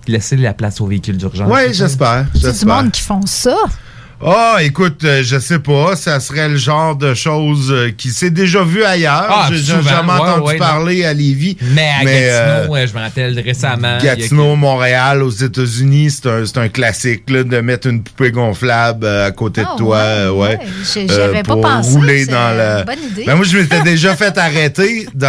laisser 0.08 0.36
la 0.36 0.54
place 0.54 0.82
aux 0.82 0.88
véhicules 0.88 1.16
d'urgence. 1.16 1.50
Oui, 1.50 1.74
j'espère. 1.74 2.26
C'est 2.36 2.60
du 2.60 2.66
monde 2.66 2.92
qui 2.92 3.02
font 3.02 3.26
ça. 3.26 3.56
Ah, 4.26 4.58
écoute, 4.62 5.04
euh, 5.04 5.22
je 5.24 5.38
sais 5.38 5.60
pas, 5.60 5.96
ça 5.96 6.20
serait 6.20 6.48
le 6.48 6.56
genre 6.56 6.96
de 6.96 7.14
choses 7.14 7.72
euh, 7.72 7.92
qui 7.96 8.10
s'est 8.10 8.30
déjà 8.30 8.64
vu 8.64 8.84
ailleurs. 8.84 9.26
Ah, 9.30 9.50
J'ai 9.52 9.58
jamais 9.64 9.90
ouais, 9.92 10.20
entendu 10.20 10.48
ouais, 10.48 10.58
parler 10.58 11.04
à 11.04 11.14
Lévis. 11.14 11.58
Mais 11.74 11.90
à 11.90 12.08
euh, 12.08 12.58
Gatineau, 12.60 12.74
ouais, 12.74 12.88
je 12.88 12.94
me 12.94 13.00
rappelle 13.00 13.40
récemment. 13.40 13.98
Gatineau, 14.02 14.56
Montréal, 14.56 15.24
aux 15.24 15.30
États-Unis, 15.30 16.12
c'est 16.12 16.30
un, 16.30 16.46
c'est 16.46 16.58
un 16.58 16.70
classique 16.70 17.30
là, 17.30 17.44
de 17.44 17.60
mettre 17.60 17.88
une 17.88 18.02
poupée 18.02 18.32
gonflable 18.32 19.06
euh, 19.06 19.28
à 19.28 19.32
côté 19.32 19.62
Ah, 19.68 19.74
de 19.74 19.78
toi. 19.78 19.98
euh, 19.98 20.32
ouais, 20.32 20.58
j'avais 21.08 21.44
pas 21.44 21.58
pensé, 21.58 21.90
rouler 21.92 22.26
c'est 22.26 22.32
dans 22.32 22.52
une 22.52 22.58
la. 22.58 22.84
bonne 22.84 23.04
idée. 23.12 23.24
Ben, 23.26 23.36
moi, 23.36 23.46
je 23.46 23.58
m'étais 23.58 23.82
déjà 23.84 24.16
fait 24.16 24.38
arrêter 24.38 25.06
dans 25.14 25.28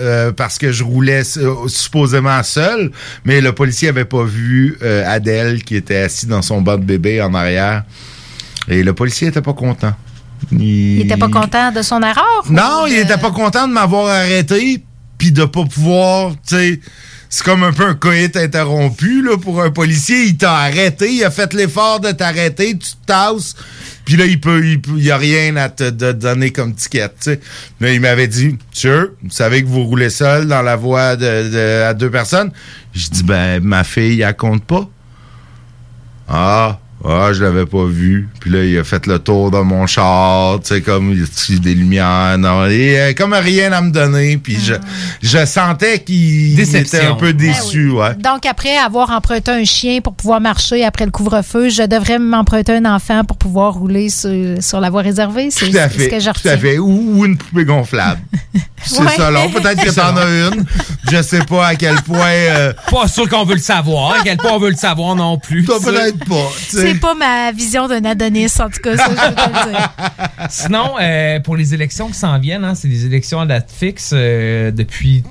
euh, 0.00 0.32
parce 0.32 0.58
que 0.58 0.70
je 0.70 0.84
roulais 0.84 1.22
euh, 1.38 1.54
supposément 1.68 2.42
seul, 2.42 2.90
mais 3.24 3.40
le 3.40 3.52
policier 3.52 3.88
avait 3.88 4.04
pas 4.04 4.24
vu 4.24 4.76
euh, 4.82 5.02
Adèle 5.06 5.62
qui 5.64 5.76
était 5.76 5.96
assis 5.96 6.26
dans 6.26 6.42
son 6.42 6.60
banc 6.60 6.76
de 6.76 6.84
bébé 6.84 7.22
en 7.22 7.32
arrière. 7.32 7.84
Et 8.68 8.82
le 8.82 8.92
policier 8.92 9.28
était 9.28 9.42
pas 9.42 9.54
content. 9.54 9.94
Il 10.52 11.00
était 11.00 11.16
pas 11.16 11.28
content 11.28 11.72
de 11.72 11.82
son 11.82 12.00
erreur? 12.02 12.44
Non, 12.48 12.86
il 12.86 12.94
de- 12.96 13.00
était 13.00 13.18
pas 13.18 13.30
content 13.32 13.66
de 13.66 13.72
m'avoir 13.72 14.06
arrêté, 14.08 14.84
puis 15.16 15.32
de 15.32 15.44
pas 15.44 15.64
pouvoir, 15.64 16.32
tu 16.46 16.54
sais, 16.56 16.80
c'est 17.28 17.44
comme 17.44 17.62
un 17.64 17.72
peu 17.72 17.84
un 17.84 17.94
coït 17.94 18.36
interrompu 18.36 19.22
là 19.22 19.36
pour 19.36 19.60
un 19.62 19.70
policier. 19.70 20.24
Il 20.26 20.36
t'a 20.36 20.54
arrêté, 20.54 21.12
il 21.12 21.24
a 21.24 21.30
fait 21.30 21.52
l'effort 21.54 22.00
de 22.00 22.12
t'arrêter, 22.12 22.70
tu 22.78 22.90
te 22.90 23.06
tasses, 23.06 23.56
puis 24.04 24.16
là 24.16 24.24
il 24.26 24.40
peut, 24.40 24.64
il, 24.64 24.80
peut- 24.80 24.96
il 24.96 25.10
a 25.10 25.16
rien 25.18 25.56
à 25.56 25.68
te 25.70 25.90
de- 25.90 26.12
donner 26.12 26.52
comme 26.52 26.72
ticket, 26.74 27.08
tu 27.08 27.14
sais. 27.32 27.40
Là 27.80 27.92
il 27.92 28.00
m'avait 28.00 28.28
dit, 28.28 28.56
sûr, 28.72 29.10
vous 29.22 29.30
savez 29.30 29.62
que 29.62 29.68
vous 29.68 29.84
roulez 29.84 30.08
seul 30.10 30.46
dans 30.46 30.62
la 30.62 30.76
voie 30.76 31.16
de, 31.16 31.50
de- 31.50 31.82
à 31.82 31.94
deux 31.94 32.10
personnes? 32.10 32.52
Je 32.94 33.08
dis 33.10 33.24
ben 33.24 33.60
ma 33.62 33.82
fille 33.84 34.22
elle 34.22 34.36
compte 34.36 34.64
pas. 34.64 34.88
Ah, 36.28 36.78
ah, 37.08 37.32
je 37.32 37.42
l'avais 37.42 37.66
pas 37.66 37.84
vu. 37.86 38.28
Puis 38.40 38.50
là, 38.50 38.64
il 38.64 38.78
a 38.78 38.84
fait 38.84 39.06
le 39.06 39.18
tour 39.18 39.50
de 39.50 39.58
mon 39.58 39.86
char, 39.86 40.60
tu 40.60 40.68
sais, 40.74 40.80
comme 40.82 41.12
il 41.12 41.20
y 41.20 41.22
a 41.22 41.58
des 41.60 41.74
lumières? 41.74 42.36
Non, 42.38 42.66
il 42.66 42.96
a 42.98 43.14
comme 43.14 43.32
rien 43.34 43.72
à 43.72 43.80
me 43.80 43.90
donner. 43.90 44.36
Puis 44.38 44.58
je, 44.62 44.74
je 45.22 45.44
sentais 45.46 46.00
qu'il 46.00 46.58
était 46.60 47.00
un 47.06 47.14
peu 47.14 47.32
déçu, 47.32 47.90
ouais. 47.90 48.14
Donc, 48.16 48.46
après 48.46 48.76
avoir 48.76 49.10
emprunté 49.10 49.50
un 49.50 49.64
chien 49.64 50.00
pour 50.00 50.14
pouvoir 50.14 50.40
marcher 50.40 50.84
après 50.84 51.04
le 51.06 51.10
couvre-feu, 51.10 51.68
je 51.70 51.82
devrais 51.84 52.18
m'emprunter 52.18 52.72
un 52.76 52.84
enfant 52.84 53.24
pour 53.24 53.36
pouvoir 53.36 53.74
rouler 53.74 54.08
sur, 54.10 54.30
sur 54.62 54.80
la 54.80 54.90
voie 54.90 55.02
réservée. 55.02 55.48
C'est 55.50 55.70
Tout 55.70 55.76
à 55.78 55.88
c'est 55.88 55.96
fait. 55.98 56.04
ce 56.04 56.08
que 56.10 56.20
je 56.20 56.30
tout 56.42 56.48
à 56.48 56.56
fait. 56.58 56.78
Ou, 56.78 57.18
ou 57.18 57.24
une 57.24 57.36
poupée 57.36 57.64
gonflable. 57.64 58.20
C'est 58.84 59.00
Ouais. 59.02 59.08
ça, 59.16 59.28
là. 59.32 59.40
Peut-être 59.52 59.82
que 59.84 59.90
t'en 59.90 60.16
as 60.16 60.24
une. 60.54 60.64
Je 61.10 61.20
sais 61.20 61.40
pas 61.40 61.66
à 61.66 61.74
quel 61.74 61.96
point. 62.02 62.20
euh, 62.28 62.72
Pas 62.90 63.08
sûr 63.08 63.28
qu'on 63.28 63.44
veut 63.44 63.56
le 63.56 63.60
savoir. 63.60 64.12
À 64.12 64.22
quel 64.22 64.36
point 64.36 64.52
on 64.52 64.60
veut 64.60 64.70
le 64.70 64.76
savoir 64.76 65.16
non 65.16 65.36
plus. 65.36 65.64
Peut-être 65.64 66.24
pas. 66.24 66.48
C'est 66.98 67.06
pas 67.06 67.14
ma 67.14 67.52
vision 67.52 67.86
d'un 67.88 68.04
Adonis, 68.04 68.46
en 68.60 68.68
tout 68.68 68.80
cas, 68.82 68.96
ça, 68.96 69.04
je 69.06 69.10
veux 69.10 69.34
te 69.34 69.66
le 69.66 69.70
dire. 69.72 69.90
Sinon, 70.50 70.94
euh, 71.00 71.40
pour 71.40 71.56
les 71.56 71.74
élections 71.74 72.08
qui 72.08 72.14
s'en 72.14 72.38
viennent, 72.38 72.64
hein, 72.64 72.74
c'est 72.74 72.88
des 72.88 73.06
élections 73.06 73.40
à 73.40 73.46
date 73.46 73.70
fixe 73.72 74.10
euh, 74.12 74.70
depuis 74.70 75.22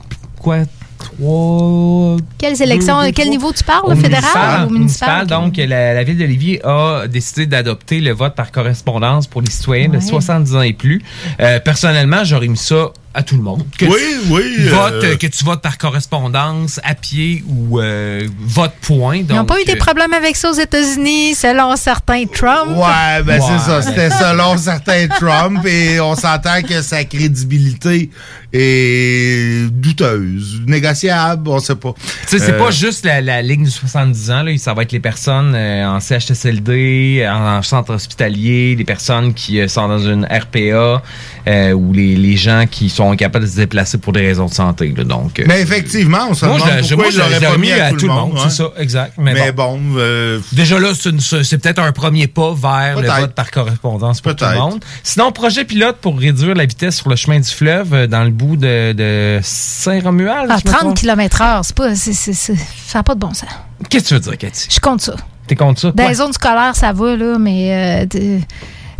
quoi 0.41 0.59
trois. 0.97 2.17
Quelles 2.37 2.61
élections, 2.61 2.99
deux, 3.01 3.07
deux, 3.07 3.11
quel 3.11 3.29
niveau 3.29 3.51
tu 3.53 3.63
parles, 3.63 3.95
fédéral 3.97 4.67
ou 4.67 4.71
municipal? 4.71 5.27
Donc, 5.27 5.57
la, 5.57 5.93
la 5.93 6.03
ville 6.03 6.17
de 6.17 6.25
Lévis 6.25 6.59
a 6.63 7.07
décidé 7.07 7.45
d'adopter 7.45 7.99
le 7.99 8.11
vote 8.13 8.35
par 8.35 8.51
correspondance 8.51 9.27
pour 9.27 9.41
les 9.41 9.51
citoyens 9.51 9.89
de 9.89 9.97
Ouais. 9.97 10.01
70 10.01 10.55
ans 10.55 10.61
et 10.61 10.73
plus. 10.73 11.03
Euh, 11.39 11.59
personnellement, 11.59 12.23
j'aurais 12.23 12.47
mis 12.47 12.57
ça 12.57 12.91
à 13.13 13.23
tout 13.23 13.35
le 13.35 13.41
monde. 13.41 13.63
Que 13.77 13.85
Oui, 13.85 13.93
tu 14.27 14.31
oui, 14.33 14.67
votes, 14.69 14.93
euh, 15.03 15.13
euh, 15.13 15.15
que 15.17 15.27
tu 15.27 15.43
votes 15.43 15.61
par 15.61 15.77
correspondance, 15.77 16.79
à 16.83 16.93
pied 16.93 17.43
ou 17.47 17.79
euh, 17.79 18.27
vote 18.39 18.73
point. 18.81 19.17
Ils 19.17 19.25
n'ont 19.27 19.45
pas 19.45 19.59
eu 19.59 19.65
des 19.65 19.73
euh, 19.73 19.77
problèmes 19.77 20.13
avec 20.13 20.35
ça 20.35 20.51
aux 20.51 20.53
États-Unis, 20.59 21.33
selon 21.35 21.75
certains 21.75 22.25
Trump? 22.25 22.75
Ouais, 22.77 23.23
ben 23.23 23.39
Ouais. 23.41 23.47
c'est 23.47 23.65
ça. 23.65 23.81
C'était 23.81 24.09
selon 24.11 24.57
certains 24.57 25.07
Trump 25.07 25.65
et 25.65 25.99
on 25.99 26.15
s'entend 26.15 26.61
que 26.61 26.81
sa 26.81 27.03
crédibilité 27.05 28.09
est 28.53 29.69
douteuse, 29.71 30.61
négociable, 30.65 31.49
on 31.49 31.59
sait 31.59 31.75
pas. 31.75 31.93
Tu 31.93 32.37
sais, 32.37 32.39
c'est 32.39 32.53
Euh, 32.53 32.57
pas 32.59 32.71
juste 32.71 33.05
la, 33.05 33.21
la 33.21 33.41
ligne 33.41 33.63
du 33.65 33.71
70 33.71 34.31
ans, 34.31 34.43
là. 34.43 34.57
Ça 34.57 34.73
va 34.73 34.83
être 34.83 34.91
les 34.91 34.99
personnes 34.99 35.53
euh, 35.55 35.85
en 35.87 35.99
CHSLD, 35.99 37.25
en, 37.29 37.57
en 37.57 37.61
centre 37.61 37.93
hospitalier, 37.93 38.75
les 38.75 38.83
personnes 38.85 39.33
qui 39.33 39.59
euh, 39.59 39.67
sont 39.67 39.87
dans 39.87 39.99
une 39.99 40.25
RPA, 40.25 41.01
euh, 41.47 41.71
ou 41.71 41.93
les, 41.93 42.15
les 42.17 42.35
gens 42.35 42.65
qui 42.69 42.89
sont 42.89 43.09
incapables 43.11 43.45
de 43.45 43.49
se 43.49 43.55
déplacer 43.55 43.97
pour 43.97 44.11
des 44.13 44.19
raisons 44.27 44.47
de 44.47 44.53
santé, 44.53 44.93
là. 44.95 45.03
Donc, 45.05 45.39
euh, 45.39 45.45
Mais 45.47 45.61
effectivement, 45.61 46.27
on 46.29 46.33
se 46.33 46.45
moi, 46.45 46.57
demande 46.57 46.71
je- 46.79 46.83
je- 46.83 46.93
pourquoi 46.95 47.11
je 47.11 47.17
l'aurais 47.19 47.39
pas 47.39 47.57
mis 47.57 47.71
à, 47.71 47.91
tout 47.91 48.07
le 48.07 48.13
monde. 48.13 48.37
c'est 48.43 48.49
ça, 48.49 48.69
exact. 48.77 49.13
Mais, 49.17 49.33
Mais 49.33 49.51
bon. 49.51 49.77
bon, 49.77 49.81
euh, 49.97 50.39
Déjà 50.51 50.79
là, 50.79 50.89
c'est 50.93 51.57
peut-être 51.57 51.79
un 51.79 51.91
premier 51.93 52.27
pas 52.27 52.53
vers 52.53 52.99
le 52.99 53.07
vote 53.07 53.33
par 53.33 53.49
correspondance 53.49 54.19
pour 54.21 54.35
tout 54.35 54.45
le 54.45 54.57
monde. 54.57 54.83
Sinon, 55.03 55.31
projet 55.31 55.63
pilote 55.63 55.97
pour 56.01 56.19
réduire 56.19 56.53
la 56.55 56.65
vitesse 56.65 56.97
sur 56.97 57.09
le 57.09 57.15
chemin 57.15 57.39
du 57.39 57.49
fleuve 57.49 58.07
dans 58.07 58.23
le 58.23 58.31
bout 58.31 58.57
de, 58.57 58.91
de 58.93 59.39
Saint-Romuald. 59.43 60.51
À 60.51 60.57
je 60.57 60.63
me 60.65 60.69
30 60.71 60.79
trompe? 60.81 60.97
km 60.97 61.41
heure, 61.41 61.61
c'est 61.63 61.75
pas, 61.75 61.95
c'est, 61.95 62.13
c'est- 62.13 62.33
c'est- 62.33 62.55
ça 62.87 62.99
n'a 62.99 63.03
pas 63.03 63.15
de 63.15 63.19
bon 63.19 63.33
sens. 63.33 63.49
Qu'est-ce 63.89 64.03
que 64.03 64.07
tu 64.09 64.13
veux 64.15 64.19
dire, 64.19 64.37
Cathy? 64.37 64.67
Je 64.69 64.79
compte 64.79 65.01
ça. 65.01 65.15
T'es 65.47 65.55
contre 65.55 65.79
ça? 65.79 65.91
Dans 65.91 66.07
les 66.07 66.15
zones 66.15 66.33
scolaires, 66.33 66.75
ça 66.75 66.91
va, 66.91 67.15
là, 67.15 67.37
mais 67.39 68.03
euh, 68.03 68.05
de- 68.05 68.39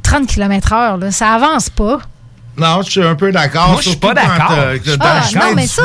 30 0.03 0.27
km 0.27 0.71
heure, 0.73 0.97
là, 0.97 1.11
ça 1.11 1.33
avance 1.33 1.69
pas. 1.69 1.99
Non, 2.57 2.81
je 2.83 2.91
suis 2.91 3.03
un 3.03 3.15
peu 3.15 3.31
d'accord. 3.31 3.69
Moi, 3.71 3.81
je 3.81 3.89
suis 3.89 3.97
pas 3.97 4.13
d'accord. 4.13 4.51
euh, 4.51 4.77
Ah, 4.99 5.21
non, 5.35 5.55
mais 5.55 5.67
ça, 5.67 5.83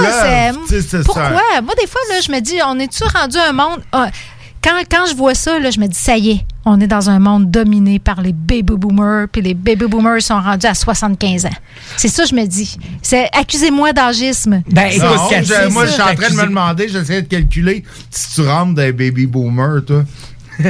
c'est. 0.69 1.03
Pourquoi? 1.05 1.25
ça. 1.55 1.61
Moi, 1.63 1.75
des 1.81 1.87
fois, 1.87 2.01
là, 2.11 2.21
je 2.25 2.33
me 2.33 2.41
dis, 2.41 2.57
on 2.67 2.79
est-tu 2.79 3.05
rendu 3.15 3.37
un 3.39 3.53
monde. 3.53 3.81
ah, 3.93 4.09
quand, 4.65 4.71
quand 4.89 5.07
je 5.11 5.15
vois 5.17 5.35
ça, 5.35 5.59
là, 5.59 5.71
je 5.71 5.81
me 5.81 5.89
dis, 5.89 5.99
ça 5.99 6.17
y 6.17 6.31
est, 6.31 6.41
on 6.65 6.81
est 6.81 6.87
dans 6.87 7.11
un 7.11 7.19
monde 7.19 7.51
dominé 7.51 7.99
par 7.99 8.23
les 8.23 8.33
baby 8.33 8.75
boomers, 8.77 9.27
puis 9.31 9.43
les 9.43 9.55
baby 9.55 9.87
boomers 9.87 10.23
sont 10.23 10.41
rendus 10.41 10.67
à 10.67 10.75
75 10.75 11.47
ans. 11.47 11.51
C'est 11.97 12.07
ça, 12.09 12.25
je 12.25 12.35
me 12.35 12.47
dis. 12.47 12.79
C'est 13.03 13.29
accusez-moi 13.33 13.93
d'agisme. 13.93 14.63
Ben, 14.71 14.89
C'est- 14.93 14.99
Non, 14.99 15.29
je- 15.43 15.69
moi, 15.73 15.85
je 15.87 15.91
suis 15.93 16.01
en 16.03 16.15
train 16.15 16.31
de 16.31 16.35
me 16.37 16.45
demander, 16.47 16.89
j'essaie 16.89 17.23
de 17.23 17.29
calculer 17.29 17.83
si 18.11 18.35
tu 18.37 18.47
rentres 18.49 18.75
dans 18.75 18.83
les 18.83 18.93
baby 18.93 19.27
boomers, 19.27 19.85
toi. 19.85 20.05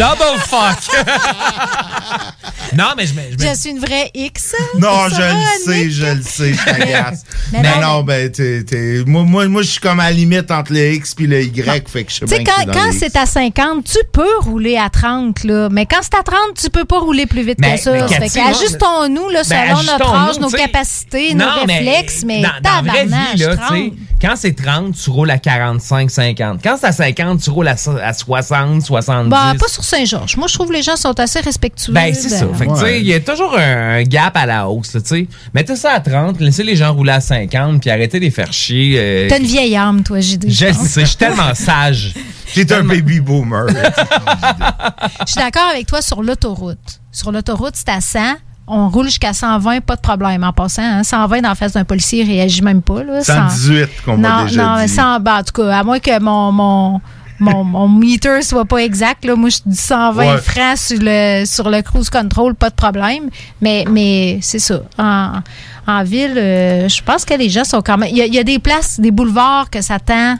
Double 0.00 0.40
fuck! 0.48 0.78
non, 2.74 2.86
mais 2.96 3.06
je 3.06 3.12
je 3.38 3.46
Je 3.48 3.54
suis 3.54 3.68
une 3.70 3.80
vraie 3.80 4.10
X. 4.14 4.54
Non, 4.78 5.08
je 5.10 5.20
le 5.20 5.64
sais, 5.66 5.90
je 5.90 6.06
le 6.06 6.22
sais, 6.22 6.54
je 6.54 6.64
t'agace. 6.64 7.24
Mais 7.52 7.60
Mais 7.60 7.80
non, 7.82 7.96
non, 7.96 8.02
ben, 8.02 8.30
t'es- 8.32 8.64
t'es- 8.64 9.02
moi, 9.06 9.24
moi, 9.24 9.46
moi, 9.48 9.60
je 9.60 9.68
suis 9.72 9.80
comme 9.80 10.00
à 10.00 10.04
la 10.04 10.12
limite 10.12 10.50
entre 10.50 10.72
le 10.72 10.94
X 10.94 11.14
et 11.20 11.26
le 11.26 11.42
Y, 11.42 11.86
fait 11.86 12.04
que 12.04 12.12
je 12.12 12.16
sais 12.20 12.24
bien 12.24 12.44
quand, 12.44 12.72
quand 12.72 12.90
c'est 12.98 13.14
à 13.14 13.26
50, 13.26 13.84
tu 13.84 13.98
peux 14.10 14.38
rouler 14.40 14.78
à 14.78 14.88
30, 14.88 15.44
là. 15.44 15.68
Mais 15.70 15.84
quand 15.84 16.00
c'est 16.00 16.14
à 16.14 16.22
30, 16.22 16.38
tu 16.58 16.70
peux 16.70 16.86
pas 16.86 16.98
rouler 17.00 17.26
plus 17.26 17.42
vite 17.42 17.58
Mais- 17.60 17.74
que 17.76 17.80
ça. 17.82 17.92
mais 17.92 18.08
Fait 18.08 18.20
Cathy, 18.20 18.34
que 18.34 18.40
moi, 18.40 18.50
ajustons-nous, 18.50 19.28
là, 19.28 19.42
Ben, 19.50 19.76
selon 19.76 19.82
notre 19.92 20.14
âge, 20.14 20.38
nos 20.40 20.48
capacités, 20.50 21.34
Non, 21.34 21.44
nos 21.60 21.66
mais 21.66 21.78
réflexes, 21.80 22.22
mais, 22.24 22.40
dans, 22.40 22.82
vie, 22.82 23.38
là, 23.38 23.56
30. 23.56 23.68
tu 23.68 23.74
sais, 23.74 23.92
quand 24.22 24.34
c'est 24.36 24.52
30, 24.54 24.94
tu 24.94 25.10
roules 25.10 25.30
à 25.30 25.38
45, 25.38 26.10
50. 26.10 26.60
Quand 26.62 26.76
c'est 26.80 26.86
à 26.86 26.92
50, 26.92 27.40
tu 27.42 27.50
roules 27.50 27.68
à, 27.68 27.74
à 28.02 28.12
60, 28.14 28.82
70. 28.82 29.28
Bah, 29.28 29.52
pas 29.58 29.68
sur 29.68 29.82
Saint-Georges. 29.90 30.36
Moi, 30.36 30.46
je 30.48 30.54
trouve 30.54 30.68
que 30.68 30.72
les 30.72 30.82
gens 30.82 30.96
sont 30.96 31.18
assez 31.20 31.40
respectueux. 31.40 31.92
Ben, 31.92 32.14
c'est 32.14 32.28
ça. 32.28 32.46
Fait 32.54 32.66
que, 32.66 32.72
tu 32.74 32.80
sais, 32.80 33.00
il 33.00 33.06
y 33.06 33.14
a 33.14 33.20
toujours 33.20 33.56
un, 33.58 33.98
un 33.98 34.02
gap 34.04 34.36
à 34.36 34.46
la 34.46 34.68
hausse, 34.68 34.92
tu 34.92 35.00
sais. 35.04 35.26
Mettez 35.54 35.76
ça 35.76 35.92
à 35.92 36.00
30, 36.00 36.40
laissez 36.40 36.62
les 36.64 36.76
gens 36.76 36.92
rouler 36.94 37.12
à 37.12 37.20
50, 37.20 37.80
puis 37.80 37.90
arrêtez 37.90 38.18
de 38.18 38.24
les 38.24 38.30
faire 38.30 38.52
chier. 38.52 38.94
euh, 38.98 39.26
T'as 39.28 39.38
une 39.38 39.46
vieille 39.46 39.76
âme, 39.76 40.02
toi, 40.02 40.20
JD. 40.20 40.46
Je 40.48 40.72
sais, 40.72 41.00
je 41.02 41.06
suis 41.06 41.16
tellement 41.16 41.54
sage. 41.54 42.14
T'es 42.54 42.72
un 42.72 42.82
baby 42.84 43.20
boomer. 43.20 43.66
Je 45.26 45.32
suis 45.32 45.40
d'accord 45.40 45.68
avec 45.72 45.86
toi 45.86 46.02
sur 46.02 46.22
l'autoroute. 46.22 47.00
Sur 47.12 47.32
l'autoroute, 47.32 47.74
c'est 47.74 47.88
à 47.88 48.00
100. 48.00 48.18
On 48.66 48.88
roule 48.88 49.06
jusqu'à 49.06 49.32
120, 49.32 49.80
pas 49.80 49.96
de 49.96 50.00
problème 50.00 50.44
en 50.44 50.52
passant. 50.52 50.82
hein. 50.82 51.02
120 51.02 51.40
dans 51.42 51.48
la 51.50 51.54
face 51.56 51.72
d'un 51.72 51.84
policier, 51.84 52.22
il 52.22 52.30
réagit 52.30 52.62
même 52.62 52.82
pas. 52.82 53.02
Là. 53.02 53.22
118 53.24 53.88
qu'on 54.04 54.16
m'a 54.16 54.28
non, 54.40 54.44
déjà 54.46 54.62
non, 54.64 54.76
mais 54.76 54.86
dit. 54.86 54.92
100, 54.94 55.20
ben, 55.20 55.38
en 55.38 55.42
tout 55.42 55.52
cas, 55.62 55.78
à 55.78 55.82
moins 55.82 55.98
que 55.98 56.20
mon, 56.20 56.52
mon, 56.52 57.00
mon, 57.40 57.64
mon 57.64 57.88
meter 57.88 58.42
soit 58.42 58.64
pas 58.64 58.78
exact, 58.78 59.24
là, 59.24 59.34
moi, 59.34 59.48
je 59.48 59.58
dis 59.66 59.76
120 59.76 60.34
Ouais. 60.34 60.38
francs 60.40 60.76
sur 60.78 60.98
le, 61.00 61.44
sur 61.46 61.68
le 61.70 61.82
cruise 61.82 62.10
control, 62.10 62.54
pas 62.54 62.70
de 62.70 62.74
problème. 62.74 63.30
Mais, 63.60 63.84
mais 63.90 64.38
c'est 64.42 64.58
ça. 64.58 64.82
En, 64.98 65.40
en 65.86 66.04
ville, 66.04 66.34
euh, 66.36 66.88
je 66.88 67.02
pense 67.02 67.24
que 67.24 67.34
les 67.34 67.48
gens 67.48 67.64
sont 67.64 67.82
quand 67.82 67.98
même. 67.98 68.10
Il 68.10 68.16
y, 68.18 68.22
a- 68.22 68.26
il 68.26 68.34
y 68.34 68.38
a 68.38 68.44
des 68.44 68.58
places, 68.58 69.00
des 69.00 69.10
boulevards 69.10 69.70
que 69.70 69.80
ça 69.80 69.98
tend 69.98 70.36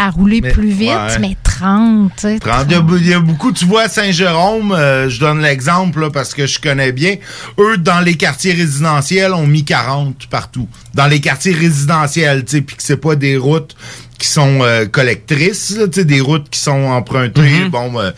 à 0.00 0.10
rouler 0.10 0.40
Mais- 0.40 0.50
plus 0.52 0.68
vite, 0.70 0.90
ouais. 0.90 1.18
mais 1.20 1.36
30, 1.42 2.12
tu 2.14 2.22
sais. 2.22 2.38
30. 2.38 2.66
Il 2.68 2.72
y 2.72 2.74
a- 2.76 2.84
il 2.98 3.08
y, 3.08 3.14
a 3.14 3.18
beaucoup, 3.18 3.50
tu 3.50 3.64
vois, 3.64 3.82
à 3.82 3.88
Saint-Jérôme, 3.88 4.70
euh, 4.70 5.08
je 5.08 5.18
donne 5.18 5.40
l'exemple 5.42 6.10
parce 6.12 6.34
que 6.34 6.46
je 6.46 6.60
connais 6.60 6.92
bien. 6.92 7.16
Eux, 7.58 7.76
dans 7.78 7.98
les 7.98 8.14
quartiers 8.16 8.52
résidentiels, 8.52 9.34
ont 9.34 9.46
mis 9.48 9.64
40 9.64 10.28
partout. 10.30 10.68
Dans 10.94 11.08
les 11.08 11.20
quartiers 11.20 11.52
résidentiels, 11.52 12.44
tu 12.44 12.56
sais, 12.58 12.62
puis 12.62 12.76
que 12.76 12.82
c'est 12.84 12.96
pas 12.96 13.16
des 13.16 13.36
routes 13.36 13.74
qui 14.18 14.28
sont 14.28 14.58
euh, 14.62 14.86
collectrices, 14.86 15.76
là, 15.76 15.86
tu 15.86 16.00
sais, 16.00 16.04
des 16.04 16.20
routes 16.20 16.50
qui 16.50 16.58
sont 16.60 16.84
empruntées, 16.84 17.66
bon... 17.70 17.98
euh, 18.00 18.10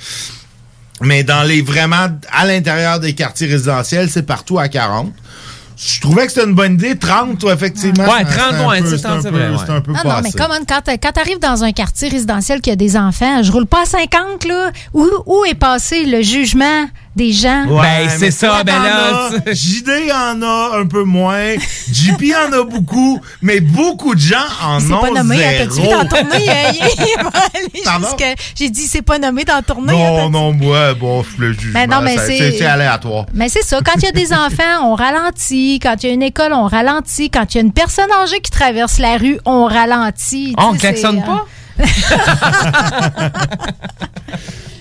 mais 1.03 1.25
dans 1.25 1.43
les 1.45 1.63
vraiment 1.63 2.09
à 2.33 2.45
l'intérieur 2.47 3.01
des 3.01 3.15
quartiers 3.15 3.47
résidentiels, 3.47 4.11
c'est 4.11 4.23
partout 4.27 4.59
à 4.59 4.69
40. 4.69 5.13
Je 5.83 5.99
trouvais 5.99 6.27
que 6.27 6.33
c'était 6.33 6.47
une 6.47 6.55
bonne 6.55 6.75
idée. 6.75 6.95
30, 6.99 7.39
toi, 7.39 7.55
effectivement. 7.55 8.05
Ouais, 8.05 8.19
c'est- 8.29 8.37
30, 8.37 8.51
c'est 8.51 8.57
un 8.63 8.69
ouais, 8.69 8.81
peu- 8.83 8.97
c'est 8.99 9.07
un 9.07 9.17
peu- 9.23 9.29
vrai, 9.31 9.49
ouais. 9.49 9.57
un 9.71 9.81
peu 9.81 9.93
Non, 9.93 9.99
non, 10.05 10.21
mais 10.23 10.31
comment, 10.33 10.59
quand, 10.69 10.83
quand 10.87 11.13
tu 11.15 11.21
arrives 11.21 11.39
dans 11.39 11.65
un 11.65 11.73
quartier 11.73 12.11
résidentiel 12.11 12.61
qui 12.61 12.71
a 12.71 12.77
des 12.77 12.99
enfants, 12.99 13.43
je 13.43 13.51
roule 13.51 13.65
pas 13.65 13.85
à 13.85 13.87
50, 13.87 14.45
là. 14.45 14.73
Où, 14.93 15.09
où 15.25 15.43
est 15.47 15.55
passé 15.55 16.05
le 16.05 16.21
jugement 16.21 16.85
des 17.17 17.33
gens? 17.33 17.67
Ben, 17.67 18.09
c'est 18.09 18.31
ça, 18.31 18.63
ben 18.65 18.81
là, 18.83 19.31
JD 19.53 19.89
en 20.15 20.41
a 20.43 20.79
un 20.79 20.87
peu 20.87 21.03
moins. 21.03 21.55
JP 21.93 22.23
en 22.49 22.53
a 22.53 22.65
beaucoup, 22.65 23.21
mais 23.43 23.61
beaucoup 23.61 24.15
de 24.15 24.21
gens 24.21 24.37
en 24.63 24.79
C'est 24.81 24.93
ont 24.93 25.01
pas 25.01 25.11
nommé, 25.11 25.37
t'as-tu 25.39 25.71
vu 25.81 25.83
zéro. 25.83 25.91
dans 25.91 25.99
la 25.99 26.05
tournée? 26.05 26.49
euh, 28.23 28.35
J'ai 28.55 28.71
dit, 28.71 28.87
c'est 28.87 29.03
pas 29.03 29.19
nommé 29.19 29.45
dans 29.45 29.57
la 29.57 29.63
tournée. 29.63 29.93
hein, 29.93 30.29
Non, 30.29 30.31
non, 30.31 30.53
moi, 30.53 30.95
bon, 30.95 31.25
le 31.39 31.53
jugement, 31.53 31.73
Ben 31.75 31.91
non, 31.91 32.01
mais 32.01 32.17
c'est- 32.17 32.39
c'est 32.39 32.59
c'est 32.59 32.67
aléatoire. 32.67 33.27
Mais 33.35 33.49
c'est 33.49 33.65
ça, 33.65 33.81
quand 33.85 33.95
il 33.97 34.05
y 34.05 34.09
a 34.09 34.13
des 34.13 34.33
enfants, 34.33 34.85
on 34.85 34.95
ralentit. 34.95 35.81
Quand 35.83 35.97
il 36.03 36.07
y 36.07 36.11
a 36.11 36.13
une 36.15 36.23
école, 36.23 36.53
on 36.53 36.67
ralentit. 36.67 37.29
Quand 37.31 37.53
il 37.55 37.59
y 37.59 37.61
a 37.61 37.63
une 37.63 37.73
personne 37.73 38.11
âgée 38.23 38.41
qui 38.41 38.51
traverse 38.51 38.99
la 38.99 39.17
rue, 39.17 39.39
on 39.45 39.65
ralentit. 39.67 40.55
Oh, 40.59 40.71
on 40.71 40.75
klaxonne 40.75 41.21
c'est, 41.21 41.27
pas? 41.27 41.47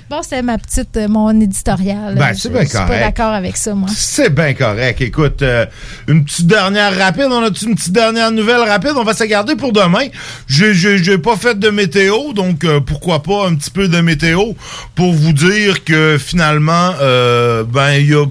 Bon, 0.09 0.23
c'était 0.23 0.41
ma 0.41 0.57
petite, 0.57 0.97
euh, 0.97 1.07
mon 1.07 1.39
éditorial. 1.39 2.15
Ben, 2.15 2.33
c'est 2.33 2.49
bien 2.49 2.61
Je 2.63 2.67
suis 2.69 2.77
pas 2.77 2.85
correct. 2.85 2.99
d'accord 3.01 3.31
avec 3.33 3.55
ça, 3.55 3.75
moi. 3.75 3.87
C'est 3.95 4.33
bien 4.33 4.55
correct. 4.55 4.99
Écoute, 5.01 5.43
euh, 5.43 5.67
une 6.07 6.25
petite 6.25 6.47
dernière 6.47 6.97
rapide. 6.97 7.27
On 7.29 7.43
a 7.43 7.47
une 7.49 7.75
petite 7.75 7.91
dernière 7.91 8.31
nouvelle 8.31 8.61
rapide? 8.67 8.93
On 8.95 9.03
va 9.03 9.13
se 9.13 9.23
garder 9.25 9.55
pour 9.55 9.71
demain. 9.71 10.07
J'ai- 10.47 11.17
pas 11.19 11.35
fait 11.37 11.59
de 11.59 11.69
météo, 11.69 12.33
donc 12.33 12.63
euh, 12.63 12.79
pourquoi 12.79 13.21
pas 13.21 13.47
un 13.47 13.53
petit 13.55 13.69
peu 13.69 13.87
de 13.87 13.99
météo 14.01 14.53
pour 14.95 15.13
vous 15.13 15.33
dire 15.33 15.83
que 15.83 16.17
finalement, 16.17 16.93
euh, 17.01 17.63
ben, 17.63 17.91
il 17.93 18.09
y 18.09 18.15
a 18.15 18.25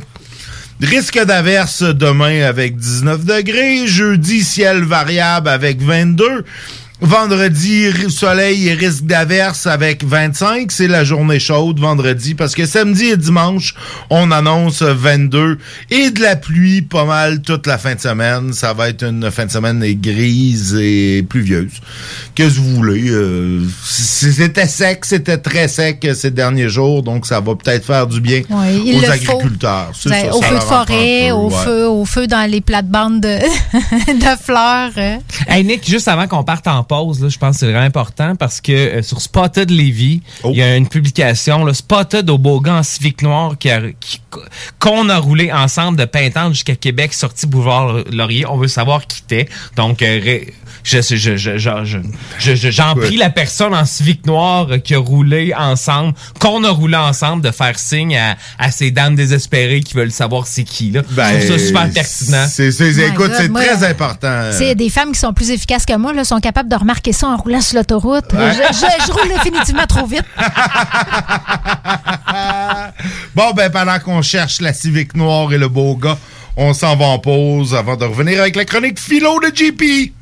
risque 0.80 1.22
d'averse 1.24 1.82
demain 1.82 2.42
avec 2.42 2.76
19 2.76 3.24
degrés. 3.24 3.86
Jeudi, 3.86 4.42
ciel 4.42 4.82
variable 4.84 5.48
avec 5.48 5.80
22. 5.82 6.44
Vendredi, 7.00 7.92
soleil 8.08 8.66
et 8.66 8.74
risque 8.74 9.04
d'averse 9.04 9.68
avec 9.68 10.02
25. 10.04 10.72
C'est 10.72 10.88
la 10.88 11.04
journée 11.04 11.38
chaude 11.38 11.78
vendredi 11.78 12.34
parce 12.34 12.56
que 12.56 12.66
samedi 12.66 13.06
et 13.06 13.16
dimanche, 13.16 13.76
on 14.10 14.32
annonce 14.32 14.82
22 14.82 15.58
et 15.90 16.10
de 16.10 16.20
la 16.20 16.34
pluie 16.34 16.82
pas 16.82 17.04
mal 17.04 17.40
toute 17.40 17.68
la 17.68 17.78
fin 17.78 17.94
de 17.94 18.00
semaine. 18.00 18.52
Ça 18.52 18.72
va 18.72 18.88
être 18.88 19.04
une 19.04 19.30
fin 19.30 19.46
de 19.46 19.50
semaine 19.52 19.80
grise 20.00 20.74
et 20.74 21.22
pluvieuse. 21.22 21.70
Qu'est-ce 22.34 22.56
que 22.56 22.60
vous 22.60 22.74
voulez? 22.74 23.10
euh, 23.10 23.62
c'était 23.84 24.66
sec, 24.66 25.04
c'était 25.04 25.38
très 25.38 25.68
sec 25.68 26.04
ces 26.14 26.32
derniers 26.32 26.68
jours, 26.68 27.04
donc 27.04 27.26
ça 27.26 27.38
va 27.38 27.54
peut-être 27.54 27.84
faire 27.84 28.08
du 28.08 28.20
bien 28.20 28.42
Oui, 28.50 28.96
aux 28.98 29.08
agriculteurs. 29.08 29.92
Ben, 30.04 30.30
ça, 30.30 30.36
au 30.36 30.42
ça 30.42 30.48
feu 30.48 30.54
de 30.56 30.60
forêt, 30.60 31.26
peu, 31.28 31.32
au, 31.32 31.48
ouais. 31.48 31.64
feu, 31.64 31.86
au 31.88 32.04
feu 32.04 32.26
dans 32.26 32.50
les 32.50 32.60
plates-bandes 32.60 33.20
de, 33.20 33.38
de 34.14 34.42
fleurs. 34.42 35.20
Hey 35.46 35.62
Nick, 35.64 35.88
juste 35.88 36.08
avant 36.08 36.26
qu'on 36.26 36.42
parte 36.42 36.66
en 36.66 36.87
pause, 36.88 37.22
là, 37.22 37.28
je 37.28 37.38
pense 37.38 37.56
que 37.56 37.60
c'est 37.60 37.66
vraiment 37.66 37.84
important 37.84 38.34
parce 38.36 38.60
que 38.60 38.72
euh, 38.72 39.02
sur 39.02 39.20
Spotted 39.20 39.70
Lévis, 39.70 40.22
Oh. 40.42 40.50
il 40.52 40.58
y 40.58 40.62
a 40.62 40.76
une 40.76 40.88
publication, 40.88 41.64
là, 41.64 41.74
Spotted 41.74 42.28
au 42.30 42.38
Bogan 42.38 42.76
en 42.76 42.82
civique 42.82 43.22
noir 43.22 43.56
qui 43.58 43.70
a- 43.70 43.80
qui- 44.00 44.20
qu'on 44.78 45.08
a 45.08 45.18
roulé 45.18 45.52
ensemble 45.52 45.98
de 45.98 46.04
Pintante 46.04 46.52
jusqu'à 46.54 46.76
Québec, 46.76 47.12
sorti 47.14 47.46
Boulevard 47.46 47.98
Laurier. 48.12 48.46
On 48.46 48.56
veut 48.56 48.68
savoir 48.68 49.06
qui 49.06 49.22
t'es. 49.22 49.48
Donc, 49.76 50.02
euh, 50.02 50.20
ré- 50.22 50.54
je, 50.84 51.00
je, 51.02 51.16
je, 51.16 51.36
je, 51.36 51.58
je- 51.58 51.84
je- 51.84 51.98
je- 52.38 52.54
je- 52.54 52.70
j'en 52.70 52.94
prie 52.94 53.16
la 53.16 53.30
personne 53.30 53.74
en 53.74 53.84
civique 53.84 54.24
noir 54.26 54.68
euh, 54.70 54.78
qui 54.78 54.94
a 54.94 54.98
roulé 54.98 55.52
ensemble, 55.56 56.14
qu'on 56.40 56.62
a 56.64 56.70
roulé 56.70 56.96
ensemble, 56.96 57.42
de 57.42 57.50
faire 57.50 57.78
signe 57.78 58.16
à, 58.16 58.36
à 58.58 58.70
ces 58.70 58.90
dames 58.90 59.14
désespérées 59.16 59.80
qui 59.80 59.94
veulent 59.94 60.10
savoir 60.12 60.46
c'est 60.46 60.64
qui. 60.64 60.90
Là. 60.90 61.02
Ben, 61.10 61.40
je 61.40 61.46
trouve 61.46 61.58
ça 61.58 61.66
super 61.66 61.90
pertinent. 61.92 62.46
C'est, 62.48 62.70
My 62.80 63.02
écoute, 63.04 63.32
c'est 63.36 63.52
très 63.52 63.84
important. 63.84 64.50
C'est 64.52 64.74
des 64.74 64.88
femmes 64.88 65.12
qui 65.12 65.18
sont 65.18 65.32
plus 65.32 65.50
efficaces 65.50 65.84
que 65.84 65.96
moi, 65.96 66.12
là, 66.12 66.24
sont 66.24 66.40
capables 66.40 66.68
de 66.68 66.76
remarquer 66.78 67.12
ça 67.12 67.28
en 67.28 67.36
roulant 67.36 67.60
sur 67.60 67.76
l'autoroute. 67.78 68.32
Ouais. 68.32 68.52
Je, 68.52 68.72
je- 68.74 69.06
je 69.06 69.12
roule 69.12 69.28
définitivement 69.28 69.86
trop 69.86 70.06
vite. 70.06 70.24
Bon, 73.34 73.52
ben, 73.54 73.70
pendant 73.70 73.98
qu'on 74.00 74.22
cherche 74.22 74.60
la 74.60 74.72
Civique 74.72 75.14
Noire 75.14 75.52
et 75.52 75.58
le 75.58 75.68
beau 75.68 75.94
gars, 75.96 76.18
on 76.56 76.74
s'en 76.74 76.96
va 76.96 77.06
en 77.06 77.18
pause 77.18 77.74
avant 77.74 77.96
de 77.96 78.04
revenir 78.04 78.40
avec 78.40 78.56
la 78.56 78.64
chronique 78.64 78.98
philo 78.98 79.38
de 79.40 79.46
JP. 79.54 80.12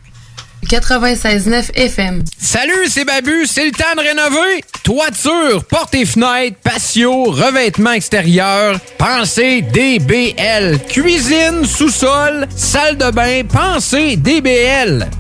96.9 0.68 1.72
FM. 1.76 2.24
Salut, 2.38 2.88
c'est 2.88 3.04
Babu, 3.04 3.46
c'est 3.46 3.64
le 3.64 3.70
temps 3.70 3.84
de 3.96 4.00
rénover. 4.00 4.64
Toiture, 4.82 5.64
portes 5.64 5.94
et 5.94 6.04
fenêtres, 6.04 6.56
patio, 6.62 7.24
revêtement 7.30 7.92
extérieur, 7.92 8.78
pensez 8.98 9.62
DBL. 9.62 10.80
Cuisine, 10.88 11.64
sous-sol, 11.64 12.48
salle 12.54 12.96
de 12.98 13.10
bain, 13.12 13.42
pensez 13.44 14.16
DBL. 14.16 15.08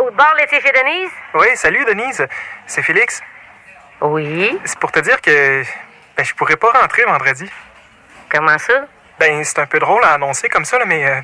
Au 0.00 0.10
bord 0.10 0.34
laitier 0.36 0.60
chez 0.60 0.72
Denise? 0.72 1.10
Oui, 1.34 1.46
salut 1.54 1.84
Denise. 1.84 2.26
C'est 2.66 2.82
Félix. 2.82 3.22
Oui. 4.00 4.58
C'est 4.64 4.78
pour 4.78 4.90
te 4.90 4.98
dire 4.98 5.20
que 5.20 5.62
ben, 6.16 6.24
je 6.24 6.34
pourrais 6.34 6.56
pas 6.56 6.72
rentrer 6.72 7.04
vendredi. 7.04 7.48
Comment 8.28 8.58
ça? 8.58 8.86
Ben, 9.20 9.44
c'est 9.44 9.60
un 9.60 9.66
peu 9.66 9.78
drôle 9.78 10.02
à 10.04 10.14
annoncer 10.14 10.48
comme 10.48 10.64
ça, 10.64 10.78
là, 10.78 10.84
mais 10.86 11.06
euh, 11.06 11.20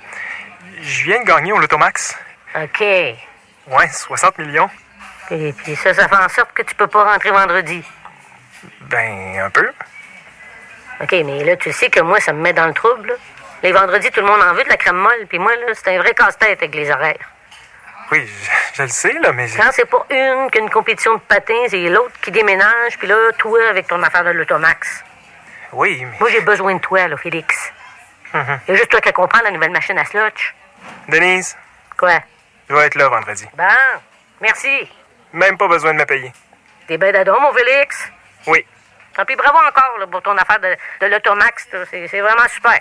je 0.81 1.05
viens 1.05 1.20
de 1.20 1.27
gagner 1.27 1.53
au 1.53 1.59
Lotomax. 1.59 2.16
OK. 2.55 2.81
Ouais, 2.81 3.89
60 3.90 4.39
millions. 4.39 4.70
Et 5.31 5.53
puis 5.53 5.74
ça, 5.77 5.93
ça 5.93 6.09
fait 6.09 6.16
en 6.16 6.28
sorte 6.28 6.53
que 6.53 6.62
tu 6.62 6.74
peux 6.74 6.86
pas 6.86 7.05
rentrer 7.05 7.31
vendredi. 7.31 7.82
Ben, 8.82 9.40
un 9.40 9.51
peu. 9.51 9.69
OK, 11.01 11.12
mais 11.24 11.43
là, 11.44 11.57
tu 11.57 11.73
sais 11.73 11.90
que 11.90 12.01
moi, 12.01 12.20
ça 12.20 12.32
me 12.32 12.40
met 12.40 12.53
dans 12.53 12.66
le 12.66 12.74
trouble. 12.74 13.09
là. 13.09 13.15
Les 13.63 13.73
vendredis, 13.73 14.11
tout 14.11 14.21
le 14.21 14.27
monde 14.27 14.43
en 14.43 14.55
veut 14.55 14.65
de 14.65 14.69
la 14.69 14.77
crème 14.77 14.97
molle, 14.97 15.27
puis 15.29 15.39
moi, 15.39 15.55
là, 15.57 15.67
c'est 15.75 15.95
un 15.95 15.99
vrai 15.99 16.15
casse-tête 16.15 16.59
avec 16.63 16.75
les 16.75 16.91
horaires. 16.91 17.29
Oui, 18.11 18.27
je, 18.27 18.51
je 18.77 18.83
le 18.83 18.89
sais, 18.89 19.13
là, 19.21 19.33
mais... 19.33 19.49
Quand 19.57 19.71
c'est 19.73 19.89
pas 19.89 20.05
une 20.11 20.51
qu'une 20.51 20.69
compétition 20.69 21.15
de 21.15 21.21
patins, 21.21 21.65
c'est 21.69 21.89
l'autre 21.89 22.13
qui 22.21 22.31
déménage, 22.31 22.99
puis 22.99 23.07
là, 23.07 23.17
toi, 23.39 23.59
avec 23.71 23.87
ton 23.87 24.03
affaire 24.03 24.25
de 24.25 24.31
l'automax. 24.31 25.05
Oui, 25.73 26.05
mais... 26.05 26.17
Moi, 26.19 26.29
j'ai 26.31 26.41
besoin 26.41 26.75
de 26.75 26.81
toi, 26.81 27.07
là, 27.09 27.17
Félix. 27.17 27.73
Mhm. 28.35 28.61
Il 28.67 28.73
y 28.73 28.75
a 28.75 28.77
juste 28.79 28.91
toi 28.91 29.01
qui 29.01 29.13
comprends 29.13 29.43
la 29.43 29.51
nouvelle 29.51 29.71
machine 29.71 29.99
à 29.99 30.05
slotch. 30.05 30.55
Denise, 31.09 31.57
Quoi? 31.97 32.19
je 32.69 32.75
vais 32.75 32.87
être 32.87 32.95
là 32.97 33.09
vendredi. 33.09 33.47
Bon, 33.55 33.65
merci. 34.41 34.91
Même 35.33 35.57
pas 35.57 35.69
besoin 35.69 35.93
de 35.95 35.99
me 35.99 36.05
payer. 36.05 36.33
T'es 36.89 36.99
ben 36.99 37.13
d'adon, 37.13 37.39
mon 37.41 37.53
Félix? 37.53 38.11
Oui. 38.47 38.67
Tant 39.15 39.25
pis, 39.25 39.37
bravo 39.37 39.59
encore 39.59 39.99
là, 39.99 40.07
pour 40.07 40.23
ton 40.23 40.37
affaire 40.37 40.59
de, 40.59 40.77
de 41.01 41.07
l'automax. 41.07 41.69
c'est 41.91 42.21
vraiment 42.21 42.49
super. 42.49 42.81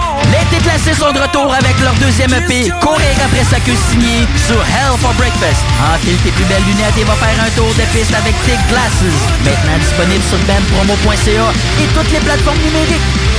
Les 0.29 0.45
déplacés 0.55 0.93
sont 0.93 1.11
de 1.11 1.19
retour 1.19 1.53
avec 1.53 1.79
leur 1.79 1.93
deuxième 1.95 2.33
EP, 2.33 2.69
Courir 2.81 3.15
après 3.25 3.43
sa 3.43 3.59
queue 3.59 3.77
signée 3.89 4.27
sur 4.47 4.61
Hell 4.61 4.97
for 4.99 5.13
Breakfast. 5.15 5.63
Enfile 5.93 6.17
tes 6.23 6.31
plus 6.31 6.45
belles 6.45 6.63
lunettes 6.63 6.97
et 6.99 7.03
va 7.03 7.15
faire 7.15 7.37
un 7.41 7.49
tour 7.55 7.69
de 7.73 7.85
piste 7.95 8.13
avec 8.13 8.35
Tic 8.45 8.59
Glasses. 8.69 9.01
Maintenant 9.43 9.77
disponible 9.79 10.23
sur 10.23 10.37
bandpromo.ca 10.45 11.51
et 11.81 11.87
toutes 11.95 12.11
les 12.11 12.19
plateformes 12.19 12.59
numériques. 12.59 13.30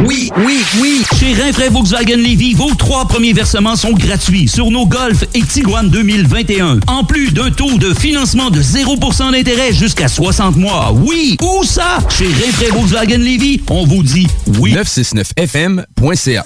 Oui, 0.00 0.30
oui, 0.44 0.64
oui. 0.80 1.02
Chez 1.18 1.34
Rinfraie 1.40 1.68
Volkswagen 1.68 2.16
Levy, 2.16 2.54
vos 2.54 2.74
trois 2.74 3.06
premiers 3.06 3.32
versements 3.32 3.76
sont 3.76 3.92
gratuits 3.92 4.48
sur 4.48 4.70
nos 4.70 4.86
Golf 4.86 5.24
et 5.34 5.42
Tiguan 5.42 5.88
2021. 5.88 6.80
En 6.86 7.04
plus 7.04 7.30
d'un 7.32 7.50
taux 7.50 7.78
de 7.78 7.94
financement 7.94 8.50
de 8.50 8.60
0% 8.60 9.32
d'intérêt 9.32 9.72
jusqu'à 9.72 10.08
60 10.08 10.56
mois. 10.56 10.92
Oui, 10.92 11.36
où 11.42 11.62
ça? 11.64 11.98
Chez 12.08 12.26
Rinfraie 12.26 12.70
Volkswagen 12.70 13.18
Levy, 13.18 13.60
on 13.70 13.86
vous 13.86 14.02
dit 14.02 14.26
oui. 14.58 14.74
969fm.ca 14.74 16.44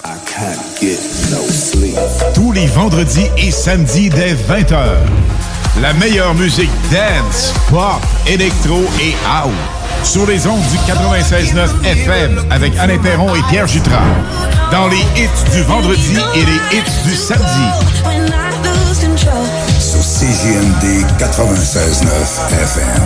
Tous 2.35 2.51
les 2.51 2.67
vendredis 2.67 3.27
et 3.37 3.51
samedis 3.51 4.09
dès 4.09 4.33
20h. 4.33 4.97
La 5.81 5.93
meilleure 5.93 6.33
musique 6.35 6.71
dance, 6.91 7.53
pop, 7.69 8.01
électro 8.27 8.83
et 9.01 9.13
house. 9.29 9.76
Sur 10.07 10.25
les 10.25 10.47
ondes 10.47 10.63
du 10.71 10.77
96.9 10.77 11.83
FM 11.83 12.39
avec 12.49 12.77
Alain 12.77 12.97
Perron 12.97 13.35
et 13.35 13.41
Pierre 13.49 13.67
Jutras. 13.67 14.05
Dans 14.71 14.87
les 14.87 15.01
hits 15.15 15.51
du 15.53 15.61
vendredi 15.63 16.15
et 16.33 16.45
les 16.45 16.77
hits 16.77 17.03
du 17.05 17.13
samedi. 17.13 17.43
Sur 19.77 19.99
CJMD 19.99 21.05
96.9 21.19 22.07
FM. 22.63 23.01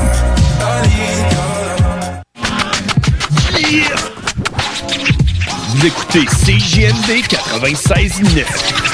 Vous 5.70 5.86
écoutez 5.88 6.26
CJMD 6.26 7.24
96.9. 7.28 8.91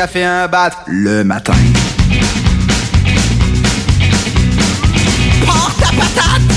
café, 0.00 0.24
un 0.24 0.48
bat, 0.48 0.70
le 0.86 1.22
matin. 1.24 1.52
Porte 5.44 5.78
ta 5.78 5.88
patate, 5.88 6.48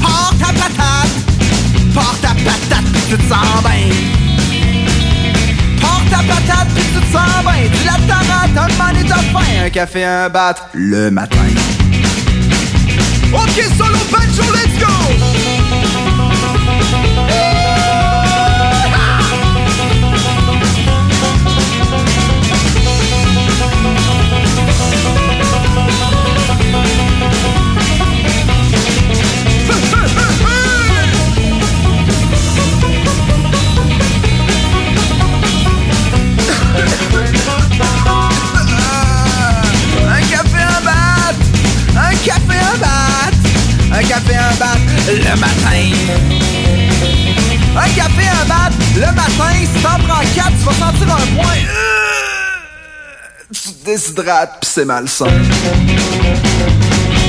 porte 0.00 0.38
ta 0.38 0.52
patate, 0.60 1.10
porte 1.92 2.20
ta 2.20 2.28
patate, 2.28 2.84
puis 2.92 3.02
tu 3.10 3.16
te 3.16 3.28
sens. 3.28 3.40
Porte 5.80 6.08
ta 6.08 6.18
patate, 6.18 6.68
puis 6.76 6.84
tu 6.94 7.00
te 7.00 7.12
sens. 7.12 7.42
Tu 7.72 7.84
la 7.84 7.98
tarate, 8.06 8.56
un 8.56 8.78
man 8.78 8.96
et 8.96 9.08
t'as 9.08 9.16
faim. 9.16 9.66
Un 9.66 9.70
café, 9.70 10.04
un 10.04 10.28
bat, 10.28 10.54
le 10.72 11.10
matin. 11.10 11.38
Ok, 13.32 13.60
solo 13.76 13.98
banjo, 14.12 14.44
let's 14.52 14.78
go! 14.78 15.61
Café, 44.12 44.36
un 44.36 44.54
bat, 44.56 44.76
le 45.08 45.36
matin. 45.40 45.80
Un 47.74 47.88
café, 47.96 48.28
un 48.28 48.44
bat, 48.44 48.70
le 48.94 49.06
matin, 49.14 49.54
si 49.60 49.82
t'en 49.82 49.98
prends 50.06 50.20
quatre, 50.34 50.52
tu 50.58 50.64
vas 50.66 50.74
sentir 50.74 51.14
un 51.14 51.26
point. 51.34 51.62
Euh, 51.66 52.52
Tu 53.50 53.72
te 53.72 53.84
déshydrates, 53.86 54.60
pis 54.60 54.68
c'est 54.70 54.84
malsain. 54.84 55.26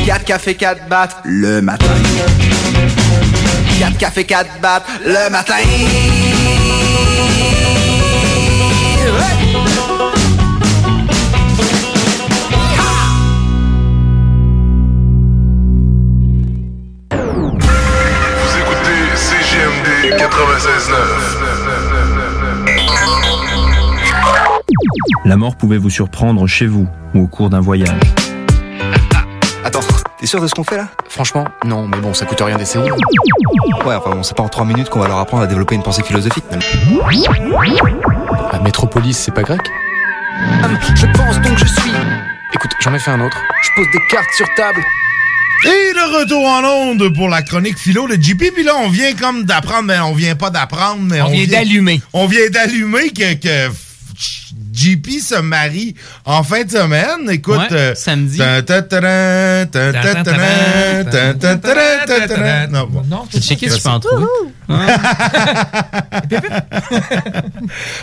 4 0.06 0.26
cafés, 0.26 0.56
4 0.56 0.90
battes, 0.90 1.16
le 1.24 1.62
matin. 1.62 1.86
4 3.80 3.98
cafés, 3.98 4.26
4 4.26 4.60
battes, 4.62 4.84
le 5.06 5.30
matin. 5.30 5.54
La 25.26 25.38
mort 25.38 25.56
pouvait 25.56 25.78
vous 25.78 25.90
surprendre 25.90 26.46
chez 26.46 26.66
vous 26.66 26.88
ou 27.14 27.24
au 27.24 27.28
cours 27.28 27.50
d'un 27.50 27.62
voyage. 27.62 27.90
Attends, 29.64 29.80
t'es 30.20 30.26
sûr 30.26 30.42
de 30.42 30.48
ce 30.48 30.54
qu'on 30.54 30.66
fait 30.66 30.76
là? 30.76 30.88
Franchement, 31.08 31.46
non, 31.66 31.88
mais 31.88 31.98
bon, 31.98 32.14
ça 32.14 32.26
coûte 32.26 32.42
rien 32.42 32.58
d'essayer. 32.58 32.92
Ouais, 32.92 33.96
enfin 33.96 34.10
bon, 34.12 34.24
c'est 34.24 34.36
pas 34.36 34.44
en 34.44 34.50
3 34.50 34.66
minutes 34.66 34.90
qu'on 34.90 35.00
va 35.00 35.08
leur 35.08 35.20
apprendre 35.20 35.44
à 35.44 35.48
développer 35.48 35.76
une 35.76 35.84
pensée 35.84 36.04
philosophique. 36.04 36.44
La 38.52 38.60
métropolis, 38.60 39.18
c'est 39.18 39.34
pas 39.34 39.44
grec? 39.44 39.62
Je 40.96 41.06
pense 41.18 41.40
donc 41.40 41.58
je 41.58 41.66
suis. 41.66 41.92
Écoute, 42.54 42.72
j'en 42.82 42.94
ai 42.94 43.00
fait 43.00 43.12
un 43.12 43.22
autre. 43.22 43.38
Je 43.62 43.70
pose 43.76 43.88
des 43.94 44.00
cartes 44.10 44.32
sur 44.36 44.48
table. 44.56 44.82
Et 45.66 45.94
le 45.94 46.20
retour 46.20 46.46
en 46.46 46.64
onde 46.64 47.14
pour 47.14 47.30
la 47.30 47.42
chronique 47.42 47.78
philo 47.78 48.08
de 48.08 48.22
JP. 48.22 48.52
Puis 48.54 48.64
là, 48.64 48.76
on 48.78 48.90
vient 48.90 49.14
comme 49.14 49.46
d'apprendre, 49.46 49.84
mais 49.84 50.00
on 50.00 50.14
vient 50.14 50.36
pas 50.36 50.50
d'apprendre, 50.50 51.02
mais 51.02 51.22
On 51.22 51.30
vient 51.30 51.48
d'allumer. 51.48 52.02
On 52.12 52.28
vient 52.28 52.50
d'allumer 52.50 53.10
que, 53.12 53.34
que 53.36 53.72
JP 54.74 55.08
se 55.22 55.40
marie 55.42 55.96
en 56.26 56.44
fin 56.44 56.64
de 56.64 56.72
semaine. 56.72 57.30
Écoute, 57.30 57.58
Ouais, 57.58 57.68
euh, 57.72 57.96
samedi. 57.96 58.40
Non, 62.72 62.88
bon. 62.90 63.04
J'ai 63.32 63.42
checké 63.42 63.70
si 63.70 63.78
je 63.78 63.84
peux 63.84 63.90
en 63.90 64.00
trouver. 64.00 64.26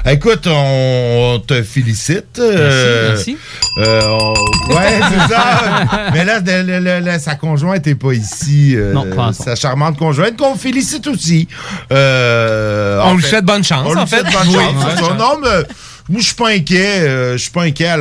Écoute, 0.06 0.46
on 0.46 1.40
te 1.46 1.62
félicite. 1.62 2.38
euh, 2.38 3.08
merci. 3.10 3.36
euh, 3.78 4.00
on- 4.06 4.34
Ouais, 4.74 5.00
c'est 5.10 5.32
ça. 5.34 5.60
Mais 6.12 6.24
là, 6.24 6.40
de- 6.40 6.50
le- 6.64 6.78
le- 6.80 7.00
le- 7.00 7.18
sa 7.18 7.34
conjointe 7.34 7.86
n'est 7.86 7.94
pas 7.94 8.12
ici. 8.12 8.74
euh, 8.76 8.92
Non, 8.92 9.06
pas. 9.14 9.32
Sa 9.32 9.56
charmante 9.56 9.98
conjointe, 9.98 10.36
qu'on 10.36 10.54
félicite 10.54 11.06
aussi. 11.06 11.48
Euh, 11.92 13.00
On 13.04 13.14
lui 13.14 13.22
fait, 13.22 13.28
souhaite 13.30 13.44
bonne 13.44 13.64
chance, 13.64 13.86
on 13.90 13.96
en 13.96 14.06
fait. 14.06 14.20
souhaite 14.20 14.32
bonne 14.32 14.48
Oui, 14.48 14.54
chance, 14.54 14.74
bonne 14.74 14.84
c'est 14.90 15.02
ça. 15.02 15.08
chance. 15.08 15.18
Non, 15.18 15.38
mais 15.42 15.64
moi, 16.10 16.20
je 16.20 16.26
suis 16.26 16.34
pas 16.34 16.48
inquiet. 16.50 17.00
euh, 17.00 17.32
Je 17.34 17.38
suis 17.42 17.50
pas 17.50 17.62
inquiet. 17.62 17.94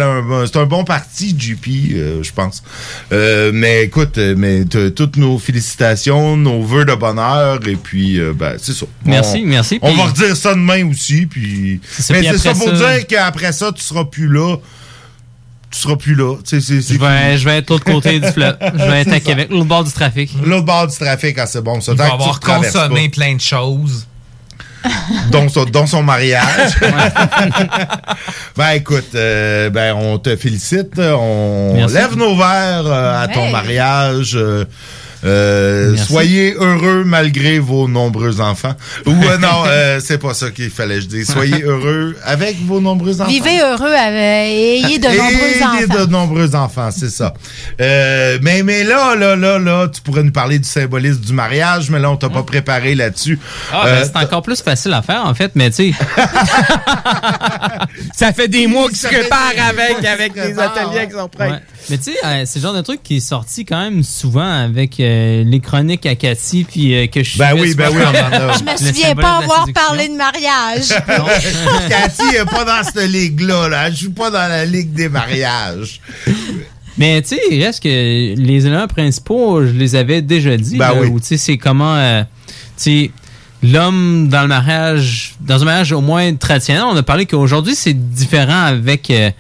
C'est 0.46 0.58
un 0.58 0.66
bon 0.66 0.84
parti, 0.84 1.36
JP, 1.38 1.68
euh, 1.94 2.24
je 2.24 2.32
pense. 2.34 2.64
Euh, 3.12 3.52
mais 3.54 3.84
écoute, 3.84 4.18
mais 4.18 4.66
toutes 4.66 5.18
nos 5.18 5.38
félicitations, 5.38 6.36
nos 6.36 6.62
vœux 6.64 6.86
de 6.86 6.96
bonheur, 6.96 7.60
et 7.68 7.76
puis, 7.76 8.20
euh, 8.20 8.34
ben, 8.34 8.56
c'est 8.58 8.74
ça. 8.74 8.86
Merci, 9.06 9.42
On- 9.44 9.48
merci, 9.48 9.80
On 9.82 9.94
va 9.94 10.06
redire 10.08 10.36
ça 10.36 10.54
demain 10.54 10.90
aussi, 10.90 11.26
puis. 11.28 11.80
ça, 11.88 12.14
mais 12.14 12.24
c'est 12.24 12.38
ça 12.40 12.54
pour 12.54 12.70
ça- 12.70 12.96
dire 12.98 13.08
qu'après 13.08 13.52
ça, 13.52 13.72
tu 13.72 13.84
seras 13.84 14.06
plus 14.06 14.28
là. 14.28 14.58
Tu 15.72 15.78
seras 15.78 15.98
plus 15.98 16.16
là. 16.16 16.36
Je 16.52 16.58
vais, 16.98 17.38
je 17.38 17.46
vais 17.46 17.58
être 17.60 17.68
de 17.68 17.74
l'autre 17.74 17.86
côté 17.86 18.20
du 18.20 18.28
fleuve. 18.32 18.58
Je 18.74 18.84
vais 18.86 19.02
être 19.02 19.12
à. 19.14 19.20
Québec, 19.20 19.50
l'autre 19.52 19.66
bord 19.68 19.84
du 19.84 19.92
trafic. 19.92 20.32
L'autre 20.44 20.66
bord 20.66 20.88
du 20.88 20.98
trafic, 20.98 21.38
ah, 21.38 21.46
c'est 21.46 21.62
bon. 21.62 21.80
Ça, 21.80 21.92
Il 21.92 21.98
va 22.00 22.14
avoir 22.14 22.40
consommé 22.40 23.08
plein 23.10 23.36
de 23.36 23.40
choses. 23.42 24.08
dont 25.32 25.88
son, 25.88 26.04
mariage. 26.04 26.78
ben 28.58 28.70
écoute, 28.72 29.10
euh, 29.16 29.70
ben 29.70 29.94
on 29.96 30.18
te 30.20 30.36
félicite, 30.36 31.00
on 31.00 31.74
Merci. 31.76 31.96
lève 31.96 32.16
nos 32.16 32.36
verres 32.36 32.86
euh, 32.86 33.24
à 33.24 33.28
ton 33.28 33.50
mariage. 33.50 34.38
Euh, 35.26 35.96
soyez 35.98 36.54
heureux 36.54 37.04
malgré 37.06 37.60
vos 37.60 37.88
nombreux 37.88 38.42
enfants. 38.42 38.76
Ou 39.06 39.12
euh, 39.12 39.38
non, 39.38 39.64
euh, 39.68 40.00
c'est 40.04 40.18
pas 40.18 40.34
ça 40.34 40.50
qu'il 40.52 40.70
fallait 40.70 40.96
que 40.96 41.02
je 41.02 41.06
dise. 41.08 41.32
Soyez 41.32 41.62
heureux 41.64 42.16
avec 42.24 42.58
vos 42.66 42.80
nombreux 42.80 43.20
enfants. 43.22 43.30
Vivez 43.30 43.60
heureux 43.62 43.94
avec- 43.94 44.50
et 44.50 44.78
ayez 44.86 45.00
de 45.00 45.08
nombreux 45.08 45.46
Ayez 45.46 45.64
enfants. 45.64 46.06
de 46.06 46.12
nombreux 46.12 46.56
enfants, 46.56 46.90
c'est 46.92 47.10
ça. 47.10 47.34
Euh, 47.82 48.38
mais, 48.42 48.64
mais 48.64 48.84
là, 48.84 49.16
là, 49.16 49.36
là, 49.36 49.60
là, 49.60 49.88
tu 49.94 50.02
pourrais 50.02 50.24
nous 50.24 50.32
parler 50.32 50.60
du 50.60 50.68
symbolisme 50.68 51.20
du 51.22 51.34
mariage, 51.34 51.90
mais 51.90 52.00
là, 52.00 52.12
on 52.12 52.18
t'a 52.18 52.30
pas 52.30 52.44
préparé 52.44 52.96
là-dessus. 52.96 53.40
Ah, 53.74 53.82
ben, 53.86 54.04
c'est 54.04 54.18
encore 54.18 54.42
plus 54.42 54.62
facile 54.62 54.94
à 54.94 55.02
faire, 55.02 55.24
en 55.26 55.34
fait, 55.34 55.52
mais 55.56 55.70
tu 55.72 55.92
sais. 55.92 55.94
Ça 58.16 58.34
fait 58.34 58.48
des 58.48 58.68
mois 58.68 58.88
qu'il 58.88 58.98
se 58.98 59.04
Ça 59.04 59.10
fait 59.10 59.20
prépare 59.22 59.52
des 59.54 59.60
avec, 59.82 60.06
avec 60.06 60.34
des 60.34 60.60
ateliers 60.60 60.86
ouais. 60.92 60.98
avec 60.98 61.12
son 61.12 61.28
prêtre. 61.28 61.54
Ouais. 61.54 61.60
Mais 61.90 61.98
tu 61.98 62.04
sais, 62.04 62.18
euh, 62.24 62.44
c'est 62.46 62.60
le 62.60 62.64
genre 62.64 62.74
de 62.74 62.82
truc 62.82 63.02
qui 63.04 63.18
est 63.18 63.20
sorti 63.20 63.66
quand 63.66 63.80
même 63.80 64.04
souvent 64.04 64.50
avec 64.50 65.00
euh, 65.00 65.44
les 65.44 65.60
chroniques 65.60 66.06
à 66.06 66.16
Cathy, 66.16 66.64
puis 66.64 66.94
euh, 66.96 67.08
que 67.08 67.24
je 67.24 67.38
Ben 67.38 67.58
suivais 67.58 67.62
oui, 67.62 67.74
ben 67.76 67.90
oui. 67.92 68.00
Je 68.60 68.64
me 68.64 68.94
souviens 68.94 69.16
pas 69.16 69.38
avoir 69.38 69.66
parlé 69.74 70.08
de 70.08 70.16
mariage. 70.16 70.90
Cathy 71.90 72.36
est 72.36 72.50
pas 72.50 72.66
dans 72.66 72.84
cette 72.84 73.10
ligue-là. 73.10 73.70
Là. 73.70 73.88
Elle 73.88 73.96
joue 73.96 74.12
pas 74.12 74.30
dans 74.30 74.48
la 74.48 74.66
ligue 74.66 74.94
des 74.94 75.10
mariages. 75.10 76.02
Mais 77.00 77.22
tu 77.22 77.30
sais, 77.30 77.42
il 77.50 77.64
reste 77.64 77.82
que 77.82 77.88
les 77.88 78.68
éléments 78.68 78.88
principaux, 78.88 79.66
je 79.66 79.72
les 79.72 79.96
avais 79.96 80.22
déjà 80.22 80.58
dit. 80.58 80.78
Ben 80.78 80.94
là, 80.94 81.02
oui. 81.02 81.22
tu 81.22 81.28
sais, 81.28 81.38
c'est 81.38 81.58
comment, 81.58 81.96
euh, 81.96 82.24
tu 82.78 82.84
sais, 82.84 83.12
l'homme 83.64 84.30
dans 84.30 84.42
le 84.44 84.48
mariage, 84.48 85.36
dans 85.42 85.62
un 85.62 85.66
mariage 85.66 85.92
au 85.92 86.02
moins 86.02 86.34
traditionnel, 86.36 86.84
on 86.86 86.96
a 86.96 87.04
parlé 87.04 87.26
qu'aujourd'hui 87.26 87.76
c'est 87.76 87.94
différent 87.94 88.64
avec, 88.64 89.10
euh, 89.12 89.32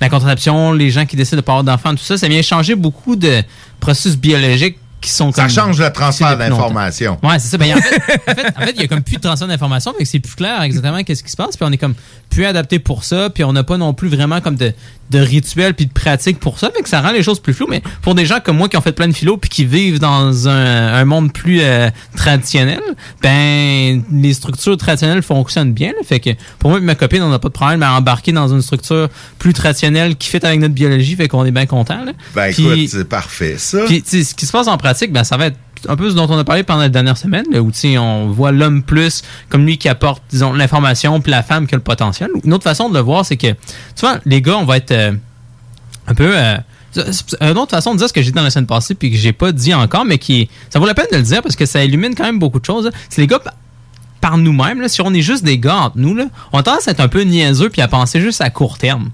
la 0.00 0.08
contraception, 0.08 0.72
les 0.72 0.90
gens 0.90 1.06
qui 1.06 1.16
décident 1.16 1.36
de 1.38 1.42
pas 1.42 1.52
avoir 1.52 1.64
d'enfants, 1.64 1.90
tout 1.94 2.02
ça, 2.04 2.18
ça 2.18 2.28
vient 2.28 2.42
changer 2.42 2.74
beaucoup 2.74 3.16
de 3.16 3.42
processus 3.80 4.16
biologiques 4.16 4.78
qui 5.00 5.10
sont 5.10 5.30
Ça 5.30 5.42
comme- 5.42 5.50
change 5.52 5.80
le 5.80 5.92
transfert 5.92 6.36
d'informations. 6.36 7.18
Ouais, 7.22 7.38
c'est 7.38 7.48
ça. 7.48 7.56
Ben, 7.56 7.72
en 7.72 7.80
fait, 7.80 7.94
en 8.28 8.34
fait, 8.34 8.46
en 8.56 8.60
fait, 8.62 8.72
il 8.74 8.80
y 8.82 8.84
a 8.84 8.88
comme 8.88 9.02
plus 9.02 9.16
de 9.16 9.20
transfert 9.22 9.46
d'informations, 9.46 9.92
que 9.96 10.04
c'est 10.04 10.18
plus 10.18 10.34
clair 10.34 10.60
exactement 10.62 11.02
qu'est-ce 11.04 11.22
qui 11.22 11.30
se 11.30 11.36
passe, 11.36 11.56
puis 11.56 11.64
on 11.66 11.70
est 11.72 11.76
comme 11.78 11.94
plus 12.30 12.44
adapté 12.44 12.80
pour 12.80 13.04
ça, 13.04 13.30
puis 13.30 13.44
on 13.44 13.52
n'a 13.52 13.62
pas 13.62 13.76
non 13.76 13.94
plus 13.94 14.08
vraiment 14.08 14.40
comme 14.40 14.56
de, 14.56 14.74
de 15.10 15.18
rituels 15.18 15.74
puis 15.74 15.86
de 15.86 15.92
pratiques 15.92 16.38
pour 16.38 16.58
ça, 16.58 16.70
fait 16.74 16.82
que 16.82 16.88
ça 16.88 17.00
rend 17.00 17.12
les 17.12 17.22
choses 17.22 17.40
plus 17.40 17.54
floues. 17.54 17.66
Mais 17.68 17.82
pour 18.02 18.14
des 18.14 18.26
gens 18.26 18.40
comme 18.40 18.56
moi 18.56 18.68
qui 18.68 18.76
ont 18.76 18.80
fait 18.80 18.92
plein 18.92 19.08
de 19.08 19.12
philo 19.12 19.36
puis 19.36 19.50
qui 19.50 19.64
vivent 19.64 19.98
dans 19.98 20.48
un, 20.48 20.94
un 20.94 21.04
monde 21.04 21.32
plus 21.32 21.60
euh, 21.62 21.90
traditionnel, 22.16 22.80
ben 23.22 24.02
les 24.12 24.34
structures 24.34 24.76
traditionnelles 24.76 25.22
fonctionnent 25.22 25.72
bien. 25.72 25.88
là. 25.88 26.04
fait 26.04 26.20
que 26.20 26.30
pour 26.58 26.70
moi 26.70 26.78
et 26.78 26.82
ma 26.82 26.94
copine, 26.94 27.22
on 27.22 27.30
n'a 27.30 27.38
pas 27.38 27.48
de 27.48 27.54
problème 27.54 27.82
à 27.82 27.92
embarquer 27.92 28.32
dans 28.32 28.48
une 28.48 28.62
structure 28.62 29.08
plus 29.38 29.52
traditionnelle 29.52 30.16
qui 30.16 30.28
fait 30.28 30.44
avec 30.44 30.60
notre 30.60 30.74
biologie, 30.74 31.16
fait 31.16 31.28
qu'on 31.28 31.44
est 31.44 31.50
bien 31.50 31.66
content. 31.66 32.04
Là. 32.04 32.12
Ben 32.34 32.46
écoute, 32.46 32.88
c'est 32.88 33.08
parfait, 33.08 33.56
ça. 33.58 33.84
puis, 33.86 34.02
ce 34.04 34.34
qui 34.34 34.46
se 34.46 34.52
passe 34.52 34.68
en 34.68 34.76
pratique, 34.76 35.12
ben, 35.12 35.24
ça 35.24 35.36
va 35.36 35.46
être 35.46 35.56
un 35.88 35.96
peu 35.96 36.10
ce 36.10 36.14
dont 36.14 36.26
on 36.30 36.38
a 36.38 36.44
parlé 36.44 36.62
pendant 36.62 36.82
les 36.82 36.88
dernières 36.88 37.16
semaines, 37.18 37.46
là, 37.50 37.60
où 37.62 37.70
on 37.98 38.28
voit 38.28 38.52
l'homme 38.52 38.82
plus 38.82 39.22
comme 39.48 39.64
lui 39.66 39.78
qui 39.78 39.88
apporte, 39.88 40.22
disons, 40.30 40.52
l'information, 40.52 41.20
puis 41.20 41.30
la 41.30 41.42
femme 41.42 41.66
qui 41.66 41.74
a 41.74 41.78
le 41.78 41.82
potentiel. 41.82 42.30
Une 42.44 42.52
autre 42.54 42.64
façon 42.64 42.88
de 42.88 42.94
le 42.94 43.00
voir, 43.00 43.24
c'est 43.24 43.36
que, 43.36 43.54
vois, 44.00 44.18
les 44.24 44.42
gars, 44.42 44.56
on 44.58 44.64
va 44.64 44.76
être 44.78 44.92
euh, 44.92 45.12
un 46.06 46.14
peu... 46.14 46.32
euh, 46.36 46.56
une 47.42 47.58
autre 47.58 47.70
façon 47.70 47.92
de 47.92 47.98
dire 47.98 48.08
ce 48.08 48.12
que 48.12 48.22
j'ai 48.22 48.30
dit 48.30 48.36
dans 48.36 48.42
la 48.42 48.50
semaine 48.50 48.66
passée, 48.66 48.94
puis 48.94 49.10
que 49.10 49.16
j'ai 49.16 49.32
pas 49.34 49.52
dit 49.52 49.74
encore, 49.74 50.04
mais 50.04 50.18
qui 50.18 50.48
ça 50.70 50.78
vaut 50.78 50.86
la 50.86 50.94
peine 50.94 51.06
de 51.12 51.16
le 51.18 51.22
dire 51.22 51.42
parce 51.42 51.54
que 51.54 51.66
ça 51.66 51.84
illumine 51.84 52.14
quand 52.14 52.24
même 52.24 52.38
beaucoup 52.38 52.58
de 52.58 52.64
choses. 52.64 52.86
là. 52.86 52.90
C'est 53.10 53.20
les 53.20 53.26
gars 53.26 53.38
pa- 53.38 53.54
par 54.20 54.36
nous-mêmes, 54.38 54.88
si 54.88 55.00
on 55.02 55.12
est 55.14 55.20
juste 55.20 55.44
des 55.44 55.58
gars 55.58 55.76
entre 55.76 55.98
nous, 55.98 56.14
là, 56.14 56.24
on 56.52 56.58
a 56.58 56.62
tendance 56.62 56.88
à 56.88 56.92
être 56.92 57.00
un 57.00 57.08
peu 57.08 57.22
niaiseux 57.22 57.68
puis 57.68 57.82
à 57.82 57.88
penser 57.88 58.20
juste 58.20 58.40
à 58.40 58.50
court 58.50 58.78
terme. 58.78 59.10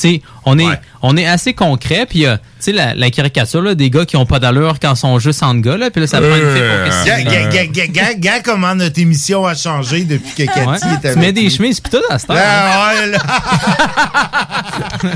Sais, 0.00 0.22
on 0.44 0.58
est, 0.58 0.66
on 1.02 1.16
est 1.16 1.26
assez 1.26 1.54
concret, 1.54 2.06
puis 2.08 2.26
euh, 2.26 2.36
tu 2.36 2.42
sais, 2.60 2.72
la, 2.72 2.94
la 2.94 3.10
caricature 3.10 3.62
là, 3.62 3.74
des 3.74 3.90
gars 3.90 4.04
qui 4.04 4.16
ont 4.16 4.26
pas 4.26 4.38
d'allure 4.38 4.78
quand 4.80 4.92
ils 4.94 4.96
sont 4.96 5.18
juste 5.18 5.42
en 5.42 5.54
gars, 5.54 5.76
là, 5.76 5.90
puis 5.90 6.00
là, 6.00 6.06
ça 6.06 6.18
prend 6.20 6.28
une 6.28 6.34
fille 6.34 6.62
pour 6.62 7.32
que 7.32 8.18
Gars, 8.18 8.40
comment 8.44 8.74
notre 8.74 8.98
émission 9.00 9.44
a 9.46 9.54
changé 9.54 10.04
depuis 10.04 10.32
que 10.46 10.52
Cathy 10.52 10.66
Ouais. 10.66 10.76
est 10.76 11.06
avec 11.06 11.12
Tu 11.12 11.18
mets 11.18 11.32
des 11.32 11.50
chemises 11.50 11.80
pis 11.80 11.90
tout 11.90 12.02
à 12.10 12.18
cette. 12.18 12.30
Ah, 12.30 12.92
ouais, 12.94 13.06
là. 13.10 13.18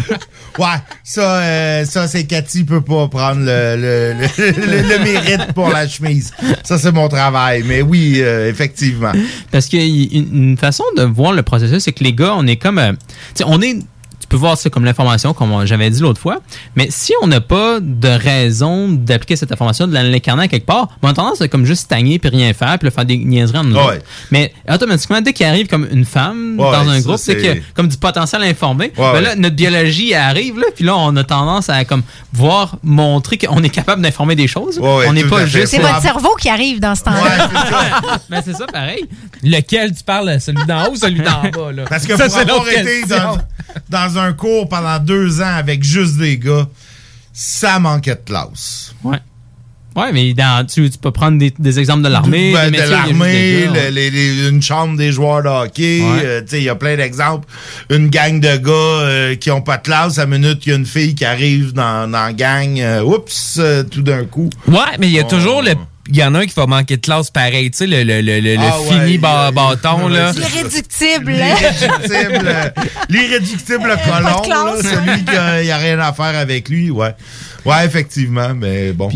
ouais, 0.58 0.66
ça, 1.04 1.40
euh, 1.40 1.84
ça 1.84 2.08
c'est 2.08 2.24
Cathy 2.24 2.64
peut 2.64 2.80
pas 2.80 3.08
prendre 3.08 3.40
le, 3.40 3.76
le, 3.76 4.14
le, 4.38 4.50
le- 4.50 4.88
le 4.88 4.98
mérite 5.04 5.52
pour 5.54 5.70
la 5.70 5.88
chemise. 5.88 6.32
Ça, 6.64 6.78
c'est 6.78 6.92
mon 6.92 7.08
travail. 7.08 7.62
Mais 7.66 7.82
oui, 7.82 8.14
euh, 8.18 8.48
effectivement. 8.48 9.12
Parce 9.50 9.66
qu'il 9.66 9.80
y 9.80 10.16
a 10.16 10.20
une, 10.20 10.50
une 10.50 10.56
façon 10.58 10.84
de 10.96 11.02
voir 11.02 11.32
le 11.32 11.42
processus, 11.42 11.82
c'est 11.84 11.92
que 11.92 12.04
les 12.04 12.12
gars, 12.12 12.34
on 12.36 12.46
est 12.46 12.56
comme. 12.56 12.78
euh, 12.78 12.92
tu 12.92 12.96
sais, 13.36 13.44
on 13.46 13.60
est. 13.60 13.78
Peux 14.30 14.36
voir 14.36 14.56
ça 14.56 14.70
comme 14.70 14.84
l'information, 14.84 15.34
comme 15.34 15.66
j'avais 15.66 15.90
dit 15.90 16.00
l'autre 16.00 16.20
fois. 16.20 16.38
Mais 16.76 16.86
si 16.88 17.12
on 17.22 17.26
n'a 17.26 17.40
pas 17.42 17.78
de 17.80 18.08
raison 18.08 18.88
d'appliquer 18.88 19.36
cette 19.36 19.50
information, 19.52 19.86
de 19.86 19.92
l'incarner 19.92 20.44
à 20.44 20.48
quelque 20.48 20.64
part, 20.66 20.88
on 21.02 21.08
a 21.08 21.12
tendance 21.12 21.40
à 21.42 21.48
comme 21.48 21.66
juste 21.66 21.82
stagner 21.82 22.18
puis 22.18 22.30
rien 22.30 22.52
faire, 22.54 22.78
puis 22.78 22.90
faire 22.90 23.04
des 23.04 23.18
niaiseries 23.18 23.58
en 23.58 23.64
nous. 23.64 23.76
Ouais. 23.76 23.98
Mais 24.30 24.52
automatiquement, 24.72 25.20
dès 25.20 25.32
qu'il 25.32 25.44
arrive 25.46 25.66
comme 25.66 25.86
une 25.90 26.04
femme 26.04 26.56
Ouais, 26.58 26.70
dans 26.70 26.88
un 26.88 26.94
ça, 26.94 27.00
groupe, 27.00 27.16
c'est 27.18 27.32
c'est- 27.32 27.36
qu'il 27.38 27.46
y 27.56 27.58
a 27.58 27.62
comme 27.74 27.88
du 27.88 27.96
potentiel 27.96 28.42
informé. 28.44 28.84
Ouais, 28.84 28.92
ben 28.96 29.12
ouais. 29.14 29.20
là, 29.20 29.34
notre 29.36 29.56
biologie 29.56 30.14
arrive, 30.14 30.58
là, 30.58 30.66
puis 30.74 30.84
là, 30.84 30.96
on 30.96 31.14
a 31.16 31.24
tendance 31.24 31.68
à 31.68 31.84
comme 31.84 32.02
voir 32.32 32.76
montrer 32.84 33.36
qu'on 33.36 33.62
est 33.64 33.68
capable 33.68 34.00
d'informer 34.00 34.36
des 34.36 34.46
choses. 34.46 34.78
ouais, 34.78 35.06
on 35.08 35.12
n'est 35.12 35.22
tout 35.22 35.26
à 35.34 35.38
pas 35.40 35.46
fait. 35.46 35.60
juste. 35.60 35.66
C'est 35.72 35.80
votre 35.80 36.00
cerveau 36.02 36.34
qui 36.40 36.48
arrive 36.48 36.78
dans 36.80 36.94
ce 36.94 37.02
temps-là. 37.02 37.48
Ben, 38.30 38.42
c'est 38.44 38.54
ça, 38.54 38.66
pareil. 38.66 39.04
Lequel 39.42 39.92
tu 39.94 40.04
parles, 40.04 40.40
celui 40.40 40.64
d'en 40.66 40.84
haut 40.86 40.92
ou 40.92 40.96
celui 40.96 41.20
d'en 41.20 41.42
bas? 41.50 41.72
Là? 41.72 41.84
Parce 41.88 42.06
que 42.06 42.16
Ça, 42.16 42.24
pour 42.26 42.32
c'est 42.34 42.40
avoir 42.42 42.58
l'autre 42.64 42.78
été 42.78 43.02
dans, 43.06 43.38
dans 43.88 44.18
un 44.18 44.19
cours 44.32 44.68
pendant 44.68 44.98
deux 44.98 45.40
ans 45.40 45.54
avec 45.56 45.82
juste 45.82 46.16
des 46.18 46.38
gars, 46.38 46.66
ça 47.32 47.78
manquait 47.78 48.14
de 48.16 48.20
classe. 48.24 48.94
Ouais. 49.04 49.18
Ouais, 49.96 50.12
mais 50.12 50.32
dans, 50.34 50.64
tu, 50.66 50.88
tu 50.88 50.98
peux 50.98 51.10
prendre 51.10 51.36
des, 51.36 51.52
des 51.58 51.80
exemples 51.80 52.02
de 52.02 52.08
l'armée. 52.08 52.52
Ben, 52.52 52.70
de 52.70 52.78
l'armée, 52.78 53.68
ouais. 53.68 53.90
le- 53.90 54.48
une 54.50 54.62
chambre 54.62 54.96
des 54.96 55.10
joueurs 55.10 55.42
de 55.42 55.48
hockey, 55.48 56.00
Ouais. 56.00 56.22
euh, 56.24 56.40
tu 56.42 56.48
sais, 56.48 56.58
il 56.58 56.64
y 56.64 56.68
a 56.68 56.76
plein 56.76 56.96
d'exemples. 56.96 57.48
Une 57.90 58.08
gang 58.08 58.38
de 58.38 58.56
gars 58.56 58.70
euh, 58.72 59.34
qui 59.34 59.50
ont 59.50 59.62
pas 59.62 59.78
de 59.78 59.82
classe, 59.82 60.18
à 60.18 60.26
minute, 60.26 60.64
il 60.64 60.68
y 60.70 60.72
a 60.72 60.76
une 60.76 60.86
fille 60.86 61.16
qui 61.16 61.24
arrive 61.24 61.72
dans, 61.72 62.08
dans 62.08 62.22
la 62.26 62.32
gang, 62.32 62.78
euh, 62.78 63.02
oups, 63.02 63.60
tout 63.90 64.02
d'un 64.02 64.24
coup. 64.26 64.48
Ouais, 64.68 64.76
mais 65.00 65.08
il 65.08 65.12
y 65.12 65.18
a 65.18 65.24
toujours 65.24 65.60
le. 65.60 65.72
Il 66.12 66.16
y 66.16 66.24
en 66.24 66.34
a 66.34 66.40
un 66.40 66.46
qui 66.46 66.54
va 66.54 66.66
manquer 66.66 66.96
de 66.96 67.02
classe 67.02 67.30
pareil, 67.30 67.70
tu 67.70 67.78
sais, 67.78 67.86
le, 67.86 68.02
le, 68.02 68.20
le, 68.20 68.40
le, 68.40 68.56
Ah 68.58 68.80
ouais, 68.80 68.88
fini 68.90 69.16
ba- 69.18 69.46
il- 69.50 69.54
bâton, 69.54 70.08
là. 70.08 70.32
L'irréductible. 70.32 71.32
L'irréductible, 71.32 72.72
l'irréductible 73.08 73.96
classe. 74.44 74.82
celui 74.82 75.24
qui 75.24 75.36
a, 75.36 75.62
il 75.62 75.70
a 75.70 75.76
rien 75.78 75.98
à 76.00 76.12
faire 76.12 76.36
avec 76.38 76.68
lui, 76.68 76.90
ouais. 76.90 77.14
Ouais, 77.64 77.84
effectivement, 77.84 78.54
mais 78.54 78.92
bon. 78.92 79.08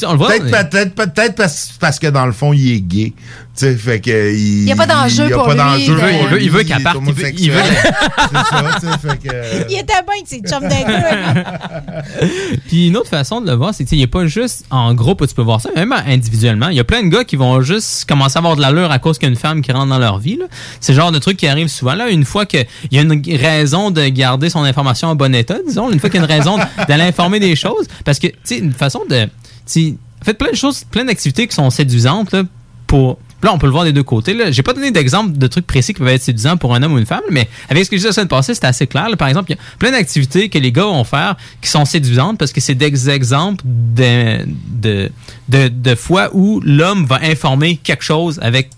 Mais 0.00 0.06
on 0.06 0.12
le 0.12 0.18
voit, 0.18 0.28
Peut-être, 0.28 0.70
peut-être, 0.70 0.94
peut-être 0.94 1.34
parce, 1.34 1.70
parce 1.78 1.98
que 1.98 2.06
dans 2.06 2.24
le 2.26 2.32
fond, 2.32 2.52
il 2.52 2.72
est 2.72 2.80
gay. 2.80 3.12
Tu 3.54 3.66
sais, 3.66 3.76
fait 3.76 4.00
que. 4.00 4.32
Il 4.34 4.64
y 4.64 4.72
a 4.72 4.76
pas 4.76 4.86
d'enjeu 4.86 5.28
pour 5.28 5.44
pas 5.44 5.52
lui 5.76 5.84
pour 5.86 5.94
Il 5.98 6.28
veut- 6.30 6.42
il 6.42 6.50
veut 6.50 6.58
lui, 6.60 6.64
qu'elle 6.66 6.80
est 6.80 6.84
parte, 6.84 6.96
il 7.06 7.12
veut- 7.12 7.32
il 7.36 7.50
veut- 7.50 7.60
ça, 7.60 8.98
fait 8.98 9.18
que. 9.28 9.68
Il 9.70 9.78
était 9.78 9.92
bien 9.92 10.14
avec 10.14 10.26
ses 10.26 10.40
chums 10.40 10.66
d'un 10.66 11.44
Puis 12.68 12.88
une 12.88 12.96
autre 12.96 13.10
façon 13.10 13.40
de 13.42 13.50
le 13.50 13.56
voir, 13.56 13.74
c'est 13.74 13.84
qu'il 13.84 13.98
n'y 13.98 14.04
a 14.04 14.08
pas 14.08 14.26
juste 14.26 14.64
en 14.70 14.94
groupe 14.94 15.20
où 15.20 15.26
tu 15.26 15.34
peux 15.34 15.42
voir 15.42 15.60
ça, 15.60 15.68
même 15.76 15.92
individuellement. 15.92 16.68
Il 16.68 16.76
y 16.76 16.80
a 16.80 16.84
plein 16.84 17.02
de 17.02 17.08
gars 17.08 17.24
qui 17.24 17.36
vont 17.36 17.60
juste 17.60 18.06
commencer 18.06 18.36
à 18.36 18.38
avoir 18.38 18.56
de 18.56 18.62
l'allure 18.62 18.90
à 18.90 18.98
cause 18.98 19.18
qu'il 19.18 19.26
y 19.28 19.30
a 19.30 19.32
une 19.34 19.38
femme 19.38 19.60
qui 19.60 19.70
rentre 19.72 19.88
dans 19.88 19.98
leur 19.98 20.18
vie. 20.18 20.36
là. 20.36 20.46
C'est 20.80 20.92
le 20.92 20.98
genre 20.98 21.12
de 21.12 21.18
truc 21.18 21.36
qui 21.36 21.46
arrive 21.46 21.68
souvent. 21.68 21.94
Là, 21.94 22.08
une 22.08 22.24
fois 22.24 22.46
qu'il 22.46 22.64
y 22.90 22.98
a 22.98 23.02
une 23.02 23.22
raison 23.36 23.90
de 23.90 24.06
garder 24.08 24.48
son 24.48 24.62
information 24.64 25.08
en 25.08 25.14
bon 25.14 25.34
état, 25.34 25.56
disons, 25.66 25.90
une 25.90 26.00
fois 26.00 26.08
qu'il 26.08 26.20
y 26.20 26.22
a 26.22 26.26
une 26.26 26.32
raison 26.32 26.58
d'aller 26.88 27.04
informer 27.04 27.38
des 27.38 27.54
choses, 27.56 27.86
parce 28.04 28.18
que, 28.18 28.28
tu 28.28 28.34
sais, 28.44 28.58
une 28.58 28.72
façon 28.72 29.00
de... 29.08 29.28
Faites 29.66 30.38
plein 30.38 30.50
de 30.50 30.56
choses, 30.56 30.84
plein 30.84 31.04
d'activités 31.04 31.46
qui 31.46 31.54
sont 31.54 31.70
séduisantes 31.70 32.32
là, 32.32 32.44
pour... 32.86 33.18
Là, 33.42 33.52
on 33.52 33.58
peut 33.58 33.66
le 33.66 33.72
voir 33.72 33.84
des 33.84 33.92
deux 33.92 34.02
côtés. 34.02 34.34
Là. 34.34 34.50
J'ai 34.50 34.62
pas 34.62 34.72
donné 34.72 34.90
d'exemple 34.90 35.36
de 35.36 35.46
trucs 35.46 35.66
précis 35.66 35.94
qui 35.94 35.98
peuvent 36.00 36.08
être 36.08 36.22
séduisants 36.22 36.56
pour 36.56 36.74
un 36.74 36.82
homme 36.82 36.92
ou 36.92 36.98
une 36.98 37.06
femme, 37.06 37.22
mais 37.30 37.48
avec 37.68 37.84
ce 37.84 37.90
que 37.90 37.96
je 37.96 37.98
disais 37.98 38.08
la 38.08 38.12
semaine 38.12 38.28
passée, 38.28 38.54
c'était 38.54 38.66
assez 38.68 38.86
clair. 38.86 39.08
là. 39.08 39.16
Par 39.16 39.28
exemple, 39.28 39.50
il 39.50 39.56
y 39.56 39.58
a 39.58 39.62
plein 39.78 39.90
d'activités 39.90 40.48
que 40.48 40.58
les 40.58 40.72
gars 40.72 40.84
vont 40.84 41.04
faire 41.04 41.36
qui 41.60 41.68
sont 41.68 41.84
séduisantes 41.84 42.38
parce 42.38 42.52
que 42.52 42.60
c'est 42.60 42.74
des 42.74 43.10
exemples 43.10 43.64
de, 43.66 44.46
de, 44.68 45.10
de, 45.48 45.68
de 45.68 45.94
fois 45.94 46.30
où 46.32 46.60
l'homme 46.64 47.04
va 47.04 47.20
informer 47.22 47.76
quelque 47.82 48.04
chose 48.04 48.38
avec 48.42 48.70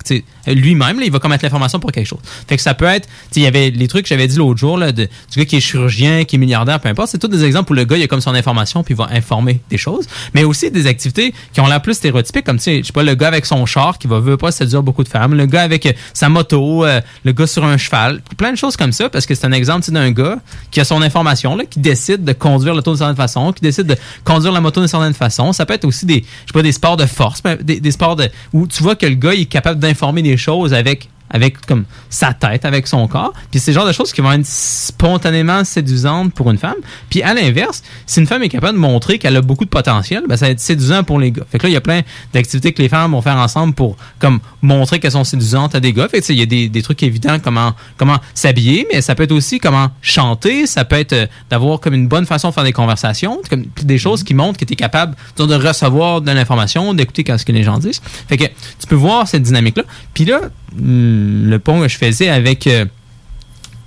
lui-même. 0.47 1.01
Il 1.03 1.11
va 1.11 1.19
commettre 1.19 1.45
l'information 1.45 1.79
pour 1.79 1.93
quelque 1.93 2.07
chose. 2.07 2.21
Fait 2.49 2.57
que 2.57 2.63
ça 2.63 2.75
peut 2.75 2.85
être, 2.85 3.09
il 3.37 3.43
y 3.43 3.47
avait 3.47 3.71
les 3.71 3.89
trucs 3.89 4.05
que 4.05 4.09
j'avais 4.09 4.27
dit 4.27 4.37
l'autre 4.37 4.59
jour, 4.59 4.79
là, 4.79 4.93
de, 4.93 5.05
du 5.05 5.39
gars 5.39 5.45
qui 5.45 5.57
est 5.57 5.61
chirurgien, 5.61 6.25
qui 6.25 6.37
est 6.37 6.39
milliardaire, 6.39 6.81
peu 6.81 6.89
importe. 6.89 7.11
C'est 7.11 7.19
tous 7.19 7.29
des 7.29 7.45
exemples 7.45 7.73
où 7.73 7.75
le 7.75 7.85
gars, 7.85 7.97
il 7.97 8.03
a 8.03 8.07
comme 8.07 8.21
son 8.21 8.35
information 8.35 8.83
puis 8.83 8.95
il 8.95 8.97
va 8.97 9.09
informer 9.11 9.61
des 9.71 9.79
choses. 9.79 10.07
Mais 10.35 10.45
aussi 10.45 10.71
des 10.71 10.87
activités 10.87 11.35
qui 11.53 11.61
ont 11.61 11.67
l'air 11.67 11.83
plus 11.83 11.95
stéréotypiques, 11.95 12.45
comme, 12.45 12.57
tu 12.59 12.65
sais, 12.65 12.79
je 12.79 12.87
sais 12.87 12.93
pas, 12.93 13.03
le 13.03 13.15
gars 13.15 13.29
avec 13.29 13.47
son 13.47 13.65
char 13.67 13.99
qui 13.99 14.07
va, 14.07 14.21
veut 14.21 14.37
pas 14.37 14.53
séduire 14.55 14.83
beaucoup 14.83 15.05
de 15.05 15.09
femmes, 15.09 15.35
le 15.35 15.47
gars 15.47 15.63
avec 15.63 15.87
euh, 15.87 15.93
sa 16.13 16.29
moto, 16.29 16.85
euh, 16.85 17.01
le 17.25 17.33
gars 17.33 17.47
sur 17.47 17.65
un 17.65 17.77
cheval, 17.77 18.23
plein 18.37 18.53
de 18.53 18.57
choses 18.57 18.77
comme 18.77 18.93
ça, 18.93 19.09
parce 19.09 19.27
que 19.27 19.35
c'est 19.35 19.47
un 19.47 19.53
exemple 19.53 19.91
d'un 19.91 20.11
gars 20.11 20.39
qui 20.71 20.81
a 20.81 20.85
son 20.85 21.03
information, 21.03 21.59
qui 21.69 21.81
décide 21.81 22.25
de 22.25 22.33
conduire 22.33 22.75
l'auto 22.75 22.93
d'une 22.93 22.99
certaine 22.99 23.17
façon, 23.17 23.53
qui 23.53 23.63
décide 23.63 23.87
de 23.87 23.97
conduire 24.25 24.53
la 24.53 24.61
moto 24.61 24.81
d'une 24.81 24.89
certaine 24.89 25.15
façon. 25.15 25.53
Ça 25.53 25.67
peut 25.67 25.75
être 25.75 25.85
aussi 25.85 26.07
des, 26.07 26.25
je 26.25 26.47
sais 26.47 26.53
pas, 26.53 26.63
des 26.63 26.73
sports 26.73 26.97
de 26.97 27.07
force, 27.07 27.43
mais 27.45 27.57
des, 27.57 27.91
sports 27.91 28.17
de, 28.17 28.29
où 28.53 28.67
tu 28.67 28.83
vois 28.83 28.97
que 28.97 29.07
le 29.07 29.15
gars 29.15 29.35
est 29.35 29.47
capable 29.47 29.81
d'informer 29.81 30.23
des 30.23 30.37
choses 30.37 30.73
avec 30.73 31.09
avec 31.35 31.61
comme 31.67 31.85
sa 32.09 32.33
tête, 32.33 32.65
avec 32.65 32.87
son 32.87 33.07
corps. 33.09 33.35
Puis 33.51 33.61
c'est 33.61 33.73
le 33.73 33.75
genre 33.75 33.87
de 33.87 33.93
choses 33.93 34.13
qui 34.13 34.21
vont 34.21 34.33
être 34.33 34.47
spontanément 34.47 35.65
séduisantes 35.65 36.33
pour 36.33 36.51
une 36.51 36.59
femme. 36.59 36.77
Puis 37.11 37.23
à 37.23 37.35
l'inverse, 37.35 37.83
si 38.07 38.21
une 38.21 38.27
femme 38.27 38.43
est 38.45 38.49
capable 38.49 38.75
de 38.75 38.81
montrer 38.81 39.19
qu'elle 39.19 39.37
a 39.37 39.43
beaucoup 39.43 39.65
de 39.65 39.71
potentiel, 39.71 40.23
ben 40.29 40.37
ça 40.37 40.47
va 40.47 40.53
être 40.53 40.61
séduisant 40.61 41.03
pour 41.03 41.19
les 41.19 41.33
gars. 41.33 41.43
Fait 41.51 41.59
que 41.59 41.65
là, 41.65 41.71
il 41.71 41.73
y 41.73 41.77
a 41.77 41.81
plein 41.81 42.03
d'activités 42.33 42.73
que 42.73 42.81
les 42.81 42.89
femmes 42.89 43.11
vont 43.11 43.21
faire 43.21 43.37
ensemble 43.37 43.75
pour 43.75 43.97
comme 44.21 44.39
montrer 44.63 45.01
qu'elles 45.01 45.11
sont 45.11 45.25
séduisantes 45.25 45.75
à 45.75 45.81
des 45.81 45.93
gars. 45.93 46.09
Fait 46.09 46.21
que 46.21 46.33
il 46.33 46.39
y 46.39 46.43
a 46.43 46.47
des, 46.47 46.69
des 46.69 46.83
trucs 46.83 47.03
évidents 47.03 47.39
comment 47.43 47.73
comment 47.97 48.19
s'habiller, 48.33 48.87
mais 48.93 49.03
ça 49.03 49.17
peut 49.17 49.25
être 49.25 49.33
aussi 49.33 49.59
comment 49.59 49.91
chanter, 50.03 50.67
ça 50.67 50.85
peut 50.85 50.97
être 50.97 51.13
euh, 51.13 51.27
d'avoir 51.51 51.81
comme 51.81 51.95
une 51.95 52.07
bonne 52.07 52.27
façon 52.27 52.51
de 52.51 52.55
faire 52.55 52.65
des 52.65 52.73
conversations, 52.73 53.41
comme 53.51 53.65
des 53.83 53.99
choses 53.99 54.23
qui 54.23 54.35
montrent 54.35 54.59
que 54.59 54.65
tu 54.65 54.75
es 54.75 54.77
capable 54.77 55.17
de 55.37 55.55
recevoir 55.55 56.21
de 56.21 56.31
l'information, 56.31 56.95
d'écouter 56.95 57.25
ce 57.37 57.45
que 57.45 57.53
les 57.53 57.65
gens 57.65 57.79
disent. 57.79 58.01
Fait 58.29 58.37
que 58.37 58.45
tu 58.45 58.87
peux 58.89 58.95
voir 58.95 59.27
cette 59.27 59.43
dynamique-là. 59.43 59.85
Puis 60.13 60.25
là, 60.25 60.41
mm, 60.77 61.24
le 61.25 61.59
pont 61.59 61.81
que 61.81 61.89
je 61.89 61.97
faisais 61.97 62.29
avec 62.29 62.67
euh, 62.67 62.85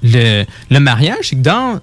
le, 0.03 0.79
mariage, 0.79 1.17
c'est 1.29 1.35
que 1.35 1.41
dans 1.41 1.79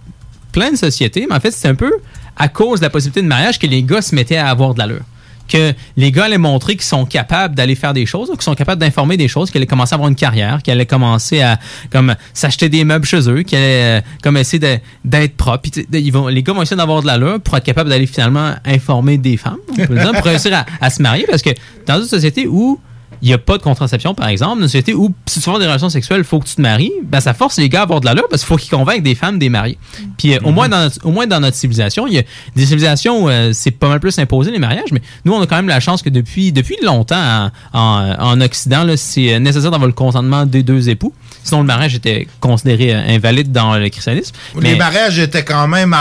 plein 0.52 0.72
de 0.72 0.76
sociétés, 0.76 1.26
mais 1.28 1.36
en 1.36 1.40
fait, 1.40 1.50
c'est 1.50 1.68
un 1.68 1.74
peu 1.74 1.92
à 2.36 2.48
cause 2.48 2.80
de 2.80 2.84
la 2.84 2.90
possibilité 2.90 3.22
de 3.22 3.26
mariage 3.26 3.58
que 3.58 3.66
les 3.66 3.82
gars 3.82 4.02
se 4.02 4.14
mettaient 4.14 4.36
à 4.36 4.48
avoir 4.48 4.74
de 4.74 4.78
l'allure. 4.78 5.02
Que 5.46 5.74
les 5.98 6.10
gars 6.10 6.24
allaient 6.24 6.38
montrer 6.38 6.74
qu'ils 6.74 6.86
sont 6.86 7.04
capables 7.04 7.54
d'aller 7.54 7.74
faire 7.74 7.92
des 7.92 8.06
choses, 8.06 8.30
qu'ils 8.30 8.40
sont 8.40 8.54
capables 8.54 8.80
d'informer 8.80 9.18
des 9.18 9.28
choses, 9.28 9.50
qu'ils 9.50 9.58
allaient 9.58 9.66
commencer 9.66 9.92
à 9.92 9.96
avoir 9.96 10.08
une 10.08 10.16
carrière, 10.16 10.62
qu'ils 10.62 10.72
allaient 10.72 10.86
commencer 10.86 11.42
à 11.42 11.58
comme 11.90 12.14
s'acheter 12.32 12.70
des 12.70 12.82
meubles 12.84 13.04
chez 13.04 13.28
eux, 13.28 13.42
qu'ils 13.42 13.58
allaient 13.58 13.98
euh, 13.98 14.00
comme 14.22 14.38
essayer 14.38 14.80
d'être 15.04 15.36
propres. 15.36 15.68
Les 15.90 16.42
gars 16.42 16.52
vont 16.54 16.62
essayer 16.62 16.78
d'avoir 16.78 17.02
de 17.02 17.06
l'allure 17.06 17.40
pour 17.40 17.58
être 17.58 17.64
capables 17.64 17.90
d'aller 17.90 18.06
finalement 18.06 18.54
informer 18.64 19.18
des 19.18 19.36
femmes, 19.36 19.58
on 19.70 19.86
peut 19.86 19.96
pour 20.14 20.24
réussir 20.24 20.64
à 20.80 20.90
se 20.90 21.02
marier. 21.02 21.26
Parce 21.28 21.42
que 21.42 21.50
dans 21.86 22.00
une 22.00 22.08
société 22.08 22.46
où 22.46 22.80
il 23.24 23.28
n'y 23.28 23.32
a 23.32 23.38
pas 23.38 23.56
de 23.56 23.62
contraception, 23.62 24.14
par 24.14 24.28
exemple, 24.28 24.58
une 24.60 24.68
société 24.68 24.92
où, 24.92 25.14
si 25.26 25.40
tu 25.40 25.50
veux 25.50 25.58
des 25.58 25.64
relations 25.64 25.88
sexuelles, 25.88 26.18
il 26.18 26.24
faut 26.24 26.38
que 26.40 26.46
tu 26.46 26.56
te 26.56 26.60
maries, 26.60 26.92
ben, 27.04 27.20
ça 27.20 27.32
force 27.32 27.56
les 27.58 27.70
gars 27.70 27.80
à 27.80 27.82
avoir 27.84 28.00
de 28.00 28.06
l'allure 28.06 28.26
parce 28.28 28.42
qu'il 28.42 28.48
faut 28.48 28.56
qu'ils 28.56 28.70
convainquent 28.70 29.02
des 29.02 29.14
femmes 29.14 29.38
des 29.38 29.48
mariés. 29.48 29.78
Puis 30.18 30.34
euh, 30.34 30.38
au, 30.44 30.52
moins 30.52 30.68
dans 30.68 30.78
notre, 30.80 30.98
au 31.06 31.10
moins 31.10 31.26
dans 31.26 31.40
notre 31.40 31.56
civilisation, 31.56 32.06
il 32.06 32.12
y 32.14 32.18
a 32.18 32.22
des 32.54 32.66
civilisations 32.66 33.24
où 33.24 33.28
euh, 33.30 33.50
c'est 33.54 33.70
pas 33.70 33.88
mal 33.88 33.98
plus 33.98 34.18
imposé 34.18 34.50
les 34.50 34.58
mariages, 34.58 34.92
mais 34.92 35.00
nous, 35.24 35.32
on 35.32 35.40
a 35.40 35.46
quand 35.46 35.56
même 35.56 35.68
la 35.68 35.80
chance 35.80 36.02
que 36.02 36.10
depuis, 36.10 36.52
depuis 36.52 36.76
longtemps 36.84 37.50
en, 37.72 37.78
en, 37.80 38.14
en 38.20 38.40
Occident, 38.42 38.86
c'est 38.96 39.40
nécessaire 39.40 39.70
d'avoir 39.70 39.86
le 39.88 39.94
consentement 39.94 40.44
des 40.44 40.62
deux 40.62 40.90
époux. 40.90 41.14
Sinon, 41.44 41.60
le 41.62 41.66
mariage 41.66 41.94
était 41.94 42.28
considéré 42.40 42.94
euh, 42.94 43.02
invalide 43.08 43.52
dans 43.52 43.76
le 43.78 43.88
christianisme. 43.88 44.34
Les 44.60 44.76
mariages 44.76 45.18
étaient 45.18 45.44
quand 45.44 45.66
même 45.68 45.92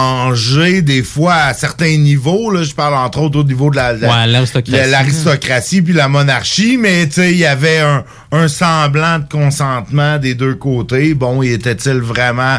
arrangés 0.00 0.82
des 0.82 1.02
fois 1.02 1.34
à 1.34 1.54
certains 1.54 1.96
niveaux. 1.96 2.50
Là, 2.50 2.62
je 2.62 2.74
parle 2.74 2.94
entre 2.94 3.20
autres 3.20 3.38
au 3.40 3.44
niveau 3.44 3.70
de 3.70 3.76
la, 3.76 3.92
la- 3.94 4.08
Ouais, 4.08 4.26
l'aristocratie. 4.26 4.70
la- 4.78 4.86
l'aristocratie 4.86 5.82
puis 5.82 5.92
la 5.94 6.08
monarchie, 6.08 6.69
mais 6.76 7.06
tu 7.06 7.14
sais, 7.14 7.32
il 7.32 7.38
y 7.38 7.46
avait 7.46 7.78
un, 7.78 8.04
un 8.32 8.48
semblant 8.48 9.18
de 9.18 9.24
consentement 9.30 10.18
des 10.18 10.34
deux 10.34 10.54
côtés. 10.54 11.14
Bon, 11.14 11.42
y 11.42 11.48
était-il 11.52 11.98
vraiment, 12.00 12.58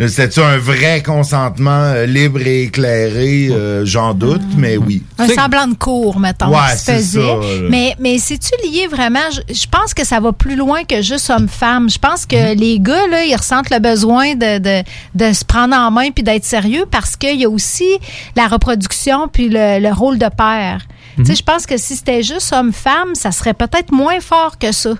euh, 0.00 0.08
c'était 0.08 0.40
un 0.42 0.58
vrai 0.58 1.02
consentement 1.02 1.70
euh, 1.94 2.06
libre 2.06 2.40
et 2.44 2.64
éclairé, 2.64 3.48
euh, 3.50 3.84
j'en 3.84 4.14
doute, 4.14 4.42
mais 4.56 4.76
oui. 4.76 5.02
Un 5.18 5.28
semblant 5.28 5.66
de 5.66 5.74
cours, 5.74 6.18
mettons, 6.20 6.48
Ouais, 6.50 6.72
se 6.76 6.84
c'est 6.84 6.96
faisait. 6.96 7.20
ça, 7.20 7.34
mais 7.70 7.94
mais 7.98 8.18
c'est-tu 8.18 8.50
lié 8.68 8.86
vraiment? 8.86 9.18
Je, 9.48 9.66
pense 9.70 9.94
que 9.94 10.04
ça 10.04 10.20
va 10.20 10.32
plus 10.32 10.56
loin 10.56 10.84
que 10.84 11.02
juste 11.02 11.30
homme-femme. 11.30 11.90
Je 11.90 11.98
pense 11.98 12.24
que 12.26 12.36
Mm-hmm. 12.36 12.58
les 12.58 12.80
gars, 12.80 13.06
là, 13.10 13.24
ils 13.24 13.34
ressentent 13.34 13.70
le 13.70 13.78
besoin 13.78 14.34
de, 14.34 14.58
de, 14.58 14.82
de 15.14 15.32
se 15.32 15.44
prendre 15.44 15.74
en 15.74 15.90
main 15.90 16.10
puis 16.10 16.22
d'être 16.22 16.44
sérieux 16.44 16.84
parce 16.90 17.16
qu'il 17.16 17.40
y 17.40 17.44
a 17.44 17.48
aussi 17.48 17.88
la 18.36 18.46
reproduction 18.46 19.28
puis 19.28 19.48
le, 19.48 19.80
le 19.80 19.92
rôle 19.92 20.18
de 20.18 20.28
père. 20.36 20.86
Tu 21.16 21.24
sais, 21.24 21.34
je 21.34 21.42
pense 21.42 21.64
que 21.66 21.76
si 21.76 21.96
c'était 21.96 22.22
juste 22.22 22.52
homme-femme, 22.52 23.14
ça 23.14 23.32
serait 23.32 23.54
peut-être 23.54 23.90
moins 23.92 24.20
fort 24.20 24.58
que 24.58 24.70
ça. 24.72 24.90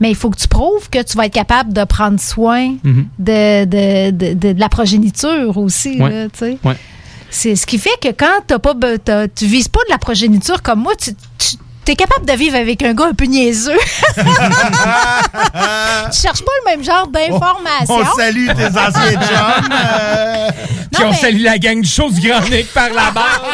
Mais 0.00 0.10
il 0.10 0.14
faut 0.16 0.30
que 0.30 0.38
tu 0.38 0.46
prouves 0.48 0.88
que 0.90 1.02
tu 1.02 1.16
vas 1.16 1.26
être 1.26 1.32
capable 1.34 1.72
de 1.72 1.84
prendre 1.84 2.20
soin 2.20 2.76
Mhm. 2.84 3.06
de, 3.18 3.64
de, 3.64 4.10
de, 4.10 4.34
de- 4.34 4.52
de 4.52 4.60
la 4.60 4.68
progéniture 4.68 5.56
aussi. 5.58 6.00
Ouais. 6.00 6.10
là, 6.10 6.24
tu 6.28 6.38
sais. 6.38 6.58
Ouais. 6.64 6.76
C'est 7.30 7.56
ce 7.56 7.66
qui 7.66 7.78
fait 7.78 7.98
que 8.00 8.08
quand 8.12 8.42
t'as 8.46 8.60
pas, 8.60 8.74
t'as- 9.04 9.26
tu 9.26 9.46
vises 9.46 9.66
pas 9.68 9.80
de 9.88 9.90
la 9.90 9.98
progéniture 9.98 10.62
comme 10.62 10.80
moi, 10.80 10.92
tu, 10.96 11.10
tu 11.38 11.56
es 11.92 11.96
capable 11.96 12.26
de 12.26 12.32
vivre 12.32 12.56
avec 12.56 12.82
un 12.82 12.94
gars 12.94 13.06
un 13.06 13.14
peu 13.14 13.24
niaiseux. 13.24 13.78
tu 14.16 14.22
cherches 16.20 16.42
pas 16.42 16.52
le 16.64 16.70
même 16.70 16.84
genre 16.84 17.06
d'information. 17.08 17.88
On 17.88 18.04
salue 18.16 18.46
tes 18.48 18.66
anciens 18.66 19.20
chums. 19.20 19.72
euh, 19.72 20.50
Puis 20.92 21.04
on 21.04 21.12
salue 21.12 21.42
la 21.42 21.58
gang 21.58 21.80
du 21.80 21.88
show 21.88 22.10
du 22.10 22.20
Grand 22.28 22.40
Nick 22.48 22.72
par 22.72 22.90
la 22.90 23.10
barre. 23.10 23.44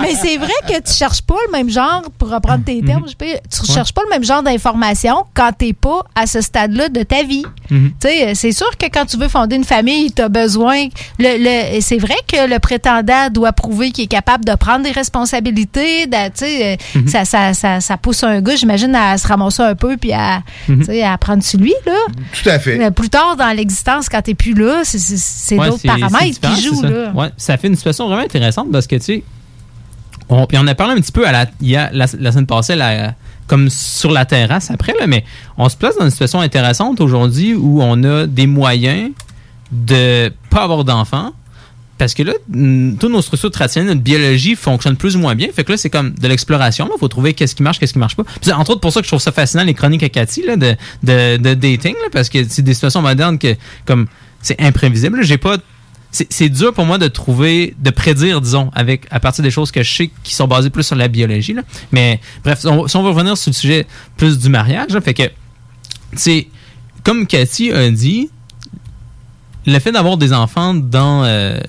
Mais 0.00 0.14
c'est 0.14 0.36
vrai 0.38 0.52
que 0.66 0.80
tu 0.80 0.92
cherches 0.94 1.20
pas 1.22 1.34
le 1.46 1.52
même 1.52 1.68
genre, 1.68 2.02
pour 2.18 2.30
reprendre 2.30 2.64
tes 2.64 2.80
termes, 2.82 3.06
je 3.08 3.14
peux- 3.14 3.38
tu 3.50 3.70
cherches 3.72 3.92
pas 3.92 4.02
le 4.02 4.08
même 4.10 4.24
genre 4.24 4.42
d'information 4.42 5.24
quand 5.34 5.50
t'es 5.56 5.72
pas 5.74 6.00
à 6.14 6.26
ce 6.26 6.40
stade-là 6.40 6.88
de 6.88 7.02
ta 7.02 7.22
vie. 7.22 7.44
Mhm. 7.70 7.92
Sais, 8.02 8.34
c'est 8.34 8.52
sûr 8.52 8.70
que 8.78 8.86
quand 8.86 9.04
tu 9.06 9.16
veux 9.18 9.28
fonder 9.28 9.56
une 9.56 9.64
famille, 9.64 10.12
tu 10.12 10.22
as 10.22 10.28
besoin. 10.28 10.86
Le, 11.18 11.36
le- 11.74 11.80
c'est 11.80 11.98
vrai 11.98 12.16
que 12.26 12.48
le 12.48 12.58
prétendant 12.58 13.28
doit 13.30 13.52
prouver 13.52 13.90
qu'il 13.90 14.04
est 14.04 14.08
capable 14.08 14.44
de 14.44 14.54
prendre 14.54 14.84
des 14.84 14.92
responsabilités. 14.92 16.06
de- 16.06 16.30
sais, 16.58 16.72
euh, 16.96 17.00
Mhm. 17.00 17.08
ça, 17.08 17.24
ça, 17.24 17.54
ça, 17.54 17.80
ça 17.80 17.96
pousse 17.96 18.22
un 18.24 18.40
gars, 18.40 18.56
j'imagine, 18.56 18.94
à 18.94 19.16
se 19.18 19.26
ramasser 19.26 19.62
un 19.62 19.74
peu 19.74 19.96
puis 19.96 20.12
à, 20.12 20.42
Mhm. 20.68 20.84
à 21.04 21.18
prendre 21.18 21.42
sur 21.42 21.58
lui. 21.60 21.74
Là. 21.86 21.92
Tout 22.42 22.48
à 22.48 22.58
fait. 22.58 22.76
Mais 22.76 22.90
plus 22.90 23.08
tard 23.08 23.36
dans 23.36 23.54
l'existence, 23.56 24.08
quand 24.08 24.22
t'es 24.22 24.34
plus 24.34 24.54
là, 24.54 24.82
c'est, 24.84 25.58
Ouais, 25.58 25.68
d'autres 25.68 25.82
paramètres 25.86 26.40
qui 26.40 26.62
jouent. 26.62 26.82
Là. 26.82 27.12
Ouais, 27.14 27.28
ça 27.36 27.56
fait 27.56 27.68
une 27.68 27.76
situation 27.76 28.06
vraiment 28.08 28.22
intéressante 28.22 28.70
parce 28.72 28.86
que, 28.86 28.96
tu 28.96 29.02
sais, 29.02 29.22
on, 30.28 30.46
puis 30.46 30.58
on 30.60 30.66
a 30.66 30.74
parlé 30.74 30.94
un 30.94 31.00
petit 31.00 31.12
peu 31.12 31.26
à 31.26 31.32
la, 31.32 31.40
a, 31.40 31.90
la, 31.92 32.06
la 32.18 32.32
semaine 32.32 32.46
passée, 32.46 32.76
la- 32.76 33.14
comme 33.46 33.68
sur 33.68 34.12
la 34.12 34.24
terrasse 34.24 34.70
après, 34.70 34.94
là, 35.00 35.08
mais 35.08 35.24
on 35.58 35.68
se 35.68 35.76
place 35.76 35.96
dans 35.98 36.04
une 36.04 36.10
situation 36.12 36.40
intéressante 36.40 37.00
aujourd'hui 37.00 37.54
où 37.54 37.82
on 37.82 38.04
a 38.04 38.26
des 38.28 38.46
moyens 38.46 39.10
de 39.72 40.32
pas 40.50 40.62
avoir 40.62 40.84
d'enfants. 40.84 41.32
Parce 42.00 42.14
que 42.14 42.22
là, 42.22 42.32
toutes 42.98 43.12
nos 43.12 43.20
structures 43.20 43.50
traditionnelles, 43.50 43.90
notre 43.90 44.00
biologie 44.00 44.56
fonctionne 44.56 44.96
plus 44.96 45.16
ou 45.16 45.18
moins 45.18 45.34
bien. 45.34 45.48
Fait 45.54 45.64
que 45.64 45.72
là, 45.72 45.76
c'est 45.76 45.90
comme 45.90 46.14
de 46.14 46.28
l'exploration. 46.28 46.88
Il 46.96 46.98
faut 46.98 47.08
trouver 47.08 47.34
qu'est-ce 47.34 47.54
qui 47.54 47.62
marche, 47.62 47.78
qu'est-ce 47.78 47.92
qui 47.92 47.98
marche 47.98 48.16
pas. 48.16 48.22
Entre 48.54 48.70
autres 48.70 48.80
pour 48.80 48.90
ça 48.90 49.00
que 49.00 49.04
je 49.04 49.10
trouve 49.10 49.20
ça 49.20 49.32
fascinant, 49.32 49.64
les 49.64 49.74
chroniques 49.74 50.02
à 50.02 50.08
Cathy, 50.08 50.42
là, 50.42 50.56
de, 50.56 50.76
de, 51.02 51.52
dating, 51.52 51.92
là, 51.92 52.08
parce 52.10 52.30
que 52.30 52.38
c'est 52.48 52.62
des 52.62 52.72
situations 52.72 53.02
modernes 53.02 53.38
que, 53.38 53.54
comme, 53.84 54.06
c'est 54.40 54.58
imprévisible. 54.62 55.22
J'ai 55.22 55.36
pas 55.36 55.58
c'est 56.10 56.48
dur 56.48 56.72
pour 56.72 56.86
moi 56.86 56.96
de 56.96 57.06
trouver, 57.06 57.74
de 57.78 57.90
prédire, 57.90 58.40
disons, 58.40 58.70
avec 58.74 59.06
à 59.10 59.20
partir 59.20 59.44
des 59.44 59.50
choses 59.50 59.70
que 59.70 59.82
je 59.82 59.94
sais 59.94 60.10
qui 60.24 60.34
sont 60.34 60.48
basées 60.48 60.70
plus 60.70 60.84
sur 60.84 60.96
la 60.96 61.06
biologie. 61.06 61.52
Là. 61.52 61.62
Mais 61.92 62.18
bref, 62.42 62.60
si 62.60 62.66
on 62.66 63.02
veut 63.02 63.10
revenir 63.10 63.36
sur 63.36 63.50
le 63.50 63.54
sujet 63.54 63.86
plus 64.16 64.38
du 64.38 64.48
mariage, 64.48 64.98
fait 65.04 65.14
que, 65.14 65.30
c'est 66.14 66.48
comme 67.04 67.26
Cathy 67.26 67.70
a 67.70 67.90
dit, 67.90 68.30
le 69.66 69.78
fait 69.78 69.92
d'avoir 69.92 70.16
des 70.16 70.32
enfants 70.32 70.74
dans, 70.74 71.24
euh, 71.24 71.60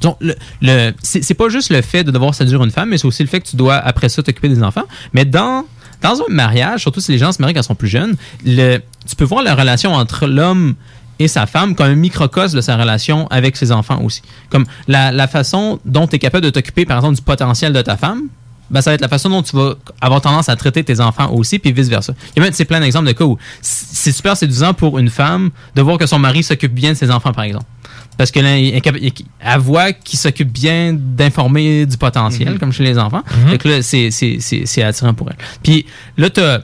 disons, 0.00 0.16
le, 0.20 0.34
le- 0.62 0.92
c'est 1.02 1.22
c'est 1.22 1.34
pas 1.34 1.48
juste 1.48 1.70
le 1.70 1.82
fait 1.82 2.04
de 2.04 2.10
devoir 2.10 2.34
séduire 2.34 2.62
une 2.64 2.70
femme, 2.70 2.88
mais 2.90 2.98
c'est 2.98 3.06
aussi 3.06 3.22
le 3.22 3.28
fait 3.28 3.40
que 3.40 3.48
tu 3.48 3.56
dois, 3.56 3.76
après 3.76 4.08
ça, 4.08 4.22
t'occuper 4.22 4.48
des 4.48 4.62
enfants. 4.62 4.84
Mais 5.12 5.24
dans, 5.24 5.64
dans 6.02 6.20
un 6.20 6.32
mariage, 6.32 6.80
surtout 6.80 7.00
si 7.00 7.12
les 7.12 7.18
gens 7.18 7.32
se 7.32 7.40
marient 7.42 7.54
quand 7.54 7.60
ils 7.60 7.64
sont 7.64 7.74
plus 7.74 7.88
jeunes, 7.88 8.16
le, 8.44 8.78
tu 9.08 9.16
peux 9.16 9.24
voir 9.24 9.42
la 9.42 9.54
relation 9.54 9.92
entre 9.94 10.26
l'homme 10.26 10.74
et 11.18 11.28
sa 11.28 11.46
femme 11.46 11.74
comme 11.74 11.86
un 11.86 11.94
microcosme 11.94 12.56
de 12.56 12.62
sa 12.62 12.76
relation 12.78 13.26
avec 13.28 13.56
ses 13.56 13.72
enfants 13.72 14.00
aussi. 14.02 14.22
Comme 14.48 14.64
la, 14.88 15.12
la 15.12 15.28
façon 15.28 15.78
dont 15.84 16.06
tu 16.06 16.16
es 16.16 16.18
capable 16.18 16.44
de 16.44 16.50
t'occuper, 16.50 16.86
par 16.86 16.96
exemple, 16.96 17.16
du 17.16 17.22
potentiel 17.22 17.74
de 17.74 17.82
ta 17.82 17.98
femme, 17.98 18.22
ben, 18.70 18.80
ça 18.80 18.90
va 18.90 18.94
être 18.94 19.00
la 19.02 19.08
façon 19.08 19.28
dont 19.28 19.42
tu 19.42 19.54
vas 19.56 19.74
avoir 20.00 20.20
tendance 20.22 20.48
à 20.48 20.56
traiter 20.56 20.82
tes 20.84 21.00
enfants 21.00 21.30
aussi, 21.32 21.58
puis 21.58 21.72
vice-versa. 21.72 22.14
Il 22.30 22.38
y 22.38 22.40
a 22.40 22.44
même 22.44 22.52
c'est 22.54 22.64
plein 22.64 22.80
d'exemples 22.80 23.08
de 23.08 23.12
cas 23.12 23.24
où 23.24 23.36
c'est 23.60 24.12
super 24.12 24.36
séduisant 24.36 24.72
pour 24.74 24.98
une 24.98 25.10
femme 25.10 25.50
de 25.74 25.82
voir 25.82 25.98
que 25.98 26.06
son 26.06 26.18
mari 26.20 26.42
s'occupe 26.44 26.72
bien 26.72 26.92
de 26.92 26.96
ses 26.96 27.10
enfants, 27.10 27.32
par 27.32 27.44
exemple. 27.44 27.64
Parce 28.18 28.30
que 28.30 28.40
là, 28.40 28.58
elle 28.58 29.60
voit 29.60 29.92
qu'il 29.92 30.18
s'occupe 30.18 30.52
bien 30.52 30.92
d'informer 30.92 31.86
du 31.86 31.96
potentiel, 31.96 32.50
Mhm. 32.52 32.58
comme 32.58 32.72
chez 32.72 32.84
les 32.84 32.98
enfants. 32.98 33.22
Fait 33.48 33.58
que 33.58 33.68
là, 33.68 33.82
c'est 33.82 34.82
attirant 34.82 35.14
pour 35.14 35.30
elle. 35.30 35.36
Puis 35.62 35.86
là, 36.18 36.28
tu 36.30 36.40
as 36.40 36.62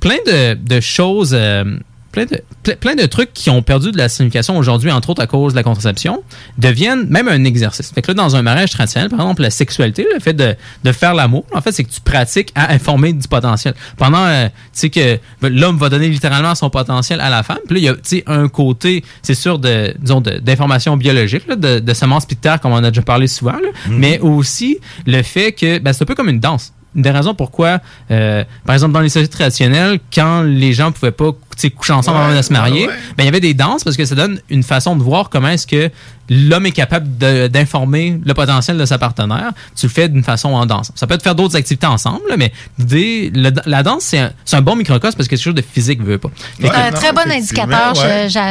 plein 0.00 0.16
de, 0.26 0.54
de 0.54 0.80
choses, 0.80 1.30
euh, 1.32 1.78
plein, 2.16 2.24
de, 2.24 2.40
ple- 2.64 2.76
plein 2.76 2.94
de 2.94 3.04
trucs 3.04 3.34
qui 3.34 3.50
ont 3.50 3.60
perdu 3.60 3.92
de 3.92 3.98
la 3.98 4.08
signification 4.08 4.56
aujourd'hui, 4.56 4.90
entre 4.90 5.10
autres 5.10 5.22
à 5.22 5.26
cause 5.26 5.52
de 5.52 5.56
la 5.56 5.62
contraception, 5.62 6.22
deviennent 6.56 7.06
même 7.10 7.28
un 7.28 7.44
exercice. 7.44 7.92
Fait 7.92 8.00
que 8.00 8.08
là, 8.08 8.14
dans 8.14 8.36
un 8.36 8.42
mariage 8.42 8.70
traditionnel, 8.70 9.10
par 9.10 9.20
exemple, 9.20 9.42
la 9.42 9.50
sexualité, 9.50 10.06
le 10.14 10.18
fait 10.18 10.32
de, 10.32 10.54
de 10.82 10.92
faire 10.92 11.12
l'amour, 11.14 11.44
en 11.54 11.60
fait, 11.60 11.72
c'est 11.72 11.84
que 11.84 11.90
tu 11.92 12.00
pratiques 12.00 12.52
à 12.54 12.72
informer 12.72 13.12
du 13.12 13.28
potentiel. 13.28 13.74
Pendant, 13.98 14.24
euh, 14.24 14.46
tu 14.46 14.52
sais, 14.72 14.90
que 14.90 15.18
l'homme 15.42 15.76
va 15.76 15.90
donner 15.90 16.08
littéralement 16.08 16.54
son 16.54 16.70
potentiel 16.70 17.20
à 17.20 17.28
la 17.28 17.42
femme, 17.42 17.58
puis 17.68 17.80
là, 17.82 17.92
il 18.12 18.16
y 18.18 18.22
a, 18.22 18.32
un 18.32 18.48
côté, 18.48 19.04
c'est 19.20 19.34
sûr, 19.34 19.58
de, 19.58 19.94
disons, 19.98 20.22
de- 20.22 20.38
d'information 20.38 20.96
biologique, 20.96 21.46
là, 21.46 21.56
de, 21.56 21.80
de 21.80 21.94
semences 21.94 22.24
pictaires, 22.24 22.60
comme 22.62 22.72
on 22.72 22.82
a 22.82 22.88
déjà 22.90 23.02
parlé 23.02 23.26
souvent, 23.26 23.52
là, 23.52 23.68
mais 23.90 24.18
aussi 24.20 24.78
le 25.06 25.22
fait 25.22 25.52
que, 25.52 25.78
ben, 25.80 25.92
c'est 25.92 26.02
un 26.02 26.06
peu 26.06 26.14
comme 26.14 26.30
une 26.30 26.40
danse 26.40 26.72
une 26.94 27.02
des 27.02 27.10
raisons 27.10 27.34
pourquoi, 27.34 27.80
euh, 28.10 28.42
par 28.64 28.74
exemple, 28.74 28.94
dans 28.94 29.00
les 29.00 29.10
sociétés 29.10 29.36
traditionnelles, 29.36 29.98
quand 30.14 30.40
les 30.40 30.72
gens 30.72 30.92
pouvaient 30.92 31.10
pas 31.12 31.32
coucher 31.70 31.92
ensemble 31.94 32.18
avant 32.18 32.36
de 32.36 32.42
se 32.42 32.52
marier, 32.52 32.86
ben, 32.86 33.24
il 33.24 33.24
y 33.24 33.28
avait 33.28 33.40
des 33.40 33.54
danses 33.54 33.84
parce 33.84 33.96
que 33.96 34.04
ça 34.04 34.14
donne 34.14 34.40
une 34.50 34.62
façon 34.62 34.96
de 34.96 35.02
voir 35.02 35.28
comment 35.30 35.48
est-ce 35.48 35.66
que 35.66 35.90
l'homme 36.28 36.66
est 36.66 36.72
capable 36.72 37.06
d'informer 37.48 38.20
le 38.24 38.34
potentiel 38.34 38.76
de 38.76 38.84
sa 38.84 38.98
partenaire. 38.98 39.52
Tu 39.76 39.86
le 39.86 39.92
fais 39.92 40.08
d'une 40.08 40.24
façon 40.24 40.48
en 40.54 40.66
danse. 40.66 40.90
Ça 40.96 41.06
peut 41.06 41.14
être 41.14 41.22
faire 41.22 41.36
d'autres 41.36 41.54
activités 41.56 41.86
ensemble, 41.86 42.22
mais 42.36 42.52
le- 42.78 43.50
la 43.64 43.82
danse, 43.84 44.02
c'est 44.02 44.18
un, 44.18 44.32
c'est 44.44 44.56
un 44.56 44.60
bon 44.60 44.74
microcosme 44.74 45.16
parce 45.16 45.28
que 45.28 45.36
c'est 45.36 45.44
quelque 45.44 45.44
chose 45.44 45.54
de 45.54 45.62
physique, 45.62 46.02
veut 46.02 46.18
pas. 46.18 46.30
Que- 46.60 46.66
un 46.66 46.90
très 46.90 47.12
bon 47.12 47.30
indicateur, 47.30 47.94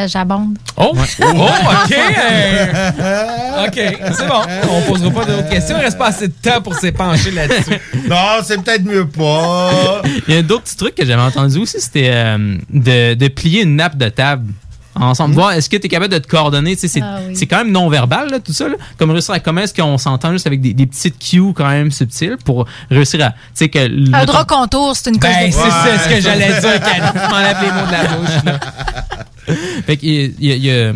j'abonde. 0.08 0.58
Oh, 0.78 0.94
oh, 1.22 1.26
ok. 1.26 1.96
euh, 1.98 3.66
ok, 3.68 3.74
c'est 4.18 4.28
bon. 4.28 4.42
On 4.70 4.82
posera 4.92 5.12
pas 5.12 5.26
d'autres 5.26 5.50
questions. 5.50 5.76
Il 5.78 5.84
reste 5.84 5.98
pas 5.98 6.08
assez 6.08 6.28
de 6.30 6.34
temps 6.42 6.62
pour 6.62 6.76
s'épancher 6.76 7.32
là-dessus. 7.32 7.78
non, 8.10 8.40
c'est 8.44 8.62
peut-être 8.64 8.84
mieux 8.86 9.06
pas. 9.08 10.02
Il 10.28 10.34
y 10.34 10.38
a 10.38 10.42
d'autres 10.42 10.64
petits 10.64 10.78
trucs 10.78 10.96
que 10.96 11.06
j'avais 11.06 11.22
entendu 11.22 11.58
aussi, 11.60 11.80
c'était 11.80 12.10
euh, 12.12 12.58
de, 12.70 12.92
de 13.16 13.28
plier 13.28 13.64
une 13.64 13.76
nappe 13.76 13.98
de 13.98 14.10
table 14.10 14.52
ensemble. 14.98 15.34
Voir, 15.36 15.52
est-ce 15.52 15.70
que 15.70 15.76
tu 15.76 15.88
es 15.88 15.90
capable 15.90 16.14
de 16.14 16.20
te 16.20 16.28
coordonner? 16.28 16.76
C'est 16.78 16.90
Ah 17.02 17.20
oui. 17.28 17.36
c'est 17.36 17.46
quand 17.48 17.58
même 17.58 17.72
non-verbal, 17.72 18.30
là, 18.32 18.40
tout 18.40 18.54
ça. 18.54 18.70
là. 18.70 18.76
Comme 18.98 19.12
réussir 19.12 19.34
à 19.34 19.40
comment 19.42 19.60
est-ce 19.62 19.74
qu'on 19.74 19.98
s'entend 19.98 20.32
juste 20.32 20.48
avec 20.48 20.62
des, 20.62 20.74
des 20.74 20.86
petites 20.86 21.20
cues 21.20 21.52
quand 21.54 21.68
même 21.68 21.92
subtiles 21.92 22.38
pour 22.46 22.66
réussir 22.90 23.22
à... 23.26 23.32
Tu 23.32 23.38
sais, 23.56 23.68
que... 23.70 23.80
le- 23.80 24.16
Un 24.16 24.24
drap 24.26 24.46
contour, 24.46 24.96
c'est 24.96 25.10
une 25.10 25.20
cause 25.20 25.30
Ben, 25.30 25.48
de 25.48 25.52
c'est 25.54 25.60
ça, 25.70 26.00
ce 26.02 26.10
que 26.10 26.22
j'allais 26.22 26.48
dire. 26.48 26.82
Tu 26.82 27.30
m'enlèves 27.30 27.58
les 27.62 27.72
mots 27.72 27.88
de 27.88 27.92
la 27.92 28.04
bouche, 28.16 28.44
là. 28.46 28.60
Fait 29.86 29.98
qu'il 29.98 30.34
y 30.40 30.72
a- 30.72 30.94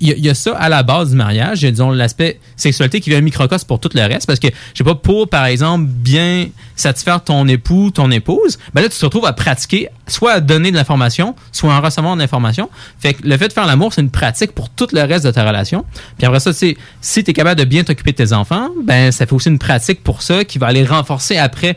il 0.00 0.18
y, 0.18 0.28
a, 0.28 0.34
ça 0.34 0.54
à 0.56 0.68
la 0.68 0.82
base 0.82 1.10
du 1.10 1.16
mariage, 1.16 1.62
il 1.62 1.64
y 1.64 1.68
a 1.68 1.70
disons 1.70 1.90
l'aspect 1.90 2.38
sexualité 2.56 3.00
qui 3.00 3.08
vient 3.08 3.18
un 3.18 3.22
microcosme 3.22 3.66
pour 3.66 3.80
tout 3.80 3.88
le 3.94 4.02
reste 4.02 4.26
parce 4.26 4.38
que 4.38 4.48
je 4.48 4.78
sais 4.78 4.84
pas 4.84 4.94
pour 4.94 5.28
par 5.28 5.46
exemple 5.46 5.86
bien 5.86 6.48
satisfaire 6.74 7.24
ton 7.24 7.48
époux, 7.48 7.90
ton 7.90 8.10
épouse, 8.10 8.58
ben 8.74 8.82
là 8.82 8.88
tu 8.90 8.98
te 8.98 9.04
retrouves 9.04 9.24
à 9.24 9.32
pratiquer 9.32 9.88
soit 10.06 10.32
à 10.32 10.40
donner 10.40 10.70
de 10.70 10.76
l'information, 10.76 11.34
soit 11.50 11.72
en 11.72 11.80
recevoir 11.80 12.14
de 12.14 12.20
l'information. 12.20 12.68
Fait 13.00 13.14
que 13.14 13.26
le 13.26 13.36
fait 13.38 13.48
de 13.48 13.52
faire 13.54 13.66
l'amour, 13.66 13.92
c'est 13.94 14.02
une 14.02 14.10
pratique 14.10 14.52
pour 14.52 14.68
tout 14.68 14.88
le 14.92 15.00
reste 15.00 15.24
de 15.24 15.30
ta 15.30 15.46
relation. 15.46 15.84
Puis 16.18 16.26
après 16.26 16.40
ça, 16.40 16.52
tu 16.52 16.76
si 17.00 17.24
tu 17.24 17.30
es 17.30 17.34
capable 17.34 17.58
de 17.58 17.64
bien 17.64 17.82
t'occuper 17.82 18.12
de 18.12 18.16
tes 18.16 18.32
enfants, 18.32 18.68
ben 18.84 19.10
ça 19.12 19.26
fait 19.26 19.32
aussi 19.32 19.48
une 19.48 19.58
pratique 19.58 20.02
pour 20.02 20.20
ça 20.22 20.44
qui 20.44 20.58
va 20.58 20.66
aller 20.66 20.84
renforcer 20.84 21.38
après 21.38 21.76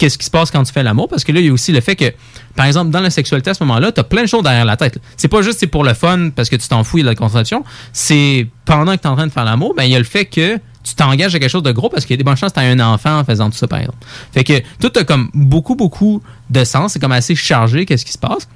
qu'est-ce 0.00 0.18
qui 0.18 0.24
se 0.24 0.30
passe 0.30 0.50
quand 0.50 0.62
tu 0.64 0.72
fais 0.72 0.82
l'amour? 0.82 1.08
Parce 1.08 1.22
que 1.22 1.30
là 1.30 1.40
il 1.40 1.46
y 1.46 1.48
a 1.50 1.52
aussi 1.52 1.70
le 1.70 1.80
fait 1.80 1.94
que 1.94 2.12
par 2.56 2.66
exemple 2.66 2.90
dans 2.90 3.00
la 3.00 3.10
sexualité 3.10 3.50
à 3.50 3.54
ce 3.54 3.62
moment-là 3.64 3.92
tu 3.92 4.00
as 4.00 4.04
plein 4.04 4.22
de 4.22 4.26
choses 4.26 4.42
derrière 4.42 4.64
la 4.64 4.76
tête. 4.76 4.98
C'est 5.16 5.28
pas 5.28 5.42
juste 5.42 5.60
c'est 5.60 5.66
pour 5.66 5.84
le 5.84 5.94
fun 5.94 6.30
parce 6.34 6.48
que 6.48 6.56
tu 6.56 6.66
t'en 6.66 6.82
fous 6.82 6.98
de 6.98 7.04
la 7.04 7.14
contraception 7.14 7.62
c'est 7.92 8.48
pendant 8.64 8.96
que 8.96 9.02
tu 9.02 9.06
es 9.06 9.10
en 9.10 9.16
train 9.16 9.26
de 9.26 9.32
faire 9.32 9.44
l'amour 9.44 9.74
ben 9.76 9.84
il 9.84 9.90
y 9.90 9.94
a 9.94 9.98
le 9.98 10.04
fait 10.04 10.24
que 10.24 10.58
tu 10.82 10.94
t'engages 10.94 11.34
à 11.34 11.38
quelque 11.38 11.50
chose 11.50 11.62
de 11.62 11.72
gros 11.72 11.90
parce 11.90 12.06
qu'il 12.06 12.14
y 12.14 12.16
a 12.16 12.16
des 12.16 12.24
bonnes 12.24 12.36
chances 12.36 12.52
que 12.52 12.60
tu 12.60 12.66
un 12.66 12.80
enfant 12.80 13.18
en 13.18 13.24
faisant 13.24 13.50
tout 13.50 13.58
ça 13.58 13.68
par 13.68 13.80
exemple. 13.80 13.98
Fait 14.32 14.44
que 14.44 14.62
tout 14.80 14.90
a 14.98 15.04
comme 15.04 15.30
beaucoup 15.34 15.74
beaucoup 15.74 16.22
de 16.48 16.64
sens. 16.64 16.94
C'est 16.94 16.98
comme 16.98 17.12
assez 17.12 17.34
chargé 17.34 17.84
qu'est-ce 17.84 18.06
qui 18.06 18.12
se 18.12 18.18
passe 18.18 18.48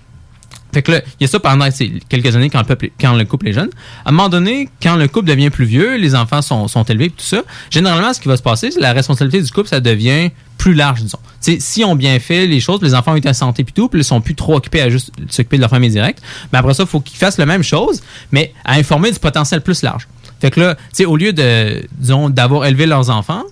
fait 0.75 0.83
que 0.83 0.93
là, 0.93 1.01
il 1.21 1.23
y 1.23 1.25
a 1.25 1.29
ça 1.29 1.41
pendant 1.41 1.69
quelques 2.09 2.37
années 2.37 2.51
quand 2.51 2.69
le, 2.69 2.77
quand 3.01 3.15
le 3.15 3.25
couple 3.25 3.49
est 3.49 3.53
jeune. 3.53 3.71
À 4.05 4.11
un 4.11 4.13
moment 4.13 4.29
donné, 4.29 4.69
quand 4.83 4.97
le 4.97 5.09
couple 5.09 5.29
devient 5.29 5.51
plus 5.51 5.65
vieux, 5.65 5.97
les 5.97 6.15
enfants 6.15 6.43
sont, 6.43 6.69
sont 6.69 6.83
élevés, 6.85 7.11
tout 7.11 7.25
ça, 7.25 7.43
généralement, 7.71 8.13
ce 8.13 8.21
qui 8.21 8.29
va 8.29 8.37
se 8.37 8.43
passer, 8.43 8.71
c'est 8.71 8.81
la 8.81 8.93
responsabilité 8.93 9.43
du 9.43 9.51
couple, 9.51 9.69
ça 9.69 9.81
devient 9.81 10.31
plus 10.59 10.75
large, 10.75 11.03
disons. 11.03 11.19
Tu 11.43 11.53
sais, 11.53 11.59
si 11.61 11.85
on 11.85 11.95
bien 11.95 12.19
fait 12.19 12.47
les 12.47 12.61
choses, 12.61 12.83
les 12.83 12.95
enfants 12.95 13.13
ont 13.13 13.17
été 13.17 13.29
en 13.29 13.35
santé 13.35 13.65
puis 13.65 13.73
tout, 13.73 13.89
puis 13.89 14.01
ils 14.01 14.05
sont 14.05 14.21
plus 14.21 14.35
trop 14.35 14.57
occupés 14.57 14.83
à 14.83 14.91
juste 14.91 15.13
s'occuper 15.31 15.57
de 15.57 15.63
leur 15.63 15.71
famille 15.71 15.91
directe, 15.91 16.23
mais 16.53 16.59
après 16.59 16.75
ça, 16.75 16.85
il 16.85 16.89
faut 16.89 17.01
qu'ils 17.01 17.19
fassent 17.19 17.39
la 17.39 17.47
même 17.47 17.63
chose, 17.63 18.03
mais 18.33 18.53
à 18.65 18.75
informer 18.75 19.11
du 19.11 19.19
potentiel 19.19 19.61
plus 19.61 19.83
large. 19.83 20.09
Fait 20.41 20.51
que 20.51 20.61
là, 20.61 20.77
au 21.07 21.17
lieu 21.17 21.33
de, 21.33 21.87
disons, 21.99 22.31
d'avoir 22.31 22.67
élevé 22.67 22.87
leurs 22.87 23.11
enfants, 23.11 23.45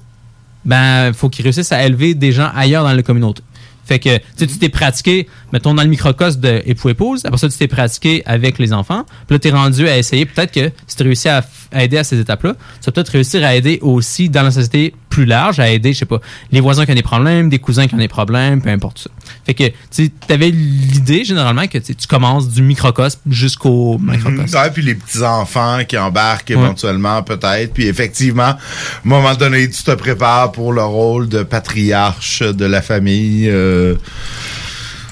ben, 0.64 1.12
faut 1.12 1.28
qu'ils 1.28 1.44
réussissent 1.44 1.72
à 1.72 1.84
élever 1.84 2.14
des 2.14 2.32
gens 2.32 2.50
ailleurs 2.54 2.84
dans 2.84 2.92
la 2.92 3.02
communauté. 3.02 3.42
Fait 3.84 3.98
que, 3.98 4.18
tu 4.36 4.46
t'es 4.46 4.68
pratiqué, 4.68 5.28
mettons, 5.52 5.74
dans 5.74 5.82
le 5.82 5.88
microcosme 5.88 6.40
de 6.40 6.62
époux-épouse, 6.66 7.24
après 7.24 7.38
ça, 7.38 7.48
tu 7.48 7.58
t'es 7.58 7.68
pratiqué 7.68 8.22
avec 8.26 8.58
les 8.58 8.72
enfants, 8.72 9.04
puis 9.26 9.34
là, 9.34 9.38
t'es 9.38 9.50
rendu 9.50 9.88
à 9.88 9.98
essayer, 9.98 10.24
peut-être 10.24 10.52
que 10.52 10.70
si 10.86 10.96
tu 10.96 11.02
réussis 11.02 11.28
à 11.28 11.44
aider 11.74 11.98
à 11.98 12.04
ces 12.04 12.18
étapes-là, 12.18 12.54
tu 12.54 12.86
vas 12.86 12.92
peut-être 12.92 13.08
réussir 13.08 13.44
à 13.44 13.54
aider 13.54 13.78
aussi 13.82 14.28
dans 14.28 14.42
la 14.42 14.50
société 14.50 14.94
plus 15.12 15.26
large, 15.26 15.60
à 15.60 15.68
aider, 15.70 15.92
je 15.92 15.98
sais 15.98 16.06
pas, 16.06 16.20
les 16.52 16.60
voisins 16.60 16.86
qui 16.86 16.92
ont 16.92 16.94
des 16.94 17.02
problèmes, 17.02 17.50
des 17.50 17.58
cousins 17.58 17.86
qui 17.86 17.94
ont 17.94 17.98
des 17.98 18.08
problèmes, 18.08 18.62
peu 18.62 18.70
importe 18.70 18.98
ça. 19.00 19.10
Fait 19.44 19.52
que, 19.52 19.64
tu 19.94 20.10
avais 20.30 20.48
l'idée, 20.48 21.22
généralement, 21.24 21.66
que 21.66 21.76
tu 21.76 21.94
commences 22.08 22.48
du 22.48 22.62
microcosme 22.62 23.20
jusqu'au 23.28 23.98
macrocosme. 23.98 24.56
Ouais, 24.56 24.70
puis 24.72 24.82
les 24.82 24.94
petits-enfants 24.94 25.80
qui 25.86 25.98
embarquent 25.98 26.48
Ouais. 26.48 26.54
éventuellement, 26.56 27.22
peut-être. 27.22 27.74
Puis 27.74 27.86
effectivement, 27.88 28.42
à 28.42 28.58
un 28.58 28.58
moment 29.04 29.34
donné, 29.34 29.68
tu 29.68 29.82
te 29.82 29.90
prépares 29.90 30.50
pour 30.52 30.72
le 30.72 30.82
rôle 30.82 31.28
de 31.28 31.42
patriarche 31.42 32.42
de 32.42 32.64
la 32.64 32.80
famille. 32.80 33.48
euh. 33.50 33.94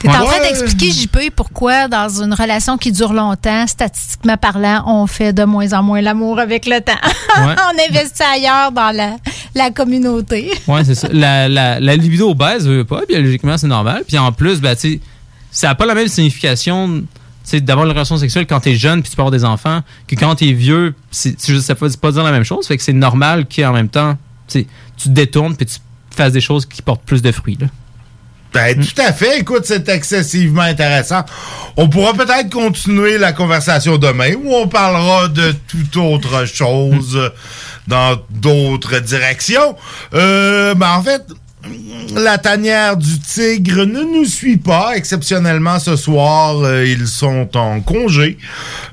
T'es 0.00 0.08
en 0.08 0.24
train 0.24 0.40
d'expliquer, 0.40 0.90
JP, 0.90 1.34
pourquoi 1.36 1.86
dans 1.86 2.08
une 2.22 2.32
relation 2.32 2.78
qui 2.78 2.90
dure 2.90 3.12
longtemps, 3.12 3.66
statistiquement 3.66 4.38
parlant, 4.38 4.82
on 4.86 5.06
fait 5.06 5.34
de 5.34 5.44
moins 5.44 5.74
en 5.74 5.82
moins 5.82 6.00
l'amour 6.00 6.38
avec 6.38 6.66
le 6.66 6.80
temps? 6.80 6.92
Ouais. 7.40 7.54
on 7.56 7.90
investit 7.90 8.22
ailleurs 8.24 8.72
dans 8.72 8.94
la, 8.94 9.16
la 9.54 9.70
communauté. 9.70 10.50
Ouais, 10.66 10.84
c'est 10.84 10.96
ça. 10.96 11.08
La, 11.12 11.48
la, 11.48 11.78
la 11.78 11.96
libido 11.96 12.34
baisse, 12.34 12.64
veut 12.64 12.84
pas, 12.84 13.02
biologiquement, 13.08 13.56
c'est 13.56 13.68
normal. 13.68 14.02
Puis 14.06 14.18
en 14.18 14.32
plus, 14.32 14.60
ben, 14.60 14.74
tu 14.74 15.00
ça 15.50 15.68
n'a 15.68 15.74
pas 15.74 15.86
la 15.86 15.94
même 15.94 16.08
signification 16.08 17.02
d'avoir 17.52 17.86
une 17.86 17.92
relation 17.92 18.16
sexuelle 18.16 18.46
quand 18.46 18.60
t'es 18.60 18.74
jeune 18.76 19.02
puis 19.02 19.10
tu 19.10 19.16
peux 19.16 19.22
avoir 19.22 19.32
des 19.32 19.44
enfants 19.44 19.80
que 20.06 20.14
quand 20.14 20.34
t'es 20.36 20.52
vieux. 20.52 20.94
C'est, 21.10 21.40
ça 21.40 21.74
veut 21.74 21.90
pas 21.90 22.12
dire 22.12 22.22
la 22.22 22.32
même 22.32 22.44
chose. 22.44 22.66
Fait 22.66 22.76
que 22.76 22.82
c'est 22.82 22.92
normal 22.92 23.46
qu'en 23.46 23.72
même 23.72 23.88
temps, 23.88 24.16
tu 24.48 24.66
te 24.96 25.08
détournes 25.08 25.56
puis 25.56 25.66
tu 25.66 25.78
fasses 26.10 26.32
des 26.32 26.40
choses 26.40 26.66
qui 26.66 26.82
portent 26.82 27.02
plus 27.02 27.22
de 27.22 27.32
fruits. 27.32 27.58
Là. 27.60 27.66
Ben, 28.52 28.76
tout 28.80 29.00
à 29.00 29.12
fait. 29.12 29.38
Écoute, 29.38 29.62
c'est 29.64 29.88
excessivement 29.88 30.62
intéressant. 30.62 31.24
On 31.76 31.88
pourra 31.88 32.14
peut-être 32.14 32.50
continuer 32.50 33.16
la 33.16 33.32
conversation 33.32 33.96
demain 33.96 34.34
où 34.34 34.52
on 34.54 34.66
parlera 34.66 35.28
de 35.28 35.54
toute 35.68 35.96
autre 35.96 36.46
chose 36.46 37.16
euh, 37.16 37.30
dans 37.86 38.16
d'autres 38.30 38.98
directions. 38.98 39.76
Euh, 40.14 40.74
ben, 40.74 40.90
en 40.90 41.02
fait, 41.02 41.22
la 42.16 42.38
tanière 42.38 42.96
du 42.96 43.18
tigre 43.20 43.84
ne 43.84 44.00
nous 44.02 44.24
suit 44.24 44.56
pas. 44.56 44.92
Exceptionnellement, 44.96 45.78
ce 45.78 45.94
soir, 45.96 46.56
euh, 46.62 46.86
ils 46.86 47.06
sont 47.06 47.48
en 47.56 47.80
congé. 47.80 48.38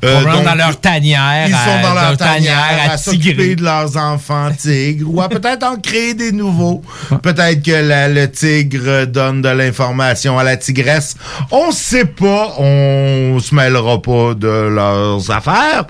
Euh, 0.04 0.24
donc, 0.24 0.44
dans 0.44 0.56
leur 0.56 0.80
tanière, 0.80 1.48
Ils 1.48 1.54
sont 1.54 1.82
dans 1.82 1.94
leur 1.94 2.10
leur 2.10 2.18
tanière 2.18 2.56
tanière 2.68 2.90
à 2.90 2.94
à 2.94 2.98
s'occuper 2.98 3.56
de 3.56 3.64
leurs 3.64 3.98
enfants 3.98 4.50
tigres 4.58 5.08
ou 5.12 5.22
à 5.22 5.30
peut-être 5.30 5.64
en 5.64 5.78
créer 5.78 6.14
des 6.14 6.32
nouveaux. 6.32 6.82
Peut-être 7.24 7.64
que 7.64 7.72
la- 7.72 8.08
le 8.10 8.30
tigre 8.30 9.06
donne 9.08 9.42
de 9.42 9.50
l'information 9.50 10.38
à 10.38 10.44
la 10.44 10.58
tigresse. 10.58 11.16
On 11.52 11.72
sait 11.72 12.06
pas. 12.06 12.54
On 12.60 13.40
se 13.40 13.56
mêlera 13.56 14.02
pas 14.02 14.34
de 14.36 14.48
leurs 14.70 15.32
affaires. 15.32 15.86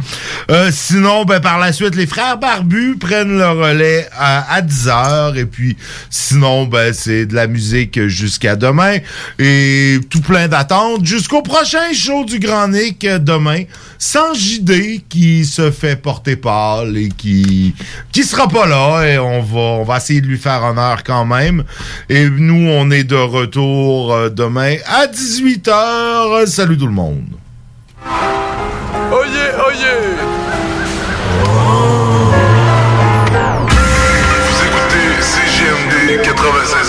Euh, 0.49 0.69
sinon, 0.71 1.25
ben, 1.25 1.39
par 1.39 1.59
la 1.59 1.73
suite, 1.73 1.95
les 1.95 2.07
frères 2.07 2.37
barbus 2.37 2.97
prennent 2.99 3.37
le 3.37 3.49
relais 3.49 4.07
à, 4.17 4.53
à 4.55 4.61
10 4.61 4.87
heures. 4.87 5.37
Et 5.37 5.45
puis, 5.45 5.75
sinon, 6.09 6.66
ben, 6.68 6.94
c'est 6.94 7.26
de 7.26 7.35
la 7.35 7.48
musique 7.48 8.07
jusqu'à 8.07 8.56
demain. 8.56 8.98
Et 9.39 9.99
tout 10.10 10.22
plein 10.22 10.48
d'attentes 10.48 11.06
jusqu'au 11.06 11.41
prochain 11.41 11.94
show 11.94 12.26
du 12.26 12.39
Grand 12.39 12.68
Nick 12.68 13.03
euh, 13.06 13.19
demain. 13.19 13.64
Sans 13.99 14.34
JD 14.34 15.07
qui 15.10 15.45
se 15.45 15.72
fait 15.72 15.95
porter 15.95 16.35
pâle 16.35 16.95
et 16.98 17.10
qui 17.10 17.73
qui 18.11 18.23
sera 18.23 18.48
pas 18.48 18.68
là 18.68 19.03
et 19.06 19.18
on 19.18 19.41
va 19.41 19.84
va 19.84 19.98
essayer 19.98 20.22
de 20.22 20.27
lui 20.27 20.38
faire 20.38 20.64
honneur 20.64 21.03
quand 21.03 21.26
même. 21.26 21.64
Et 22.10 22.30
nous 22.30 22.69
on 22.69 22.91
est 22.91 23.03
de 23.03 23.15
retour 23.15 24.14
euh, 24.14 24.30
demain 24.30 24.76
à 24.85 25.07
18h. 25.07 26.45
Salut 26.45 26.77
tout 26.77 26.88
le 26.88 26.94
monde. 26.94 27.26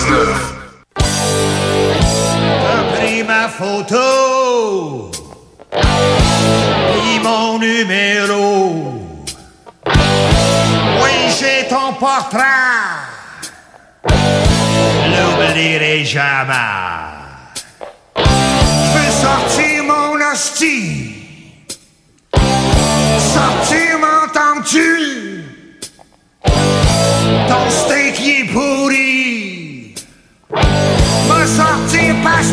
96.9. 0.09 0.35
T'as 2.61 2.83
pris 2.97 3.23
ma 3.23 3.47
photo. 3.47 5.11
Puis 5.71 7.19
mon 7.23 7.59
numéro. 7.59 8.95
Oui, 9.85 11.15
j'ai 11.39 11.67
ton 11.67 11.93
portrait. 11.93 12.41
L'oublierai 14.05 16.03
jamais. 16.05 16.53
Je 18.17 18.97
veux 18.97 19.11
sortir 19.21 19.83
mon 19.83 20.15
hostie. 20.31 21.15
Sortir, 23.33 23.99
m'entends-tu 23.99 25.43
Ton 27.47 27.69
steak 27.69 28.08
Va 31.39 31.47
sortir 31.47 32.13
parce 32.21 32.51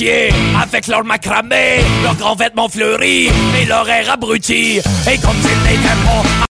chier 0.00 0.30
avec 0.56 0.86
leur 0.86 1.04
macramé, 1.04 1.80
leurs 2.02 2.16
grands 2.16 2.34
vêtements 2.34 2.68
fleuris 2.68 3.28
et 3.60 3.66
leur 3.66 3.88
air 3.88 4.10
abruti. 4.10 4.78
Et 4.78 5.18
comme 5.20 5.36
s'ils 5.42 5.62
n'étaient 5.62 6.04
pas 6.04 6.46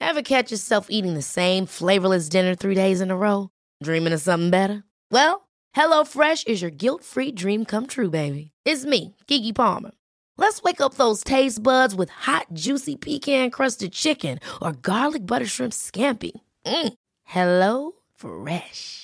Ever 0.00 0.22
catch 0.22 0.50
yourself 0.50 0.86
eating 0.90 1.14
the 1.14 1.22
same 1.22 1.66
flavorless 1.66 2.28
dinner 2.28 2.54
three 2.54 2.74
days 2.74 3.00
in 3.00 3.10
a 3.10 3.16
row? 3.16 3.48
Dreaming 3.82 4.12
of 4.12 4.20
something 4.20 4.50
better? 4.50 4.84
Well, 5.10 5.48
HelloFresh 5.74 6.46
is 6.46 6.60
your 6.60 6.70
guilt-free 6.70 7.32
dream 7.32 7.64
come 7.64 7.86
true, 7.86 8.10
baby. 8.10 8.50
It's 8.64 8.84
me, 8.84 9.16
Kiki 9.26 9.52
Palmer. 9.52 9.92
Let's 10.36 10.62
wake 10.62 10.80
up 10.80 10.94
those 10.94 11.24
taste 11.24 11.62
buds 11.62 11.94
with 11.94 12.10
hot, 12.10 12.46
juicy 12.52 12.96
pecan-crusted 12.96 13.92
chicken 13.92 14.40
or 14.60 14.72
garlic 14.72 15.26
butter 15.26 15.46
shrimp 15.46 15.72
scampi. 15.72 16.32
Mm. 16.66 16.94
Hello 17.24 17.92
Fresh. 18.14 19.03